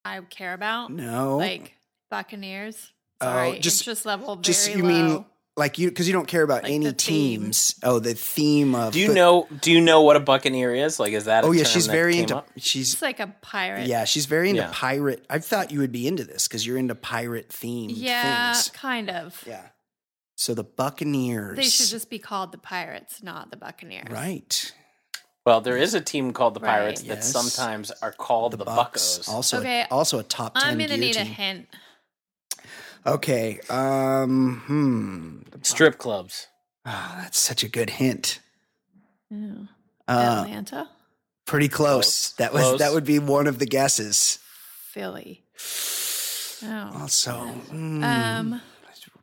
I 0.04 0.20
care 0.22 0.54
about. 0.54 0.92
no, 0.92 1.38
Like 1.38 1.74
Buccaneers. 2.12 2.92
Oh, 3.22 3.26
Sorry, 3.26 3.60
just- 3.60 3.82
interest 3.82 4.06
level 4.06 4.36
very 4.36 4.44
just 4.44 4.70
you 4.76 4.84
low. 4.84 4.88
mean 4.88 5.26
like 5.58 5.78
you 5.80 5.90
because 5.90 6.08
you 6.08 6.14
don't 6.14 6.28
care 6.28 6.44
about 6.44 6.64
Like 6.64 6.72
any 6.72 6.86
the 6.86 6.92
theme. 6.94 7.42
teams. 7.42 7.76
Oh, 7.84 8.00
the 8.00 8.14
theme 8.14 8.76
of. 8.76 8.94
Do 8.94 9.00
you 9.00 9.08
but- 9.08 9.14
know? 9.16 9.48
Do 9.62 9.72
you 9.72 9.82
know 9.82 10.04
what 10.04 10.16
a 10.16 10.20
buccaneer 10.20 10.74
is? 10.74 11.00
Like, 11.00 11.14
is 11.14 11.26
that? 11.26 11.44
a 11.44 11.48
Oh 11.48 11.52
yeah, 11.52 11.64
term 11.64 11.72
she's 11.74 11.88
that 11.88 11.92
very 11.92 12.20
into. 12.20 12.38
up? 12.38 12.48
She's 12.58 12.94
it's 12.94 13.02
like 13.02 13.20
a 13.20 13.28
pirate. 13.42 13.88
yeah, 13.88 14.06
she's 14.06 14.26
very 14.28 14.50
into 14.52 14.62
Yeah. 14.62 14.70
pirate. 14.72 15.26
I 15.30 15.40
thought 15.40 15.72
you 15.72 15.80
would 15.80 15.92
be 15.92 16.08
into 16.08 16.24
this 16.24 16.48
because 16.48 16.66
you're 16.66 16.78
into 16.78 16.96
pirate 16.96 17.50
themed 17.50 17.92
Yeah, 17.96 18.54
things. 18.54 18.70
kind 18.70 19.10
of. 19.10 19.44
Yeah. 19.46 19.64
So 20.36 20.54
the 20.54 20.64
Buccaneers. 20.64 21.58
They 21.58 21.64
should 21.64 21.88
just 21.90 22.10
be 22.12 22.20
called 22.20 22.52
the 22.52 22.60
Pirates, 22.60 23.24
not 23.24 23.50
the 23.52 23.58
Buccaneers. 23.58 24.10
right. 24.12 24.72
Well, 25.48 25.62
there 25.62 25.78
is 25.78 25.94
a 25.94 26.02
team 26.02 26.34
called 26.34 26.56
the 26.56 26.60
Right. 26.60 26.78
Pirates 26.80 27.02
that 27.04 27.08
Yes. 27.20 27.32
sometimes 27.32 27.90
are 28.02 28.12
called 28.12 28.52
the, 28.52 28.58
Bucks. 28.58 28.76
Buckos. 29.20 29.30
Also, 29.30 29.60
Okay, 29.62 29.86
also 29.90 30.20
a 30.20 30.24
top 30.24 30.56
ten. 30.56 30.64
I'm 30.66 30.78
gonna 30.78 30.90
gear 30.90 30.98
need 30.98 31.16
a 31.16 31.24
hint. 31.24 31.68
Okay. 33.08 33.60
Um. 33.70 34.62
Hmm. 34.66 35.58
Strip 35.64 35.98
clubs. 35.98 36.48
Ah, 36.86 37.20
that's 37.22 37.40
such 37.40 37.64
a 37.64 37.70
good 37.70 37.90
hint. 37.92 38.40
Oh. 39.34 39.68
Uh, 40.08 40.44
Atlanta, 40.46 40.90
pretty 41.46 41.68
close. 41.68 42.32
Close. 42.32 42.34
That 42.38 42.54
was 42.54 42.64
Close. 42.64 42.80
that 42.80 42.94
would 42.94 43.04
be 43.06 43.20
one 43.20 43.48
of 43.48 43.60
the 43.60 43.66
guesses. 43.66 44.40
Philly. 44.92 45.44
Oh. 46.64 47.02
Also, 47.02 47.34
hmm, 47.34 48.04
Um. 48.04 48.62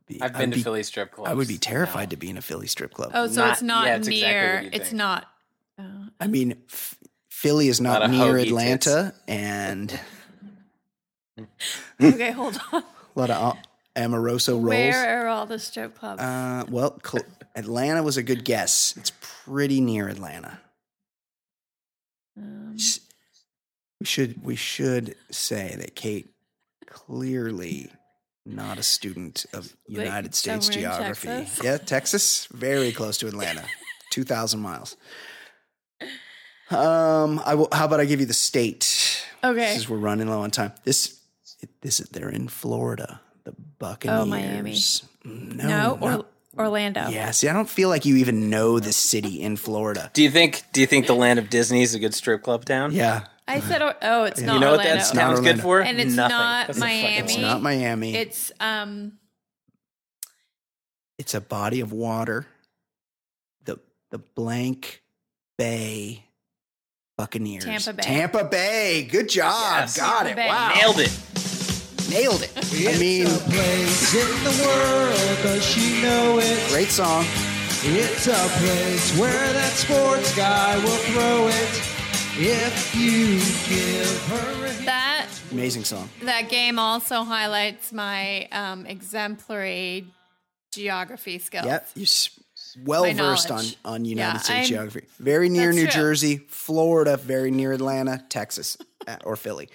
be- 0.06 0.20
I've 0.22 0.34
I'd 0.36 0.38
been 0.38 0.50
to 0.50 0.56
be- 0.58 0.62
Philly 0.62 0.82
strip 0.82 1.12
clubs. 1.12 1.30
I 1.30 1.34
would 1.34 1.48
be 1.48 1.56
terrified 1.58 2.10
to 2.10 2.16
be 2.16 2.28
in 2.30 2.36
a 2.36 2.42
Philly 2.42 2.66
strip 2.66 2.92
club. 2.92 3.12
Oh, 3.14 3.26
so 3.26 3.40
Not- 3.40 3.52
it's 3.54 3.62
not 3.62 3.86
yeah, 3.86 3.96
it's 3.96 4.08
near. 4.08 4.54
what 4.56 4.64
you 4.64 4.70
it's 4.74 4.84
think. 4.90 4.98
not. 4.98 5.26
Oh. 5.78 6.06
I 6.20 6.26
mean, 6.26 6.62
F- 6.70 6.96
Philly 7.30 7.68
is 7.68 7.80
not 7.80 8.00
Lot 8.00 8.02
of 8.02 8.10
near 8.12 8.34
hoagie 8.34 8.46
Atlanta, 8.48 9.14
and 9.26 9.98
Okay, 12.02 12.30
hold 12.32 12.60
on. 12.72 12.82
a 12.82 12.84
lot 13.18 13.30
of 13.30 13.56
uh, 13.56 13.60
Amoroso 13.96 14.54
rolls. 14.54 14.68
Where 14.68 15.24
are 15.24 15.28
all 15.28 15.46
the 15.46 15.58
strip 15.58 15.96
clubs? 15.98 16.20
Uh, 16.20 16.64
well, 16.68 16.98
cl- 17.04 17.24
Atlanta 17.54 18.02
was 18.02 18.16
a 18.16 18.22
good 18.22 18.44
guess. 18.44 18.94
It's 18.96 19.12
pretty 19.20 19.80
near 19.80 20.08
Atlanta. 20.08 20.58
Um, 22.36 22.76
We 24.00 24.06
should 24.06 24.42
we 24.44 24.56
should 24.56 25.14
say 25.30 25.76
that 25.78 25.94
Kate 25.94 26.30
clearly 26.86 27.90
not 28.44 28.78
a 28.78 28.82
student 28.82 29.46
of 29.52 29.74
United 29.86 30.34
States 30.34 30.68
geography. 30.68 31.28
Texas? 31.28 31.64
Yeah, 31.64 31.76
Texas, 31.86 32.46
very 32.52 32.90
close 32.92 33.16
to 33.18 33.28
Atlanta, 33.28 33.64
two 34.10 34.24
thousand 34.24 34.60
miles. 34.60 34.96
Um, 36.70 37.40
I 37.44 37.54
will. 37.54 37.68
How 37.72 37.84
about 37.84 38.00
I 38.00 38.04
give 38.04 38.20
you 38.20 38.26
the 38.26 38.34
state? 38.34 39.24
okay. 39.44 39.72
Since 39.74 39.88
we're 39.88 39.98
running 39.98 40.26
low 40.28 40.40
on 40.40 40.50
time. 40.50 40.72
This 40.84 41.20
this 41.80 41.98
they're 41.98 42.28
in 42.30 42.48
Florida. 42.48 43.20
The 43.44 43.54
Buccaneers. 43.78 44.20
Oh, 44.20 44.26
Miami. 44.26 44.76
No, 45.24 45.68
No, 45.68 45.98
or, 46.00 46.10
not- 46.10 46.26
Orlando. 46.58 47.08
yeah. 47.08 47.30
See, 47.32 47.48
I 47.48 47.52
don't 47.52 47.68
feel 47.68 47.88
like 47.88 48.04
you 48.04 48.16
even 48.16 48.48
know 48.50 48.78
the 48.78 48.92
city 48.92 49.40
in 49.42 49.56
Florida. 49.56 50.10
Do 50.14 50.22
you 50.22 50.30
think? 50.30 50.62
Do 50.72 50.80
you 50.80 50.86
think 50.86 51.06
the 51.06 51.14
land 51.14 51.38
of 51.38 51.50
Disney 51.50 51.82
is 51.82 51.94
a 51.94 51.98
good 51.98 52.14
strip 52.14 52.42
club 52.42 52.64
town? 52.64 52.92
Yeah, 52.92 53.24
I 53.48 53.60
said, 53.60 53.82
or- 53.82 53.94
oh, 54.02 54.24
it's 54.24 54.40
not 54.40 54.54
You 54.54 54.60
know 54.60 54.70
what 54.72 54.82
that 54.84 54.96
not 54.96 55.14
town's 55.14 55.40
good 55.40 55.60
for? 55.60 55.80
And 55.80 55.98
it's 56.00 56.14
Nothing. 56.14 56.36
not 56.36 56.66
That's 56.68 56.78
Miami. 56.78 57.16
it's 57.18 57.36
not 57.38 57.60
Miami. 57.62 58.14
It's 58.14 58.52
um. 58.60 59.18
it's 61.18 61.34
a 61.34 61.40
body 61.40 61.80
of 61.80 61.92
water. 61.92 62.46
The 63.64 63.78
the 64.10 64.18
blank 64.18 65.02
Bay 65.58 66.24
Buccaneers. 67.18 67.64
Tampa 67.64 67.92
Bay. 67.92 68.02
Tampa 68.02 68.44
Bay. 68.44 69.08
Good 69.10 69.28
job. 69.28 69.80
Yes. 69.80 69.96
Got 69.96 70.24
Tampa 70.26 70.30
it. 70.32 70.36
Bay. 70.36 70.48
Wow. 70.48 70.72
Nailed 70.76 70.98
it. 71.00 71.20
Nailed 72.10 72.42
it. 72.42 72.50
I 72.56 72.60
It's 72.60 73.00
mean, 73.00 73.26
a 73.26 73.30
place 73.30 74.14
in 74.14 74.44
the 74.44 74.62
world, 74.64 75.42
does 75.42 75.64
she 75.64 76.02
know 76.02 76.38
it? 76.38 76.68
great 76.70 76.88
song. 76.88 77.24
It's 77.86 78.26
a 78.26 78.48
place 78.60 79.18
where 79.18 79.52
that 79.52 79.72
sports 79.72 80.34
guy 80.36 80.76
will 80.78 80.98
throw 81.12 81.48
it 81.48 81.82
if 82.36 82.94
you 82.94 83.38
give 83.68 84.22
her 84.28 84.64
a 84.66 84.68
hint. 84.72 84.86
That 84.86 85.26
Amazing 85.50 85.84
song. 85.84 86.08
that 86.22 86.48
game 86.48 86.78
also 86.78 87.24
highlights 87.24 87.92
my 87.92 88.46
um, 88.52 88.86
exemplary 88.86 90.06
geography 90.72 91.38
skills. 91.38 91.66
Yep. 91.66 91.88
You're 91.94 92.02
s- 92.04 92.30
well 92.84 93.02
My 93.04 93.12
versed 93.14 93.50
on, 93.50 93.56
knowledge. 93.58 93.78
on 93.84 94.04
United 94.04 94.32
Yeah, 94.34 94.38
States 94.38 94.58
I'm- 94.58 94.66
geography. 94.66 95.06
Very 95.20 95.48
near 95.48 95.66
That's 95.66 95.76
New 95.76 95.84
true. 95.84 95.92
Jersey, 95.92 96.36
Florida, 96.48 97.16
very 97.16 97.50
near 97.50 97.72
Atlanta, 97.72 98.22
Texas, 98.28 98.76
uh, 99.06 99.16
or 99.24 99.36
Philly. 99.36 99.68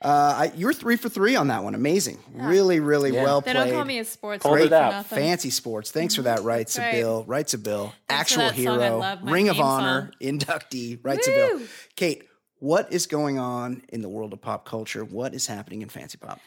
Uh, 0.00 0.08
I, 0.08 0.52
you 0.56 0.66
were 0.66 0.72
three 0.72 0.96
for 0.96 1.08
three 1.08 1.34
on 1.34 1.48
that 1.48 1.64
one. 1.64 1.74
Amazing. 1.74 2.18
Really, 2.32 2.78
really 2.78 3.12
Yeah. 3.12 3.24
well 3.24 3.40
They 3.40 3.52
played. 3.52 3.64
don't 3.70 3.74
call 3.74 3.84
me 3.84 3.98
a 3.98 4.04
sports 4.04 4.42
Pulled 4.44 4.58
geek 4.58 4.66
it 4.66 4.70
for 4.70 4.74
out. 4.76 5.06
Fancy 5.06 5.50
sports. 5.50 5.90
Thanks 5.90 6.14
for 6.14 6.22
that. 6.22 6.40
Rights 6.44 6.78
right. 6.78 6.90
a 6.94 7.00
bill. 7.00 7.24
Rights 7.24 7.54
a 7.54 7.58
bill. 7.58 7.92
Thanks 8.08 8.32
Actual 8.32 8.38
that 8.44 8.48
song. 8.54 8.78
Hero. 8.80 8.98
love 8.98 9.18
Ring 9.24 9.48
of 9.48 9.58
honor. 9.58 10.12
song. 10.20 10.38
Inductee. 10.38 11.00
Rights 11.02 11.26
a 11.26 11.30
bill. 11.32 11.60
Kate, 11.96 12.22
what 12.60 12.92
is 12.92 13.06
going 13.06 13.38
on 13.40 13.82
in 13.88 14.02
the 14.02 14.08
world 14.08 14.32
of 14.32 14.40
pop 14.40 14.64
culture? 14.64 15.04
What 15.04 15.34
is 15.34 15.48
happening 15.48 15.82
in 15.82 15.88
fancy 15.88 16.16
pop? 16.18 16.38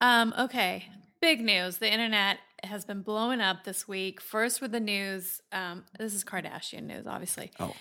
Um, 0.00 0.32
okay. 0.38 0.84
Big 1.20 1.40
news. 1.40 1.78
The 1.78 1.92
internet 1.92 2.38
has 2.62 2.84
been 2.84 3.02
blowing 3.02 3.40
up 3.40 3.64
this 3.64 3.88
week. 3.88 4.20
First 4.20 4.60
with 4.60 4.70
the 4.72 4.80
news. 4.80 5.40
Um, 5.50 5.84
this 5.98 6.14
is 6.14 6.22
Kardashian 6.24 6.84
news, 6.84 7.06
obviously. 7.08 7.50
Oh, 7.58 7.74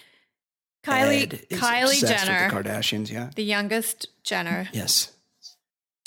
Kylie 0.84 1.24
Ed 1.24 1.42
is 1.50 1.60
Kylie 1.60 2.00
Jenner, 2.00 2.54
with 2.56 2.64
the 2.66 2.70
Kardashians. 2.70 3.12
Yeah. 3.12 3.30
the 3.36 3.44
youngest 3.44 4.08
Jenner, 4.24 4.70
Yes. 4.74 5.12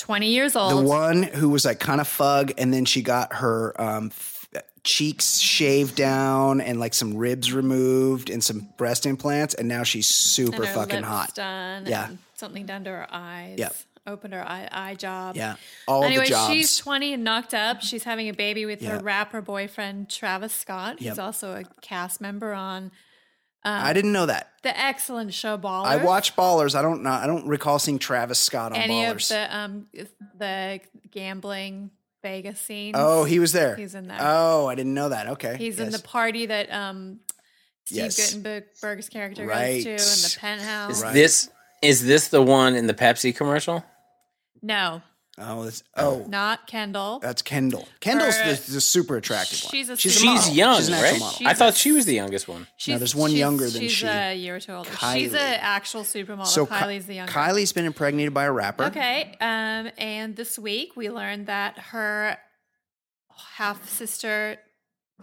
20 0.03 0.27
years 0.29 0.57
old. 0.57 0.73
The 0.73 0.89
one 0.89 1.23
who 1.23 1.49
was 1.49 1.65
like 1.65 1.79
kind 1.81 2.01
of 2.01 2.09
fug, 2.09 2.53
and 2.59 2.74
then 2.74 2.85
she 2.85 3.03
got 3.03 3.35
her 3.35 3.81
um, 3.81 4.07
f- 4.09 4.47
cheeks 4.85 5.39
shaved 5.39 5.95
down 5.95 6.61
and 6.61 6.81
like 6.81 6.93
some 6.93 7.16
ribs 7.16 7.53
removed 7.53 8.29
and 8.29 8.43
some 8.43 8.69
breast 8.77 9.07
implants, 9.07 9.55
and 9.55 9.69
now 9.69 9.85
she's 9.85 10.09
super 10.09 10.66
fucking 10.66 11.05
hot. 11.05 11.35
Done 11.37 11.87
Yeah. 11.87 12.09
and 12.09 12.19
something 12.35 12.66
done 12.66 12.83
to 12.85 12.91
her 12.91 13.07
eyes. 13.11 13.59
Yep. 13.59 13.74
Opened 14.05 14.35
her 14.35 14.43
eye, 14.43 14.69
eye 14.73 14.95
job. 14.97 15.37
Yeah. 15.37 15.55
All 15.87 16.03
anyway, 16.03 16.24
the 16.24 16.31
jobs. 16.31 16.53
she's 16.53 16.77
20 16.79 17.12
and 17.12 17.23
knocked 17.23 17.55
up. 17.55 17.83
She's 17.83 18.03
having 18.03 18.29
a 18.29 18.33
baby 18.35 18.66
with 18.66 18.83
her 18.83 18.99
rapper 18.99 19.41
boyfriend, 19.41 20.11
Travis 20.11 20.53
Scott. 20.53 20.97
He's 20.99 21.07
Yep. 21.07 21.19
also 21.20 21.55
a 21.55 21.62
cast 21.81 22.20
member 22.20 22.53
on 22.53 22.91
I 23.64 23.93
didn't 23.93 24.12
know 24.12 24.26
that. 24.26 24.51
the 24.62 24.78
excellent 24.78 25.32
show 25.34 25.56
Baller. 25.59 25.86
I 25.86 25.97
watch 26.05 26.34
Ballers. 26.36 26.74
I 26.74 26.82
don't 26.82 27.02
know. 27.02 27.10
I 27.10 27.26
don't 27.26 27.47
recall 27.47 27.78
seeing 27.78 27.98
Travis 27.98 28.39
Scott 28.39 28.72
on 28.72 28.78
any 28.78 28.94
Ballers. 29.05 29.30
of 29.30 29.36
the 29.51 29.56
um 29.56 29.86
the 30.39 30.80
gambling 31.10 31.90
Vegas 32.22 32.60
scene. 32.60 32.94
oh, 32.97 33.24
he 33.24 33.39
was 33.39 33.52
there. 33.52 33.74
He's 33.76 33.94
in 33.94 34.09
there. 34.09 34.18
Oh, 34.20 34.66
I 34.66 34.74
didn't 34.74 34.94
know 34.94 35.09
that. 35.10 35.28
Okay. 35.28 35.56
He's 35.59 35.78
in 35.80 35.90
the 35.90 35.98
party 35.98 36.47
that 36.47 36.72
um 36.72 37.20
Steve 37.84 37.98
Yes. 37.98 38.34
Gutenberg's 38.34 39.09
character 39.09 39.47
Right. 39.47 39.84
goes 39.84 39.84
to 39.84 39.90
in 39.90 39.97
the 40.22 40.36
penthouse. 40.40 40.97
Is 40.98 41.02
Right. 41.02 41.14
this 41.14 41.51
is 41.82 42.05
this 42.05 42.28
the 42.28 42.40
one 42.43 42.74
in 42.76 42.86
the 42.86 42.94
Pepsi 42.94 43.34
commercial? 43.34 43.84
No, 44.62 45.02
Oh, 45.39 45.65
that's, 45.65 45.83
oh, 45.97 46.27
not 46.29 46.67
Kendall. 46.67 47.19
that's 47.21 47.41
Kendall. 47.41 47.89
Kendall's 48.01 48.37
Her- 48.37 48.53
the, 48.53 48.73
the 48.73 48.81
super 48.83 49.17
attractive 49.17 49.63
one. 49.65 49.71
she's 49.71 49.89
a 49.89 49.97
she's, 49.97 50.17
a 50.17 50.19
She's 50.19 50.25
model. 50.27 50.53
young, 50.55 50.77
She's 50.77 50.89
an 50.89 50.95
actual 50.95 51.11
right? 51.13 51.21
model. 51.21 51.39
She's 51.39 51.47
I 51.47 51.51
a 51.51 51.55
thought 51.55 51.75
she 51.75 51.93
was 51.93 52.05
the 52.05 52.15
youngest 52.15 52.49
one. 52.49 52.67
She's, 52.77 52.99
there's 52.99 53.15
one 53.15 53.31
she's- 53.31 53.39
younger 53.41 53.65
than 53.71 53.81
she. 53.81 53.89
she's 53.89 53.97
she. 53.99 54.07
a 54.07 54.35
year 54.35 54.57
or 54.57 54.61
two 54.61 54.73
older. 54.73 54.91
She's 54.91 54.99
Kylie. 55.01 55.35
an 55.35 55.59
actual 55.63 56.03
supermodel. 56.03 56.47
so 56.47 56.67
Kylie's 56.67 57.07
the 57.07 57.15
younger. 57.15 57.33
Kylie's 57.33 57.73
been 57.73 57.87
impregnated 57.87 58.35
by 58.35 58.45
a 58.45 58.53
rapper. 58.53 58.85
Okay. 58.85 59.35
Um, 59.41 59.91
and 59.97 60.37
this 60.37 60.59
week 60.59 60.97
we 60.97 61.09
learned 61.09 61.47
that 61.47 61.79
her 61.79 62.37
half 63.57 63.89
sister 63.89 64.59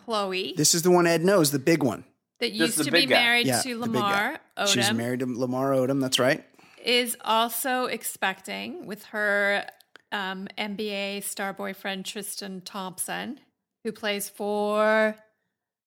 Khloé, 0.07 0.55
This 0.55 0.73
is 0.73 0.81
the 0.81 0.91
one 0.91 1.05
Ed 1.07 1.23
knows, 1.23 1.51
the 1.51 1.59
big 1.59 1.83
one. 1.83 2.03
that 2.39 2.51
used 2.51 2.77
the 2.77 2.85
to 2.85 2.91
be 2.91 3.01
big 3.01 3.09
guy. 3.09 3.15
married 3.15 3.47
Yeah, 3.47 3.61
to 3.61 3.77
the 3.79 3.85
big 3.85 3.93
guy. 4.01 4.37
Lamar 4.57 4.67
She's 4.67 4.89
Odom, 4.89 4.95
married 4.95 5.19
to 5.19 5.25
Lamar 5.27 5.71
Odom. 5.71 6.01
That's 6.01 6.17
right. 6.19 6.43
is 6.83 7.15
also 7.23 7.85
expecting 7.85 8.85
with 8.85 9.03
her 9.05 9.65
um, 10.11 10.47
NBA 10.57 11.23
star 11.23 11.53
boyfriend 11.53 12.05
Tristan 12.05 12.61
Thompson, 12.61 13.39
who 13.83 13.91
plays 13.91 14.29
for 14.29 15.15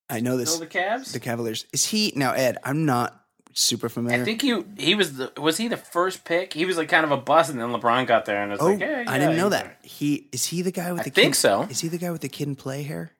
I 0.08 0.20
know 0.20 0.36
this. 0.36 0.58
Know 0.58 0.66
the 0.66 0.70
Cavs? 0.70 1.12
The 1.12 1.20
Cavaliers. 1.20 1.66
Is 1.72 1.86
he 1.86 2.12
now, 2.14 2.32
Ed? 2.32 2.58
I'm 2.64 2.84
not 2.84 3.18
super 3.54 3.88
familiar. 3.88 4.22
I 4.22 4.24
think 4.24 4.42
he 4.42 4.62
he 4.76 4.94
was 4.94 5.16
the 5.16 5.32
was 5.38 5.56
he 5.56 5.68
the 5.68 5.76
first 5.76 6.24
pick? 6.24 6.52
He 6.52 6.64
was 6.64 6.76
like 6.76 6.88
kind 6.88 7.04
of 7.04 7.10
a 7.10 7.16
bust, 7.16 7.50
and 7.50 7.60
then 7.60 7.70
LeBron 7.70 8.06
got 8.06 8.24
there, 8.24 8.42
and 8.42 8.52
it's 8.52 8.62
oh, 8.62 8.66
like, 8.66 8.80
hey, 8.80 9.04
I 9.06 9.18
didn't 9.18 9.36
know 9.36 9.48
that. 9.48 9.62
alright. 9.62 9.84
He 9.84 10.28
is 10.32 10.46
he 10.46 10.62
the 10.62 10.72
guy 10.72 10.92
with 10.92 11.00
I 11.00 11.04
the 11.04 11.10
think 11.10 11.34
kid, 11.34 11.38
so. 11.38 11.62
Is 11.62 11.80
he 11.80 11.88
the 11.88 11.98
guy 11.98 12.10
with 12.10 12.20
the 12.20 12.28
Kid 12.28 12.48
'n 12.48 12.56
Play 12.56 12.82
hair? 12.82 13.12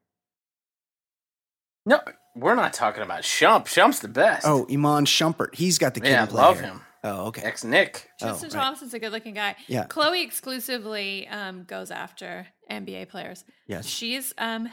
No, 1.85 2.01
we're 2.37 2.55
not 2.55 2.73
talking 2.73 3.03
about 3.03 3.23
Shump. 3.23 3.67
Shump's 3.67 4.01
the 4.01 4.09
best. 4.09 4.47
Oh, 4.47 4.67
Iman 4.71 5.05
Shumpert. 5.05 5.55
He's 5.55 5.79
got 5.79 5.95
the 5.95 6.01
kid 6.01 6.11
yeah, 6.11 6.19
I 6.19 6.23
and 6.23 6.31
play 6.31 6.43
love 6.43 6.61
hair. 6.61 6.71
him. 6.73 6.81
Oh, 7.05 7.27
okay. 7.27 7.43
Ex 7.43 7.65
Knick. 7.65 8.09
Tristan 8.21 8.29
Oh, 8.31 8.43
right. 8.43 8.51
Thompson's 8.65 8.95
a 8.95 8.99
good 9.01 9.11
looking 9.13 9.35
guy. 9.35 9.57
Yeah. 9.67 9.87
Khloé 9.87 10.23
exclusively 10.25 11.27
um, 11.29 11.65
goes 11.65 11.91
after 11.91 12.47
NBA 12.71 13.09
players. 13.09 13.45
Yes. 13.67 13.87
She's 13.87 14.33
um, 14.39 14.65
Well, 14.65 14.73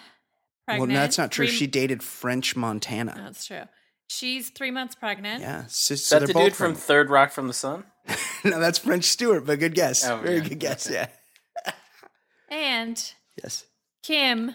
pregnant. 0.67 0.91
no, 0.91 0.99
that's 0.99 1.17
not 1.17 1.31
true. 1.31 1.47
three- 1.47 1.55
She 1.55 1.65
dated 1.67 2.03
French 2.03 2.55
Montana. 2.55 3.13
That's 3.17 3.45
true. 3.45 3.63
She's 4.07 4.49
three 4.49 4.71
months 4.71 4.95
pregnant. 4.95 5.41
Yeah. 5.41 5.65
So, 5.67 5.93
Is 5.95 6.05
so 6.05 6.19
that 6.19 6.27
the 6.27 6.33
dude 6.33 6.55
from 6.55 6.75
Third 6.75 7.09
Rock 7.09 7.31
from 7.31 7.47
the 7.47 7.53
Sun? 7.53 7.83
no, 8.43 8.59
that's 8.59 8.77
French 8.79 9.05
Stewart, 9.05 9.45
but 9.45 9.59
good 9.59 9.73
guess. 9.75 10.07
Oh, 10.07 10.17
Very 10.17 10.37
yeah. 10.37 10.47
good 10.49 10.59
guess. 10.59 10.87
Okay. 10.87 11.07
Yeah. 11.65 11.73
And 12.49 13.13
Yes. 13.43 13.65
Kim 14.03 14.53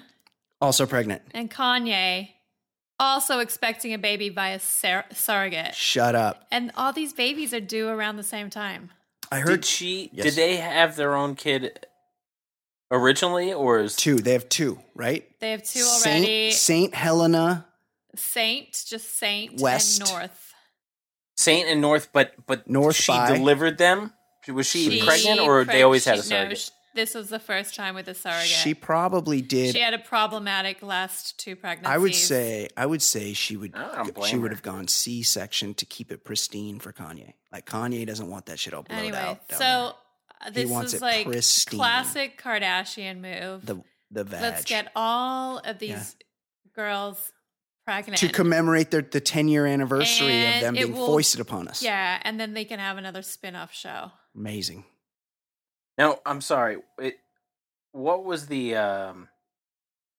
Also 0.60 0.86
pregnant. 0.86 1.22
and 1.32 1.50
Kanye 1.50 2.30
also 2.98 3.38
expecting 3.40 3.92
a 3.94 3.98
baby 3.98 4.28
via 4.28 4.58
sur- 4.60 5.04
surrogate. 5.12 5.74
Shut 5.74 6.14
up. 6.14 6.46
And 6.50 6.70
all 6.76 6.92
these 6.92 7.12
babies 7.12 7.52
are 7.54 7.60
due 7.60 7.88
around 7.88 8.16
the 8.16 8.22
same 8.22 8.50
time. 8.50 8.90
I 9.32 9.38
Did 9.38 9.46
heard 9.48 9.64
she? 9.64 10.10
Yes. 10.12 10.24
Did 10.26 10.34
they 10.34 10.56
have 10.56 10.96
their 10.96 11.14
own 11.14 11.34
kid 11.34 11.86
originally, 12.90 13.52
or 13.52 13.80
is 13.80 13.96
two. 13.96 14.16
They 14.16 14.32
have 14.32 14.48
two, 14.48 14.78
right? 14.94 15.24
They 15.40 15.50
have 15.52 15.62
two 15.62 15.80
already. 15.80 16.50
Saint, 16.50 16.54
Saint 16.54 16.94
Helena. 16.94 17.66
Saint, 18.16 18.84
just 18.86 19.18
Saint 19.18 19.60
West. 19.60 20.00
and 20.00 20.10
North. 20.10 20.52
Saint 21.36 21.68
and 21.68 21.80
North? 21.80 22.10
But 22.12 22.34
but 22.46 22.68
North 22.70 22.94
she 22.96 23.10
by- 23.12 23.36
delivered 23.36 23.78
them. 23.78 24.12
Was 24.46 24.66
she, 24.66 24.90
She 24.90 25.04
pregnant, 25.06 25.40
or 25.40 25.64
they 25.64 25.82
always 25.82 26.04
had 26.04 26.18
a 26.18 26.22
she- 26.22 26.28
no, 26.30 26.36
surrogate? 26.36 26.70
Sh- 26.94 26.96
this 26.96 27.14
was 27.14 27.28
the 27.28 27.38
first 27.38 27.74
time 27.74 27.94
with 27.94 28.08
a 28.08 28.14
surrogate. 28.14 28.46
She 28.48 28.74
probably 28.74 29.40
did. 29.42 29.74
She 29.74 29.80
had 29.80 29.94
a 29.94 29.98
problematic 29.98 30.82
last 30.82 31.38
two 31.38 31.56
pregnancies. 31.56 31.94
I 31.94 31.98
would 31.98 32.14
say 32.14 32.68
I 32.76 32.86
would 32.86 33.02
say 33.02 33.32
she 33.32 33.56
would 33.56 33.74
I 33.74 33.94
don't 33.96 34.14
blame 34.14 34.30
she 34.30 34.36
would 34.38 34.50
have 34.52 34.62
gone 34.62 34.88
C 34.88 35.22
section 35.22 35.74
to 35.74 35.86
keep 35.86 36.10
it 36.12 36.24
pristine 36.24 36.78
for 36.80 36.92
Kanye. 36.92 37.32
Like 37.52 37.66
Kanye 37.66 38.06
doesn't 38.06 38.28
want 38.30 38.46
that 38.46 38.58
shit 38.58 38.74
all 38.74 38.82
blowed 38.82 38.98
Anyway, 38.98 39.16
out. 39.18 39.40
so 39.52 39.92
uh, 40.44 40.50
this 40.50 40.68
wants 40.70 40.94
is 40.94 41.00
it 41.00 41.04
like 41.04 41.26
pristine. 41.26 41.78
classic 41.78 42.40
Kardashian 42.42 43.20
move. 43.20 43.64
the 43.66 43.82
the 44.10 44.24
vag. 44.24 44.42
Let's 44.42 44.64
get 44.64 44.92
all 44.94 45.58
of 45.58 45.78
these 45.78 46.16
girls 46.74 47.32
pregnant. 47.84 48.18
to 48.18 48.28
commemorate 48.28 48.90
their 48.90 49.02
the 49.02 49.20
10 49.20 49.48
year 49.48 49.66
anniversary 49.66 50.46
of 50.54 50.60
them 50.60 50.74
being 50.74 50.92
will- 50.94 51.06
foisted 51.06 51.40
upon 51.40 51.68
us. 51.68 51.82
yeah, 51.82 52.18
and 52.22 52.38
then 52.38 52.54
they 52.54 52.64
can 52.64 52.78
have 52.78 52.96
another 52.96 53.22
spin-off 53.22 53.72
show. 53.74 54.10
Amazing. 54.36 54.84
No, 55.98 56.20
I'm 56.26 56.40
sorry. 56.40 56.78
It, 56.98 57.18
what 57.92 58.24
was 58.24 58.46
the 58.46 58.74
um, 58.76 59.28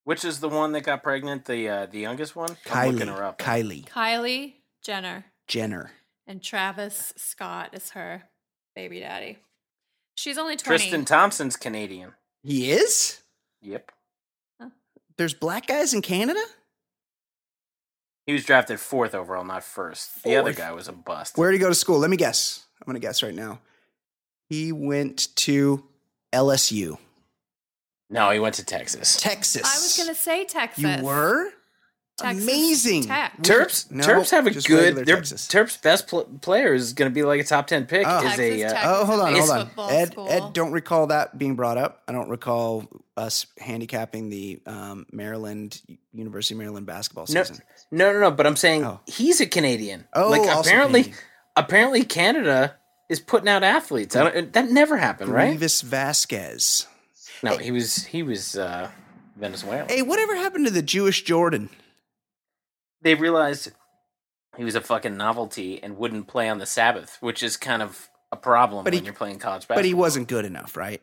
which 0.05 0.23
is 0.23 0.39
the 0.39 0.49
one 0.49 0.71
that 0.73 0.81
got 0.81 1.03
pregnant? 1.03 1.45
The 1.45 1.67
uh, 1.69 1.85
the 1.87 1.99
youngest 1.99 2.35
one. 2.35 2.55
I'm 2.71 2.91
looking 2.93 3.07
her 3.07 3.15
Kylie. 3.15 3.23
up. 3.23 3.37
Kylie 3.39 3.85
Kylie 3.85 4.53
Jenner 4.83 5.25
Jenner. 5.47 5.91
and 6.27 6.41
Travis 6.41 7.13
Scott 7.17 7.71
is 7.73 7.91
her 7.91 8.23
baby 8.75 8.99
daddy. 8.99 9.39
She's 10.15 10.37
only 10.37 10.55
20. 10.55 10.77
Tristan 10.77 11.05
Thompson's 11.05 11.57
Canadian. 11.57 12.13
He 12.41 12.71
is? 12.71 13.21
Yep. 13.61 13.91
There's 15.17 15.33
black 15.33 15.67
guys 15.67 15.93
in 15.93 16.01
Canada? 16.01 16.39
He 18.25 18.33
was 18.33 18.43
drafted 18.43 18.79
fourth 18.79 19.13
overall, 19.13 19.43
not 19.45 19.63
first. 19.63 20.23
The 20.23 20.35
other 20.35 20.53
guy 20.53 20.71
was 20.71 20.87
a 20.87 20.91
bust. 20.93 21.37
Where 21.37 21.51
did 21.51 21.57
he 21.57 21.61
go 21.61 21.69
to 21.69 21.75
school? 21.75 21.99
Let 21.99 22.09
me 22.09 22.17
guess. 22.17 22.65
I'm 22.81 22.85
going 22.85 22.99
to 22.99 23.05
guess 23.05 23.21
right 23.23 23.33
now. 23.33 23.59
He 24.49 24.71
went 24.71 25.35
to 25.37 25.83
LSU, 26.33 26.97
No, 28.09 28.29
he 28.31 28.39
went 28.39 28.55
to 28.55 28.65
Texas. 28.65 29.17
Texas. 29.17 29.63
I 29.63 29.75
was 29.81 29.97
going 29.97 30.09
to 30.09 30.15
say 30.21 30.45
Texas. 30.45 30.83
You 30.83 31.03
were? 31.05 31.49
Texas 32.17 32.43
Amazing. 32.43 33.03
Tech. 33.03 33.37
Terps, 33.41 33.91
No, 33.91 34.01
Terps 34.03 34.31
have 34.31 34.47
a 34.47 34.51
good. 34.51 34.95
Their 35.05 35.17
Texas. 35.17 35.47
Terps 35.47 35.81
best 35.81 36.07
pl- 36.07 36.23
player 36.41 36.73
is 36.73 36.93
going 36.93 37.11
to 37.11 37.13
be 37.13 37.23
like 37.23 37.41
a 37.41 37.43
top 37.43 37.67
ten 37.67 37.85
pick. 37.85 38.05
Oh. 38.07 38.17
Is 38.19 38.23
Texas 38.35 38.39
a 38.61 38.63
uh, 38.63 38.81
Oh, 38.85 39.05
hold 39.05 39.19
on, 39.19 39.35
hold 39.35 39.49
on. 39.49 39.65
football 39.67 39.89
Ed, 39.89 40.11
school. 40.13 40.27
Ed, 40.29 40.53
don't 40.53 40.71
recall 40.71 41.07
that 41.07 41.37
being 41.37 41.55
brought 41.55 41.77
up. 41.77 42.03
I 42.07 42.13
don't 42.13 42.29
recall 42.29 42.87
us 43.17 43.47
handicapping 43.59 44.29
the 44.29 44.61
um, 44.65 45.05
Maryland 45.11 45.81
University 46.13 46.53
of 46.53 46.59
Maryland 46.59 46.85
basketball 46.85 47.25
no, 47.29 47.43
season. 47.43 47.63
no, 47.91 48.13
no, 48.13 48.19
no. 48.21 48.31
But 48.31 48.47
I'm 48.47 48.55
saying 48.55 48.85
Oh. 48.85 49.01
he's 49.07 49.41
a 49.41 49.45
Canadian. 49.45 50.05
Oh, 50.13 50.29
like 50.29 50.41
also 50.41 50.69
apparently, 50.69 51.03
Canadian. 51.03 51.23
apparently 51.57 52.03
Canada 52.05 52.75
is 53.09 53.19
putting 53.19 53.47
out 53.49 53.63
athletes. 53.63 54.15
I 54.15 54.29
don't, 54.31 54.53
that 54.53 54.69
never 54.69 54.97
happened, 54.97 55.29
right? 55.31 55.57
Greivis 55.57 55.83
Vasquez. 55.83 56.87
No, 57.43 57.57
he 57.57 57.71
was 57.71 58.05
he 58.05 58.23
was 58.23 58.57
uh, 58.57 58.89
Venezuelan. 59.35 59.87
Hey, 59.89 60.01
whatever 60.01 60.35
happened 60.35 60.65
to 60.65 60.71
the 60.71 60.81
Jewish 60.81 61.23
Jordan? 61.23 61.69
They 63.01 63.15
realized 63.15 63.71
he 64.57 64.63
was 64.63 64.75
a 64.75 64.81
fucking 64.81 65.17
novelty 65.17 65.81
and 65.83 65.97
wouldn't 65.97 66.27
play 66.27 66.49
on 66.49 66.57
the 66.57 66.65
Sabbath, 66.65 67.17
which 67.19 67.43
is 67.43 67.57
kind 67.57 67.81
of 67.81 68.09
a 68.31 68.35
problem 68.37 68.83
But 68.83 68.93
when 68.93 69.01
he- 69.01 69.05
you're 69.05 69.13
playing 69.13 69.39
college 69.39 69.61
basketball. 69.61 69.77
But 69.77 69.85
he 69.85 69.93
wasn't 69.93 70.27
good 70.27 70.45
enough, 70.45 70.75
right? 70.75 71.01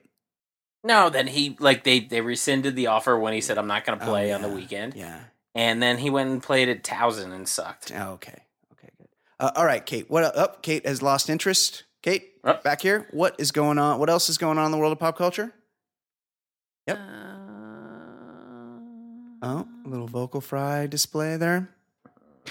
No, 0.85 1.11
then 1.11 1.29
he 1.29 1.57
like 1.61 1.85
they 1.85 2.01
they 2.01 2.21
rescinded 2.21 2.75
the 2.75 2.89
offer 2.89 3.17
when 3.17 3.33
he 3.35 3.41
said 3.41 3.57
I'm 3.57 3.69
not 3.69 3.85
going 3.85 3.99
to 4.01 4.05
Oh, 4.05 4.09
play 4.09 4.33
on 4.33 4.43
the 4.43 4.49
weekend, 4.49 4.95
Yeah. 4.95 5.21
and 5.55 5.81
then 5.81 5.99
he 5.99 6.11
went 6.11 6.31
and 6.31 6.43
played 6.43 6.69
at 6.69 6.83
Towson 6.83 7.33
and 7.33 7.49
sucked. 7.49 7.93
Oh, 7.95 8.15
okay. 8.15 8.43
Okay, 8.73 8.89
good. 8.99 9.07
Uh, 9.39 9.53
all 9.55 9.65
right, 9.65 9.85
Kate. 9.87 10.11
What 10.11 10.25
up? 10.25 10.61
Kate 10.63 10.85
has 10.85 11.01
lost 11.01 11.31
interest. 11.31 11.85
Kate, 12.03 12.33
Up. 12.45 12.63
back 12.65 12.81
here. 12.83 13.07
What 13.13 13.37
is 13.39 13.53
going 13.53 13.79
on? 13.79 13.99
What 13.99 14.11
else 14.11 14.29
is 14.29 14.39
going 14.39 14.59
on 14.59 14.67
in 14.67 14.73
the 14.73 14.79
world 14.79 14.93
of 14.93 14.99
pop 14.99 15.17
culture? 15.17 15.53
Yep. 16.87 16.99
Uh, 16.99 17.03
Oh, 19.45 19.67
a 19.85 19.89
little 19.89 20.07
vocal 20.07 20.41
fry 20.41 20.87
display 20.87 21.37
there. 21.37 21.69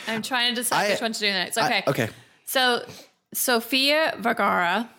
I'm 0.07 0.21
trying 0.21 0.49
to 0.49 0.55
decide 0.55 0.87
I- 0.87 0.89
which 0.89 1.01
one 1.01 1.13
to 1.13 1.19
do 1.21 1.29
next. 1.31 1.57
I- 1.57 1.65
Okay. 1.65 1.83
okay. 1.87 2.09
So, 2.45 2.85
Sofia 3.33 4.15
Vergara, 4.19 4.89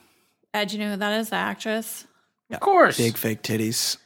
Ed, 0.55 0.73
you 0.73 0.79
know 0.79 0.91
who 0.93 0.97
that 0.97 1.21
is? 1.21 1.29
The 1.29 1.37
actress. 1.37 2.07
Of 2.51 2.61
course, 2.61 2.97
Big 2.97 3.19
fake 3.19 3.43
titties. 3.43 3.99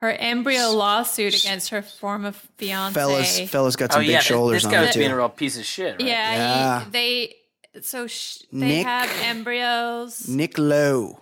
Her 0.00 0.10
embryo 0.12 0.70
lawsuit 0.70 1.38
against 1.38 1.68
her 1.70 1.82
former 1.82 2.32
fiance. 2.56 2.94
Fellas, 2.94 3.40
fellas 3.50 3.76
got 3.76 3.90
Oh 3.90 3.94
some 3.96 4.00
big 4.02 4.10
yeah, 4.10 4.16
th- 4.20 4.24
shoulders 4.28 4.62
this 4.62 4.64
on 4.66 4.70
guy 4.72 4.78
it 4.78 4.86
was 4.86 4.94
too. 4.94 4.98
being 5.00 5.10
a 5.12 5.16
real 5.16 5.28
piece 5.28 5.58
of 5.58 5.64
shit. 5.66 5.92
Right? 5.98 6.00
Yeah, 6.08 6.34
Yeah. 6.34 6.84
He, 6.84 6.90
they. 6.90 7.36
So 7.82 8.06
sh- 8.06 8.38
they 8.52 8.58
Nick- 8.58 8.86
have 8.86 9.10
embryos. 9.22 10.28
Nick 10.28 10.58
Lowe. 10.58 11.20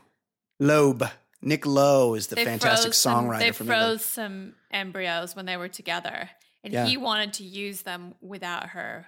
Loeb. 0.60 1.04
Nick 1.42 1.66
Lowe 1.66 2.14
is 2.14 2.28
the 2.28 2.36
they 2.36 2.44
fantastic 2.44 2.88
froze 2.92 2.96
some, 2.96 3.26
songwriter 3.26 3.38
They 3.38 3.52
from 3.52 3.66
froze 3.68 3.82
England. 3.82 4.00
some 4.00 4.54
embryos 4.72 5.36
when 5.36 5.46
they 5.46 5.56
were 5.56 5.68
together, 5.68 6.30
and 6.64 6.72
Yeah. 6.72 6.86
he 6.86 6.96
wanted 6.96 7.34
to 7.34 7.44
use 7.44 7.82
them 7.82 8.14
without 8.20 8.70
her 8.70 9.06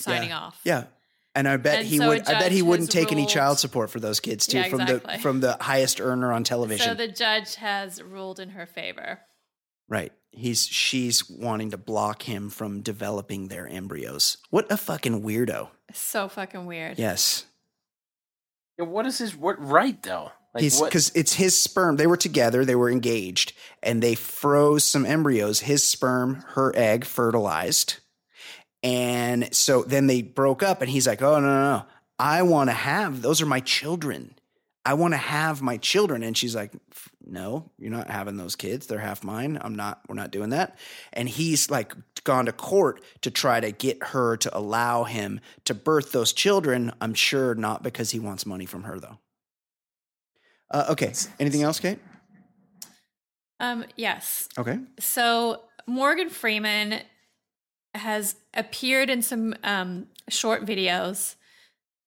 signing 0.00 0.32
off. 0.32 0.58
Yeah. 0.64 0.84
And 1.34 1.48
I 1.48 1.56
bet 1.56 1.80
And 1.80 1.86
he 1.88 1.98
so 1.98 2.08
would 2.08 2.28
I 2.28 2.38
bet 2.38 2.52
he 2.52 2.62
wouldn't 2.62 2.90
take 2.92 3.10
any 3.10 3.26
child 3.26 3.58
support 3.58 3.90
for 3.90 3.98
those 4.00 4.20
kids 4.20 4.46
too 4.46 4.58
Yeah, 4.58 4.68
from 4.68 4.86
the 4.86 5.18
from 5.20 5.40
the 5.40 5.56
highest 5.60 6.00
earner 6.00 6.32
on 6.32 6.44
television. 6.44 6.86
So 6.86 6.94
the 6.94 7.08
judge 7.08 7.56
has 7.56 8.00
ruled 8.00 8.38
in 8.38 8.50
her 8.50 8.66
favor. 8.66 9.18
Right. 9.94 10.12
He's 10.32 10.66
she's 10.66 11.30
wanting 11.30 11.70
to 11.70 11.76
block 11.78 12.22
him 12.22 12.50
from 12.50 12.80
developing 12.80 13.46
their 13.46 13.68
embryos. 13.68 14.38
What 14.50 14.66
a 14.72 14.76
fucking 14.76 15.22
weirdo. 15.22 15.68
So 15.92 16.26
fucking 16.26 16.66
weird. 16.66 16.98
Yes. 16.98 17.46
Yeah, 18.76 18.86
what 18.86 19.06
is 19.06 19.18
his 19.18 19.36
what 19.36 19.64
right 19.64 20.02
though? 20.02 20.32
Like 20.52 20.72
because 20.80 21.12
it's 21.14 21.34
his 21.34 21.56
sperm. 21.56 21.94
They 21.96 22.08
were 22.08 22.16
together, 22.16 22.64
they 22.64 22.74
were 22.74 22.90
engaged, 22.90 23.52
and 23.84 24.02
they 24.02 24.16
froze 24.16 24.82
some 24.82 25.06
embryos. 25.06 25.60
His 25.60 25.84
sperm, 25.84 26.44
her 26.54 26.72
egg, 26.76 27.04
fertilized. 27.04 27.98
And 28.82 29.54
so 29.54 29.82
then 29.84 30.08
they 30.08 30.22
broke 30.22 30.64
up, 30.64 30.82
and 30.82 30.90
he's 30.90 31.06
like, 31.06 31.22
Oh, 31.22 31.38
no, 31.38 31.46
no, 31.46 31.62
no. 31.76 31.86
I 32.18 32.42
want 32.42 32.70
to 32.70 32.74
have 32.74 33.22
those 33.22 33.40
are 33.40 33.46
my 33.46 33.60
children. 33.60 34.34
I 34.84 34.94
want 34.94 35.14
to 35.14 35.18
have 35.18 35.62
my 35.62 35.76
children. 35.76 36.24
And 36.24 36.36
she's 36.36 36.54
like, 36.56 36.72
"F- 36.90 37.08
No, 37.26 37.70
you're 37.78 37.90
not 37.90 38.10
having 38.10 38.36
those 38.36 38.54
kids. 38.54 38.86
They're 38.86 38.98
half 38.98 39.24
mine. 39.24 39.58
I'm 39.60 39.74
not, 39.74 40.00
we're 40.08 40.14
not 40.14 40.30
doing 40.30 40.50
that. 40.50 40.78
And 41.12 41.28
he's 41.28 41.70
like 41.70 41.94
gone 42.24 42.46
to 42.46 42.52
court 42.52 43.02
to 43.22 43.30
try 43.30 43.60
to 43.60 43.72
get 43.72 44.02
her 44.02 44.36
to 44.36 44.56
allow 44.56 45.04
him 45.04 45.40
to 45.64 45.74
birth 45.74 46.12
those 46.12 46.32
children. 46.32 46.92
I'm 47.00 47.14
sure 47.14 47.54
not 47.54 47.82
because 47.82 48.10
he 48.10 48.18
wants 48.18 48.44
money 48.44 48.66
from 48.66 48.84
her, 48.84 48.98
though. 49.00 49.18
Uh, 50.70 50.86
okay. 50.90 51.12
Anything 51.40 51.62
else, 51.62 51.80
Kate? 51.80 51.98
Um. 53.60 53.84
Yes. 53.96 54.48
Okay. 54.58 54.78
So 54.98 55.62
Morgan 55.86 56.28
Freeman 56.28 57.00
has 57.94 58.34
appeared 58.52 59.08
in 59.08 59.22
some 59.22 59.54
um, 59.62 60.06
short 60.28 60.66
videos 60.66 61.36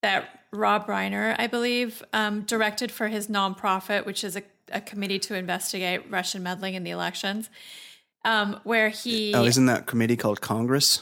that 0.02 0.30
Rob 0.52 0.88
Reiner, 0.88 1.35
I 1.39 1.48
believe, 1.48 2.03
um, 2.14 2.41
directed 2.41 2.91
for 2.91 3.07
his 3.07 3.27
nonprofit, 3.27 4.06
which 4.06 4.23
is 4.23 4.35
a, 4.35 4.44
a 4.72 4.81
committee 4.81 5.19
to 5.19 5.35
investigate 5.35 6.02
Russian 6.10 6.44
meddling 6.44 6.73
in 6.76 6.84
the 6.84 6.91
elections, 6.91 7.49
um, 8.26 8.60
where 8.64 8.89
he 8.89 9.34
Oh, 9.34 9.45
isn't 9.45 9.65
that 9.68 9.85
committee 9.88 10.18
called 10.18 10.41
Congress? 10.41 11.02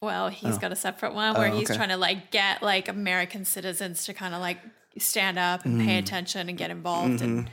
well, 0.00 0.28
he's 0.30 0.58
got 0.58 0.72
a 0.72 0.76
separate 0.76 1.14
one 1.14 1.34
where 1.34 1.52
Oh, 1.52 1.56
he's 1.58 1.68
trying 1.74 1.90
to 1.90 1.96
like 1.96 2.30
get 2.32 2.62
like 2.62 2.88
American 2.88 3.44
citizens 3.44 4.04
to 4.06 4.14
kind 4.14 4.34
of 4.34 4.40
like 4.40 4.58
stand 4.98 5.38
up 5.38 5.64
and 5.64 5.80
Mm. 5.80 5.84
pay 5.86 5.98
attention 5.98 6.48
and 6.48 6.58
get 6.58 6.70
involved 6.70 7.20
Mm-hmm. 7.20 7.24
and 7.38 7.50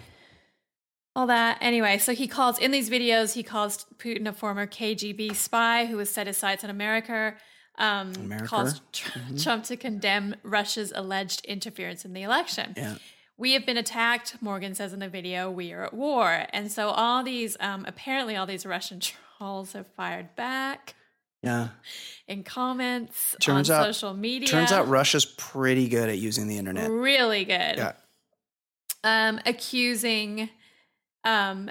all 1.16 1.28
that. 1.28 1.58
Anyway, 1.62 1.98
so 1.98 2.14
he 2.14 2.28
calls 2.28 2.58
in 2.60 2.72
these 2.72 2.90
videos, 2.90 3.34
he 3.34 3.44
calls 3.44 3.86
Putin 3.98 4.28
a 4.28 4.34
former 4.34 4.66
KGB 4.68 5.36
spy 5.36 5.86
who 5.86 5.98
has 6.00 6.10
set 6.10 6.28
his 6.28 6.38
sights 6.38 6.64
on 6.64 6.70
America. 6.70 7.36
Um, 7.78 8.12
America? 8.16 8.48
calls 8.48 8.82
Tr- 8.92 9.20
Trump 9.42 9.64
to 9.66 9.78
condemn 9.78 10.36
Russia's 10.44 10.92
alleged 10.96 11.46
interference 11.46 12.04
in 12.04 12.14
the 12.14 12.24
election. 12.24 12.74
Yeah. 12.76 12.96
We 13.40 13.54
have 13.54 13.66
been 13.66 13.78
attacked, 13.78 14.36
Morgan 14.42 14.76
says 14.76 14.92
in 14.92 15.00
the 15.00 15.08
video. 15.08 15.50
We 15.50 15.72
are 15.72 15.86
at 15.86 15.94
war. 15.94 16.46
And 16.52 16.70
so 16.70 16.90
all 16.90 17.24
these, 17.24 17.56
um, 17.62 17.86
apparently, 17.88 18.36
all 18.36 18.46
these 18.46 18.66
Russian 18.66 19.00
trolls 19.00 19.72
have 19.72 19.88
fired 19.96 20.36
back 20.36 20.94
Yeah. 21.42 21.70
in 22.28 22.44
comments 22.44 23.38
Turns 23.40 23.70
on 23.70 23.80
out- 23.80 23.86
social 23.86 24.14
media. 24.14 24.46
Turns 24.50 24.74
out 24.74 24.90
Russia's 24.90 25.26
pretty 25.26 25.88
good 25.88 26.10
at 26.10 26.18
using 26.18 26.48
the 26.48 26.58
internet. 26.58 26.92
really 26.92 27.46
good. 27.46 27.78
Yeah. 27.78 27.94
Um, 29.06 29.40
accusing 29.46 30.50
um, 31.24 31.70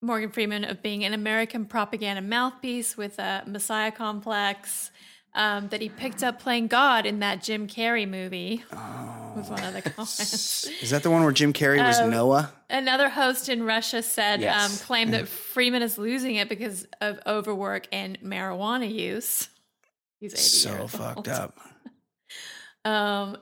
Morgan 0.00 0.30
Freeman 0.30 0.64
of 0.64 0.80
being 0.82 1.04
an 1.04 1.12
American 1.12 1.66
propaganda 1.66 2.22
mouthpiece 2.22 2.96
with 2.96 3.18
a 3.18 3.42
Messiah 3.46 3.92
complex. 3.92 4.90
Um, 5.32 5.68
that 5.68 5.80
he 5.80 5.88
picked 5.88 6.24
up 6.24 6.40
playing 6.40 6.66
God 6.66 7.06
in 7.06 7.20
that 7.20 7.40
Jim 7.40 7.68
Carrey 7.68 8.08
movie 8.08 8.64
was 8.72 9.48
one 9.48 9.62
of 9.62 9.74
the 9.74 9.80
comments. 9.82 10.66
Is 10.82 10.90
that 10.90 11.04
the 11.04 11.10
one 11.10 11.22
where 11.22 11.30
Jim 11.30 11.52
Carrey 11.52 11.78
was 11.80 12.00
Um, 12.00 12.10
Noah? 12.10 12.52
Another 12.68 13.08
host 13.08 13.48
in 13.48 13.62
Russia 13.62 14.02
said, 14.02 14.40
Yes. 14.40 14.72
um, 14.80 14.84
claimed 14.86 15.14
that 15.14 15.28
Freeman 15.28 15.82
is 15.82 15.98
losing 15.98 16.34
it 16.34 16.48
because 16.48 16.84
of 17.00 17.20
overwork 17.28 17.86
and 17.92 18.20
marijuana 18.22 18.92
use. 18.92 19.48
He's 20.18 20.32
80 20.34 20.42
So 20.42 20.70
years 20.72 20.90
fucked 20.90 21.16
old. 21.18 21.28
up. 21.28 21.58
Um. 22.84 23.36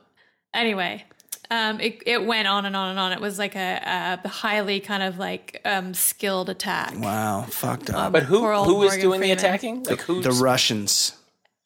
Anyway, 0.53 1.05
um, 1.49 1.79
it 1.79 2.03
it 2.05 2.25
went 2.25 2.47
on 2.47 2.65
and 2.65 2.75
on 2.75 2.89
and 2.89 2.99
on. 2.99 3.13
It 3.13 3.21
was 3.21 3.39
like 3.39 3.55
a, 3.55 4.19
a 4.23 4.27
highly 4.27 4.79
kind 4.81 5.01
of 5.01 5.17
like 5.17 5.61
um 5.63 5.93
skilled 5.93 6.49
attack. 6.49 6.93
Wow, 6.99 7.43
fucked 7.49 7.89
up. 7.89 8.11
But 8.11 8.23
who 8.23 8.39
Poor 8.39 8.51
old 8.51 8.67
who 8.67 8.75
was 8.75 8.97
doing 8.97 9.21
the 9.21 9.31
attacking? 9.31 9.83
Like 9.83 10.01
who's 10.01 10.25
the 10.25 10.31
Russians. 10.31 11.13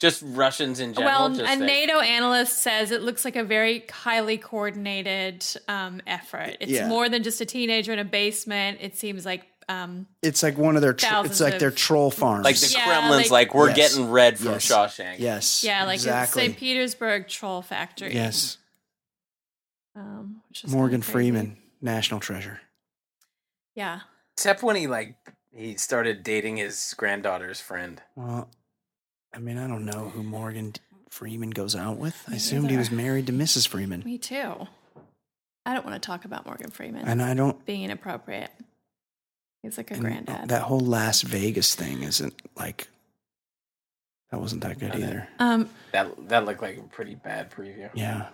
Just 0.04 0.22
Russians 0.26 0.80
in 0.80 0.94
general? 0.94 1.12
Well, 1.12 1.30
just 1.30 1.42
a 1.42 1.58
that- 1.58 1.66
NATO 1.66 2.00
analyst 2.00 2.62
says 2.62 2.92
it 2.92 3.02
looks 3.02 3.24
like 3.26 3.36
a 3.36 3.44
very 3.44 3.86
highly 3.92 4.38
coordinated 4.38 5.44
um, 5.68 6.02
effort. 6.06 6.58
It's 6.60 6.72
Yeah. 6.72 6.88
more 6.88 7.10
than 7.10 7.24
just 7.24 7.42
a 7.42 7.46
teenager 7.46 7.92
in 7.94 8.00
a 8.00 8.06
basement. 8.06 8.80
It 8.82 8.96
seems 8.98 9.26
like 9.26 9.46
um, 9.70 10.08
It's 10.22 10.44
like 10.44 10.58
one 10.58 10.76
of 10.76 10.82
their. 10.82 10.92
Tr- 10.94 11.26
it's 11.26 11.40
like 11.40 11.54
of- 11.54 11.60
their 11.62 11.72
troll 11.72 12.12
farms. 12.12 12.44
like 12.44 12.58
the 12.60 12.68
Yeah, 12.68 12.84
Kremlin's 12.86 13.32
like- 13.32 13.48
like, 13.48 13.56
we're 13.56 13.70
Yes. 13.70 13.78
getting 13.96 14.12
red 14.12 14.38
from 14.38 14.52
Yes. 14.52 14.66
Shawshank. 14.70 15.20
yes. 15.20 15.64
yeah, 15.64 15.86
like 15.86 15.96
exactly. 15.96 16.44
St. 16.48 16.58
Petersburg 16.58 17.28
troll 17.30 17.62
factory. 17.62 18.14
Yes. 18.14 18.58
um, 19.96 20.42
which 20.50 20.64
is 20.66 20.72
Morgan 20.72 21.02
kinda. 21.02 21.12
Freeman, 21.12 21.58
national 21.82 22.20
treasure. 22.20 22.60
Yeah, 23.76 24.02
Except 24.36 24.64
when 24.64 24.76
he 24.76 24.88
like 24.88 25.16
he 25.56 25.76
started 25.78 26.24
dating 26.24 26.58
his 26.58 26.94
granddaughter's 26.98 27.62
friend. 27.62 28.02
Well, 28.16 28.50
I 29.34 29.40
mean, 29.40 29.58
I 29.58 29.68
don't 29.68 29.86
know 29.86 30.10
who 30.10 30.24
Morgan 30.24 30.74
Freeman 31.10 31.50
goes 31.52 31.76
out 31.76 31.98
with. 31.98 32.24
I 32.28 32.32
Me 32.32 32.38
assumed 32.38 32.64
he 32.66 32.68
neither. 32.76 32.80
was 32.80 32.92
married 32.92 33.28
to 33.28 33.34
Mrs. 33.34 33.68
Freeman, 33.68 34.04
me 34.06 34.18
too. 34.18 34.68
I 35.66 35.74
don't 35.74 35.86
want 35.86 36.02
to 36.02 36.06
talk 36.06 36.26
about 36.26 36.46
Morgan 36.46 36.70
Freeman 36.72 37.08
and 37.08 37.22
I 37.22 37.34
don't. 37.34 37.66
being 37.66 37.84
inappropriate. 37.84 38.52
He's 39.62 39.78
like 39.78 39.92
a 39.92 39.94
and 39.94 40.04
granddad. 40.04 40.50
That 40.50 40.64
whole 40.64 40.82
Las 40.82 41.22
Vegas 41.22 41.74
thing 41.74 42.04
isn't 42.04 42.34
like. 42.58 42.88
That 44.32 44.42
wasn't 44.42 44.62
that 44.64 44.80
good 44.80 44.92
Okay. 44.92 45.04
either. 45.04 45.28
um, 45.40 45.70
That 45.94 46.28
that 46.30 46.46
looked 46.46 46.62
like 46.62 46.78
a 46.78 46.82
pretty 46.82 47.16
bad 47.16 47.50
preview. 47.52 47.90
Yeah. 47.94 48.28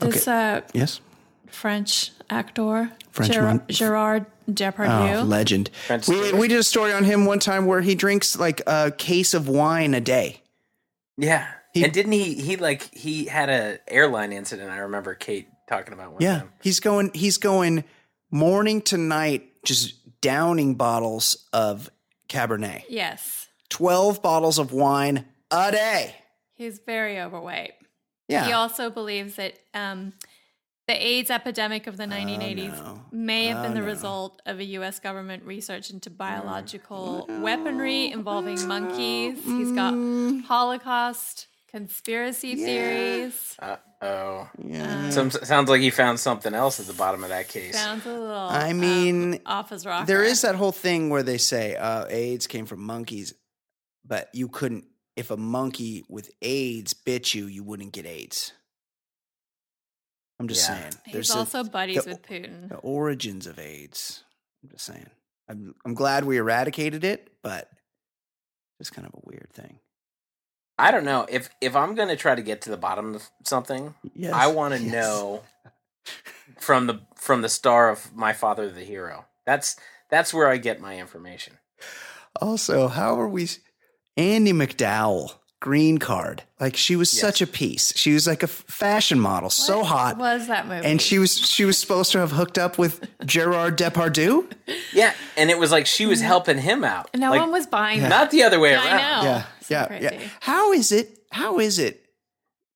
this 0.00 0.26
uh, 0.28 0.60
Yes. 0.74 1.00
French 1.50 2.12
actor 2.30 2.90
French 3.10 3.32
Ger- 3.32 3.42
mon- 3.42 3.62
Gerard 3.68 4.26
Depardieu. 4.50 5.22
Oh, 5.22 5.24
legend. 5.24 5.70
French 5.86 6.06
We, 6.08 6.32
we 6.32 6.48
did 6.48 6.58
a 6.58 6.62
story 6.62 6.92
on 6.92 7.04
him 7.04 7.24
one 7.26 7.38
time 7.40 7.66
where 7.66 7.80
he 7.80 7.94
drinks 7.94 8.38
like 8.38 8.62
a 8.66 8.90
case 8.90 9.34
of 9.34 9.48
wine 9.48 9.94
a 9.94 10.00
day. 10.00 10.42
Yeah. 11.16 11.46
He- 11.72 11.84
and 11.84 11.92
didn't 11.92 12.12
he 12.12 12.34
he 12.34 12.56
like 12.56 12.92
he 12.94 13.26
had 13.26 13.48
a 13.50 13.78
airline 13.88 14.32
incident 14.32 14.70
I 14.70 14.78
remember 14.78 15.14
Kate 15.14 15.48
talking 15.68 15.92
about 15.92 16.12
one 16.12 16.22
Yeah, 16.22 16.38
time. 16.40 16.52
he's 16.62 16.80
going. 16.80 17.10
He's 17.12 17.36
going 17.38 17.84
morning 18.30 18.80
to 18.82 18.96
night, 18.96 19.50
just 19.64 19.94
downing 20.20 20.74
bottles 20.76 21.46
of 21.52 21.90
Cabernet. 22.28 22.84
yes, 22.88 23.48
Twelve 23.68 24.22
bottles 24.22 24.58
of 24.58 24.72
wine 24.72 25.26
a 25.50 25.70
day. 25.72 26.14
he's 26.54 26.78
very 26.78 27.20
overweight. 27.20 27.72
Yeah. 28.28 28.46
He 28.46 28.52
also 28.52 28.88
believes 28.90 29.34
that 29.36 29.58
um, 29.74 30.12
the 30.88 30.94
AIDS 31.06 31.30
epidemic 31.30 31.86
of 31.86 31.96
the 31.96 32.04
1980s 32.04 32.78
Oh, 32.78 32.94
no. 32.94 33.00
may 33.10 33.46
have 33.46 33.62
been 33.62 33.72
Oh, 33.72 33.74
the 33.74 33.80
no. 33.80 33.86
result 33.86 34.40
of 34.46 34.58
a 34.60 34.64
U.S. 34.64 35.00
government 35.00 35.42
research 35.44 35.90
into 35.90 36.10
biological 36.10 37.26
weaponry 37.28 38.12
involving 38.12 38.66
monkeys. 38.68 39.42
He's 39.44 39.72
got 39.72 39.94
Mm. 39.94 40.44
Holocaust 40.44 41.48
conspiracy 41.68 42.54
theories. 42.54 43.56
Uh 43.58 43.76
oh. 44.00 44.48
yeah. 44.64 45.10
Some 45.10 45.30
sounds 45.30 45.68
like 45.68 45.80
he 45.80 45.90
found 45.90 46.20
something 46.20 46.54
else 46.54 46.78
at 46.80 46.86
the 46.86 46.92
bottom 46.92 47.22
of 47.24 47.30
that 47.30 47.48
case. 47.48 47.74
Sounds 47.74 48.06
a 48.06 48.12
little. 48.12 48.34
I 48.34 48.70
um, 48.70 48.80
mean, 48.80 49.40
off 49.44 49.70
his 49.70 49.84
rocker. 49.84 50.06
there 50.06 50.22
is 50.22 50.42
that 50.42 50.54
whole 50.54 50.72
thing 50.72 51.10
where 51.10 51.22
they 51.24 51.38
say 51.38 51.74
uh, 51.76 52.06
AIDS 52.08 52.46
came 52.46 52.64
from 52.66 52.80
monkeys, 52.80 53.34
but 54.04 54.28
you 54.32 54.48
couldn't. 54.48 54.84
If 55.16 55.30
a 55.30 55.36
monkey 55.36 56.04
with 56.10 56.30
AIDS 56.42 56.92
bit 56.94 57.32
you, 57.34 57.46
you 57.46 57.64
wouldn't 57.64 57.92
get 57.92 58.04
AIDS. 58.06 58.52
I'm 60.38 60.48
just 60.48 60.68
Yeah. 60.68 60.78
saying. 60.80 60.92
He's 61.06 61.30
a- 61.34 61.38
also 61.38 61.64
buddies 61.64 62.04
the- 62.04 62.10
with 62.10 62.22
Putin. 62.22 62.68
the 62.68 62.76
origins 62.76 63.46
of 63.46 63.58
AIDS. 63.58 64.22
I'm 64.62 64.70
just 64.70 64.84
saying. 64.84 65.08
I'm 65.48 65.74
I'm 65.84 65.94
glad 65.94 66.24
we 66.24 66.36
eradicated 66.38 67.04
it, 67.04 67.32
but 67.42 67.70
it's 68.80 68.90
kind 68.90 69.06
of 69.06 69.14
a 69.14 69.20
weird 69.24 69.50
thing. 69.52 69.78
I 70.78 70.90
don't 70.90 71.04
know 71.04 71.24
if 71.28 71.48
if 71.60 71.74
I'm 71.76 71.94
going 71.94 72.08
to 72.08 72.16
try 72.16 72.34
to 72.34 72.42
get 72.42 72.62
to 72.62 72.70
the 72.70 72.76
bottom 72.76 73.14
of 73.14 73.30
something, 73.44 73.94
Yes. 74.14 74.34
I 74.34 74.48
want 74.48 74.74
to 74.74 74.80
Yes. 74.82 74.92
know 74.92 75.44
from 76.60 76.86
the 76.86 77.00
from 77.16 77.42
the 77.42 77.48
star 77.48 77.88
of 77.88 78.12
my 78.14 78.32
father 78.32 78.68
the 78.70 78.84
hero. 78.84 79.24
That's 79.46 79.76
that's 80.10 80.34
where 80.34 80.48
I 80.48 80.56
get 80.58 80.80
my 80.80 80.98
information. 80.98 81.58
Also, 82.40 82.88
how 82.88 83.18
are 83.20 83.28
we? 83.28 83.48
Andie 84.18 84.52
MacDowell, 84.52 85.38
green 85.66 85.98
card. 85.98 86.42
Like 86.60 86.76
she 86.76 86.94
was 86.94 87.12
Yes. 87.12 87.20
such 87.20 87.42
a 87.42 87.46
piece. 87.46 87.92
She 87.96 88.12
was 88.14 88.24
like 88.26 88.42
a 88.44 88.46
f- 88.46 88.64
fashion 88.68 89.18
model, 89.18 89.50
so 89.50 89.82
hot. 89.82 90.16
was 90.16 90.46
that 90.46 90.68
movie? 90.68 90.86
And 90.86 91.00
she 91.02 91.18
was 91.18 91.36
she 91.36 91.64
was 91.64 91.76
supposed 91.76 92.12
to 92.12 92.18
have 92.18 92.30
hooked 92.30 92.56
up 92.56 92.78
with 92.78 93.00
Gerard 93.24 93.76
Depardieu. 93.76 94.46
Yeah, 94.92 95.12
and 95.36 95.50
it 95.50 95.58
was 95.58 95.70
like 95.72 95.86
she 95.86 96.06
was 96.06 96.20
helping 96.20 96.58
him 96.58 96.84
out. 96.84 97.10
no 97.16 97.30
Like, 97.30 97.40
one 97.40 97.50
was 97.50 97.66
buying 97.66 98.00
that. 98.02 98.08
not 98.08 98.30
the 98.30 98.44
other 98.44 98.58
way 98.60 98.70
Yeah, 98.70 98.84
around. 98.86 98.98
I 99.00 99.22
know. 99.22 99.28
yeah, 99.28 99.42
so 99.60 99.74
yeah, 99.74 99.86
crazy. 99.86 100.04
yeah. 100.04 100.28
How 100.40 100.72
is 100.72 100.92
it? 100.92 101.18
How 101.32 101.58
is 101.58 101.78
it 101.78 102.04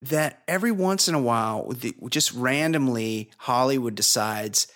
that 0.03 0.43
every 0.49 0.73
once 0.73 1.09
in 1.09 1.15
a 1.15 1.21
while, 1.21 1.69
the, 1.71 1.95
just 2.09 2.33
randomly, 2.33 3.31
Hollywood 3.39 3.95
decides 3.95 4.67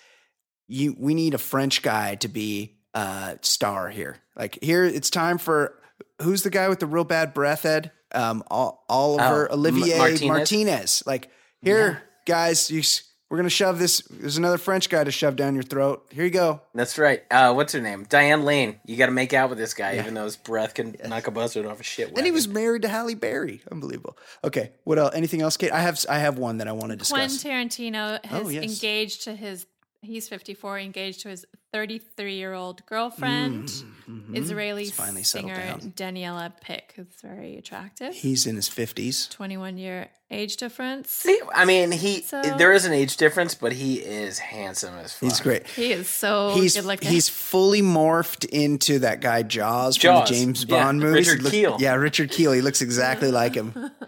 you 0.67 0.95
we 0.97 1.13
need 1.13 1.33
a 1.33 1.37
French 1.37 1.81
guy 1.81 2.15
to 2.15 2.27
be 2.29 2.77
a 2.93 3.37
star 3.41 3.89
here. 3.89 4.17
Like 4.35 4.57
here, 4.63 4.85
it's 4.85 5.09
time 5.09 5.37
for 5.37 5.73
who's 6.21 6.43
the 6.43 6.49
guy 6.49 6.67
with 6.69 6.79
the 6.79 6.87
real 6.87 7.03
bad 7.03 7.33
breath, 7.33 7.65
Ed? 7.65 7.91
Um, 8.13 8.43
Oliver 8.49 9.47
Oh, 9.51 9.53
Olivier 9.55 9.93
M- 9.93 9.97
Martinez. 9.99 10.23
Martinez? 10.27 11.03
Like 11.05 11.29
here, 11.61 12.03
guys, 12.25 12.69
you, 12.71 12.81
we're 13.29 13.37
gonna 13.37 13.49
shove 13.49 13.79
this. 13.79 14.01
There's 14.09 14.37
another 14.37 14.57
French 14.59 14.89
guy 14.89 15.03
to 15.03 15.11
shove 15.11 15.35
down 15.35 15.55
your 15.55 15.63
throat. 15.63 16.07
Here 16.11 16.23
you 16.23 16.29
go. 16.29 16.61
That's 16.75 16.97
right. 16.97 17.23
Uh, 17.31 17.53
what's 17.53 17.73
her 17.73 17.81
name? 17.81 18.05
Diane 18.07 18.45
Lane. 18.45 18.79
You 18.85 18.95
got 18.97 19.07
to 19.07 19.11
make 19.11 19.33
out 19.33 19.49
with 19.49 19.57
this 19.57 19.73
guy, 19.73 19.97
even 19.99 20.13
though 20.13 20.25
his 20.25 20.37
breath 20.37 20.75
can 20.75 20.95
knock 21.07 21.25
a 21.27 21.31
buzzard 21.31 21.65
off 21.65 21.79
a 21.79 21.83
shit. 21.83 22.15
And 22.15 22.25
he 22.25 22.31
was 22.31 22.47
married 22.47 22.83
to 22.83 22.87
Halle 22.87 23.15
Berry. 23.15 23.61
Unbelievable. 23.71 24.17
Okay, 24.43 24.71
what 24.83 24.99
else? 24.99 25.15
Anything 25.15 25.41
else, 25.41 25.57
Kate? 25.57 25.71
I 25.71 25.81
have 25.81 25.99
I 26.07 26.19
have 26.19 26.37
one 26.37 26.59
that 26.59 26.67
I 26.67 26.71
want 26.71 26.91
to 26.91 26.95
discuss. 26.97 27.41
Quentin 27.43 27.51
Tarantino 27.51 28.23
has 28.25 28.45
Oh, 28.45 28.49
yes. 28.49 28.63
engaged 28.63 29.23
to 29.23 29.35
his. 29.35 29.65
He's 30.05 30.29
54, 30.29 30.79
engaged 30.79 31.21
to 31.21 31.29
his 31.29 31.45
33 31.73 32.35
year 32.35 32.53
old 32.53 32.85
girlfriend, 32.85 33.65
mm-hmm, 33.65 34.11
mm-hmm. 34.19 34.35
Israeli 34.37 34.83
He's 34.83 34.91
finally 34.93 35.23
singer 35.23 35.55
down. 35.55 35.79
Daniela 35.95 36.53
Pick, 36.61 36.93
who's 36.95 37.07
very 37.21 37.57
attractive. 37.57 38.13
He's 38.13 38.45
in 38.47 38.55
his 38.55 38.69
fifties. 38.69 39.27
21 39.27 39.77
year 39.77 40.07
age 40.31 40.57
difference. 40.57 41.11
See, 41.11 41.39
I 41.53 41.65
mean, 41.65 41.91
he 41.91 42.21
So- 42.21 42.41
there 42.41 42.71
is 42.71 42.85
an 42.85 42.93
age 42.93 43.17
difference, 43.17 43.55
but 43.55 43.73
he 43.73 43.95
is 43.95 44.39
handsome 44.39 44.95
as 44.95 45.13
fuck. 45.13 45.29
He's 45.29 45.39
great. 45.41 45.67
He 45.67 45.91
is 45.91 46.07
so 46.07 46.51
He's 46.55 46.75
good 46.75 46.85
looking. 46.85 47.11
he's 47.11 47.27
fully 47.29 47.81
morphed 47.81 48.45
into 48.45 48.99
that 48.99 49.19
guy 49.19 49.43
Jaws, 49.43 49.97
Jaws, 49.97 50.29
from 50.29 50.35
the 50.37 50.39
James 50.45 50.65
yeah, 50.67 50.83
Bond 50.83 50.99
movies. 50.99 51.27
Richard 51.27 51.39
He 51.39 51.43
look- 51.43 51.51
Kiel. 51.51 51.77
Yeah, 51.79 51.95
Richard 51.95 52.31
Kiel. 52.31 52.53
He 52.53 52.61
looks 52.61 52.81
exactly 52.81 53.31
like 53.31 53.53
him. 53.55 53.73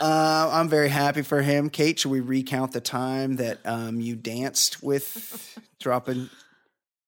Uh, 0.00 0.48
I'm 0.52 0.68
very 0.68 0.88
happy 0.88 1.22
for 1.22 1.42
him. 1.42 1.68
Kate, 1.70 1.98
should 1.98 2.10
we 2.10 2.20
recount 2.20 2.72
the 2.72 2.80
time 2.80 3.36
that 3.36 3.58
um, 3.66 4.00
you 4.00 4.16
danced 4.16 4.82
with 4.82 5.58
dropping 5.80 6.30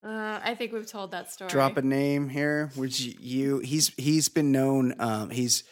Uh, 0.04 0.40
I 0.42 0.54
think 0.54 0.72
we've 0.72 0.86
told 0.86 1.12
that 1.12 1.30
story. 1.32 1.48
drop 1.50 1.76
a 1.76 1.82
name 1.82 2.28
here? 2.28 2.70
Which 2.74 3.00
you 3.00 3.58
he's 3.60 3.88
he's 3.96 4.28
been 4.28 4.52
known. 4.52 4.94
Um, 4.98 5.30
he's 5.30 5.64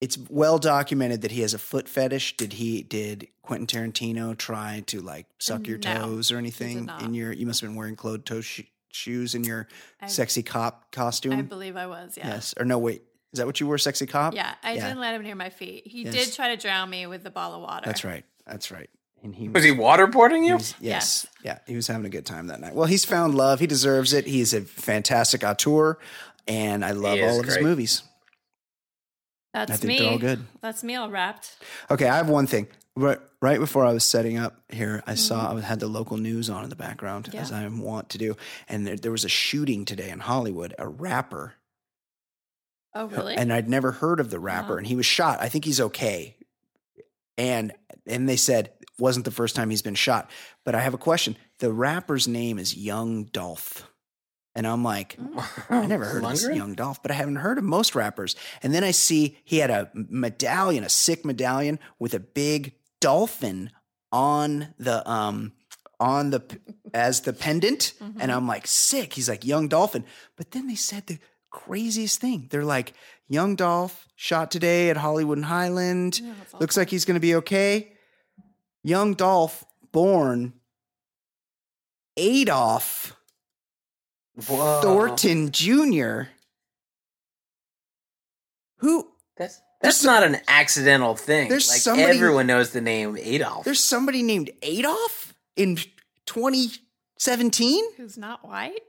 it's 0.00 0.18
well 0.28 0.58
documented 0.58 1.22
that 1.22 1.30
he 1.30 1.42
has 1.42 1.54
a 1.54 1.58
foot 1.58 1.88
fetish. 1.88 2.36
Did 2.36 2.54
he 2.54 2.82
did 2.82 3.28
Quentin 3.42 3.66
Tarantino 3.68 4.36
try 4.36 4.82
to 4.88 5.00
like 5.00 5.26
suck 5.38 5.66
your 5.68 5.78
No, 5.78 5.94
toes 5.94 6.32
or 6.32 6.38
anything 6.38 6.90
in 7.00 7.14
your? 7.14 7.32
You 7.32 7.46
must 7.46 7.60
have 7.60 7.70
been 7.70 7.76
wearing 7.76 7.94
closed 7.96 8.26
toe 8.26 8.40
sh- 8.40 8.62
shoes 8.90 9.34
in 9.36 9.44
your 9.44 9.68
I- 10.00 10.08
sexy 10.08 10.42
cop 10.42 10.90
costume. 10.90 11.32
I 11.34 11.42
believe 11.42 11.76
I 11.76 11.86
was. 11.86 12.16
Yeah. 12.18 12.28
Yes 12.30 12.52
or 12.58 12.64
no? 12.64 12.78
Wait, 12.78 13.02
is 13.32 13.38
that 13.38 13.46
what 13.46 13.60
you 13.60 13.66
were, 13.66 13.78
Sexy 13.78 14.06
cop? 14.06 14.34
Yeah. 14.34 14.54
I 14.62 14.72
Yeah. 14.74 14.88
didn't 14.88 15.00
let 15.00 15.14
him 15.14 15.22
near 15.22 15.34
my 15.34 15.50
feet. 15.50 15.86
He 15.86 16.02
Yes. 16.04 16.14
did 16.14 16.32
try 16.34 16.54
to 16.54 16.60
drown 16.60 16.90
me 16.90 17.06
with 17.06 17.22
the 17.24 17.30
ball 17.30 17.54
of 17.54 17.62
water. 17.62 17.84
That's 17.86 18.04
right. 18.04 18.24
That's 18.46 18.70
right. 18.70 18.90
And 19.22 19.34
he 19.34 19.48
Was 19.48 19.62
he 19.64 19.70
waterboarding 19.70 20.42
He 20.42 20.48
you? 20.48 20.54
was- 20.54 20.74
yes. 20.80 21.26
Yeah. 21.44 21.58
He 21.66 21.76
was 21.76 21.86
having 21.86 22.04
a 22.06 22.10
good 22.10 22.26
time 22.26 22.48
that 22.48 22.60
night. 22.60 22.74
Well, 22.74 22.86
he's 22.86 23.04
found 23.04 23.34
love. 23.36 23.60
He 23.60 23.66
deserves 23.66 24.12
it. 24.12 24.26
He's 24.26 24.52
a 24.52 24.62
fantastic 24.62 25.44
auteur, 25.44 25.98
and 26.48 26.84
I 26.84 26.90
love 26.90 27.20
all 27.20 27.38
of 27.40 27.46
his 27.46 27.60
movies. 27.60 28.02
That's 29.54 29.70
I 29.70 29.76
think 29.76 29.88
me. 29.88 29.98
they're 29.98 30.10
all 30.10 30.18
good. 30.18 30.44
That's 30.60 30.82
me 30.82 30.94
all 30.94 31.10
wrapped. 31.10 31.56
Okay, 31.90 32.08
I 32.08 32.16
have 32.16 32.28
one 32.28 32.46
thing. 32.46 32.68
Right, 32.96 33.18
right 33.40 33.58
before 33.58 33.86
I 33.86 33.92
was 33.92 34.04
setting 34.04 34.38
up 34.38 34.60
here, 34.70 35.02
I 35.06 35.14
saw 35.14 35.48
Mm-hmm. 35.48 35.58
I 35.58 35.60
had 35.62 35.80
the 35.80 35.88
local 35.88 36.16
news 36.18 36.50
on 36.50 36.64
in 36.64 36.70
the 36.70 36.76
background, 36.76 37.34
as 37.34 37.50
Yeah. 37.50 37.60
I 37.60 37.68
want 37.68 38.10
to 38.10 38.18
do, 38.18 38.36
and 38.68 38.86
there, 38.86 38.96
there 38.96 39.12
was 39.12 39.24
a 39.24 39.28
shooting 39.30 39.84
today 39.84 40.10
in 40.10 40.20
Hollywood. 40.20 40.74
A 40.78 40.88
rapper, 40.88 41.54
Oh, 42.94 43.06
really? 43.06 43.34
and 43.36 43.52
I'd 43.52 43.68
never 43.68 43.92
heard 43.92 44.20
of 44.20 44.30
the 44.30 44.38
rapper, 44.38 44.72
Wow. 44.74 44.78
and 44.78 44.86
he 44.86 44.96
was 44.96 45.06
shot. 45.06 45.40
I 45.40 45.48
think 45.48 45.64
he's 45.64 45.80
okay. 45.80 46.36
And 47.38 47.72
and 48.06 48.28
they 48.28 48.36
said 48.36 48.72
it 48.80 48.88
wasn't 48.98 49.24
the 49.24 49.30
first 49.30 49.56
time 49.56 49.70
he's 49.70 49.82
been 49.82 49.94
shot. 49.94 50.30
But 50.64 50.74
I 50.74 50.80
have 50.80 50.94
a 50.94 50.98
question. 50.98 51.36
The 51.60 51.72
rapper's 51.72 52.28
name 52.28 52.58
is 52.58 52.76
Young 52.76 53.24
Dolph. 53.24 53.88
And 54.54 54.66
I'm 54.66 54.84
like, 54.84 55.16
I 55.70 55.86
never 55.86 56.04
heard 56.04 56.22
of 56.24 56.30
this 56.30 56.46
Young 56.46 56.74
Dolph, 56.74 57.00
but 57.00 57.10
I 57.10 57.14
haven't 57.14 57.36
heard 57.36 57.56
of 57.56 57.64
most 57.64 57.94
rappers. 57.94 58.36
And 58.62 58.74
then 58.74 58.84
I 58.84 58.90
see 58.90 59.38
he 59.44 59.58
had 59.58 59.70
a 59.70 59.90
medallion, 59.94 60.84
a 60.84 60.90
sick 60.90 61.24
medallion 61.24 61.78
with 61.98 62.12
a 62.12 62.20
big 62.20 62.74
dolphin 63.00 63.70
on 64.12 64.74
the 64.78 65.08
um 65.10 65.52
on 65.98 66.30
the 66.30 66.42
as 66.92 67.22
the 67.22 67.32
pendant. 67.32 67.94
And 68.20 68.30
I'm 68.30 68.46
like, 68.46 68.66
sick. 68.66 69.14
He's 69.14 69.28
like 69.30 69.46
Young 69.46 69.68
Dolphin. 69.68 70.04
But 70.36 70.50
then 70.50 70.66
they 70.66 70.74
said 70.74 71.06
the 71.06 71.18
craziest 71.52 72.20
thing. 72.20 72.48
They're 72.50 72.64
like, 72.64 72.94
Young 73.28 73.54
Dolph 73.56 74.08
shot 74.16 74.50
today 74.50 74.90
at 74.90 74.96
Hollywood 74.96 75.38
and 75.38 75.44
Highland. 75.44 76.18
Yeah, 76.20 76.34
Looks 76.58 76.74
awful. 76.76 76.80
like 76.82 76.90
he's 76.90 77.04
gonna 77.04 77.20
be 77.20 77.36
okay. 77.36 77.92
Young 78.82 79.14
Dolph 79.14 79.64
born 79.92 80.54
Adolf 82.16 83.16
Whoa. 84.48 84.80
Thornton 84.82 85.50
Jr. 85.52 86.22
Who 88.78 89.08
That's 89.36 89.60
that's 89.80 90.04
not 90.04 90.22
an 90.22 90.38
accidental 90.48 91.16
thing. 91.16 91.48
there's 91.48 91.68
like 91.68 91.80
somebody- 91.80 92.16
everyone 92.16 92.46
knows 92.46 92.70
the 92.70 92.80
name 92.80 93.16
Adolf. 93.18 93.64
there's 93.64 93.80
somebody 93.82 94.22
named 94.22 94.50
Adolf 94.62 95.34
in 95.56 95.76
2017? 96.26 97.84
Who's 97.96 98.16
not 98.16 98.46
white? 98.46 98.80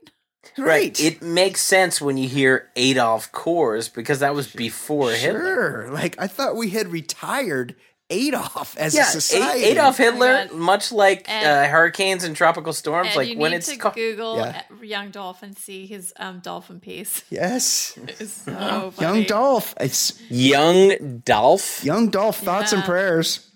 Right. 0.58 1.00
It 1.00 1.22
makes 1.22 1.62
sense 1.62 2.00
when 2.02 2.18
you 2.18 2.28
hear 2.30 2.70
Adolph 2.76 3.32
Coors 3.32 3.92
because 3.94 4.20
that 4.20 4.36
was 4.36 4.48
before 4.52 5.12
Hitler. 5.12 5.42
sure. 5.42 5.90
Like 5.92 6.16
I 6.20 6.28
thought 6.28 6.56
we 6.56 6.70
had 6.70 6.88
retired 6.90 7.76
Adolf 8.10 8.78
as 8.78 8.94
Yeah, 8.94 9.04
a 9.04 9.06
society. 9.06 9.64
A- 9.64 9.68
Adolf 9.72 9.98
Hitler, 9.98 10.48
God. 10.48 10.52
much 10.52 10.92
like 10.92 11.28
And- 11.28 11.48
uh, 11.48 11.68
hurricanes 11.72 12.24
and 12.24 12.36
tropical 12.36 12.74
storms, 12.74 13.08
And 13.08 13.16
like 13.16 13.30
you 13.30 13.38
when 13.38 13.52
need 13.52 13.58
it's 13.58 13.68
to 13.70 13.78
called. 13.78 13.96
Google 13.96 14.38
Yeah. 14.38 14.62
Young 14.82 15.10
Dolphin 15.10 15.50
and 15.50 15.58
see 15.58 15.88
his 15.88 16.14
um, 16.18 16.40
dolphin 16.40 16.80
piece. 16.80 17.24
Yes. 17.30 17.98
It's 18.20 18.34
so 18.44 18.52
Young 18.52 18.92
funny. 18.92 19.26
Dolph. 19.26 19.74
It's 19.80 20.22
Young 20.30 21.20
Dolph. 21.26 21.84
Young 21.84 22.10
Dolph 22.10 22.38
thoughts 22.40 22.74
and 22.74 22.82
Yeah. 22.82 22.88
prayers. 22.88 23.50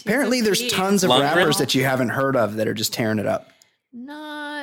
Apparently 0.00 0.42
there's 0.42 0.66
tons 0.66 1.04
of 1.04 1.10
Lundgren? 1.10 1.20
rappers 1.36 1.56
that 1.58 1.74
you 1.74 1.84
haven't 1.84 2.10
heard 2.10 2.36
of 2.36 2.56
that 2.56 2.68
are 2.68 2.74
just 2.74 2.92
tearing 2.92 3.18
it 3.18 3.26
up. 3.26 3.48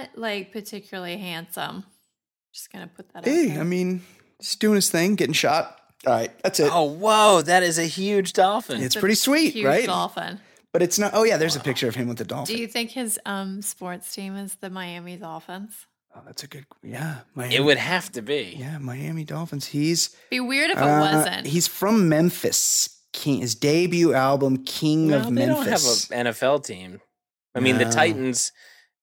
Not 0.04 0.18
like 0.18 0.52
particularly 0.52 1.18
handsome. 1.18 1.86
Just 2.54 2.72
gonna 2.72 2.88
put 2.88 3.10
that 3.14 3.20
out 3.20 3.26
Hey, 3.26 3.48
there. 3.48 3.62
I 3.62 3.64
mean, 3.64 4.02
just 4.42 4.60
doing 4.60 4.76
his 4.76 4.90
thing, 4.90 5.16
getting 5.16 5.34
shot. 5.34 5.80
All 6.06 6.14
right, 6.14 6.32
that's 6.44 6.60
it. 6.60 6.70
Oh, 6.72 6.84
whoa, 6.84 7.42
that 7.44 7.64
is 7.64 7.80
a 7.80 7.86
huge 7.86 8.34
dolphin. 8.34 8.82
it's 8.82 8.96
a 8.96 9.00
pretty 9.00 9.16
sweet, 9.16 9.54
Huge 9.54 9.66
right? 9.66 9.86
dolphin. 9.86 10.40
But 10.74 10.82
it's 10.82 11.00
not. 11.00 11.12
Oh 11.14 11.24
yeah, 11.24 11.38
there's 11.38 11.56
a 11.56 11.60
picture 11.62 11.88
of 11.88 11.96
him 11.96 12.08
with 12.08 12.18
the 12.18 12.26
dolphin. 12.26 12.56
Do 12.56 12.62
you 12.62 12.68
think 12.68 12.92
his 12.92 13.20
um 13.26 13.62
sports 13.62 14.14
team 14.14 14.36
is 14.36 14.56
the 14.56 14.70
Miami 14.70 15.18
Dolphins? 15.18 15.86
oh, 16.16 16.22
that's 16.26 16.44
a 16.44 16.48
good. 16.48 16.66
Yeah, 16.84 17.20
Miami. 17.36 17.56
it 17.56 17.62
would 17.64 17.78
have 17.78 18.12
to 18.14 18.22
be. 18.22 18.56
Yeah, 18.60 18.78
Miami 18.80 19.24
Dolphins. 19.24 19.68
He's 19.68 20.16
Be 20.30 20.40
weird 20.40 20.72
if 20.72 20.78
it 20.78 20.82
uh, 20.84 21.00
wasn't. 21.00 21.48
He's 21.48 21.68
from 21.68 22.10
Memphis. 22.10 22.90
King, 23.14 23.42
his 23.42 23.54
debut 23.54 24.14
album, 24.16 24.64
King 24.64 25.10
Well, 25.12 25.28
of 25.28 25.36
they 25.36 25.46
don't 25.46 25.68
have 25.68 25.82
an 25.84 26.26
NFL 26.26 26.66
team. 26.66 27.00
I 27.56 27.60
mean, 27.60 27.78
the 27.78 27.86
Titans. 27.86 28.52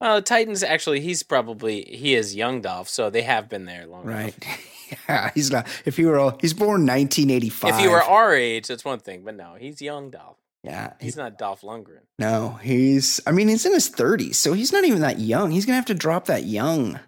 Well, 0.01 0.23
Titans 0.23 0.63
actually, 0.63 1.01
he's 1.01 1.23
probably 1.23 1.83
he 1.83 2.15
is 2.15 2.35
young 2.35 2.61
Dolph, 2.63 2.89
so 2.89 3.11
they 3.11 3.23
have 3.23 3.49
been 3.49 3.67
there 3.67 3.87
long 3.87 4.05
right. 4.05 4.35
enough. 4.43 5.01
yeah, 5.09 5.31
he's 5.35 5.51
not. 5.51 5.67
If 5.85 5.97
he 5.97 6.07
were, 6.07 6.19
all, 6.19 6.39
he's 6.41 6.55
born 6.55 6.87
1985. 6.87 7.75
If 7.75 7.81
he 7.81 7.89
were 7.89 8.03
our 8.03 8.35
age, 8.35 8.67
that's 8.69 8.85
one 8.85 8.99
thing, 8.99 9.23
but 9.25 9.37
no, 9.37 9.57
he's 9.59 9.83
young 9.83 10.11
Dolph. 10.11 10.39
yeah, 10.63 10.95
He's 11.01 11.17
not 11.17 11.39
Dolph 11.39 11.61
Lundgren. 11.61 12.01
No, 12.19 12.59
he's. 12.63 13.21
I 13.27 13.33
mean, 13.33 13.49
he's 13.49 13.67
in 13.67 13.73
his 13.73 13.89
thirties, 13.89 14.39
so 14.39 14.53
he's 14.55 14.73
not 14.73 14.85
even 14.85 15.03
that 15.03 15.19
young. 15.19 15.51
He's 15.51 15.67
gonna 15.67 15.77
have 15.77 15.87
to 15.87 15.95
drop 15.95 16.27
that 16.27 16.45
young. 16.45 16.99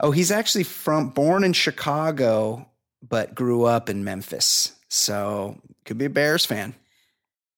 Oh, 0.00 0.10
he's 0.10 0.32
actually 0.32 0.64
from 0.64 1.10
born 1.10 1.44
in 1.44 1.52
Chicago, 1.52 2.68
but 3.08 3.34
grew 3.36 3.64
up 3.64 3.88
in 3.88 4.02
Memphis, 4.02 4.72
so 4.88 5.58
could 5.84 5.98
be 5.98 6.06
a 6.06 6.10
Bears 6.10 6.44
fan. 6.44 6.74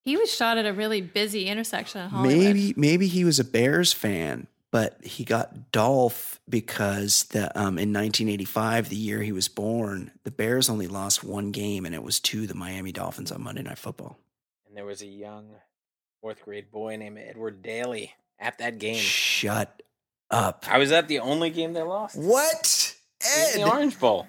He 0.06 0.16
was 0.16 0.32
shot 0.32 0.56
at 0.56 0.66
a 0.66 0.72
really 0.72 1.00
busy 1.00 1.48
intersection 1.48 2.00
in 2.00 2.08
Hollywood. 2.08 2.38
Maybe, 2.38 2.74
maybe 2.76 3.08
he 3.08 3.24
was 3.24 3.40
a 3.40 3.44
Bears 3.44 3.92
fan, 3.92 4.46
but 4.70 5.04
he 5.04 5.24
got 5.24 5.72
Dolph 5.72 6.40
because 6.48 7.24
the 7.24 7.46
um 7.58 7.76
in 7.76 7.92
1985, 7.92 8.88
the 8.88 8.94
year 8.94 9.20
he 9.20 9.32
was 9.32 9.48
born, 9.48 10.12
the 10.22 10.30
Bears 10.30 10.70
only 10.70 10.86
lost 10.86 11.24
one 11.24 11.50
game, 11.50 11.84
and 11.84 11.92
it 11.92 12.04
was 12.04 12.20
to 12.20 12.46
the 12.46 12.54
Miami 12.54 12.92
Dolphins 12.92 13.32
on 13.32 13.42
Monday 13.42 13.62
Night 13.62 13.78
Football. 13.78 14.16
And 14.68 14.76
there 14.76 14.84
was 14.84 15.02
a 15.02 15.06
young 15.06 15.48
fourth 16.20 16.40
grade 16.44 16.70
boy 16.70 16.96
named 16.96 17.18
Edward 17.18 17.60
Daly 17.62 18.14
at 18.38 18.58
that 18.58 18.78
game. 18.78 18.94
Shut 18.94 19.82
up! 20.30 20.66
I 20.70 20.78
was 20.78 20.92
at 20.92 21.08
the 21.08 21.18
only 21.18 21.50
game 21.50 21.72
they 21.72 21.82
lost. 21.82 22.16
What? 22.16 22.94
It 23.20 23.24
was 23.24 23.56
Ed? 23.56 23.58
the 23.58 23.68
Orange 23.68 23.98
Bowl. 23.98 24.28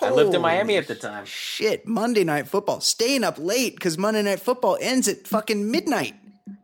I 0.00 0.10
lived 0.10 0.34
in 0.34 0.40
Miami 0.42 0.76
at 0.76 0.86
the 0.86 0.94
time. 0.94 1.24
Shit, 1.24 1.86
Monday 1.86 2.24
Night 2.24 2.46
Football. 2.48 2.80
Staying 2.80 3.24
up 3.24 3.38
late 3.38 3.74
because 3.74 3.98
Monday 3.98 4.22
Night 4.22 4.40
Football 4.40 4.78
ends 4.80 5.08
at 5.08 5.26
fucking 5.26 5.70
midnight 5.70 6.14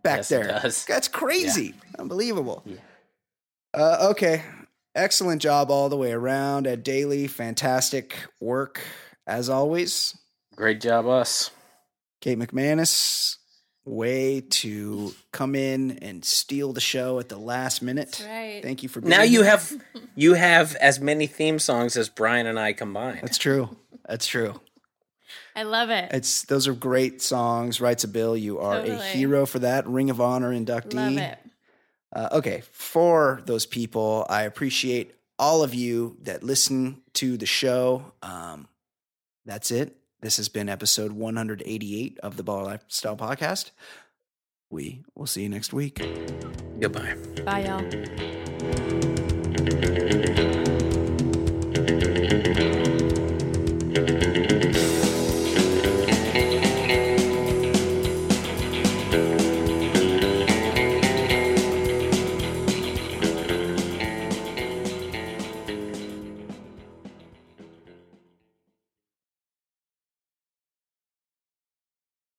back 0.03 0.19
Yes, 0.19 0.31
it 0.31 0.35
there. 0.35 0.61
does. 0.61 0.85
That's 0.89 1.09
crazy. 1.09 1.75
Unbelievable. 1.99 2.63
Yeah. 2.65 2.77
Uh, 3.73 4.09
okay. 4.11 4.43
Excellent 4.95 5.43
job 5.43 5.71
all 5.71 5.89
the 5.89 5.97
way 5.97 6.13
around 6.13 6.67
Ed 6.67 6.85
Daly. 6.85 7.27
Fantastic 7.27 8.15
work 8.41 8.81
as 9.27 9.49
always. 9.49 10.17
Great 10.55 10.81
job, 10.81 11.07
us. 11.09 11.51
Kate 12.21 12.39
McManus, 12.39 13.37
way 13.85 14.41
to 14.41 15.13
come 15.33 15.55
in 15.55 15.99
and 15.99 16.25
steal 16.25 16.73
the 16.73 16.81
show 16.81 17.19
at 17.19 17.29
the 17.29 17.37
last 17.39 17.83
minute. 17.83 18.13
That's 18.13 18.25
right. 18.25 18.63
Thank 18.63 18.83
you 18.83 18.89
for 18.89 19.01
being 19.01 19.11
Now 19.11 19.23
you 19.23 19.43
here. 19.43 19.51
have 19.51 19.73
you 20.15 20.35
have 20.35 20.75
as 20.77 21.01
many 21.01 21.27
theme 21.27 21.59
songs 21.59 21.97
as 21.97 22.09
Brian 22.09 22.47
and 22.47 22.59
I 22.59 22.73
combined. 22.73 23.21
That's 23.23 23.39
true. 23.39 23.77
That's 24.07 24.27
true. 24.27 24.61
I 25.57 25.63
love 25.65 25.91
it. 25.91 26.11
It's 26.13 26.43
those 26.45 26.67
are 26.67 26.73
great 26.75 27.21
songs. 27.23 27.81
Writes 27.81 28.05
a 28.05 28.09
bill. 28.09 28.37
You 28.37 28.59
are 28.59 28.79
a 28.81 28.97
hero 29.03 29.47
for 29.47 29.61
that. 29.61 29.87
Ring 29.87 30.11
of 30.11 30.21
Honor 30.21 30.53
inductee. 30.53 30.95
love 30.95 31.17
it. 31.19 31.39
Uh, 32.15 32.29
okay, 32.33 32.63
for 32.71 33.43
those 33.47 33.67
people, 33.67 34.25
I 34.29 34.43
appreciate 34.43 35.15
all 35.39 35.65
of 35.65 35.75
you 35.75 36.17
that 36.23 36.43
listen 36.45 37.03
to 37.15 37.37
the 37.37 37.47
show. 37.47 38.13
Um, 38.23 38.69
that's 39.45 39.71
it. 39.73 39.97
This 40.25 40.39
has 40.39 40.49
been 40.49 40.71
episode 40.71 41.13
188 41.13 42.19
of 42.23 42.39
the 42.39 42.43
Baller 42.43 42.65
Lifestyle 42.65 43.15
Podcast. 43.15 43.73
We 44.71 45.05
will 45.15 45.27
see 45.27 45.43
you 45.43 45.51
next 45.51 45.75
week. 45.75 46.01
Goodbye. 46.81 47.15
Bye, 47.45 47.67
y'all. 47.67 47.85